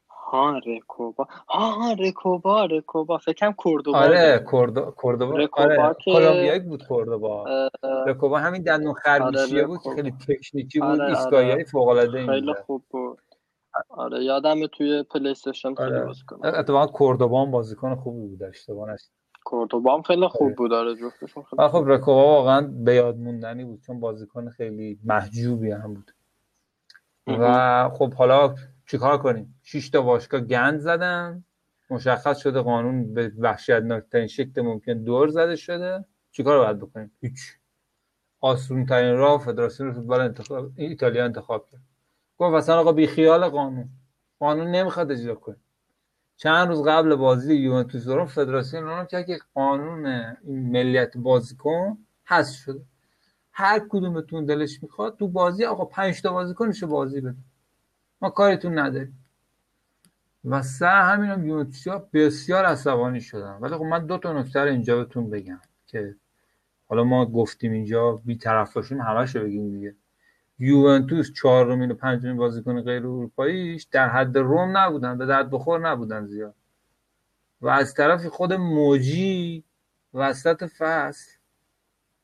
ها 0.09 0.59
رکوبا 0.67 1.27
ها 1.49 1.71
ها 1.71 1.93
رکوبا 1.93 2.65
رکوبا 2.65 3.19
فکرم 3.19 3.53
کوردوبا 3.53 3.99
آره 3.99 4.39
کوردوبا 4.39 5.37
رکوبا 5.37 5.63
آره 5.63 5.95
که- 6.05 6.13
کلمبیایی 6.13 6.61
بود 6.61 6.87
کوردوبا 6.87 7.47
اه، 7.47 7.71
رکوبا 8.07 8.39
همین 8.39 8.63
دندون 8.63 8.95
خرگوشیه 8.95 9.59
آره، 9.59 9.67
بود. 9.67 9.79
خیلی 9.95 10.11
تکنیکی 10.11 10.81
بود 10.81 10.89
آره، 10.89 11.09
ایستگاهی 11.09 11.53
آره. 11.53 11.65
فوق 11.65 11.89
العاده 11.89 12.27
خیلی 12.27 12.55
خوب 12.55 12.85
بود. 12.91 13.19
آره 13.89 14.25
یادم 14.25 14.67
توی 14.67 15.03
پلی 15.03 15.29
استیشن 15.31 15.75
آره. 15.79 16.05
بازیکن 16.05 16.47
اتفاقا 16.47 16.87
کوردوبا 16.87 17.43
هم 17.45 17.51
بازیکن 17.51 17.95
خوبی 17.95 18.27
بود 18.29 18.43
اشتباه 18.43 18.91
نشه 18.93 19.09
کوردوبا 19.49 19.95
هم 19.97 20.03
خیلی. 20.03 20.29
خوب 20.29 20.55
بود 20.55 20.73
آره 20.73 20.95
جفتشون 20.95 21.43
خیلی 21.43 21.69
خب 21.69 21.85
رکوبا 21.87 22.25
واقعا 22.25 22.61
به 22.61 22.95
یاد 22.95 23.17
موندنی 23.17 23.65
بود 23.65 23.81
چون 23.81 24.01
بازیکن 24.01 24.51
خیلی 24.51 24.99
محجوبی 25.05 25.71
هم 25.71 25.95
بود. 25.95 26.11
و 27.27 27.89
خب 27.89 28.15
حالا 28.15 28.55
چیکار 28.87 29.19
کنیم؟ 29.19 29.61
شش 29.63 29.91
تا 29.91 30.03
باشگاه 30.03 30.41
گند 30.41 30.79
زدن 30.79 31.45
مشخص 31.91 32.39
شده 32.39 32.61
قانون 32.61 33.15
به 33.15 33.33
وحشتناکترین 33.39 34.27
شکل 34.27 34.63
ممکن 34.63 34.93
دور 34.93 35.29
زده 35.29 35.57
شده. 35.57 36.05
چیکار 36.33 36.59
باید 36.59 36.79
بکنیم؟ 36.79 37.13
هیچ. 37.21 37.41
آسون 38.41 38.87
ترین 38.87 39.17
راه 39.17 39.41
فدراسیون 39.41 39.93
فوتبال 39.93 40.21
انتخاب 40.21 40.71
ایتالیا 40.77 41.25
انتخاب 41.25 41.67
کرد. 41.71 41.81
گفت 42.39 42.55
اصلا 42.55 42.81
آقا 42.81 42.93
بی 42.93 43.07
خیال 43.07 43.49
قانون. 43.49 43.89
قانون 44.39 44.67
نمی‌خواد 44.67 45.13
اجرا 45.13 45.35
کنه. 45.35 45.57
چند 46.39 46.69
روز 46.69 46.83
قبل 46.83 47.15
بازی 47.15 47.55
یوونتوس 47.55 48.07
روم 48.07 48.27
فدراسیون 48.27 49.05
کرد 49.07 49.27
که 49.27 49.39
قانون 49.55 50.07
این 50.07 50.71
ملیت 50.71 51.17
بازیکن 51.17 51.99
حذف 52.25 52.57
شده. 52.57 52.81
هر 53.53 53.87
کدومتون 53.89 54.45
دلش 54.45 54.83
می‌خواد 54.83 55.17
تو 55.17 55.29
بازی 55.29 55.65
آقا 55.65 55.85
پنج 55.85 56.23
تا 56.23 56.33
بازیکنشو 56.33 56.87
بازی 56.87 57.21
بده 57.21 57.37
ما 58.21 58.31
کاریتون 58.31 58.79
نداریم. 58.79 59.25
و 60.45 60.63
سر 60.63 61.13
همین 61.13 61.31
هم 61.31 61.47
یونتوسیا 61.47 62.09
بسیار 62.13 62.65
عصبانی 62.65 63.21
شدن. 63.21 63.59
ولی 63.61 63.75
خب 63.75 63.83
من 63.83 64.07
دو 64.07 64.19
تا 64.19 64.41
نکته 64.41 64.61
رو 64.61 64.71
اینجا 64.71 65.05
بهتون 65.05 65.31
بگم 65.31 65.61
که 65.87 66.17
حالا 66.89 67.05
ما 67.05 67.27
گفتیم 67.27 67.73
اینجا 67.73 68.13
بی 68.13 68.37
طرف 68.37 68.75
باشیم 68.75 69.03
رو 69.03 69.41
بگیم 69.43 69.71
دیگه. 69.71 69.97
یوونتوس 70.59 71.33
چهارمین 71.33 71.91
و 71.91 71.95
پنجمین 71.95 72.37
بازیکن 72.37 72.83
غیر 72.83 73.03
اروپاییش 73.03 73.85
در 73.85 74.09
حد 74.09 74.39
روم 74.39 74.77
نبودن 74.77 75.19
به 75.19 75.27
درد 75.27 75.51
بخور 75.51 75.91
نبودن 75.91 76.27
زیاد. 76.27 76.55
و 77.61 77.69
از 77.69 77.95
طرفی 77.95 78.29
خود 78.29 78.53
موجی 78.53 79.65
وسط 80.15 80.65
فصل 80.65 81.39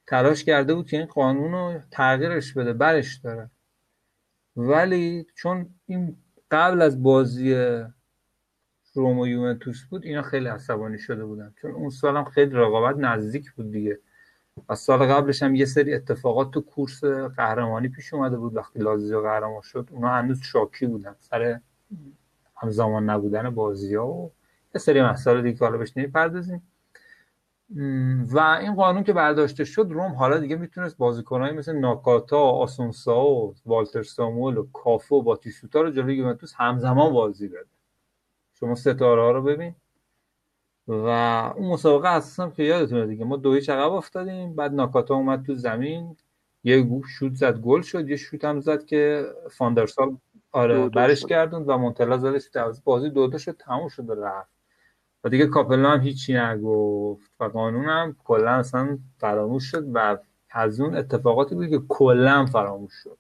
تلاش 0.07 0.45
کرده 0.45 0.75
بود 0.75 0.87
که 0.87 0.97
این 0.97 1.07
قانون 1.07 1.53
رو 1.53 1.81
تغییرش 1.91 2.53
بده 2.53 2.73
برش 2.73 3.17
داره. 3.17 3.51
ولی 4.57 5.27
چون 5.35 5.75
این 5.87 6.17
قبل 6.51 6.83
از 6.83 7.03
بازی 7.03 7.75
روم 8.95 9.19
و 9.19 9.27
یوونتوس 9.27 9.85
بود 9.85 10.05
اینا 10.05 10.23
خیلی 10.23 10.49
عصبانی 10.49 10.99
شده 10.99 11.25
بودن. 11.25 11.55
چون 11.61 11.71
اون 11.71 11.91
سال 11.91 12.17
هم 12.17 12.25
خیلی 12.25 12.51
رقابت 12.55 12.97
نزدیک 12.97 13.53
بود 13.53 13.73
دیگه. 13.73 13.99
و 14.69 14.75
سال 14.75 15.07
قبلش 15.07 15.43
هم 15.43 15.55
یه 15.55 15.65
سری 15.65 15.95
اتفاقات 15.95 16.51
تو 16.51 16.61
کورس 16.61 17.05
قهرمانی 17.05 17.89
پیش 17.89 18.15
اومده 18.15 18.37
بود 18.37 18.57
وقتی 18.57 18.79
لازیو 18.79 19.21
قهرمان 19.21 19.61
شد. 19.63 19.89
اونا 19.93 20.09
هنوز 20.09 20.41
شاکی 20.41 20.87
بودن. 20.87 21.17
سر 21.19 21.61
همزمان 22.57 23.11
نبودن 23.11 23.51
بازی 23.51 23.95
ها 23.95 24.09
و 24.09 24.33
یه 24.75 24.79
سری 24.79 25.03
مسائل 25.03 25.43
دیگه 25.43 25.59
حالا 25.59 25.79
بهش 25.79 25.97
نمی‌پردازیم. 25.97 26.63
و 28.33 28.39
این 28.61 28.75
قانون 28.75 29.05
که 29.05 29.13
برداشته 29.13 29.65
شد 29.65 29.87
روم 29.91 30.13
حالا 30.13 30.39
دیگه 30.39 30.57
می‌تونست 30.57 30.97
بازیکنایی 30.97 31.57
مثل 31.57 31.73
ناکاتا 31.73 32.41
آسونسا 32.41 33.25
و 33.25 33.55
والتر 33.67 34.03
ساموئل 34.03 34.57
و 34.57 34.67
کافو 34.73 35.17
و 35.17 35.23
باتیستوتا 35.23 35.81
رو 35.81 35.91
جلوی 35.91 36.17
یوونتوس 36.17 36.55
همزمان 36.57 37.13
بازی 37.13 37.49
بده. 37.49 37.67
شما 38.55 38.75
ستاره 38.75 39.23
ها 39.23 39.31
رو 39.31 39.43
ببین. 39.43 39.75
و 40.89 41.09
اون 41.57 41.69
مسابقه 41.69 42.09
اساسا 42.09 42.51
که 42.51 42.63
یادتونه 42.63 43.07
دیگه 43.07 43.25
ما 43.25 43.37
دو 43.37 43.55
هیچ 43.55 43.71
عقب 43.71 43.93
افتادیم 43.93 44.57
بعد 44.57 44.75
ناکاتا 44.75 45.15
اومد 45.15 45.43
تو 45.47 45.55
زمین 45.55 46.17
یه 46.65 46.87
شوت 47.19 47.35
زد 47.35 47.59
گل 47.61 47.83
شد 47.83 48.09
یه 48.09 48.17
شوت 48.17 48.45
هم 48.45 48.61
زد 48.61 48.85
که 48.85 49.27
فاندرسال 49.51 50.17
آره 50.53 50.75
دو 50.75 50.89
دو 50.89 50.91
برش 50.91 51.21
شد. 51.21 51.29
گردوند 51.29 51.69
و 51.69 51.79
مونتلا 51.79 52.19
زدش. 52.19 52.49
بازی 52.85 53.11
دو 53.11 53.27
دو 53.27 53.39
شد 53.39 53.57
تموم 53.59 53.89
شد 53.89 54.11
و 54.11 54.15
رفت 54.15 54.55
و 55.25 55.29
دیگه 55.29 55.47
کاپلا 55.47 55.91
هم 55.91 56.01
هیچی 56.01 56.35
نگفت 56.35 57.31
و 57.41 57.45
قانون 57.45 57.85
هم 57.85 58.17
کلا 58.25 58.51
اصلا 58.51 58.99
فراموش 59.19 59.65
شد 59.65 59.85
و 59.93 60.19
از 60.51 60.81
اون 60.81 60.97
اتفاقاتی 60.97 61.55
بود 61.55 61.69
که 61.69 61.81
کلا 61.89 62.47
فراموش 62.47 62.93
شد 63.03 63.19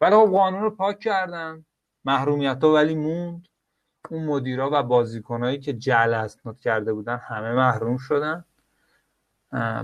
ولی 0.00 0.16
خب 0.16 0.30
قانون 0.30 0.62
رو 0.62 0.70
پاک 0.70 0.98
کردن 0.98 1.64
محرومیت 2.04 2.64
ها 2.64 2.72
ولی 2.74 2.94
موند 2.94 3.48
اون 4.08 4.24
مدیرا 4.24 4.70
و 4.72 4.82
بازیکنایی 4.82 5.58
که 5.58 5.72
جعل 5.72 6.14
اسناد 6.14 6.60
کرده 6.60 6.92
بودن 6.92 7.16
همه 7.16 7.52
محروم 7.52 7.96
شدن. 7.96 8.44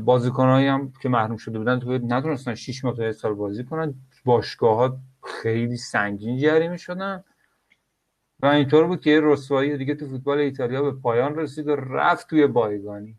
بازیکنایی 0.04 0.66
هم 0.66 0.92
که 1.02 1.08
محروم 1.08 1.36
شده 1.36 1.58
بودن 1.58 1.80
تو 1.80 1.92
نتونستن 1.92 2.54
6 2.54 2.84
ماه 2.84 2.96
تا 2.96 3.12
سال 3.12 3.34
بازی 3.34 3.64
کنن. 3.64 3.94
باشگاه 4.24 4.76
ها 4.76 4.98
خیلی 5.42 5.76
سنگین 5.76 6.38
جریمه 6.38 6.76
شدن. 6.76 7.24
و 8.40 8.46
اینطور 8.46 8.86
بود 8.86 9.00
که 9.00 9.10
یه 9.10 9.20
رسوایی 9.22 9.78
دیگه 9.78 9.94
تو 9.94 10.06
فوتبال 10.06 10.38
ایتالیا 10.38 10.82
به 10.82 10.92
پایان 10.92 11.36
رسید 11.36 11.68
و 11.68 11.76
رفت 11.76 12.30
توی 12.30 12.46
بایگانی. 12.46 13.18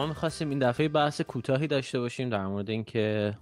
ما 0.00 0.06
می‌خواستیم 0.06 0.50
این 0.50 0.58
دفعه 0.58 0.88
بحث 0.88 1.20
کوتاهی 1.20 1.66
داشته 1.66 2.00
باشیم 2.00 2.28
در 2.28 2.46
مورد 2.46 2.70
اینکه 2.70 3.34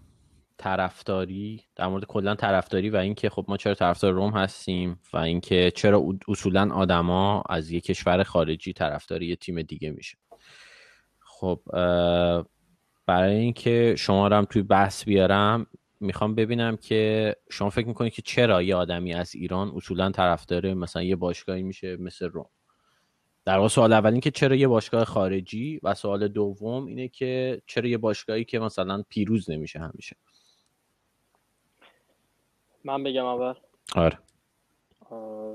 طرفداری 0.56 1.64
در 1.76 1.86
مورد 1.86 2.05
کلا 2.05 2.35
طرفداری 2.35 2.90
و 2.90 2.97
اینکه 2.97 3.30
خب 3.30 3.44
ما 3.48 3.56
چرا 3.56 3.74
طرفدار 3.74 4.12
روم 4.12 4.30
هستیم 4.30 5.01
و 5.12 5.16
اینکه 5.16 5.72
چرا 5.76 6.05
اصولا 6.28 6.74
آدما 6.74 7.43
از 7.48 7.70
یک 7.70 7.85
کشور 7.85 8.22
خارجی 8.22 8.72
طرفدار 8.72 9.22
یه 9.22 9.36
تیم 9.36 9.62
دیگه 9.62 9.90
میشه 9.90 10.18
خب 11.20 11.60
برای 13.06 13.36
اینکه 13.36 13.94
شما 13.98 14.28
رو 14.28 14.36
هم 14.36 14.44
توی 14.44 14.62
بحث 14.62 15.05
بیارم 15.05 15.66
می‌خوام 16.01 16.35
ببینم 16.35 16.76
که 16.76 17.35
شما 17.51 17.70
فکر 17.70 17.86
می‌کنید 17.86 18.12
که 18.12 18.22
چرا 18.22 18.62
یه 18.62 18.74
آدمی 18.74 19.14
از 19.14 19.35
ایران 19.35 19.72
اصولا 19.76 20.10
طرفدار 20.10 20.74
مثلا 20.74 21.02
یه 21.02 21.16
باشگاهی 21.16 21.62
میشه 21.62 21.97
مثل 21.97 22.28
روم. 22.28 22.51
در 23.48 23.56
واقع 23.56 23.68
سوال 23.68 23.92
اول 23.92 24.12
این 24.12 24.20
که 24.20 24.30
چرا 24.30 24.56
یه 24.56 24.68
باشگاه 24.68 25.04
خارجی 25.04 25.80
و 25.82 25.94
سوال 25.94 26.28
دوم 26.28 26.86
اینه 26.86 27.08
که 27.08 27.62
چرا 27.66 27.88
یه 27.88 27.98
باشگاهی 27.98 28.44
که 28.44 28.58
مثلا 28.58 29.04
پیروز 29.08 29.50
نمیشه 29.50 29.78
همیشه؟ 29.78 30.16
من 32.84 33.02
بگم 33.02 33.24
اول. 33.24 33.54
آره. 33.94 34.18
آه، 35.10 35.54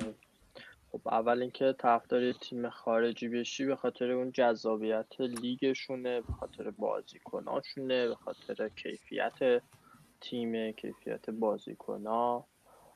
خب 0.92 1.08
اول 1.08 1.42
اینکه 1.42 1.76
طرفدار 1.80 2.32
تیم 2.32 2.70
خارجی 2.70 3.28
بشی 3.28 3.66
به 3.66 3.76
خاطر 3.76 4.12
اون 4.12 4.32
جذابیت 4.32 5.22
لیگشونه 5.22 6.22
به 6.22 6.34
خاطر 6.34 6.72
بازیکناشونه 6.72 8.08
به 8.08 8.16
خاطر 8.16 8.70
کیفیت 8.70 9.62
تیم 10.22 10.72
کیفیت 10.72 11.30
بازیکنا. 11.30 12.46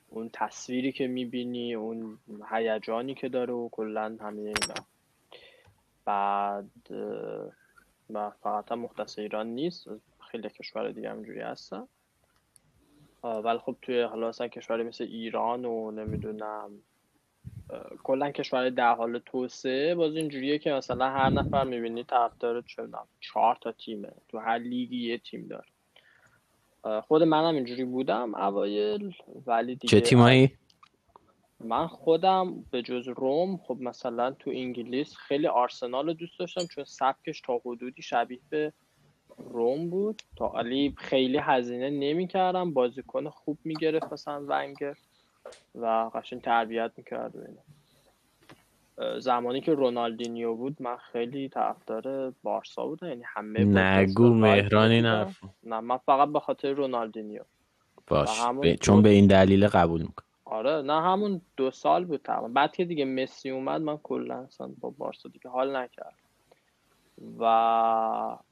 اون 0.10 0.30
تصویری 0.34 0.92
که 0.92 1.08
می‌بینی 1.08 1.74
اون 1.74 2.20
هیجانی 2.52 3.16
که 3.16 3.30
داره 3.30 3.54
و 3.54 3.70
کلا 3.70 4.18
همه 4.22 4.42
اینا. 4.42 4.86
بعد 6.06 6.92
و 8.10 8.30
فقط 8.30 8.72
هم 8.72 8.80
مختص 8.80 9.20
ایران 9.20 9.48
نیست 9.48 9.88
خیلی 10.32 10.50
کشور 10.50 10.92
دیگه 10.92 11.10
همجوری 11.10 11.40
هستن. 11.40 11.88
ولی 13.24 13.58
خب 13.58 13.76
توی 13.82 14.02
حالا 14.02 14.30
مثلا 14.30 14.48
کشوری 14.48 14.84
مثل 14.84 15.04
ایران 15.04 15.66
و 15.66 15.92
نمی‌دونم 15.92 16.72
کلا 18.04 18.32
کشور 18.32 18.70
در 18.70 18.96
حال 18.96 19.20
توسعه 19.20 19.96
باز 19.96 20.16
اینجوریه 20.16 20.60
که 20.60 20.72
مثلا 20.72 21.10
هر 21.10 21.30
نفر 21.30 21.64
می‌بینی 21.64 22.04
طرفدار 22.04 22.62
چه 22.62 22.88
چهار 23.20 23.58
تا 23.62 23.72
تیمه. 23.72 24.12
تو 24.28 24.40
هر 24.40 24.58
لیگی 24.58 24.98
یه 24.98 25.18
تیم 25.18 25.48
داره. 25.48 25.66
خود 27.08 27.24
منم 27.24 27.56
اینجوری 27.56 27.84
بودم 27.84 28.36
اوایل 28.36 29.14
ولی 29.46 29.76
دیگه 29.76 29.92
چه 29.92 30.02
تیمایی؟ 30.02 30.52
من 31.60 31.88
خودم 31.88 32.66
به 32.72 32.82
جز 32.82 33.08
روم 33.08 33.58
خب 33.58 33.78
مثلا 33.80 34.32
تو 34.32 34.50
انگلیس 34.50 35.16
خیلی 35.16 35.48
آرسنال 35.48 36.08
رو 36.08 36.14
دوست 36.14 36.40
داشتم 36.40 36.66
چون 36.66 36.84
سبکش 36.84 37.42
تا 37.42 37.62
حدودی 37.66 38.02
شبیه 38.02 38.40
به 38.50 38.74
روم 39.38 39.90
بود. 39.90 40.22
تا 40.36 40.54
علی 40.56 40.94
خیلی 40.98 41.38
هزینه 41.38 41.90
نمی‌کردم 41.90 42.74
بازیکن 42.74 43.30
خوب 43.30 43.58
می‌گرفت 43.64 44.14
مثلا 44.14 44.46
ونگر 44.48 44.96
و 45.76 46.12
قشنگ 46.14 46.42
تربیت 46.42 46.92
می‌کرد 46.98 47.36
و 47.36 47.40
اینا. 47.40 47.62
زمانی 49.19 49.61
که 49.61 49.74
رونالدینیو 49.74 50.56
بود 50.56 50.82
من 50.82 50.98
خیلی 50.98 51.49
طرفدار 51.49 52.34
بارسا 52.44 52.88
بودم 52.88 53.07
یعنی 53.07 53.24
همه 53.26 53.64
نگو 53.64 54.30
مهران 54.30 54.91
این. 54.91 55.06
حرف 55.06 55.44
نه 55.64 55.80
من 55.80 55.98
فقط 55.98 56.30
به 56.30 56.40
خاطر 56.40 56.72
رونالدینیو. 56.72 57.41
باش 58.07 58.30
و 58.30 58.32
همون 58.32 58.61
به- 58.61 58.76
چون 58.76 59.02
به 59.02 59.10
این 59.10 59.28
دلیل 59.28 59.68
قبول 59.68 60.02
می‌کنم. 60.02 60.28
آره 60.45 60.82
نه 60.82 61.02
همون 61.02 61.41
دو 61.57 61.72
سال 61.72 62.06
بود 62.06 62.22
تقریبا. 62.22 62.48
بعد 62.48 62.76
که 62.76 62.86
دیگه 62.86 63.06
مسی 63.06 63.49
اومد 63.49 63.82
من 63.82 63.98
کلا 63.98 64.36
اصلا 64.44 64.72
با 64.80 64.90
بارسا 64.90 65.30
دیگه 65.30 65.49
حال 65.49 65.76
نکرد 65.76 66.14
و 67.40 67.45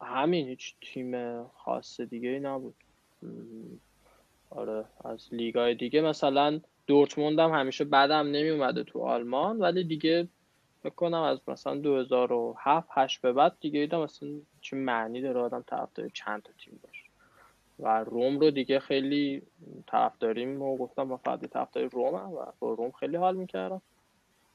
همین 0.02 0.48
هیچ 0.48 0.76
تیم 0.82 1.44
خاص 1.48 2.02
دیگه 2.02 2.30
ای 2.30 2.40
نبود 2.40 2.76
آره 4.50 4.86
از 5.06 5.28
لیگای 5.32 5.76
دیگه 5.76 6.02
مثلا 6.02 6.60
دورتموند 6.88 7.40
هم 7.40 7.52
همیشه 7.52 7.84
بعدم 7.84 8.28
نمی 8.28 8.50
اومده 8.50 8.84
تو 8.84 9.02
آلمان 9.02 9.58
ولی 9.60 9.84
دیگه 9.84 10.28
فکر 10.84 10.96
کنم 10.96 11.22
از 11.22 11.40
مثلا 11.48 11.76
2007 11.76 12.88
8 12.92 13.22
به 13.22 13.34
بعد 13.34 13.58
دیگه 13.60 13.80
دیدم 13.80 14.02
مثلا 14.02 14.30
چه 14.62 14.78
معنی 14.78 15.22
داره 15.22 15.40
آدم 15.40 15.64
طرفدار 15.68 16.10
چند 16.10 16.44
تا 16.44 16.52
تیم 16.64 16.80
باشه. 16.84 17.06
و 17.80 18.04
روم 18.04 18.40
رو 18.40 18.52
دیگه 18.52 18.80
خیلی 18.80 19.42
طرفداریم 19.88 20.62
و 20.62 20.78
گفتم 20.78 21.04
من 21.04 21.18
فقط 21.18 21.46
طرفدار 21.46 21.84
رومم 21.84 22.34
و 22.34 22.46
با 22.60 22.74
روم 22.74 22.92
خیلی 22.92 23.18
حال 23.18 23.36
می‌کردم. 23.36 23.82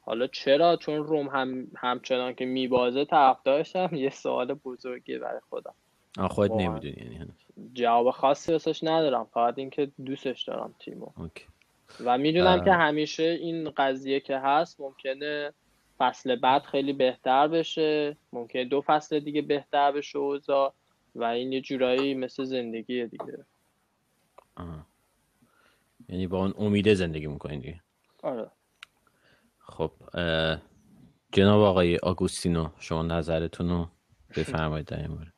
حالا 0.01 0.27
چرا؟ 0.27 0.77
چون 0.77 1.05
روم 1.05 1.29
هم 1.29 1.67
همچنان 1.77 2.35
که 2.35 2.45
میبازه 2.45 3.05
طرفدارشم 3.05 3.91
یه 3.93 4.11
سوال 4.11 4.55
بزرگی 4.55 5.19
برای 5.19 5.41
خودم. 5.49 5.75
خودت. 6.31 6.53
نمی‌دونی 6.53 7.13
یعنی 7.13 7.33
جواب 7.75 8.11
خاصی 8.11 8.53
واسش 8.53 8.85
ندارم 8.85 9.25
فقط 9.25 9.59
اینکه 9.59 9.91
دوستش 10.07 10.43
دارم 10.43 10.75
تیمو. 10.79 11.07
اوکی. 11.17 11.45
و 12.05 12.19
می‌دونم. 12.19 12.65
که 12.65 12.73
همیشه 12.73 13.23
این 13.23 13.71
قضیه 13.71 14.21
که 14.21 14.39
هست 14.39 14.81
ممکنه 14.81 15.53
فصل 15.99 16.37
بعد 16.37 16.63
خیلی 16.63 16.93
بهتر 16.93 17.49
بشه 17.49 18.17
ممکنه 18.33 18.65
دو 18.65 18.81
فصل 18.81 19.21
دیگه 19.21 19.43
بهتر 19.43 19.93
بشه 19.93 20.19
اوضاع 20.19 20.75
و 21.15 21.25
این 21.25 21.53
یه 21.53 21.61
جورایی 21.61 22.15
مثل 22.15 22.45
زندگیه 22.45 23.07
دیگه 23.07 23.47
آه. 24.57 24.87
یعنی 26.09 26.27
با 26.27 26.39
اون 26.39 26.55
امیده 26.59 26.95
زندگی 26.95 27.27
می‌کنین 27.27 27.61
دیگه 27.61 27.81
آره 28.23 28.51
خب 29.59 29.93
جناب 31.33 31.61
آقای 31.63 31.97
آگوستینو 31.97 32.69
شما 32.79 33.03
نظرتون 33.03 33.69
رو 33.69 33.89
بفرمایید 34.37 34.87
در 34.87 34.99
این 34.99 35.11
مورد 35.11 35.33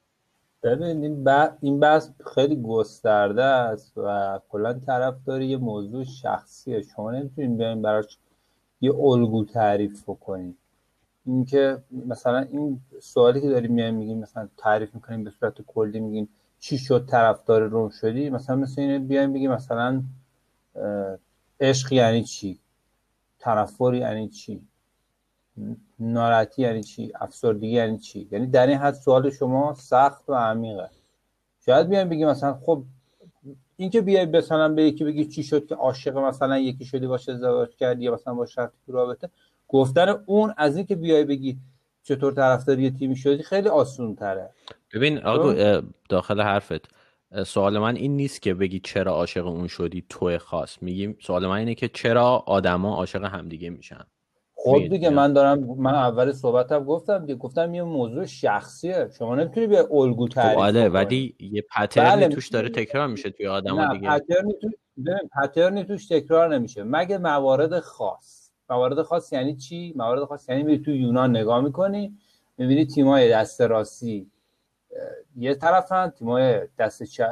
ببین 0.63 1.25
این, 1.61 1.81
بحث 1.81 2.09
خیلی 2.35 2.63
گسترده 2.63 3.45
است 3.45 3.93
و 3.99 4.41
کلا 4.49 4.73
طرف 4.73 5.15
داره 5.27 5.47
یه 5.47 5.57
موضوع 5.57 6.05
شخصیه. 6.05 6.83
شما 6.83 7.11
نمی‌تونین 7.11 7.57
بیاین 7.57 7.83
براش 7.83 8.19
یه 8.81 8.95
الگو 8.95 9.45
تعریف 9.45 10.03
بکنین 10.03 10.57
اینکه 11.27 11.83
مثلا 12.07 12.39
این 12.39 12.81
سوالی 13.01 13.41
که 13.41 13.49
داریم 13.49 13.73
میایم 13.73 13.95
میگیم 13.95 14.19
مثلا 14.19 14.49
تعریف 14.57 14.95
می‌کنیم 14.95 15.25
به 15.25 15.31
صورت 15.31 15.63
کلی 15.63 16.01
میگیم 16.01 16.29
چی 16.59 16.79
شد 16.79 17.07
طرفدار 17.07 17.63
روم 17.63 17.89
شدی؟ 17.89 18.31
مثلا 18.31 18.57
مثل 18.57 18.81
اینه 18.81 18.99
بیایم 18.99 19.33
بگیم 19.33 19.53
مثلا 19.53 20.03
عشق 21.61 21.93
یعنی 21.93 22.23
چی؟ 22.25 22.59
طرفدار 23.39 23.95
یعنی 23.95 24.29
چی؟ 24.29 24.63
ناراحتی 25.99 26.63
یعنی 26.63 26.83
چی؟ 26.83 27.13
افسردگی 27.21 27.69
یعنی 27.69 27.99
چی؟ 27.99 28.29
یعنی 28.31 28.47
در 28.47 28.67
این 28.67 28.79
حد 28.79 28.95
سوال 28.95 29.31
شما 29.31 29.75
سخت 29.75 30.31
و 30.31 30.35
عمیقه. 30.35 30.91
شاید 31.67 31.89
بیایم 31.89 32.09
بگیم 32.09 32.29
مثلا 32.29 32.55
خب 32.55 32.85
این 33.77 33.91
که 33.91 34.01
بیای 34.01 34.27
مثلا 34.27 34.69
به 34.69 34.83
یکی 34.83 35.05
بگی 35.05 35.25
چی 35.25 35.43
شد 35.43 35.67
که 35.67 35.75
عاشق 35.75 36.19
مثلا 36.19 36.59
یکی 36.59 36.85
شدی 36.85 37.07
باشه 37.07 37.33
ازدواج 37.33 37.77
کردی 37.77 38.05
یا 38.05 38.15
مثلا 38.15 38.35
با 38.35 38.43
رفتی 38.57 38.79
تو 38.87 38.93
رابطه 38.93 39.31
گفتن 39.69 40.09
اون 40.27 40.55
از 40.57 40.77
این 40.77 40.87
که 40.87 40.97
بیای 40.97 41.25
بگی 41.25 41.59
چطور 42.03 42.33
طرفدار 42.33 42.79
یه 42.79 42.91
تیمی 42.91 43.17
شدی 43.17 43.43
خیلی 43.43 43.69
آسون 43.69 44.17
تره 44.17 44.51
ببین 44.95 45.19
آگو 45.19 45.81
داخل 46.09 46.41
حرفت 46.41 46.89
سوال 47.47 47.79
من 47.79 47.97
این 47.97 48.17
نیست 48.17 48.43
که 48.43 48.55
بگی 48.55 48.81
چرا 48.81 49.13
عاشق 49.13 49.47
اون 49.47 49.67
شدی 49.67 50.05
تو 50.09 50.39
خاص. 50.39 50.83
میگیم 50.83 51.17
سوال 51.21 51.47
من 51.47 51.57
اینه 51.57 51.75
که 51.75 51.89
چرا 51.89 52.45
آدما 52.47 52.97
عاشق 52.97 53.25
همدیگه 53.25 53.71
میشن؟ 53.71 54.05
خب. 54.65 54.89
دیگه 54.89 55.11
من 55.11 55.33
دارم 55.33 55.59
من 55.59 55.95
اول 55.95 56.33
صحبتم 56.33 56.85
گفتم 56.85 57.19
دیگه 57.19 57.35
گفتم 57.35 57.75
یه 57.75 57.83
موضوع 57.83 58.25
شخصیه. 58.27 59.09
شما 59.19 59.35
نمی‌تونی 59.35 59.67
به 59.67 59.89
الگو 59.93 60.27
خب 60.27 60.33
تعریف 60.33 60.77
بکنی. 60.77 60.89
ولی 60.89 61.37
یه 61.39 61.65
پترنی 61.77 62.11
بله، 62.11 62.29
توش 62.29 62.49
داره 62.49 62.69
تکرار 62.69 63.07
میشه 63.07 63.31
توی 63.31 63.47
آدما 63.47 63.85
نه 63.85 63.93
دیگه. 63.95 64.09
پترنی 64.11 64.53
تو 64.63 64.69
پترنی 65.43 65.85
توش 65.85 66.07
تکرار 66.07 66.55
نمیشه. 66.55 66.83
مگه 66.83 67.19
موارد 67.19 67.81
خاص. 67.81 68.51
موارد 68.71 69.03
خاص 69.03 69.33
یعنی 69.33 69.57
چی؟ 69.57 69.93
موارد 69.97 70.25
خاص 70.25 70.49
یعنی 70.49 70.63
میری 70.63 70.83
تو 70.85 70.91
یونان 70.91 71.31
نگاه 71.37 71.61
می‌کنی 71.61 72.19
می‌بینی 72.59 72.87
تیمای 72.87 73.31
دست 73.31 73.61
راستی 73.61 74.31
یه 75.37 75.55
طرفن 75.55 76.11
تیمای 76.11 76.61
دست 76.79 77.05
چ- 77.05 77.23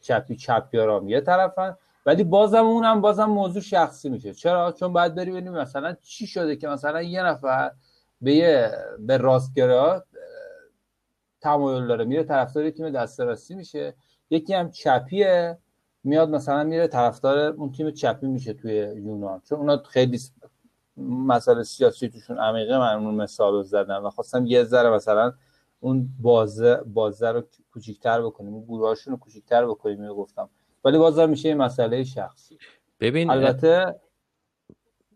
چپی 0.00 0.36
چپیارام 0.36 1.08
یه 1.08 1.20
طرفن. 1.20 1.76
ولی 2.06 2.24
بازم 2.24 2.64
اونم 2.64 3.00
بازم 3.00 3.24
موضوع 3.24 3.62
شخصی 3.62 4.08
میشه. 4.08 4.34
چرا؟ 4.34 4.72
چون 4.72 4.92
باید 4.92 5.14
بری 5.14 5.30
ببینیم 5.30 5.52
مثلا 5.52 5.96
چی 6.02 6.26
شده 6.26 6.56
که 6.56 6.68
مثلا 6.68 7.02
یه 7.02 7.22
نفر 7.22 7.72
به 8.20 8.34
یه 8.34 8.72
به 8.98 9.16
راستگرا 9.16 10.04
تمایل 11.40 11.86
داره. 11.86 12.04
میره 12.04 12.24
طرفدار 12.24 12.70
تیم 12.70 12.90
دست 12.90 13.20
راستی 13.20 13.54
میشه. 13.54 13.94
یکی 14.30 14.54
هم 14.54 14.70
چپیه. 14.70 15.58
میاد 16.04 16.30
مثلا 16.30 16.64
میره 16.64 16.86
طرفدار 16.86 17.38
اون 17.38 17.72
تیم 17.72 17.90
چپی 17.90 18.26
میشه 18.26 18.52
توی 18.52 18.74
یونان. 18.74 19.40
چون 19.48 19.58
اونا 19.58 19.76
خیلی 19.76 20.20
مسئله 20.96 21.62
سیاسی 21.62 22.08
توشون 22.08 22.38
عمیقه. 22.38 22.78
من 22.78 22.94
اون 22.94 23.14
مثال 23.14 23.62
زدم 23.62 24.04
و 24.04 24.10
خواستم 24.10 24.46
یه 24.46 24.64
ذره 24.64 24.90
مثلا 24.90 25.32
اون 25.80 26.08
بازه 26.20 26.76
بازه 26.76 27.30
رو 27.30 27.42
کوچیک‌تر 27.72 28.22
بکنیم. 28.22 28.54
اون 28.54 28.64
گروهاشون 28.64 29.12
رو 29.12 29.18
کوچیک‌تر 29.18 29.66
بکنیم. 29.66 30.08
گفتم 30.08 30.50
ولی 30.84 30.98
بازم 30.98 31.30
میشه 31.30 31.48
یه 31.48 31.54
مسئله 31.54 32.04
شخصی. 32.04 32.58
ببین 33.00 33.30
البته 33.30 34.00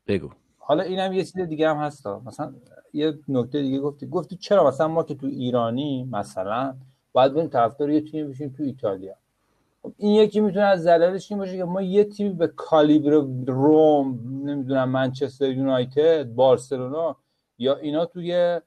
بگو. 0.06 0.30
حالا 0.58 0.82
اینم 0.82 1.12
یه 1.12 1.24
چیز 1.24 1.40
دیگه 1.40 1.70
هم 1.70 1.76
هست. 1.76 2.06
ها. 2.06 2.22
مثلا 2.26 2.54
یه 2.92 3.18
نکته 3.28 3.62
دیگه 3.62 3.80
گفتی. 3.80 4.06
گفتی 4.06 4.36
چرا؟ 4.36 4.66
مثلا 4.66 4.88
ما 4.88 5.02
که 5.02 5.14
تو 5.14 5.26
ایرانی 5.26 6.08
مثلا 6.12 6.76
باید 7.12 7.34
بریم 7.34 7.48
طرفدار 7.48 7.90
یه 7.90 8.00
تیم 8.00 8.30
بشیم 8.30 8.54
تو 8.56 8.62
ایتالیا. 8.62 9.14
خب 9.82 9.92
این 9.96 10.14
یکی 10.14 10.40
می‌تونه 10.40 10.64
از 10.64 10.86
دلایلش 10.86 11.32
این 11.32 11.38
باشه 11.38 11.56
که 11.56 11.64
ما 11.64 11.82
یه 11.82 12.04
تیمی 12.04 12.30
به 12.30 12.46
کالیبر 12.46 13.10
روم 13.46 14.20
نمی‌دونم 14.44 14.88
منچستر 14.88 15.50
یونایتد 15.50 16.24
بارسلونا 16.24 17.16
یا 17.58 17.76
اینا 17.76 18.06
توی 18.06 18.60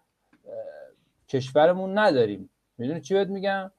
کشورمون 1.27 1.97
نداریم. 1.97 2.49
می‌دونی 2.77 3.01
چی 3.01 3.13
بهت 3.13 3.27
میگم؟ 3.27 3.71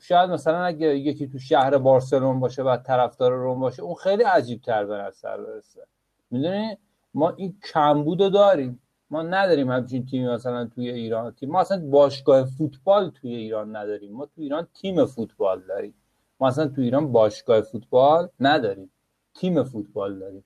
شاید 0.00 0.30
مثلا 0.30 0.64
اگه 0.64 0.86
یکی 0.86 1.28
تو 1.28 1.38
شهر 1.38 1.78
بارسلون 1.78 2.40
باشه 2.40 2.62
و 2.62 2.76
طرفدار 2.76 3.32
روم 3.32 3.60
باشه 3.60 3.82
اون 3.82 3.94
خیلی 3.94 4.22
عجیب 4.22 4.60
تر 4.60 4.84
به 4.84 4.94
نظر 4.94 5.36
برسه. 5.36 5.86
می‌دونی؟ 6.30 6.78
ما 7.14 7.30
این 7.30 7.58
کمبود 7.72 8.22
رو 8.22 8.28
داریم. 8.28 8.80
ما 9.10 9.22
نداریم 9.22 9.70
همچین 9.70 10.06
تیمی 10.06 10.28
مثلا 10.28 10.64
توی 10.64 10.90
ایران. 10.90 11.32
تیم 11.32 11.50
ما 11.50 11.60
اصلا 11.60 11.86
باشگاه 11.90 12.44
فوتبال 12.44 13.10
توی 13.10 13.34
ایران 13.34 13.76
نداریم. 13.76 14.12
ما 14.12 14.26
توی 14.26 14.44
ایران 14.44 14.68
تیم 14.74 15.06
فوتبال 15.06 15.62
داریم. 15.68 15.94
ما 16.40 16.48
اصلا 16.48 16.68
توی 16.68 16.84
ایران 16.84 17.12
باشگاه 17.12 17.60
فوتبال 17.60 18.28
نداریم. 18.40 18.90
تیم 19.34 19.62
فوتبال 19.62 20.18
داریم. 20.18 20.44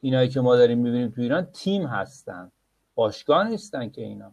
اینایی 0.00 0.28
که 0.28 0.40
ما 0.40 0.56
داریم 0.56 0.78
می‌بینیم 0.78 1.10
توی 1.10 1.24
ایران 1.24 1.46
تیم 1.52 1.86
هستن. 1.86 2.52
باشگاه 2.94 3.48
نیستن 3.48 3.88
که 3.88 4.02
اینا. 4.02 4.32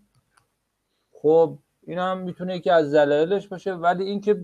خب 1.12 1.58
این 1.90 2.00
هم 2.00 2.18
می‌تونه 2.18 2.56
یکی 2.56 2.70
از 2.70 2.94
دلایلش 2.94 3.48
باشه 3.48 3.74
ولی 3.74 4.04
اینکه 4.04 4.42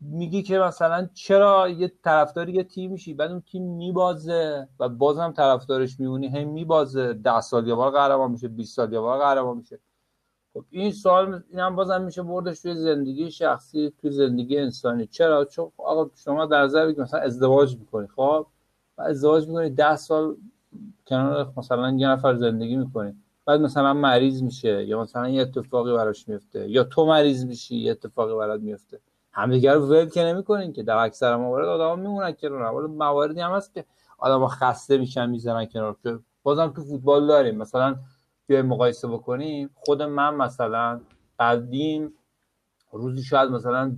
میگی 0.00 0.42
که 0.42 0.58
مثلا 0.58 1.08
چرا 1.14 1.68
یه 1.68 1.92
طرفدار 2.04 2.48
یه 2.48 2.64
تیم 2.64 2.90
میشی 2.90 3.14
بعد 3.14 3.30
اون 3.30 3.40
تیم 3.40 3.62
میبازه 3.62 4.68
و 4.80 4.88
بازم 4.88 5.32
طرفدارش 5.32 6.00
میمونی 6.00 6.28
هم 6.28 6.48
میبازه 6.48 7.12
ده 7.12 7.40
سال 7.40 7.68
یه 7.68 7.74
بار 7.74 7.90
قهرمان 7.90 8.30
میشه 8.30 8.48
20 8.48 8.76
سال 8.76 8.92
یه 8.92 9.00
بار 9.00 9.18
قهرمان 9.18 9.56
میشه. 9.56 9.78
خب 10.54 10.64
این 10.70 10.92
سوال 10.92 11.42
هم 11.54 11.76
بازم 11.76 12.02
میشه 12.02 12.22
بردش 12.22 12.60
توی 12.60 12.74
زندگی 12.74 13.30
شخصی 13.30 13.92
توی 14.00 14.10
زندگی 14.10 14.58
انسانی. 14.58 15.06
چرا؟ 15.06 15.44
چون 15.44 15.72
آقا 15.78 16.10
شما 16.14 16.46
در 16.46 16.62
نظر 16.62 16.86
بگیر 16.86 17.02
مثلا 17.02 17.20
ازدواج 17.20 17.76
می‌کنی. 17.76 18.06
خب؟ 18.06 18.46
و 18.98 19.02
ازدواج 19.02 19.48
می‌کنی 19.48 19.70
ده 19.70 19.96
سال 19.96 20.36
کنار 21.06 21.52
مثلا 21.56 21.90
یه 21.90 22.08
نفر 22.08 22.36
زندگی 22.36 22.76
می‌کنی. 22.76 23.16
بعد 23.50 23.60
مثلا 23.60 23.94
مریض 23.94 24.42
میشه 24.42 24.84
یا 24.84 25.00
مثلا 25.00 25.28
یه 25.28 25.42
اتفاقی 25.42 25.92
براش 25.92 26.28
میفته 26.28 26.70
یا 26.70 26.84
تو 26.84 27.06
مریض 27.06 27.44
میشی 27.44 27.76
یه 27.76 27.90
اتفاقی 27.90 28.34
برات 28.34 28.60
میفته. 28.60 29.00
همدیگه 29.32 29.72
رو 29.72 29.86
ول 29.86 30.08
که 30.08 30.22
نمی‌کنین 30.24 30.72
که 30.72 30.82
در 30.82 30.96
اکثر 30.96 31.36
موارد 31.36 31.68
آدما 31.68 31.96
میمونن 31.96 32.32
کنار. 32.32 32.74
ولی 32.74 32.94
مواردی 32.94 33.40
هم 33.40 33.52
هست 33.52 33.74
که 33.74 33.84
آدما 34.18 34.48
خسته 34.48 34.98
میشن 34.98 35.30
می‌زنن 35.30 35.66
کنار. 35.66 35.96
که 36.02 36.18
بازم 36.42 36.68
تو 36.68 36.82
فوتبال 36.82 37.26
داریم. 37.26 37.56
مثلا 37.56 37.96
بیایم 38.46 38.66
مقایسه 38.66 39.08
بکنیم. 39.08 39.70
خود 39.74 40.02
من 40.02 40.34
مثلا 40.34 41.00
قدیم 41.38 42.14
روزی 42.92 43.22
شاید 43.22 43.50
مثلا 43.50 43.96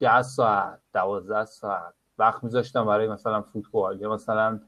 10 0.00 0.22
ساعت 0.22 0.80
12 0.94 1.44
ساعت 1.44 1.94
وقت 2.18 2.44
میذاشتم 2.44 2.86
برای 2.86 3.08
مثلا 3.08 3.42
فوتبال 3.42 4.00
یا 4.00 4.12
مثلا 4.12 4.60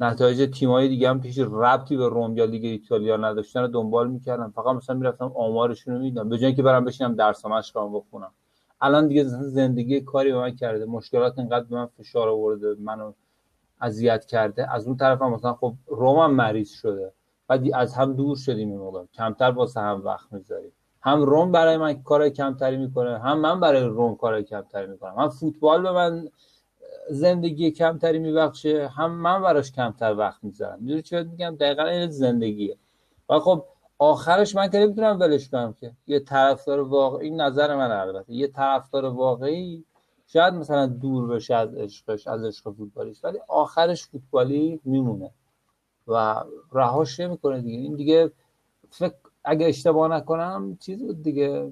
نتایج 0.00 0.50
تیمای 0.58 0.88
دیگه 0.88 1.08
هم 1.10 1.20
هیچ 1.22 1.38
ربطی 1.38 1.96
به 1.96 2.08
روم 2.08 2.36
یا 2.36 2.44
لیگ 2.44 2.64
ایتالیا 2.64 3.16
نداشتن 3.16 3.60
رو 3.60 3.66
دنبال 3.66 4.10
می‌کردم 4.10 4.52
فقط 4.56 4.76
مثلا 4.76 4.96
می‌رفتم 4.96 5.32
آمارشون 5.34 5.94
رو 5.94 6.00
می‌دیدم. 6.00 6.28
به 6.28 6.38
جای 6.38 6.46
اینکه 6.46 6.62
برم 6.62 6.84
بشینم 6.84 7.14
درس 7.14 7.46
مشقام 7.46 7.92
بخونم. 7.92 8.30
الان 8.80 9.08
دیگه 9.08 9.24
زندگی 9.24 10.00
کاری 10.00 10.32
به 10.32 10.38
من 10.38 10.56
کرده. 10.56 10.84
مشکلات 10.84 11.38
اینقدر 11.38 11.64
به 11.64 11.76
من 11.76 11.86
فشار 11.86 12.28
آورده 12.28 12.76
منو 12.78 13.12
اذیت 13.80 14.24
کرده. 14.24 14.72
از 14.72 14.86
اون 14.86 14.96
طرف 14.96 15.22
هم 15.22 15.32
مثلا 15.32 15.54
خب 15.54 15.74
رومم 15.86 16.34
مریض 16.34 16.70
شده. 16.70 17.12
بعد 17.48 17.74
از 17.74 17.94
هم 17.94 18.12
دور 18.12 18.36
شدیم 18.36 18.70
این 18.70 18.78
موقع. 18.78 19.04
کمتر 19.14 19.50
واسه 19.50 19.80
هم 19.80 20.02
وقت 20.04 20.32
می‌ذاریم. 20.32 20.72
هم 21.02 21.22
روم 21.22 21.52
برای 21.52 21.76
من 21.76 22.02
کار 22.02 22.28
کمتری 22.28 22.76
می‌کنه 22.76 23.18
هم 23.18 23.38
من 23.38 23.60
برای 23.60 23.82
روم 23.82 24.16
کار 24.16 24.42
کمتری 24.42 24.86
می‌کنم. 24.86 25.14
هم 25.18 25.28
فوتبال 25.28 25.82
به 25.82 25.92
من 25.92 26.28
زندگی 27.10 27.70
کمتری 27.70 28.18
میبخشه. 28.18 28.88
هم 28.88 29.10
من 29.10 29.42
براش 29.42 29.72
کمتر 29.72 30.14
وقت 30.14 30.44
می‌ذارم 30.44 30.78
می‌دونی 30.80 31.02
بهت 31.10 31.26
میگم؟ 31.26 31.56
دقیقا 31.60 31.84
این 31.84 32.10
زندگیه. 32.10 32.76
و 33.28 33.38
خب 33.38 33.64
آخرش 33.98 34.56
من 34.56 34.70
که 34.70 34.78
نمی‌تونم 34.78 35.20
ولش 35.20 35.48
کنم 35.48 35.72
که. 35.80 35.92
یه 36.06 36.20
طرفدار 36.20 36.80
واقعی 36.80 37.28
این 37.28 37.40
نظر 37.40 37.76
من 37.76 37.90
البته. 37.90 38.32
یه 38.32 38.48
طرفدار 38.48 39.04
واقعی 39.04 39.84
شاید 40.26 40.54
مثلا 40.54 40.86
دور 40.86 41.28
بشه 41.28 41.54
از 41.54 41.74
عشقش 41.74 42.26
از 42.26 42.44
عشق 42.44 42.72
فوتبالیش 42.72 43.24
ولی 43.24 43.38
آخرش 43.48 44.06
فوتبالی 44.06 44.80
میمونه. 44.84 45.30
و 46.08 46.44
رهاش 46.72 47.20
نمی‌کنه 47.20 47.60
دیگه. 47.60 47.78
این 47.78 47.96
دیگه 47.96 48.32
فکر 48.90 49.14
اگه 49.44 49.66
اشتباه 49.66 50.08
نکنم 50.16 50.76
چیز 50.80 51.02
بود 51.02 51.22
دیگه. 51.22 51.70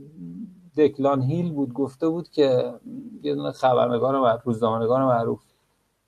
دکلان 0.77 1.23
هیل 1.23 1.53
بود 1.53 1.73
گفته 1.73 2.09
بود 2.09 2.29
که 2.29 2.75
یه 3.23 3.35
دونه 3.35 3.53
خبرنگار 3.53 4.21
معروف 4.21 4.43
روزنامه‌نگار 4.43 5.05
معروف 5.05 5.43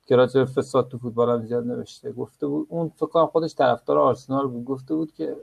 که 0.07 0.15
راجع 0.15 0.39
به 0.39 0.45
فساد 0.45 0.87
تو 0.87 0.97
فوتبال 0.97 1.29
هم 1.29 1.45
زیاد 1.45 1.67
نوشته. 1.67 2.11
گفته 2.11 2.47
بود 2.47 2.67
اون 2.69 2.89
فکر 2.89 3.05
کنم 3.05 3.25
خودش 3.25 3.55
طرفدار 3.55 3.99
آرسنال 3.99 4.47
بود. 4.47 4.65
گفته 4.65 4.95
بود 4.95 5.11
که 5.13 5.35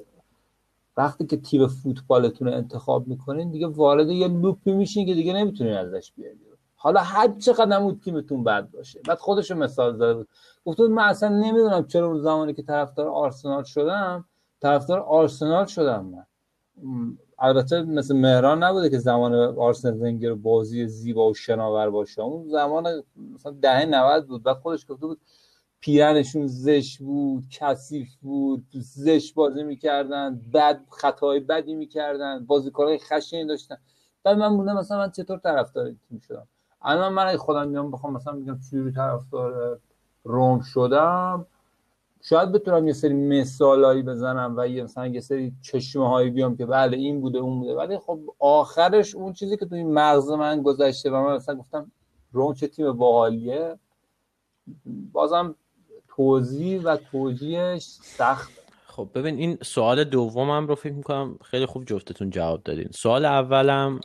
وقتی 0.96 1.26
که 1.26 1.36
تیم 1.36 1.66
فوتبالتون 1.66 2.48
رو 2.48 2.54
انتخاب 2.54 3.08
می‌کنین 3.08 3.50
دیگه 3.50 3.66
وارد 3.66 4.08
یه 4.08 4.28
لوپی 4.28 4.72
میشین 4.72 5.06
که 5.06 5.14
دیگه 5.14 5.32
نمی‌تونین 5.32 5.74
ازش 5.74 6.12
بیرون. 6.16 6.36
حالا 6.76 7.00
هر 7.00 7.34
چقدر 7.38 7.76
هم 7.76 7.94
تیمتون 7.94 8.44
بد 8.44 8.70
باشه. 8.70 9.00
بعد 9.08 9.18
خودش 9.18 9.50
مثال 9.50 9.96
زده 9.96 10.14
بود. 10.14 10.28
بود 10.64 10.80
من 10.80 11.02
اصلا 11.02 11.28
نمی‌دونم 11.28 11.86
چرا 11.86 12.06
اون 12.06 12.20
زمانی 12.20 12.54
که 12.54 12.62
طرفدار 12.62 13.08
آرسنال 13.08 13.62
شدم 13.62 14.24
طرفدار 14.60 15.00
آرسنال 15.00 15.64
شدم 15.66 16.04
من. 16.04 16.26
البته 17.44 17.82
مثل 17.82 18.16
مهران 18.16 18.62
نبوده 18.62 18.90
که 18.90 18.98
زمان 18.98 19.34
آرسنال 19.58 20.02
ونگر 20.02 20.34
بازی 20.34 20.86
زیبا 20.86 21.30
و 21.30 21.34
شناور 21.34 21.90
باشه. 21.90 22.22
اون 22.22 22.48
زمان 22.48 23.02
مثلا 23.34 23.52
دهه 23.62 23.84
90 23.84 24.26
بود 24.26 24.42
بعد 24.42 24.56
خودش 24.56 24.86
گفته 24.88 25.06
بود 25.06 25.20
پیرنشون 25.80 26.46
زشت 26.46 26.98
بود 26.98 27.44
کثیف 27.50 28.14
بود 28.20 28.66
زشت 28.72 29.34
بازی 29.34 29.62
می‌کردن 29.62 30.40
بد 30.54 30.80
خطای 30.90 31.40
بدی 31.40 31.74
می‌کردن 31.74 32.44
بازیکنهای 32.46 32.98
خشنی 32.98 33.46
داشتن. 33.46 33.76
بعد 34.24 34.38
من 34.38 34.48
موندم 34.48 34.76
مثلا 34.76 34.98
من 34.98 35.10
چطور 35.10 35.38
طرفدار 35.38 35.94
تیم 36.08 36.18
شدم؟ 36.18 36.48
الان 36.82 37.12
من 37.12 37.36
خودم 37.36 37.68
میام 37.68 37.90
بخوام 37.90 38.12
مثلا 38.12 38.32
میگم 38.32 38.58
چجوری 38.58 38.92
طرفدار 38.92 39.80
روم 40.24 40.60
شدم 40.60 41.46
شاید 42.24 42.52
بتونم 42.52 42.86
یه 42.86 42.92
سری 42.92 43.14
مثالایی 43.14 44.02
بزنم 44.02 44.54
و 44.56 44.68
یه 44.68 44.82
مثلا 44.82 45.06
یه 45.06 45.20
سری 45.20 45.52
چشمه 45.62 46.08
هایی 46.08 46.30
بیام 46.30 46.56
که 46.56 46.66
بله 46.66 46.96
این 46.96 47.20
بوده 47.20 47.38
اون 47.38 47.58
بوده. 47.58 47.74
ولی 47.74 47.98
خب 47.98 48.20
آخرش 48.38 49.14
اون 49.14 49.32
چیزی 49.32 49.56
که 49.56 49.66
توی 49.66 49.78
این 49.78 49.92
مغز 49.92 50.30
من 50.30 50.62
گذشته 50.62 51.10
و 51.10 51.22
من 51.22 51.34
مثلا 51.34 51.54
گفتم 51.54 51.92
روم 52.32 52.54
چه 52.54 52.66
تیم 52.66 52.92
باحالیه 52.92 53.78
بازم 55.12 55.54
توضیح 56.08 56.82
و 56.82 56.96
توجیهش 56.96 57.82
سخت. 58.02 58.52
خب 58.86 59.08
ببین 59.14 59.36
این 59.36 59.58
سوال 59.62 60.04
دومم 60.04 60.66
رو 60.66 60.74
فکر 60.74 60.92
می‌کنم 60.92 61.38
خیلی 61.44 61.66
خوب 61.66 61.84
جفتتون 61.84 62.30
جواب 62.30 62.62
دادین. 62.62 62.88
سوال 62.90 63.24
اولم 63.24 64.00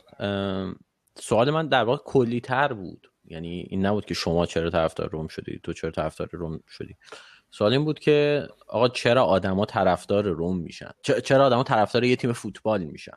سوال 1.14 1.50
من 1.50 1.68
در 1.68 1.84
واقع 1.84 2.02
کلی 2.04 2.40
تر 2.40 2.72
بود. 2.72 3.10
یعنی 3.24 3.66
این 3.70 3.86
نبود 3.86 4.04
که 4.04 4.14
شما 4.14 4.46
چرا 4.46 4.70
طرفدار 4.70 5.08
روم 5.08 5.28
شدی 5.28 5.60
تو 5.62 5.72
چرا 5.72 5.90
طرفدار 5.90 6.28
روم 6.32 6.60
شدی. 6.68 6.96
سوال 7.50 7.72
این 7.72 7.84
بود 7.84 7.98
که 7.98 8.48
آقا 8.68 8.88
چرا 8.88 9.24
آدما 9.24 9.66
طرفدار 9.66 10.28
روم 10.28 10.58
میشن؟ 10.58 10.90
چرا 11.24 11.46
آدما 11.46 11.62
طرفدار 11.62 12.04
یه 12.04 12.16
تیم 12.16 12.32
فوتبال 12.32 12.84
میشن؟ 12.84 13.16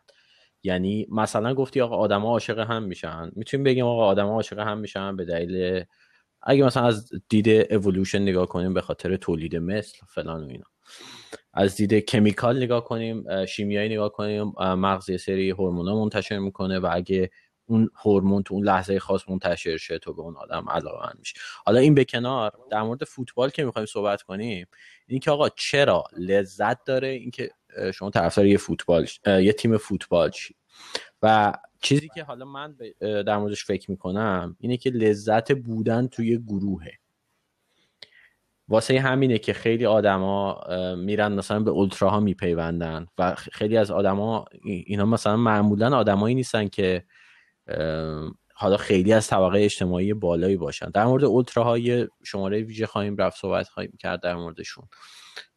یعنی 0.64 1.08
مثلا 1.12 1.54
گفتی 1.54 1.82
آقا 1.82 1.98
آدما 1.98 2.30
عاشق 2.30 2.60
هم 2.60 2.84
میشن. 2.84 3.32
می‌تونیم 3.36 3.64
بگیم 3.64 3.86
آقا 3.86 4.06
آدما 4.06 4.34
عاشق 4.34 4.60
هم 4.60 4.78
میشن 4.78 5.16
به 5.16 5.26
دلیل 5.26 5.84
اگه 6.42 6.64
مثلا 6.66 6.84
از 6.84 7.10
دید 7.30 7.50
اِوولوشن 7.50 8.22
نگاه 8.22 8.46
کنیم 8.46 8.74
به 8.74 8.82
خاطر 8.82 9.16
تولید 9.18 9.56
مثل 9.56 9.98
فلان 10.08 10.44
و 10.44 10.48
اینا. 10.48 10.66
از 11.54 11.76
دید 11.76 11.94
کمیکال 11.94 12.64
نگاه 12.64 12.86
کنیم 12.86 13.46
شیمیایی 13.46 13.90
نگاه 13.90 14.12
کنیم 14.12 14.54
مغز 14.58 15.10
یه 15.10 15.18
سری 15.18 15.50
هورمونا 15.50 15.96
منتشر 15.96 16.40
می‌کنه 16.40 16.80
و 16.80 16.90
اگه 16.92 17.30
اون 17.72 17.90
هورمون 17.96 18.44
تو 18.44 18.54
اون 18.54 18.64
لحظه 18.66 19.00
خاص 19.00 19.30
منتشر 19.30 19.78
شه 19.78 20.00
تو 20.00 20.14
به 20.14 20.22
اون 20.22 20.36
آدم 20.38 20.70
علاقه 20.70 21.10
میشه. 21.20 21.34
حالا 21.66 21.80
این 21.80 21.96
به 21.96 22.06
کنار 22.06 22.52
در 22.72 22.82
مورد 22.82 23.04
فوتبال 23.04 23.50
که 23.50 23.66
می‌خوایم 23.66 23.86
صحبت 23.86 24.22
کنیم 24.22 24.68
این 25.08 25.20
که 25.20 25.32
آقا 25.32 25.50
چرا 25.50 26.04
لذت 26.18 26.84
داره 26.84 27.08
اینکه 27.08 27.50
شما 27.94 28.10
طرفدار 28.10 28.46
یه 28.46 28.58
فوتبال 28.58 29.08
یه 29.26 29.54
تیم 29.54 29.78
فوتبال 29.78 30.30
چی 30.30 30.56
و 31.22 31.54
چیزی 31.82 32.10
که 32.16 32.24
حالا 32.24 32.46
من 32.46 32.76
در 33.00 33.38
موردش 33.38 33.66
فکر 33.66 33.92
می‌کنم 33.92 34.56
اینه 34.60 34.78
که 34.78 34.90
لذت 34.90 35.52
بودن 35.52 36.08
توی 36.08 36.38
گروهه. 36.38 36.92
واسه 38.68 39.00
همینه 39.00 39.38
که 39.38 39.54
خیلی 39.54 39.86
آدما 39.86 40.62
میرن 40.96 41.34
مثلا 41.34 41.60
به 41.60 41.72
اولتراها 41.72 42.20
میپیوندن 42.20 43.08
و 43.18 43.36
خیلی 43.36 43.78
از 43.78 43.92
آدما 43.92 44.46
ای- 44.64 44.84
اینا 44.88 45.06
مثلا 45.06 45.38
معمولا 45.38 45.98
آدمایی 45.98 46.36
نیستن 46.36 46.68
که 46.68 47.04
حالا 48.54 48.78
خیلی 48.78 49.14
از 49.14 49.28
طبقه 49.28 49.64
اجتماعی 49.64 50.14
بالایی 50.14 50.58
باشن 50.58 50.90
در 50.90 51.06
مورد 51.06 51.24
اولتراها 51.24 51.78
یه 51.78 52.10
شماره 52.24 52.62
ویژه 52.62 52.86
خواهیم 52.86 53.18
رفت 53.18 53.38
صحبت 53.38 53.68
خواهیم 53.68 53.98
کرد 54.00 54.22
در 54.22 54.36
موردشون 54.36 54.88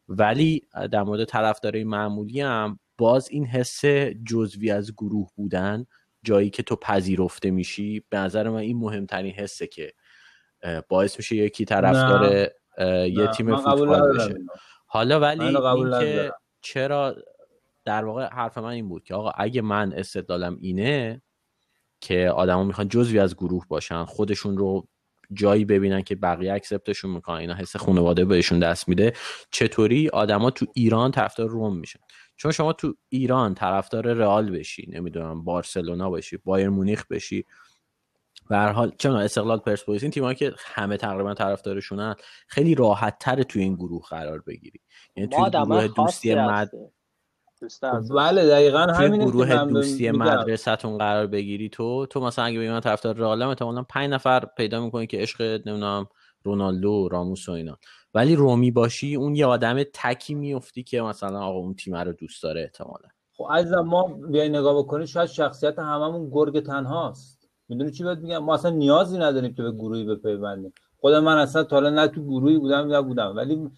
ولی 0.07 0.61
در 0.91 1.03
مورد 1.03 1.25
طرفدارای 1.25 1.83
معمولی 1.83 2.41
هم 2.41 2.79
باز 2.97 3.29
این 3.31 3.45
حس 3.45 3.85
جزوی 4.27 4.71
از 4.71 4.93
گروه 4.93 5.29
بودن 5.35 5.85
جایی 6.23 6.49
که 6.49 6.63
تو 6.63 6.75
پذیرفته 6.75 7.51
میشی 7.51 8.03
به 8.09 8.17
نظر 8.17 8.49
من 8.49 8.59
این 8.59 8.77
مهمترین 8.77 9.33
حسه 9.33 9.67
که 9.67 9.93
باعث 10.89 11.17
میشه 11.17 11.35
یکی 11.35 11.65
طرفدار 11.65 12.49
یه 13.07 13.23
نه، 13.23 13.27
تیم 13.27 13.55
فوتبال 13.55 14.17
بشه. 14.17 14.35
حالا 14.85 15.19
ولی 15.19 15.57
اینکه. 15.57 16.31
چرا 16.61 17.15
در 17.85 18.05
واقع 18.05 18.27
حرف 18.27 18.57
من 18.57 18.69
این 18.69 18.89
بود 18.89 19.03
که 19.03 19.15
آقا 19.15 19.31
اگه 19.35 19.61
من 19.61 19.93
استدلالم 19.93 20.57
اینه 20.61 21.21
که 22.05 22.29
آدما 22.29 22.63
می‌خوان 22.63 22.89
جزوی 22.89 23.19
از 23.19 23.35
گروه 23.35 23.65
باشن 23.67 24.05
خودشون 24.05 24.57
رو 24.57 24.87
جایی 25.33 25.65
ببینن 25.65 26.01
که 26.01 26.15
بقیه 26.15 26.53
اکسپتشون 26.53 27.11
می‌کنن 27.11 27.37
اینا 27.37 27.53
حس 27.53 27.75
خانواده 27.75 28.25
بهشون 28.25 28.59
دست 28.59 28.89
میده. 28.89 29.13
چطوری 29.51 30.09
آدما 30.09 30.51
تو 30.51 30.65
ایران 30.73 31.11
طرفدار 31.11 31.49
روم 31.49 31.77
میشن؟ 31.77 31.99
چون 32.35 32.51
شما 32.51 32.73
تو 32.73 32.93
ایران 33.09 33.53
طرفدار 33.55 34.13
رئال 34.13 34.51
بشی 34.51 34.89
نمی‌دونم 34.91 35.43
بارسلونا 35.43 36.09
بشی 36.09 36.37
بایر 36.37 36.69
مونیخ 36.69 37.05
بشی. 37.07 37.45
به 38.49 38.55
هر 38.55 38.71
حال 38.71 38.91
می‌دونم، 38.97 39.15
استقلال 39.15 39.59
پرسپولیس 39.59 40.03
این 40.03 40.11
تیمایی 40.11 40.35
که 40.35 40.53
همه 40.57 40.97
تقریبا 40.97 41.33
طرفدارشونن 41.33 42.15
خیلی 42.47 42.75
راحت 42.75 43.19
تر 43.19 43.43
تو 43.43 43.59
این 43.59 43.75
گروه 43.75 44.05
قرار 44.09 44.41
بگیری. 44.41 44.79
یعنی 45.15 45.35
آدمای 45.35 45.87
گروه 45.87 45.95
دوستی 45.95 46.35
مد 46.35 46.71
بله 48.09 48.47
دقیقا 48.47 48.87
که 48.99 49.07
گروه 49.17 49.65
دوستی. 49.65 50.11
مدرسه‌تون 50.11 50.97
قرار 50.97 51.27
بگیری 51.27 51.69
تو 51.69 52.05
تو 52.05 52.19
مثلا 52.19 52.45
اگه 52.45 52.59
بگی 52.59 52.69
من 52.69 52.79
طرفدار 52.79 53.15
رئالم 53.15 53.47
احتمالاً 53.47 53.83
5 53.89 54.09
نفر 54.09 54.45
پیدا 54.57 54.85
می‌کنی 54.85 55.07
که 55.07 55.17
عشق 55.17 55.41
نمی‌دونم 55.41 56.07
رونالدو 56.43 57.09
راموس 57.09 57.49
و 57.49 57.51
اینا. 57.51 57.77
ولی 58.13 58.35
رومی 58.35 58.71
باشی 58.71 59.15
اون 59.15 59.35
یه 59.35 59.45
آدم 59.45 59.83
تکی 59.93 60.35
میفتی 60.35 60.83
که 60.83 61.01
مثلا 61.01 61.39
آقا 61.39 61.59
اون 61.59 61.73
تیم 61.73 61.95
رو 61.95 62.13
دوست 62.13 62.43
داره 62.43 62.61
احتمالاً. 62.61 63.07
خب 63.37 63.47
عزیزم 63.49 63.79
ما 63.79 64.03
بیای 64.03 64.49
نگاه 64.49 64.77
بکنی 64.77 65.07
شاید 65.07 65.29
شخصیت 65.29 65.79
هممون 65.79 66.29
گرگ 66.29 66.59
تنهاست. 66.59 67.49
می‌دونی 67.69 67.91
چی 67.91 68.03
بهت 68.03 68.17
میگم؟ 68.17 68.37
ما 68.37 68.53
اصلا 68.53 68.71
نیازی 68.71 69.17
نداریم 69.17 69.53
که 69.53 69.63
به 69.63 69.71
گروهی 69.71 70.03
بپیوندیم. 70.03 70.73
خود 70.97 71.13
من 71.13 71.37
اصلا 71.37 71.63
تا 71.63 71.75
حالا 71.75 71.89
نه 71.89 72.07
تو 72.07 72.23
گروهی 72.23 72.57
بودم 72.57 72.87
نه 72.87 73.01
بودم. 73.01 73.35
ولی 73.35 73.69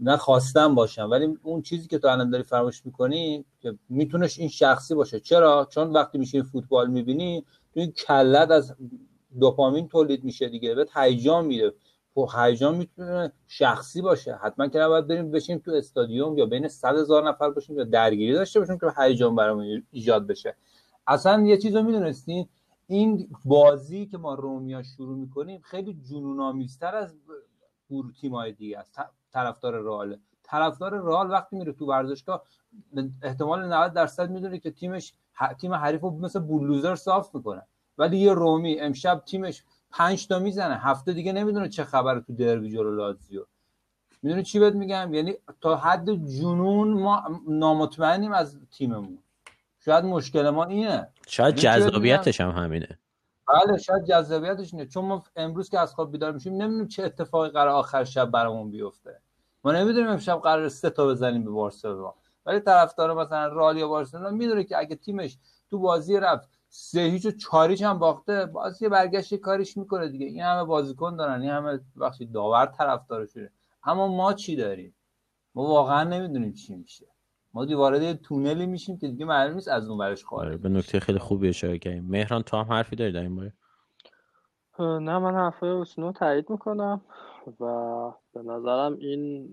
نه 0.00 0.16
خواستم 0.16 0.74
باشم 0.74 1.10
ولی 1.10 1.38
اون 1.42 1.62
چیزی 1.62 1.88
که 1.88 1.98
تو 1.98 2.08
الان 2.08 2.30
داری 2.30 2.42
فراموش 2.42 2.86
می‌کنی 2.86 3.44
که 3.60 3.78
میتونش 3.88 4.38
این 4.38 4.48
شخصی 4.48 4.94
باشه. 4.94 5.20
چرا؟ 5.20 5.68
چون 5.70 5.92
وقتی 5.92 6.18
میشین 6.18 6.42
فوتبال 6.42 6.90
می‌بینی 6.90 7.44
تو 7.74 7.80
این 7.80 7.92
کلت 7.92 8.50
از 8.50 8.74
دوپامین 9.40 9.88
تولید 9.88 10.24
میشه 10.24 10.48
دیگه 10.48 10.74
بهت 10.74 10.96
هیجان 10.96 11.46
میده. 11.46 11.74
خب 12.14 12.28
هیجان 12.36 12.74
می‌تونه 12.74 13.32
شخصی 13.46 14.02
باشه. 14.02 14.34
حتما 14.34 14.68
که 14.68 14.78
نباید 14.78 15.06
بریم 15.06 15.30
بشیم 15.30 15.58
تو 15.58 15.70
استادیوم 15.70 16.38
یا 16.38 16.46
بین 16.46 16.68
صد 16.68 16.96
هزار 16.96 17.28
نفر 17.28 17.50
باشیم 17.50 17.78
یا 17.78 17.84
درگیری 17.84 18.32
داشته 18.32 18.60
باشیم 18.60 18.78
که 18.78 18.86
هیجان 18.98 19.36
برامون 19.36 19.82
ایجاد 19.90 20.26
بشه. 20.26 20.56
اصلا 21.06 21.42
یه 21.46 21.56
چیز 21.58 21.76
رو 21.76 21.82
می‌دونستین 21.82 22.48
این 22.86 23.28
بازی 23.44 24.06
که 24.06 24.18
ما 24.18 24.34
رومیا 24.34 24.82
شروع 24.82 25.18
می‌کنیم 25.18 25.60
خیلی 25.64 25.94
جنون 25.94 26.40
آمیزتر 26.40 26.96
از 26.96 27.14
تیمای 28.20 28.52
دیگه 28.52 28.78
است. 28.78 28.98
طرفدار 29.32 29.82
رئال. 29.82 30.16
طرفدار 30.42 31.00
رئال 31.00 31.30
وقتی 31.30 31.56
میره 31.56 31.72
تو 31.72 31.86
ورزشگاه 31.86 32.42
احتمال 33.22 33.72
90 33.72 33.92
درصد 33.92 34.30
می‌دونه 34.30 34.58
که 34.58 34.70
تیمش 34.70 35.12
تیم 35.60 35.74
حریف 35.74 36.00
رو 36.00 36.10
مثل 36.10 36.40
بولوزر 36.40 36.94
صاف 36.94 37.34
می‌کنه. 37.34 37.62
ولی 37.98 38.18
یه 38.18 38.32
رومی 38.32 38.80
امشب 38.80 39.22
تیمش 39.26 39.62
پنج 39.90 40.26
تا 40.26 40.38
می‌زنه. 40.38 40.74
هفته 40.74 41.12
دیگه 41.12 41.32
نمی‌دونه 41.32 41.68
چه 41.68 41.84
خبره 41.84 42.20
تو 42.20 42.34
دربی 42.34 42.70
جلو 42.70 42.94
لاتزیو. 42.94 43.44
می‌دونی 44.22 44.42
چی 44.42 44.58
بهت 44.58 44.74
میگم؟ 44.74 45.14
یعنی 45.14 45.34
تا 45.60 45.76
حد 45.76 46.10
جنون 46.10 46.88
ما 46.88 47.42
نامطمئنیم 47.48 48.32
از 48.32 48.58
تیممون. 48.70 49.18
شاید 49.80 50.04
مشکل 50.04 50.50
ما 50.50 50.64
اینه. 50.64 51.08
شاید 51.26 51.54
بهت 51.54 51.64
جذابیتش 51.64 52.40
هم 52.40 52.50
همینه. 52.50 52.98
بله 53.48 53.78
شاید 53.78 54.04
جذابیتش 54.04 54.74
اینه. 54.74 54.86
چون 54.86 55.04
ما 55.04 55.24
امروز 55.36 55.70
که 55.70 55.78
از 55.80 55.94
خواب 55.94 56.12
بیدار 56.12 56.32
میشیم 56.32 56.54
نمی‌دونیم 56.54 56.88
چه 56.88 57.04
اتفاقی 57.04 57.48
قرار 57.48 57.68
آخر 57.68 58.04
شب 58.04 58.30
برامون 58.30 58.70
بیفته. 58.70 59.20
ما 59.64 59.72
نمی‌دونیم 59.72 60.08
امشب 60.10 60.40
قرار 60.40 60.68
سه 60.68 60.90
تا 60.90 61.06
بزنیم 61.06 61.44
به 61.44 61.50
بارسلونا 61.50 62.14
ولی 62.46 62.60
طرفدار 62.60 63.14
مثلا 63.14 63.46
رئال 63.46 63.76
یا 63.76 63.88
بارسلونا 63.88 64.30
می‌دونه 64.30 64.64
که 64.64 64.78
اگه 64.78 64.96
تیمش 64.96 65.38
تو 65.70 65.78
بازی 65.78 66.16
رفت 66.20 66.48
سه 66.68 67.00
هیچ 67.00 67.26
و 67.26 67.30
چهار 67.30 67.70
هیچ 67.70 67.82
هم 67.82 67.98
باخته 67.98 68.46
باز 68.46 68.82
یه 68.82 68.88
برگشت 68.88 69.34
کاریش 69.34 69.76
می‌کنه 69.76 70.08
دیگه. 70.08 70.26
این 70.26 70.42
همه 70.42 70.64
بازیکن 70.64 71.16
دارن 71.16 71.40
این 71.42 71.50
همه 71.50 71.80
بخشی 72.00 72.26
داور 72.26 72.66
طرفدارشونه. 72.66 73.50
اما 73.84 74.08
ما 74.08 74.32
چی 74.32 74.56
داریم؟ 74.56 74.94
ما 75.54 75.62
واقعا 75.62 76.04
نمی‌دونیم 76.04 76.52
چی 76.52 76.76
میشه. 76.76 77.06
ما 77.54 77.64
دیگه 77.64 77.76
وارد 77.76 78.12
تونلی 78.12 78.66
میشیم 78.66 78.98
که 78.98 79.08
دیگه 79.08 79.24
معلوم 79.24 79.54
نیست 79.54 79.68
از 79.68 79.88
اون 79.88 79.98
ورش 79.98 80.24
آره 80.24 80.28
خارج 80.28 80.60
به 80.60 80.68
نکته 80.68 81.00
خیلی 81.00 81.18
خوبی 81.18 81.48
اشاره 81.48 81.78
کردیم 81.78 82.04
مهران 82.04 82.42
تو 82.42 82.56
هم 82.56 82.72
حرفی 82.72 82.96
داری 82.96 83.12
در 83.12 83.22
این 83.22 83.36
باره؟ 83.36 83.52
نه 84.78 85.18
من 85.18 85.34
حرفای 85.34 85.70
اوسنو 85.70 86.12
تایید 86.12 86.50
می‌کنم 86.50 87.00
و 87.60 87.64
به 88.34 88.42
نظرم 88.42 88.96
این 88.96 89.48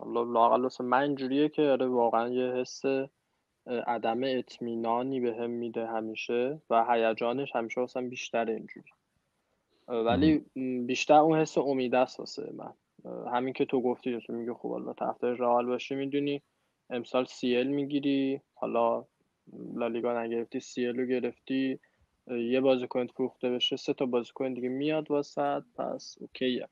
واسه 0.00 0.84
من 0.84 1.02
اینجوریه 1.02 1.48
که 1.48 1.62
آره 1.62 1.86
واقعا 1.86 2.28
یه 2.28 2.52
حس 2.52 2.82
عدم 3.66 4.20
اطمینانی 4.24 5.20
به 5.20 5.36
هم 5.36 5.50
میده 5.50 5.86
همیشه 5.86 6.60
و 6.70 6.84
هیجانش 6.88 7.56
همیشه 7.56 7.80
واسم 7.80 8.08
بیشتر 8.08 8.50
اینجوری. 8.50 8.90
ولی 9.88 10.44
بیشتر 10.86 11.14
اون 11.14 11.38
حس 11.38 11.58
امید 11.58 11.94
است 11.94 12.20
واسه 12.20 12.52
من. 12.54 12.72
همین 13.32 13.52
که 13.52 13.64
تو 13.64 13.82
گفتی 13.82 14.20
تو 14.26 14.32
میگه 14.32 14.54
خب 14.54 14.70
حالا 14.70 14.92
طرفدار 14.92 15.34
رئال 15.34 15.66
باشی 15.66 15.94
می‌دونی. 15.94 16.42
امسال 16.92 17.24
سی 17.24 17.56
ال 17.56 17.66
می‌گیری 17.66 18.40
حالا 18.54 19.04
لالیگا 19.74 20.22
نگرفتی 20.22 20.60
سی 20.60 20.86
ال 20.86 20.96
رو 20.96 21.06
گرفتی 21.06 21.78
یه 22.30 22.60
بازیکن 22.60 23.06
فروخته 23.06 23.50
بشه 23.50 23.76
سه 23.76 23.92
تا 23.92 24.06
بازیکن 24.06 24.54
دیگه 24.54 24.68
میاد 24.68 25.10
واسط 25.10 25.62
پس 25.76 26.16
اوکیه 26.20 26.68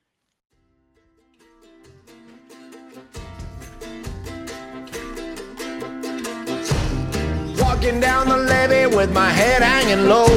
Walking 7.63 7.99
down 7.99 8.23
the 8.33 8.37
levee 8.51 8.87
with 8.97 9.11
my 9.21 9.29
head 9.39 9.61
hanging 9.71 10.03
low. 10.13 10.31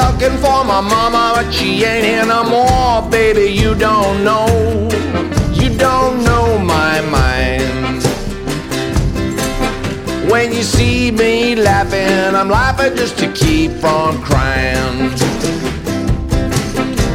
Looking 0.00 0.36
for 0.44 0.60
my 0.72 0.80
mama, 0.94 1.32
but 1.36 1.48
she 1.54 1.68
ain't 1.90 2.04
here 2.10 2.26
no 2.26 2.40
more. 2.54 3.10
Baby, 3.10 3.46
you 3.62 3.70
don't 3.86 4.18
know. 4.28 4.97
When 10.30 10.52
you 10.52 10.62
see 10.62 11.10
me 11.10 11.56
laughing, 11.56 12.34
I'm 12.36 12.48
laughing 12.48 12.94
just 12.96 13.18
to 13.18 13.32
keep 13.32 13.72
from 13.72 14.22
crying. 14.22 15.16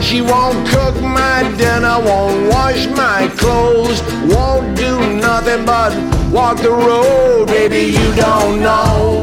She 0.01 0.21
won't 0.21 0.67
cook 0.67 0.95
my 1.01 1.43
dinner, 1.55 1.99
won't 2.03 2.49
wash 2.49 2.87
my 2.87 3.31
clothes, 3.37 4.01
won't 4.25 4.75
do 4.75 4.97
nothing 5.13 5.63
but 5.63 5.93
walk 6.31 6.57
the 6.57 6.71
road. 6.71 7.47
Baby, 7.47 7.91
you 7.97 8.15
don't 8.15 8.61
know, 8.61 9.22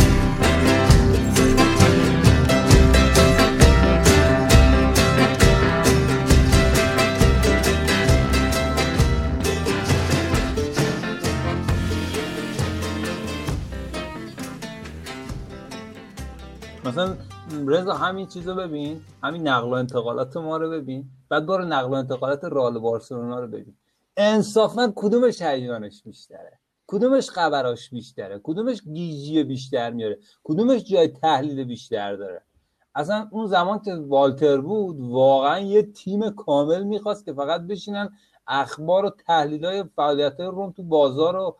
رضا 17.71 17.93
همین 17.93 18.27
چیز 18.27 18.47
رو 18.47 18.55
ببین. 18.55 19.01
همین 19.23 19.47
نقل 19.47 19.69
و 19.69 19.73
انتقالات 19.73 20.37
ما 20.37 20.57
رو 20.57 20.69
ببین. 20.69 21.09
بعد 21.29 21.45
برو 21.45 21.65
نقل 21.65 21.89
و 21.89 21.93
انتقالات 21.93 22.43
رئال 22.43 22.75
و 22.75 22.79
بارسلونا 22.79 23.39
رو 23.39 23.47
ببین. 23.47 23.75
انصافا 24.17 24.93
کدومش 24.95 25.41
هیجانش 25.41 26.03
بیشتره؟ 26.03 26.59
کدومش 26.87 27.29
خبراش 27.29 27.89
بیشتره؟ 27.89 28.39
کدومش 28.43 28.81
گیجی 28.81 29.43
بیشتر 29.43 29.89
میاره؟ 29.91 30.19
کدومش 30.43 30.83
جای 30.83 31.07
تحلیل 31.07 31.63
بیشتر 31.63 32.15
داره؟ 32.15 32.41
اصلا 32.95 33.27
اون 33.31 33.47
زمان 33.47 33.79
که 33.79 33.95
والتر 33.95 34.57
بود 34.57 34.97
واقعا 34.99 35.59
یه 35.59 35.83
تیم 35.83 36.29
کامل 36.29 36.83
می‌خواست 36.83 37.25
که 37.25 37.33
فقط 37.33 37.61
بشینن 37.61 38.09
اخبار 38.47 39.05
و 39.05 39.09
تحلیل 39.09 39.65
های 39.65 39.83
فعالیت 39.95 40.39
روم 40.39 40.71
تو 40.71 40.83
بازار 40.83 41.33
رو 41.33 41.57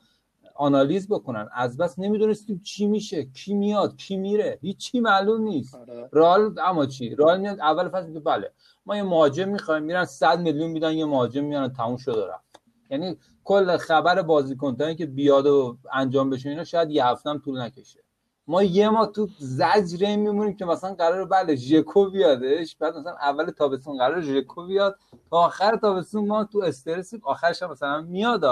آنالیز 0.56 1.08
بکنن. 1.08 1.50
از 1.54 1.78
بس 1.78 2.00
نمی‌دونستیم 2.00 2.62
چی 2.64 2.88
میشه 2.88 3.24
کی 3.24 3.54
میاد 3.54 3.96
کی 3.96 4.18
میره. 4.18 4.60
هیچی 4.62 5.00
معلوم 5.00 5.42
نیست. 5.42 5.76
آره. 5.76 6.10
رئال 6.14 6.60
اما 6.60 6.86
چی؟ 6.86 7.16
رئال 7.16 7.40
میاد 7.40 7.60
اول 7.60 7.90
فصل 7.90 8.08
میگه 8.08 8.20
بله. 8.20 8.52
ما 8.86 8.98
یه 8.98 9.04
مهاجم 9.04 9.50
می‌خوایم 9.50 9.84
میرن 9.84 10.06
100 10.06 10.40
میلیون 10.40 10.72
میدن 10.72 10.94
یه 10.94 11.06
مهاجم 11.06 11.44
میارن 11.44 11.74
تموم 11.74 11.98
شد 11.98 12.28
رفت. 12.34 12.62
یعنی 12.90 13.18
کل 13.44 13.78
خبر 13.78 14.22
بازیکن 14.22 14.96
که 14.96 15.06
بیاد 15.06 15.46
و 15.46 15.78
انجام 15.94 16.30
بشه 16.30 16.50
اینا 16.50 16.64
شاید 16.64 16.92
یه 16.92 17.06
هفته 17.06 17.30
هم 17.30 17.40
طول 17.40 17.62
نکشه. 17.62 18.00
ما 18.48 18.64
یه 18.64 18.90
ما 18.90 19.06
تو 19.06 19.28
زجر 19.40 20.16
میمونیم 20.16 20.56
که 20.56 20.66
مثلا 20.66 20.94
قرار 20.94 21.26
بله 21.26 21.56
ژکو 21.56 22.10
بیادش 22.10 22.76
بعد 22.76 22.98
مثلا 22.98 23.16
اول 23.22 23.52
تابستون 23.52 23.98
قرار 23.98 24.22
ژکو 24.22 24.66
بیاد 24.66 25.00
تا 25.30 25.38
آخر 25.38 25.76
تابستون 25.76 26.28
ما 26.28 26.44
تو 26.44 26.64
استرسیم 26.64 27.22
آخرش 27.24 27.64
هم 27.64 27.72
مثلا 27.72 28.02
میاد. 28.02 28.44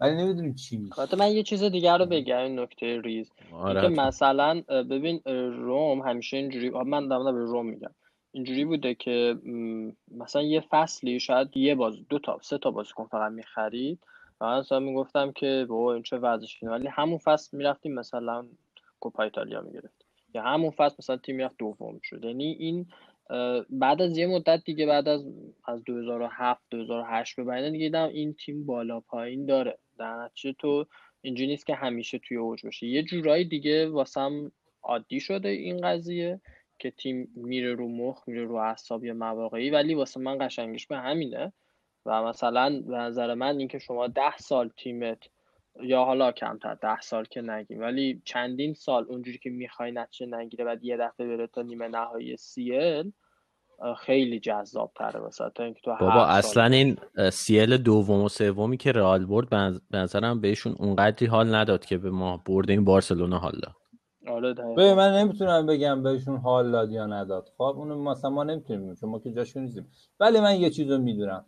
ولی 0.00 0.16
نمی‌دونیم 0.16 0.54
چی 0.54 0.76
میشه. 0.76 0.98
البته 0.98 1.16
من 1.16 1.32
یه 1.32 1.42
چیز 1.42 1.62
دیگر 1.62 1.98
رو 1.98 2.06
بگم 2.06 2.38
این 2.38 2.60
نکته 2.60 3.00
ریز. 3.00 3.32
آره 3.52 3.82
اینکه 3.82 4.02
مثلا 4.02 4.60
ببین 4.90 5.20
روم 5.56 6.00
همیشه 6.00 6.36
اینجوری 6.36 6.70
من 6.70 7.08
دارم 7.08 7.24
به 7.24 7.30
روم 7.30 7.66
میگم. 7.66 7.94
اینجوری 8.32 8.64
بوده 8.64 8.94
که 8.94 9.36
مثلا 10.10 10.42
یه 10.42 10.60
فصلی 10.70 11.20
شاید 11.20 11.56
یه 11.56 11.74
باز 11.74 12.08
دو 12.08 12.18
تا 12.18 12.38
سه 12.42 12.58
تا 12.58 12.70
بازیکن 12.70 13.04
فقط 13.04 13.32
می‌خرید. 13.32 13.98
و 14.40 14.46
من 14.46 14.58
مثلا 14.58 14.80
می‌گفتم 14.80 15.32
که 15.32 15.66
بابا 15.68 15.94
این 15.94 16.02
چه 16.02 16.16
وضعشه 16.16 16.66
ولی 16.66 16.88
همون 16.88 17.18
فصل 17.18 17.56
می‌رفتیم 17.56 17.94
مثلا 17.94 18.46
کوپا 19.00 19.22
ایتالیا 19.22 19.60
می‌گرفت 19.60 20.06
یا 20.34 20.42
همون 20.42 20.70
فصل 20.70 20.96
مثلا 20.98 21.16
تیم 21.16 21.36
می‌رفت 21.36 21.54
دوم 21.58 22.00
شد 22.02 22.24
یعنی 22.24 22.44
این 22.44 22.86
بعد 23.70 24.02
از 24.02 24.18
یه 24.18 24.26
مدت 24.26 24.62
دیگه 24.64 24.86
بعد 24.86 25.08
از 25.08 25.26
از 25.64 25.84
2007 25.84 26.62
2008 26.70 27.36
به 27.36 27.44
بعد 27.44 27.70
دیگه 27.70 27.84
دیدم 27.84 28.08
این 28.08 28.34
تیم 28.34 28.66
بالا 28.66 29.00
پایین 29.00 29.46
داره. 29.46 29.78
در 30.00 30.24
نتیجه 30.24 30.52
تو 30.52 30.86
اینجوری 31.20 31.48
نیست 31.48 31.66
که 31.66 31.74
همیشه 31.74 32.18
توی 32.18 32.36
اوج 32.36 32.64
باشه. 32.64 32.86
یه 32.86 33.02
جورایی 33.02 33.44
دیگه 33.44 33.88
واسم 33.88 34.52
عادی 34.82 35.20
شده 35.20 35.48
این 35.48 35.80
قضیه 35.80 36.40
که 36.78 36.90
تیم 36.90 37.28
میره 37.36 37.74
رو 37.74 37.88
مخ 37.88 38.28
میره 38.28 38.44
رو 38.44 38.54
اعصاب 38.54 39.04
یا 39.04 39.14
مواقعی. 39.14 39.70
ولی 39.70 39.94
واسه 39.94 40.20
من 40.20 40.46
قشنگش 40.46 40.86
به 40.86 40.96
همینه. 40.96 41.52
و 42.06 42.22
مثلا 42.22 42.80
به 42.80 42.96
نظر 42.96 43.34
من 43.34 43.58
اینکه 43.58 43.78
شما 43.78 44.06
ده 44.06 44.36
سال 44.36 44.68
تیمت 44.76 45.28
یا 45.82 46.04
حالا 46.04 46.32
کمتر 46.32 46.74
ده 46.74 47.00
سال 47.00 47.24
که 47.24 47.40
نگیم 47.40 47.80
ولی 47.80 48.22
چندین 48.24 48.74
سال 48.74 49.04
اونجوری 49.08 49.38
که 49.38 49.50
می‌خوای 49.50 49.92
نتیجه 49.92 50.36
نگیره 50.36 50.64
بعد 50.64 50.84
یه 50.84 50.96
دفعه 50.96 51.26
بره 51.26 51.46
تا 51.46 51.62
نیمه 51.62 51.88
نهایی 51.88 52.36
سی 52.36 52.76
ال 52.76 53.12
خیلی 53.98 54.40
جذاب 54.40 54.92
تره 54.96 55.20
تا 55.54 55.64
اینکه 55.64 55.80
تو 55.84 55.96
بابا 56.00 56.26
اصلا 56.26 56.64
این 56.64 56.96
سیل 57.32 57.76
دوم 57.76 58.22
و 58.22 58.28
سومی 58.28 58.76
که 58.76 58.92
رئال 58.92 59.26
برد 59.26 59.48
به 59.48 59.56
نظ- 59.56 59.80
به 59.90 59.98
نظرم 59.98 60.40
بهشون 60.40 60.76
اونقدری 60.78 61.26
حال 61.26 61.54
نداد 61.54 61.84
که 61.84 61.98
به 61.98 62.10
ما 62.10 62.42
برده 62.46 62.72
این 62.72 62.84
بارسلونا 62.84 63.38
حال 63.38 63.60
داد. 63.62 63.74
آره. 64.28 64.54
ببین 64.54 64.94
من 64.94 65.18
نمی‌تونم 65.18 65.66
بگم 65.66 66.02
بهشون 66.02 66.36
حال 66.36 66.72
داد 66.72 66.92
یا 66.92 67.06
نداد. 67.06 67.48
خب 67.58 67.62
اونو 67.62 68.02
مثلا 68.02 68.30
ما 68.30 68.44
نمی‌تونیم 68.44 68.94
چون 68.94 69.10
ما 69.10 69.18
که 69.18 69.32
جاشون 69.32 69.62
نیستیم. 69.62 69.90
ولی 70.20 70.40
من 70.40 70.60
یه 70.60 70.70
چیز 70.70 70.90
رو 70.90 70.98
می‌دونم. 70.98 71.44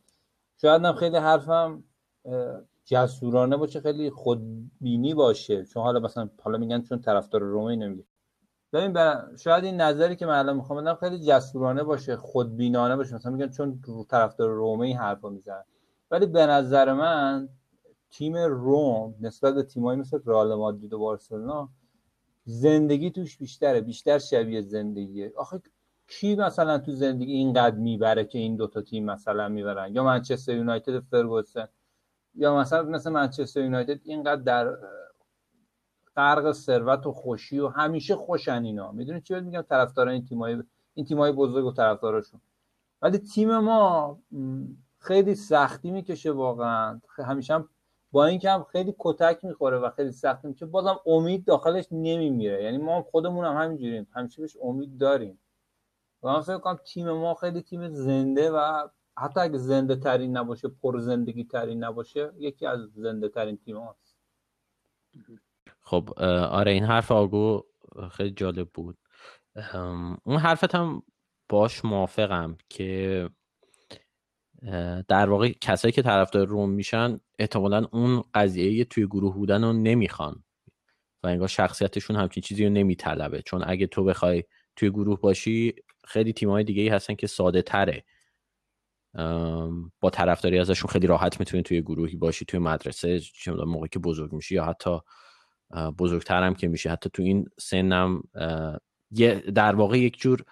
شاید 0.61 0.85
هم 0.85 0.95
خیلی 0.95 1.17
حرفم 1.17 1.85
جسورانه 2.85 3.57
باشه 3.57 3.81
خیلی 3.81 4.11
خودبینی 4.11 5.15
باشه. 5.15 5.65
چون 5.65 5.83
حالا 5.83 6.01
مثلا 6.01 6.29
حالا 6.43 6.59
میگن 6.59 6.83
چون 6.83 7.01
طرفدار 7.01 7.41
رومی 7.41 7.77
نمیگه. 7.77 8.05
ببین 8.73 8.97
شاید 9.37 9.65
این 9.65 9.81
نظری 9.81 10.17
که 10.17 10.27
من 10.27 10.39
الان 10.39 10.57
می‌خوام 10.57 10.83
بدم 10.83 10.95
خیلی 10.95 11.19
جسورانه 11.19 11.83
باشه 11.83 12.17
خودبینانه 12.17 12.97
باشه. 12.97 13.15
مثلا 13.15 13.33
میگن 13.33 13.49
چون 13.49 13.81
طرفدار 14.09 14.51
رومی 14.51 14.87
این 14.87 14.97
حرفو 14.97 15.31
می‌زنن. 15.31 15.65
ولی 16.11 16.27
به 16.27 16.47
نظر 16.47 16.93
من 16.93 17.49
تیم 18.11 18.37
روم 18.37 19.15
نسبت 19.21 19.55
به 19.55 19.63
تیمایی 19.63 20.01
مثل 20.01 20.19
رئال 20.27 20.55
مادرید 20.55 20.93
و 20.93 20.99
بارسلونا 20.99 21.69
زندگی 22.45 23.11
توش 23.11 23.39
بیشتره. 23.39 23.81
بیشتر 23.81 24.19
شبیه 24.19 24.61
زندگیه. 24.61 25.33
آخه 25.37 25.63
کی 26.09 26.35
مثلا 26.37 26.79
تو 26.79 26.93
زندگی 26.93 27.33
اینقدر 27.33 27.77
می‌بره 27.77 28.25
که 28.25 28.39
این 28.39 28.57
دوتا 28.57 28.83
تیم 28.83 29.05
مثلا 29.05 29.49
می‌برن؟ 29.49 29.95
یا 29.95 30.05
منچستر 30.05 30.57
یونایتد 30.57 31.01
فرگوسن 31.01 31.69
یا 32.35 32.57
مثلا 32.57 32.83
مثل 32.83 33.11
منچستر 33.11 33.61
یونایتد 33.61 34.01
اینقدر 34.05 34.43
در 34.43 34.77
غرق 36.17 36.53
ثروت 36.53 37.07
و 37.07 37.13
خوشی 37.13 37.59
و 37.59 37.69
همیشه 37.69 38.17
خوشن 38.17 38.65
اینا. 38.65 38.93
می‌دونی 38.93 39.21
چی 39.21 39.41
میگم؟ 39.41 39.63
طرفداران 39.63 40.13
این 40.13 40.25
تیمای 40.25 40.63
این 40.95 41.07
تیمای 41.07 41.33
بزرگ 41.33 41.65
و 41.65 41.73
طرفداراشون. 41.73 42.41
ولی 43.03 43.19
تیم 43.19 43.59
ما 43.59 44.19
خیلی 44.99 45.35
سختی 45.35 45.91
می‌کشه 45.91 46.33
واقعا. 46.33 47.01
همیشه 47.19 47.55
هم 47.55 47.69
با 48.13 48.27
اینکه 48.27 48.51
هم 48.51 48.65
خیلی 48.65 48.95
کتک 48.99 49.45
می‌خوره 49.45 49.79
و 49.79 49.91
خیلی 49.91 50.13
سخت 50.13 50.45
میشه 50.45 50.67
بازم 50.67 51.01
امید 51.07 51.45
داخلش 51.45 51.87
نمیمیره. 51.91 52.65
یعنی 52.65 52.79
ما 52.79 53.03
خودمون 53.03 53.45
هم 53.45 53.57
همینجوریم. 53.57 54.07
همیشه 54.13 54.43
بهش 54.43 54.57
امید 54.63 54.99
داریم. 54.99 55.39
و 56.23 56.29
من 56.29 56.41
فکر 56.41 56.59
کنم 56.59 56.79
تیم 56.85 57.11
ما 57.11 57.35
خیلی 57.35 57.63
تیم 57.63 57.89
زنده 57.89 58.51
و 58.51 58.89
حتی 59.17 59.41
اگه 59.41 59.59
زنده 59.59 59.97
ترین 59.97 60.37
نباشه 60.37 60.69
پر 60.69 60.99
زندگی 60.99 61.45
ترین 61.45 61.85
نباشه 61.85 62.33
یکی 62.39 62.67
از 62.67 62.81
زنده 62.81 63.29
ترین 63.29 63.57
تیم 63.57 63.77
هاست 63.77 64.17
خب 65.81 66.11
آره 66.51 66.73
این 66.73 66.85
حرف 66.85 67.13
آگو 67.13 67.63
خیلی 68.13 68.31
جالب 68.31 68.69
بود. 68.75 68.99
اون 70.25 70.37
حرفت 70.37 70.75
هم 70.75 71.03
باش 71.49 71.85
موافقم 71.85 72.57
که 72.69 73.31
در 75.09 75.31
واقع 75.31 75.53
کسایی 75.61 75.93
که 75.93 76.03
طرفدار 76.03 76.47
روم 76.47 76.71
میشن 76.71 77.21
احتمالا 77.39 77.87
اون 77.93 78.23
قضیه 78.35 78.85
توی 78.85 79.07
گروه 79.07 79.35
بودن 79.35 79.65
رو 79.65 79.73
نمی‌خوان 79.73 80.45
و 81.23 81.27
انگار 81.27 81.49
شخصیتشون 81.49 82.17
همچین 82.17 82.41
چیزی 82.43 82.65
رو 82.65 82.71
نمیطلبه. 82.71 83.43
چون 83.43 83.63
اگه 83.67 83.87
تو 83.87 84.05
بخوای 84.05 84.45
توی 84.77 84.91
گروه 84.91 85.21
باشی 85.21 85.75
خیلی 86.05 86.33
تیم‌های 86.33 86.65
دیگه 86.65 86.83
ای 86.83 86.89
هستن 86.89 87.15
که 87.15 87.27
ساده 87.27 87.63
تره. 87.63 88.05
با 90.01 90.11
طرفداری 90.13 90.59
ازشون 90.59 90.91
خیلی 90.91 91.07
راحت 91.07 91.41
می‌تونی 91.41 91.63
توی 91.63 91.83
گروهی 91.83 92.17
باشی 92.17 92.45
توی 92.45 92.61
مدرسه 92.61 93.21
چه 93.21 93.53
موقعی 93.53 93.89
که 93.89 93.99
بزرگ 93.99 94.33
میشی 94.33 94.55
یا 94.55 94.65
حتی 94.65 94.99
اه، 95.73 95.91
بزرگتر 95.91 96.43
هم 96.43 96.55
که 96.55 96.69
میشه. 96.69 96.91
حتی 96.91 97.11
تو 97.13 97.23
این 97.23 97.47
سنم 97.61 98.23
در 99.55 99.75
واقع 99.75 99.99
یک 99.99 100.21
جور 100.21 100.45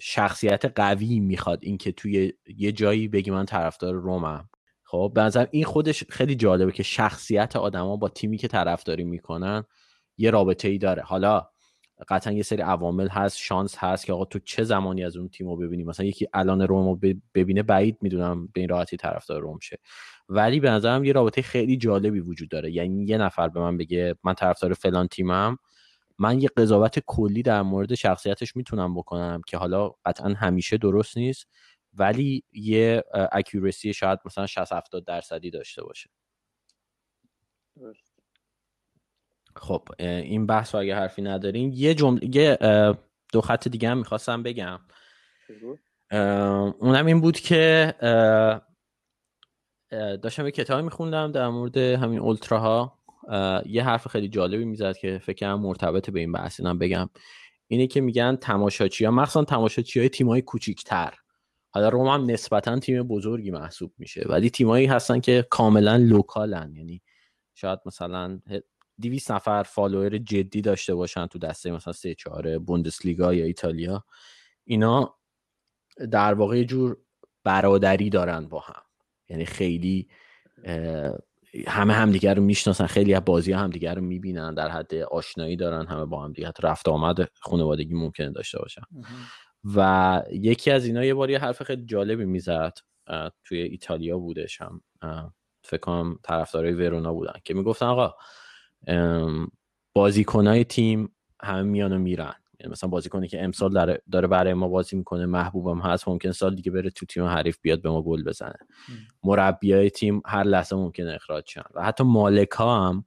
شخصیت 0.00 0.64
قوی 0.74 1.20
می‌خواد 1.20 1.58
اینکه 1.62 1.92
توی 1.92 2.32
یه 2.56 2.72
جایی 2.72 3.08
بگی 3.08 3.30
من 3.30 3.46
طرفدار 3.46 3.94
رومم. 3.94 4.48
خب 4.84 5.12
به 5.14 5.48
این 5.50 5.64
خودش 5.64 6.04
خیلی 6.08 6.34
جالبه 6.34 6.72
که 6.72 6.82
شخصیت 6.82 7.56
آدما 7.56 7.96
با 7.96 8.08
تیمی 8.08 8.38
که 8.38 8.48
طرفداری 8.48 9.04
می‌کنن 9.04 9.64
یه 10.18 10.30
رابطه 10.30 10.68
ای 10.68 10.78
داره. 10.78 11.02
حالا 11.02 11.48
قطعا 12.08 12.32
یه 12.32 12.42
سری 12.42 12.62
عوامل 12.62 13.08
هست 13.08 13.38
شانس 13.38 13.74
هست 13.78 14.06
که 14.06 14.12
آقا 14.12 14.24
تو 14.24 14.38
چه 14.38 14.64
زمانی 14.64 15.04
از 15.04 15.16
اون 15.16 15.28
تیم 15.28 15.48
رو 15.48 15.56
ببینی؟ 15.56 15.84
مثلا 15.84 16.06
یکی 16.06 16.28
الان 16.34 16.62
روم 16.62 16.88
رو 16.88 17.14
ببینه 17.34 17.62
بعید 17.62 17.98
می‌دونم 18.00 18.46
به 18.46 18.60
این 18.60 18.68
راحتی 18.68 18.96
طرفدار 18.96 19.40
روم 19.40 19.58
شه. 19.62 19.78
ولی 20.32 20.60
به 20.60 20.70
نظرم 20.70 21.04
یه 21.04 21.12
رابطه 21.12 21.42
خیلی 21.42 21.76
جالبی 21.76 22.20
وجود 22.20 22.48
داره. 22.48 22.72
یعنی 22.72 23.04
یه 23.04 23.18
نفر 23.18 23.48
به 23.48 23.60
من 23.60 23.76
بگه 23.76 24.14
من 24.24 24.34
طرفدار 24.34 24.74
فلان 24.74 25.08
تیمم 25.08 25.58
من 26.18 26.40
یه 26.40 26.48
قضاوت 26.56 26.98
کلی 26.98 27.42
در 27.42 27.62
مورد 27.62 27.94
شخصیتش 27.94 28.56
می‌تونم 28.56 28.94
بکنم 28.94 29.40
که 29.46 29.56
حالا 29.56 29.88
قطعا 30.04 30.28
همیشه 30.28 30.76
درست 30.76 31.16
نیست 31.16 31.46
ولی 31.94 32.44
یه 32.52 33.04
اکیورسی 33.32 33.92
شاید 33.92 34.18
مثلا 34.24 34.46
60 34.46 34.72
70 34.72 35.04
درصدی 35.04 35.50
داشته 35.50 35.82
باشه. 35.84 36.10
خب 39.56 39.88
این 39.98 40.46
بحث 40.46 40.74
رو 40.74 40.80
اگه 40.80 40.94
حرفی 40.94 41.22
ندارین 41.22 41.72
یه 41.72 41.94
جمله 41.94 42.36
یه 42.36 42.58
دو 43.32 43.40
خط 43.40 43.68
دیگه 43.68 43.88
هم 43.88 43.98
می‌خواستم 43.98 44.42
بگم. 44.42 44.80
اونم 46.80 47.06
این 47.06 47.20
بود 47.20 47.40
که 47.40 47.94
داشتم 49.90 50.44
یه 50.44 50.50
کتابی 50.50 50.82
میخوندم 50.82 51.32
در 51.32 51.48
مورد 51.48 51.76
همین 51.76 52.18
اولتراها. 52.18 52.98
اه، 53.28 53.62
یه 53.68 53.84
حرف 53.84 54.08
خیلی 54.08 54.28
جالبی 54.28 54.64
می‌زد 54.64 54.96
که 54.96 55.18
فکر 55.18 55.36
کنم 55.36 55.60
مرتبط 55.60 56.10
به 56.10 56.20
این 56.20 56.32
بحث 56.32 56.60
اینم 56.60 56.78
بگم. 56.78 57.10
اینه 57.68 57.86
که 57.86 58.00
میگن 58.00 58.36
تماشاچی 58.36 59.04
ها 59.04 59.10
مخصوصا 59.10 59.44
تماشاچی 59.44 60.00
های 60.00 60.08
تیم 60.08 60.28
های 60.28 60.42
کوچیکتر. 60.42 61.14
حالا 61.70 61.88
روم 61.88 62.06
هم 62.06 62.30
نسبتا 62.30 62.78
تیم 62.78 63.02
بزرگی 63.02 63.50
محسوب 63.50 63.92
میشه. 63.98 64.26
ولی 64.28 64.50
تیمایی 64.50 64.86
هستن 64.86 65.20
که 65.20 65.46
کاملا 65.50 65.96
local 65.96 66.52
ن. 66.52 66.74
یعنی 66.76 67.02
شاید 67.54 67.78
مثلا 67.86 68.40
200 69.00 69.30
نفر 69.30 69.62
follower 69.62 70.18
جدی 70.18 70.60
داشته 70.60 70.94
باشن 70.94 71.26
تو 71.26 71.38
دسته 71.38 71.70
مثلا 71.70 71.92
سه 71.92 72.14
چهار 72.14 72.58
بوندسلیگا 72.58 73.34
یا 73.34 73.44
ایتالیا. 73.44 74.04
اینا 74.64 75.14
در 76.10 76.34
واقع 76.34 76.62
جور 76.62 76.96
برادری 77.44 78.10
دارن 78.10 78.48
با 78.48 78.60
هم. 78.60 78.82
یعنی 79.30 79.44
خیلی 79.44 80.08
همه 81.66 81.92
همدیگر 81.92 82.34
رو 82.34 82.42
می‌شناسن 82.42 82.86
خیلی 82.86 83.14
از 83.14 83.24
بازی 83.24 83.52
همدیگر 83.52 83.94
رو 83.94 84.02
می‌بینن 84.02 84.54
در 84.54 84.68
حد 84.68 84.94
آشنایی 84.94 85.56
دارن 85.56 85.86
همه 85.86 86.04
با 86.04 86.24
هم 86.24 86.32
دیگه 86.32 86.48
حتی 86.48 86.62
رفت 86.62 86.88
آمد 86.88 87.28
خانوادگی 87.40 87.94
ممکنه 87.94 88.30
داشته 88.30 88.58
باشن. 88.58 88.82
و 89.76 90.22
یکی 90.32 90.70
از 90.70 90.86
اینا 90.86 91.04
یه 91.04 91.14
بار 91.14 91.30
یه 91.30 91.38
حرف 91.38 91.62
خیلی 91.62 91.84
جالبی 91.84 92.24
می‌زد 92.24 92.72
توی 93.44 93.58
ایتالیا 93.58 94.18
بودش 94.18 94.60
هم. 94.60 94.82
فکر 95.64 95.80
کنم 95.80 96.18
طرفدارای 96.22 96.72
ورونا 96.72 97.12
بودن 97.12 97.34
که 97.44 97.54
می‌گفتن 97.54 97.86
آقا 97.86 98.14
بازیکنای 99.92 100.64
تیم 100.64 101.16
همه 101.42 101.62
میان 101.62 101.92
و 101.92 101.98
میرن. 101.98 102.34
مثلا 102.68 102.90
بازیکنی 102.90 103.28
که 103.28 103.44
امسال 103.44 103.72
داره, 103.72 104.02
داره 104.12 104.28
برای 104.28 104.54
ما 104.54 104.68
بازی 104.68 104.96
می‌کنه 104.96 105.26
محبوبم 105.26 105.80
هست 105.80 106.08
ممکن 106.08 106.32
سال 106.32 106.54
دیگه 106.54 106.70
بره 106.70 106.90
تو 106.90 107.06
تیم 107.06 107.24
حریف 107.24 107.58
بیاد 107.62 107.82
به 107.82 107.90
ما 107.90 108.02
گل 108.02 108.24
بزنه. 108.24 108.58
مربیای 109.24 109.90
تیم 109.90 110.22
هر 110.26 110.42
لحظه 110.44 110.76
ممکنه 110.76 111.14
اخراج 111.14 111.44
شن. 111.46 111.62
و 111.74 111.84
حتی 111.84 112.04
مالک 112.04 112.50
ها 112.50 112.88
هم 112.88 113.04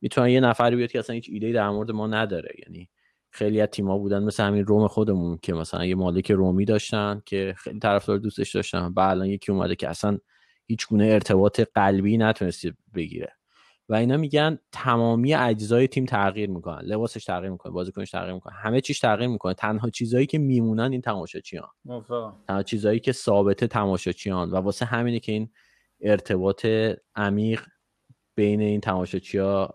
می‌تونن 0.00 0.28
یه 0.28 0.40
نفری 0.40 0.76
بیاد 0.76 0.90
که 0.90 0.98
اصلا 0.98 1.14
هیچ 1.14 1.28
ایده 1.32 1.52
در 1.52 1.70
مورد 1.70 1.90
ما 1.90 2.06
نداره. 2.06 2.54
یعنی 2.66 2.88
خیلی 3.30 3.60
از 3.60 3.68
تیم‌ها 3.68 3.98
بودن 3.98 4.22
مثل 4.22 4.44
همین 4.44 4.66
روم 4.66 4.88
خودمون 4.88 5.38
که 5.42 5.54
مثلا 5.54 5.84
یه 5.84 5.94
مالک 5.94 6.30
رومی 6.30 6.64
داشتن 6.64 7.22
که 7.26 7.54
خیلی 7.56 7.78
طرفدار 7.78 8.18
دوستش 8.18 8.54
داشتن. 8.54 8.92
و 8.96 9.00
الان 9.00 9.26
یکی 9.26 9.52
اومده 9.52 9.76
که 9.76 9.88
اصلا 9.88 10.18
هیچ 10.66 10.86
گونه 10.86 11.04
ارتباط 11.04 11.60
قلبی 11.74 12.16
نتونستی 12.16 12.72
بگیره. 12.94 13.32
و 13.88 13.94
اینا 13.94 14.16
میگن 14.16 14.58
تمامی 14.72 15.34
اجزای 15.34 15.88
تیم 15.88 16.04
تغییر 16.04 16.50
می‌کنن. 16.50 16.82
لباسش 16.82 17.24
تغییر 17.24 17.50
می‌کنه 17.50 17.72
بازیکنش 17.72 18.10
تغییر 18.10 18.34
می‌کنه 18.34 18.54
همه 18.54 18.80
چیش 18.80 19.00
تغییر 19.00 19.28
می‌کنه. 19.28 19.54
تنها 19.54 19.90
چیزایی 19.90 20.26
که 20.26 20.38
میمونن 20.38 20.92
این 20.92 21.00
تماشاچیان. 21.00 21.68
تنها 22.48 22.62
چیزایی 22.62 23.00
که 23.00 23.12
ثابت 23.12 23.64
تماشاچیان 23.64 24.50
و 24.50 24.56
واسه 24.56 24.84
همینه 24.84 25.20
که 25.20 25.32
این 25.32 25.50
ارتباط 26.00 26.66
عمیق 27.16 27.62
بین 28.34 28.60
این 28.60 28.80
تماشاچی 28.80 29.38
ها 29.38 29.72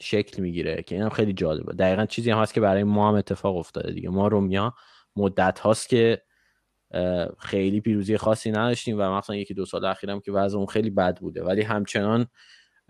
شکل 0.00 0.42
می‌گیره 0.42 0.82
که 0.82 0.94
اینم 0.94 1.08
خیلی 1.08 1.32
جالبه. 1.32 1.72
دقیقا 1.72 2.06
چیزی 2.06 2.30
هم 2.30 2.38
هست 2.38 2.54
که 2.54 2.60
برای 2.60 2.84
ما 2.84 3.08
هم 3.08 3.14
اتفاق 3.14 3.56
افتاده 3.56 3.92
دیگه. 3.92 4.08
ما 4.08 4.28
رومیا 4.28 4.74
مدت 5.16 5.58
هاست 5.58 5.88
که 5.88 6.22
خیلی 7.38 7.80
پیروزی 7.80 8.16
خاصی 8.16 8.50
نداشتیم 8.50 8.98
و 8.98 9.02
مثلا 9.02 9.36
یکی 9.36 9.54
دو 9.54 9.64
سال 9.64 9.84
اخیرم 9.84 10.20
که 10.20 10.32
وضعمون 10.32 10.66
خیلی 10.66 10.90
بد 10.90 11.18
بوده. 11.18 11.44
ولی 11.44 11.62
همچنان 11.62 12.26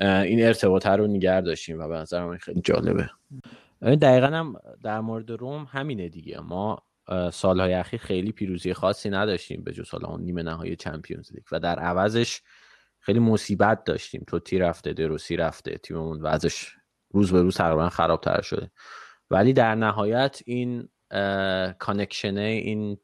این 0.01 0.47
ارتباطه 0.47 0.91
رو 0.91 1.07
نگه 1.07 1.41
داشتیم 1.41 1.79
و 1.79 1.89
به 1.89 1.95
نظر 1.95 2.25
من 2.25 2.37
خیلی 2.37 2.61
جالبه. 2.61 3.11
دقیقا 3.83 4.27
هم 4.27 4.57
در 4.83 5.01
مورد 5.01 5.31
روم 5.31 5.69
همینه 5.71 6.09
دیگه. 6.09 6.41
ما 6.41 6.83
سالهای 7.33 7.75
اخیر 7.75 8.01
خیلی 8.01 8.33
پیروزی 8.33 8.75
خاصی 8.75 9.11
نداشتیم 9.11 9.65
به 9.65 9.73
جز 9.73 9.91
حالا 9.91 10.09
اون 10.09 10.21
نیمه 10.21 10.43
نهایی 10.43 10.77
چمپیونز 10.77 11.33
لیگ. 11.33 11.45
و 11.53 11.61
در 11.61 11.79
عوضش 11.79 12.43
خیلی 12.99 13.19
مصیبت 13.19 13.85
داشتیم. 13.85 14.25
توتی 14.27 14.59
رفته 14.59 14.93
دروسی 14.93 15.37
رفته 15.37 15.79
تیممون 15.79 16.21
وضعش 16.23 16.77
روز 17.11 17.33
به 17.33 17.43
روز 17.43 17.57
تقریبا 17.57 17.89
خرابتر 17.89 18.43
شده. 18.43 18.71
ولی 19.31 19.53
در 19.53 19.75
نهایت 19.75 20.43
این 20.47 20.89
کانکشنه 21.79 22.41
این 22.41 22.99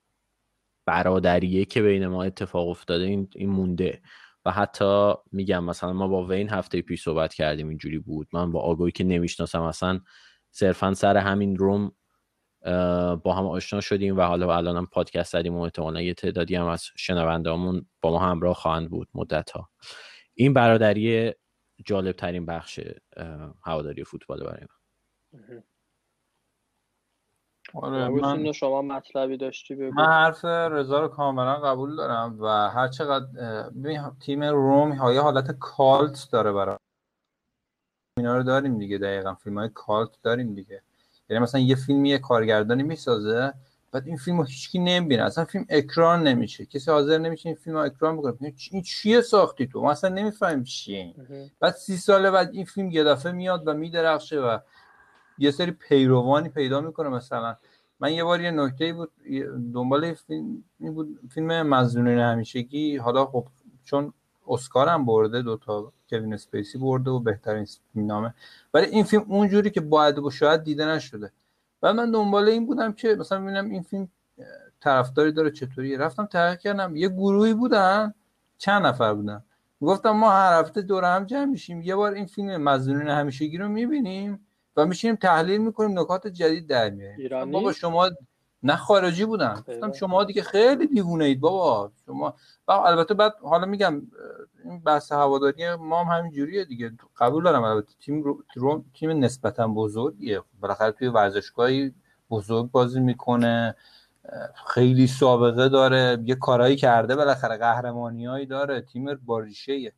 برادریه 0.87 1.65
که 1.65 1.83
بین 1.83 2.07
ما 2.07 2.25
اتفاق 2.25 2.69
افتاده 2.69 3.05
این, 3.05 3.29
این 3.35 3.51
مونده. 3.51 4.03
و 4.45 4.51
حتی 4.51 5.15
میگم 5.33 5.65
مثلا 5.65 5.93
ما 5.93 6.09
با 6.09 6.27
وین 6.27 6.51
هفته 6.51 6.83
پیش 6.83 7.03
صحبت 7.03 7.35
کردیم 7.35 7.69
اینجوری 7.69 7.99
بود. 7.99 8.29
من 8.33 8.53
با 8.53 8.61
آگویی 8.61 8.93
که 8.93 9.05
نمی‌شناسم 9.05 9.63
اصلا 9.63 10.01
صرفا 10.51 10.95
سر 10.95 11.17
همین 11.17 11.57
روم 11.57 11.93
با 13.25 13.35
هم 13.37 13.47
آشنا 13.47 13.81
شدیم 13.81 14.17
و 14.17 14.23
حالا 14.23 14.57
الان 14.57 14.77
هم 14.77 14.87
پادکست 14.87 15.33
زدیم 15.33 15.55
و 15.55 15.61
احتمالا 15.61 16.03
یه 16.03 16.15
تعدادی 16.15 16.55
هم 16.55 16.67
از 16.67 16.85
شنوندهامون 16.97 17.87
با 18.01 18.11
ما 18.11 18.19
همراه 18.19 18.55
خواهند 18.55 18.91
بود 18.91 19.09
مدت 19.15 19.51
ها 19.51 19.71
این 20.35 20.53
برادری 20.53 21.33
جالب 21.87 22.17
ترین 22.17 22.47
بخش 22.47 22.81
هواداری 23.65 24.05
فوتبال 24.05 24.45
برای 24.45 24.61
من. 24.61 24.83
آره 27.75 28.09
من 28.09 28.53
شما 28.53 28.83
مطلبی 28.83 29.37
داشتی 29.37 29.75
بگو. 29.75 29.95
من 29.95 30.07
حرف 30.07 30.45
رضا 30.45 31.01
رو 31.01 31.09
کاملا 31.09 31.55
قبول 31.55 31.97
دارم 31.97 32.37
و 32.41 32.47
هر 32.47 32.89
چقدر 32.89 33.27
تیم 34.21 34.45
روم 34.45 34.93
ها 34.93 35.13
یه 35.13 35.21
حالت 35.21 35.59
کالت 35.59 36.29
داره 36.33 36.53
برای 36.53 36.77
اینا 38.19 38.37
رو 38.37 38.43
داریم 38.43 38.79
دیگه 38.79 38.99
دقیقا 38.99 39.35
فیلم 39.35 39.59
های 39.59 39.69
کالت 39.75 40.11
داریم 40.23 40.55
دیگه. 40.55 40.83
یعنی 41.29 41.43
مثلا 41.43 41.61
یه 41.61 41.77
فیلمی 41.77 42.09
یه 42.09 42.19
کارگردانی 42.19 42.83
می‌سازه 42.83 43.55
بعد 43.93 44.07
این 44.07 44.17
فیلم 44.17 44.39
رو 44.39 44.45
هیچکی 44.45 44.79
نمی‌بینه 44.79 45.23
اصلا 45.23 45.45
فیلم 45.45 45.67
اکران 45.69 46.23
نمیشه. 46.23 46.67
کسی 46.67 46.91
حاضر 46.91 47.19
نمیشه 47.19 47.49
این 47.49 47.57
فیلم 47.57 47.77
رو 47.77 47.83
اکران 47.83 48.17
بکنه. 48.17 48.55
این 48.71 48.83
چیه 48.83 49.21
ساختی 49.21 49.67
تو؟ 49.67 49.81
ما 49.81 49.91
اصلا 49.91 50.11
نمی‌فهمیم 50.11 50.65
چیه 50.65 50.99
این. 50.99 51.15
بعد 51.61 51.75
سی 51.75 51.97
ساله 51.97 52.31
بعد 52.31 52.51
این 52.53 52.65
فیلم 52.65 52.91
یه 52.91 53.05
دفعه 53.05 53.33
میاد 53.33 53.69
و 53.69 53.75
میدرخشه 53.75 54.41
و 54.41 54.59
یه 55.39 55.51
سری 55.51 55.71
پیروانی 55.71 56.49
پیدا 56.49 56.81
می‌کنه. 56.81 57.09
مثلا 57.09 57.57
من 58.01 58.13
یه 58.13 58.25
بار 58.25 58.41
یه 58.41 58.51
نکته 58.51 58.93
بود 58.93 59.11
دنبال 59.75 60.15
فیلم 60.15 60.65
بود 60.81 61.21
فیلم 61.31 61.63
مظنونین 61.63 62.19
همیشگی. 62.19 62.97
حالا 62.97 63.27
خب 63.27 63.47
چون 63.85 64.13
اسکار 64.49 64.89
هم 64.89 65.07
برده 65.07 65.43
دوتا 65.43 65.93
کوین 66.11 66.35
اسپیسی 66.35 66.79
برده 66.79 67.11
و 67.11 67.19
بهترین 67.19 67.67
نامه. 67.95 68.35
ولی 68.75 68.87
این 68.87 69.05
فیلم 69.05 69.25
اونجوری 69.29 69.71
که 69.71 69.81
باید 69.81 70.19
و 70.19 70.31
شاید 70.31 70.63
دیده 70.63 70.87
نشده. 70.87 71.33
و 71.83 71.93
من 71.93 72.11
دنبال 72.11 72.49
این 72.49 72.67
بودم 72.67 72.93
که 72.93 73.15
مثلا 73.15 73.41
ببینم 73.41 73.71
این 73.71 73.83
فیلم 73.83 74.09
طرفداری 74.81 75.33
داره 75.33 75.51
چطوری. 75.51 75.97
رفتم 75.97 76.27
تحقیق 76.27 76.59
کردم 76.59 76.97
یه 76.97 77.09
گروهی 77.09 77.55
بودن 77.55 78.15
چند 78.59 78.87
نفر 78.87 79.15
بودن. 79.15 79.43
گفتم 79.81 80.11
ما 80.11 80.31
هر 80.31 80.61
هفته 80.61 80.83
دور 80.83 81.17
هم 81.17 81.25
جمع 81.25 81.45
میشیم. 81.45 81.83
یه 81.83 81.97
بار 81.97 82.13
این 82.13 82.27
فیلم 82.27 82.57
مظنون 82.57 83.09
همیشگی 83.09 83.59
رو 83.59 83.69
می‌بینیم. 83.69 84.47
و 84.77 84.87
میشینیم 84.87 85.17
تحلیل 85.17 85.61
می‌کنیم 85.61 85.99
نکات 85.99 86.27
جدید 86.27 86.67
در 86.67 86.91
میاریم؟ 86.91 87.51
بابا 87.51 87.73
شما 87.73 88.11
نه 88.63 88.77
خارجی 88.77 89.25
بودن 89.25 89.55
گفتم. 89.55 89.93
شما 89.93 90.25
دیگه 90.25 90.43
خیلی 90.43 90.87
دیوونه 90.87 91.25
اید 91.25 91.41
بابا. 91.41 91.91
شما 92.07 92.35
و 92.69 92.73
البته 92.73 93.15
بعد 93.15 93.35
حالا 93.43 93.67
میگم 93.67 94.03
این 94.65 94.79
بحث 94.81 95.13
هواداری 95.13 95.75
ما 95.75 96.05
هم 96.05 96.19
همین 96.19 96.33
جوریه 96.33 96.65
دیگه. 96.65 96.93
قبول 97.17 97.45
دارم 97.45 97.63
البته 97.63 97.93
تیم 98.01 98.23
رو- 98.23 98.45
رو- 98.55 98.85
تیم 98.95 99.11
نسبتا 99.11 99.69
بزرگیه. 99.69 100.43
بالاخره 100.61 100.93
توی 100.93 101.09
ورزشگاهی 101.09 101.95
بزرگ 102.31 102.71
بازی 102.71 103.01
می‌کنه. 103.01 103.75
خیلی 104.67 105.07
سابقه 105.07 105.69
داره. 105.69 106.19
یه 106.25 106.35
کارایی 106.35 106.77
کرده 106.77 107.17
بالاخره. 107.17 107.57
قهرمانیایی 107.57 108.47
داره. 108.47 108.81
تیم 108.81 109.15
با 109.15 109.39
ریشه 109.41 109.93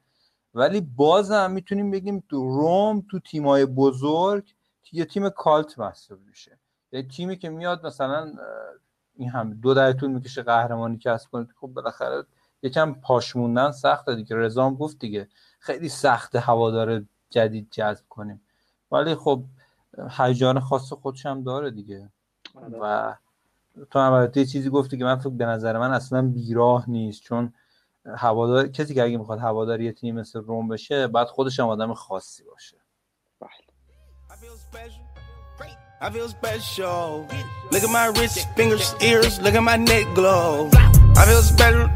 ولی 0.55 0.81
بازم 0.81 1.51
می‌تونیم 1.51 1.91
بگیم 1.91 2.25
تو 2.29 2.37
روم 2.49 3.05
تو 3.11 3.19
تیمای 3.21 3.67
بزرگ 3.67 4.55
یه 4.95 5.05
تیم 5.05 5.29
کالت 5.29 5.79
محسوب 5.79 6.19
میشه. 6.27 6.59
یه 6.93 7.03
تیمی 7.03 7.37
که 7.37 7.49
میاد 7.49 7.87
مثلا 7.87 8.33
این 9.17 9.31
هم 9.31 9.55
دو 9.55 9.75
در 9.75 9.93
طول 9.93 10.11
می‌کشه 10.11 10.43
قهرمانی 10.43 10.99
کسب 10.99 11.31
کنه. 11.31 11.49
خب 11.61 11.67
بالاخره 11.67 12.25
یکم 12.63 12.95
پاش 12.95 13.37
موندن 13.37 13.71
سخته 13.71 14.15
دیگه. 14.15 14.37
رضام 14.37 14.75
گفت 14.75 14.99
دیگه 14.99 15.29
خیلی 15.59 15.89
سخت 15.89 16.37
هوادار 16.37 17.05
جدید 17.31 17.69
جذب 17.71 18.05
کنیم. 18.09 18.41
ولی 18.93 19.15
خب 19.15 19.45
هیجان 20.11 20.61
خاص 20.61 20.93
خودش 20.93 21.27
هم 21.27 21.43
داره 21.43 21.71
دیگه. 21.71 22.11
و 22.81 23.15
تو 23.91 23.99
هم 23.99 24.31
یه 24.35 24.47
چیزی 24.47 24.71
گفتی 24.71 24.99
که 24.99 25.05
من 25.05 25.17
فکر 25.17 25.29
به 25.29 25.47
نظر 25.47 25.79
من 25.79 25.91
اصلا 25.91 26.23
بیراه 26.23 26.91
نیست. 26.91 27.23
چون 27.23 27.53
هوادار 28.07 28.69
کسی 28.69 28.95
که 28.95 29.03
اگه 29.03 29.17
می‌خواد 29.17 29.39
هوادار 29.39 29.81
یه 29.81 29.93
تیم 29.93 30.15
مثل 30.15 30.41
روم 30.41 30.69
بشه 30.69 31.07
بعد 31.07 31.27
خودش 31.27 31.61
هم 31.61 31.69
آدم 31.69 31.95
خاصی 31.95 32.45
باشه. 32.45 32.77
I 36.01 36.11
feel 36.11 36.29
special. 36.29 37.27
Look 37.71 37.83
at 37.83 37.91
my 37.91 38.07
wrist, 38.09 38.47
fingers, 38.57 38.95
ears. 39.01 39.41
Look 39.41 39.55
at 39.55 39.63
my 39.63 39.77
neck 39.77 40.05
glow. 40.15 40.69
I 41.17 41.25
feel 41.25 41.41
special. 41.43 41.89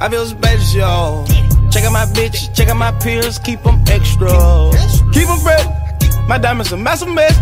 I 0.00 0.08
feel 0.08 0.26
special. 0.26 1.24
Check 1.72 1.84
out 1.84 1.92
my 1.92 2.06
bitch, 2.14 2.54
check 2.54 2.68
out 2.68 2.76
my 2.76 2.92
peers. 2.92 3.38
Keep 3.40 3.62
them 3.62 3.82
extra. 3.88 4.28
Keep 5.12 5.26
them 5.28 5.38
fresh. 5.40 5.66
My 6.28 6.38
diamonds 6.38 6.70
a 6.72 6.76
massive 6.76 7.08
mess. 7.08 7.34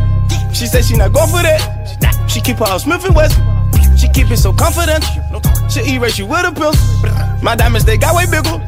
She 0.57 0.67
said 0.67 0.85
she 0.85 0.97
not 0.97 1.13
going 1.13 1.29
for 1.29 1.43
that. 1.43 2.31
She 2.31 2.41
keep 2.41 2.57
her 2.57 2.65
house 2.65 2.85
Smith 2.85 3.05
and 3.05 3.15
West. 3.15 3.39
She 4.01 4.09
keep 4.09 4.31
it 4.31 4.39
so 4.39 4.53
confident. 4.53 5.05
She 5.71 5.81
erase 5.95 6.19
you 6.19 6.27
with 6.27 6.47
a 6.47 6.53
pill. 6.53 6.73
My 7.43 7.55
diamonds 7.55 7.85
they 7.85 7.99
got 7.99 8.15
way 8.15 8.25
bigger. 8.25 8.63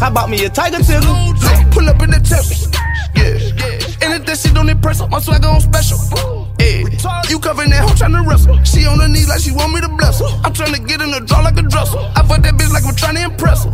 I 0.00 0.10
bought 0.10 0.30
me 0.30 0.44
a 0.44 0.50
tiger 0.50 0.78
tickle. 0.78 1.34
Pull 1.72 1.88
up 1.88 2.00
in 2.02 2.10
the 2.10 2.20
temple. 2.22 2.72
And 4.02 4.12
if 4.14 4.26
that 4.26 4.38
shit 4.38 4.54
don't 4.54 4.68
impress 4.68 5.00
her, 5.00 5.08
my 5.08 5.20
swagger 5.20 5.48
on 5.48 5.60
special. 5.60 5.98
Yeah, 6.58 6.86
you 7.30 7.38
covering 7.38 7.70
that 7.70 7.82
hoe 7.86 7.94
tryna 7.94 8.26
wrestle. 8.26 8.58
She 8.64 8.86
on 8.86 8.98
her 9.00 9.08
knees 9.08 9.28
like 9.28 9.40
she 9.40 9.52
want 9.52 9.72
me 9.72 9.80
to 9.80 9.88
bless 9.88 10.20
her. 10.20 10.26
I'm 10.44 10.52
tryna 10.52 10.86
get 10.86 11.00
in 11.00 11.10
the 11.10 11.20
draw 11.20 11.40
like 11.40 11.58
a 11.58 11.62
dresser. 11.62 11.98
I 11.98 12.22
fuck 12.26 12.42
that 12.42 12.54
bitch 12.54 12.72
like 12.72 12.84
I'm 12.86 12.94
to 12.94 13.22
impress 13.22 13.64
her. 13.64 13.70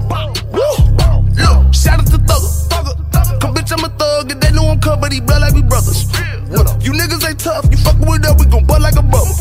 Woo. 0.52 0.88
Look, 1.36 1.74
shout 1.74 2.00
out 2.00 2.06
to 2.12 2.18
Thugger. 2.18 3.40
Come 3.40 3.54
bitch, 3.54 3.72
I'm 3.72 3.84
a 3.84 3.88
thug, 3.96 4.32
and 4.32 4.40
they 4.40 4.50
know 4.52 4.68
I'm 4.68 4.80
cut, 4.80 5.00
but 5.00 5.12
he 5.12 5.20
blood 5.20 5.42
like 5.42 5.54
we 5.54 5.62
brothers. 5.62 6.10
You 6.82 6.92
niggas 6.92 7.28
ain't 7.28 7.38
tough, 7.38 7.66
you 7.70 7.76
fuckin' 7.76 8.08
with 8.08 8.24
us, 8.24 8.38
we 8.38 8.50
gon' 8.50 8.64
butt 8.64 8.80
like 8.80 8.96
a 8.96 9.02
bubble. 9.02 9.36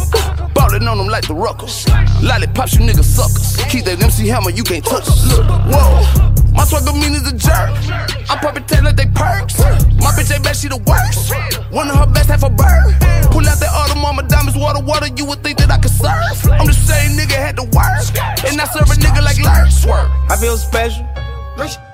Ballin' 0.53 0.87
on 0.87 0.97
them 0.97 1.07
like 1.07 1.25
the 1.27 1.33
ruckers. 1.33 1.87
Lollipops, 2.21 2.75
you 2.75 2.81
niggas 2.81 3.05
suckers. 3.05 3.55
Keep 3.71 3.85
that 3.85 4.03
MC 4.03 4.27
hammer, 4.27 4.51
you 4.51 4.63
can't 4.63 4.83
touch 4.83 5.07
us. 5.07 5.25
Look, 5.27 5.47
whoa. 5.47 6.36
My 6.57 6.65
swagger 6.65 6.93
mean 6.93 7.13
is 7.13 7.29
a 7.29 7.35
jerk. 7.37 7.69
I'm 8.29 8.39
poppin' 8.39 8.63
tail 8.65 8.83
like 8.83 8.95
they 8.95 9.05
perks. 9.05 9.59
My 10.01 10.09
bitch 10.17 10.33
ain't 10.33 10.43
bad, 10.43 10.55
she 10.55 10.67
the 10.67 10.81
worst. 10.89 11.31
One 11.71 11.87
of 11.89 11.97
her 11.97 12.07
best, 12.07 12.29
half 12.29 12.41
a 12.41 12.49
bird. 12.49 12.97
Pull 13.29 13.45
out 13.45 13.59
that 13.61 13.69
autumn 13.71 14.01
mama 14.01 14.23
diamonds, 14.23 14.57
water, 14.57 14.83
water, 14.83 15.07
you 15.15 15.25
would 15.25 15.43
think 15.43 15.59
that 15.59 15.69
I 15.69 15.77
could 15.77 15.91
serve. 15.91 16.51
I'm 16.51 16.65
the 16.65 16.73
same 16.73 17.15
nigga, 17.15 17.37
had 17.37 17.57
to 17.57 17.63
work. 17.63 18.09
And 18.49 18.59
I 18.59 18.65
serve 18.73 18.89
a 18.89 18.97
nigga 18.97 19.21
like 19.21 19.37
Lurch. 19.37 19.85
I 20.31 20.35
feel 20.35 20.57
special. 20.57 21.07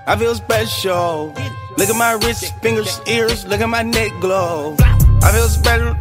I 0.08 0.16
feel 0.18 0.36
special. 0.36 1.34
Look 1.78 1.90
at 1.90 1.96
my 1.98 2.14
wrist, 2.14 2.54
fingers, 2.62 3.02
ears. 3.06 3.46
Look 3.46 3.60
at 3.60 3.70
my 3.70 3.84
neck 3.84 4.12
glow. 4.22 4.78
I 4.80 5.32
feel 5.32 5.50
special. 5.50 5.96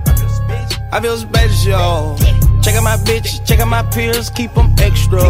I 0.92 1.00
feel 1.00 1.16
special. 1.16 2.16
Check 2.62 2.76
out 2.76 2.84
my 2.84 2.96
bitch, 2.98 3.44
check 3.44 3.58
out 3.58 3.68
my 3.68 3.82
peers. 3.82 4.30
Keep 4.30 4.54
them 4.54 4.72
extra. 4.78 5.20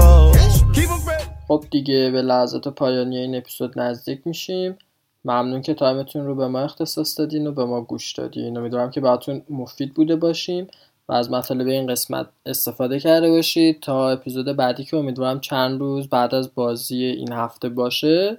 Keep 0.74 0.88
them. 0.88 1.11
خب 1.48 1.64
دیگه 1.70 2.10
به 2.10 2.23
لحظات 2.23 2.69
پایانی 2.69 3.19
این 3.19 3.36
اپیزود 3.36 3.78
نزدیک 3.78 4.27
میشیم. 4.27 4.78
ممنون 5.24 5.62
که 5.62 5.74
تایمتون 5.74 6.27
رو 6.27 6.35
به 6.35 6.48
ما 6.48 6.60
اختصاص 6.60 7.19
دادین 7.19 7.47
و 7.47 7.52
به 7.52 7.64
ما 7.64 7.81
گوش 7.81 8.12
دادین. 8.12 8.56
امیدوارم 8.56 8.90
که 8.90 9.01
براتون 9.01 9.43
مفید 9.51 9.94
بوده 9.94 10.16
باشیم 10.16 10.66
و 11.09 11.12
از 11.12 11.31
مطالب 11.31 11.66
این 11.66 11.86
قسمت 11.86 12.27
استفاده 12.47 13.01
کرده 13.01 13.31
باشید. 13.31 13.81
تا 13.81 14.10
اپیزود 14.10 14.56
بعدی 14.56 14.85
که 14.85 14.97
امیدوارم 14.97 15.40
چند 15.40 15.81
روز 15.81 16.09
بعد 16.09 16.35
از 16.35 16.55
بازی 16.55 17.05
این 17.05 17.32
هفته 17.32 17.69
باشه 17.69 18.39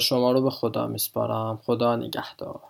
شما 0.00 0.32
رو 0.32 0.42
به 0.42 0.50
خدا 0.50 0.86
میسپارم. 0.86 1.60
خدا 1.64 1.96
نگهدار. 1.96 2.60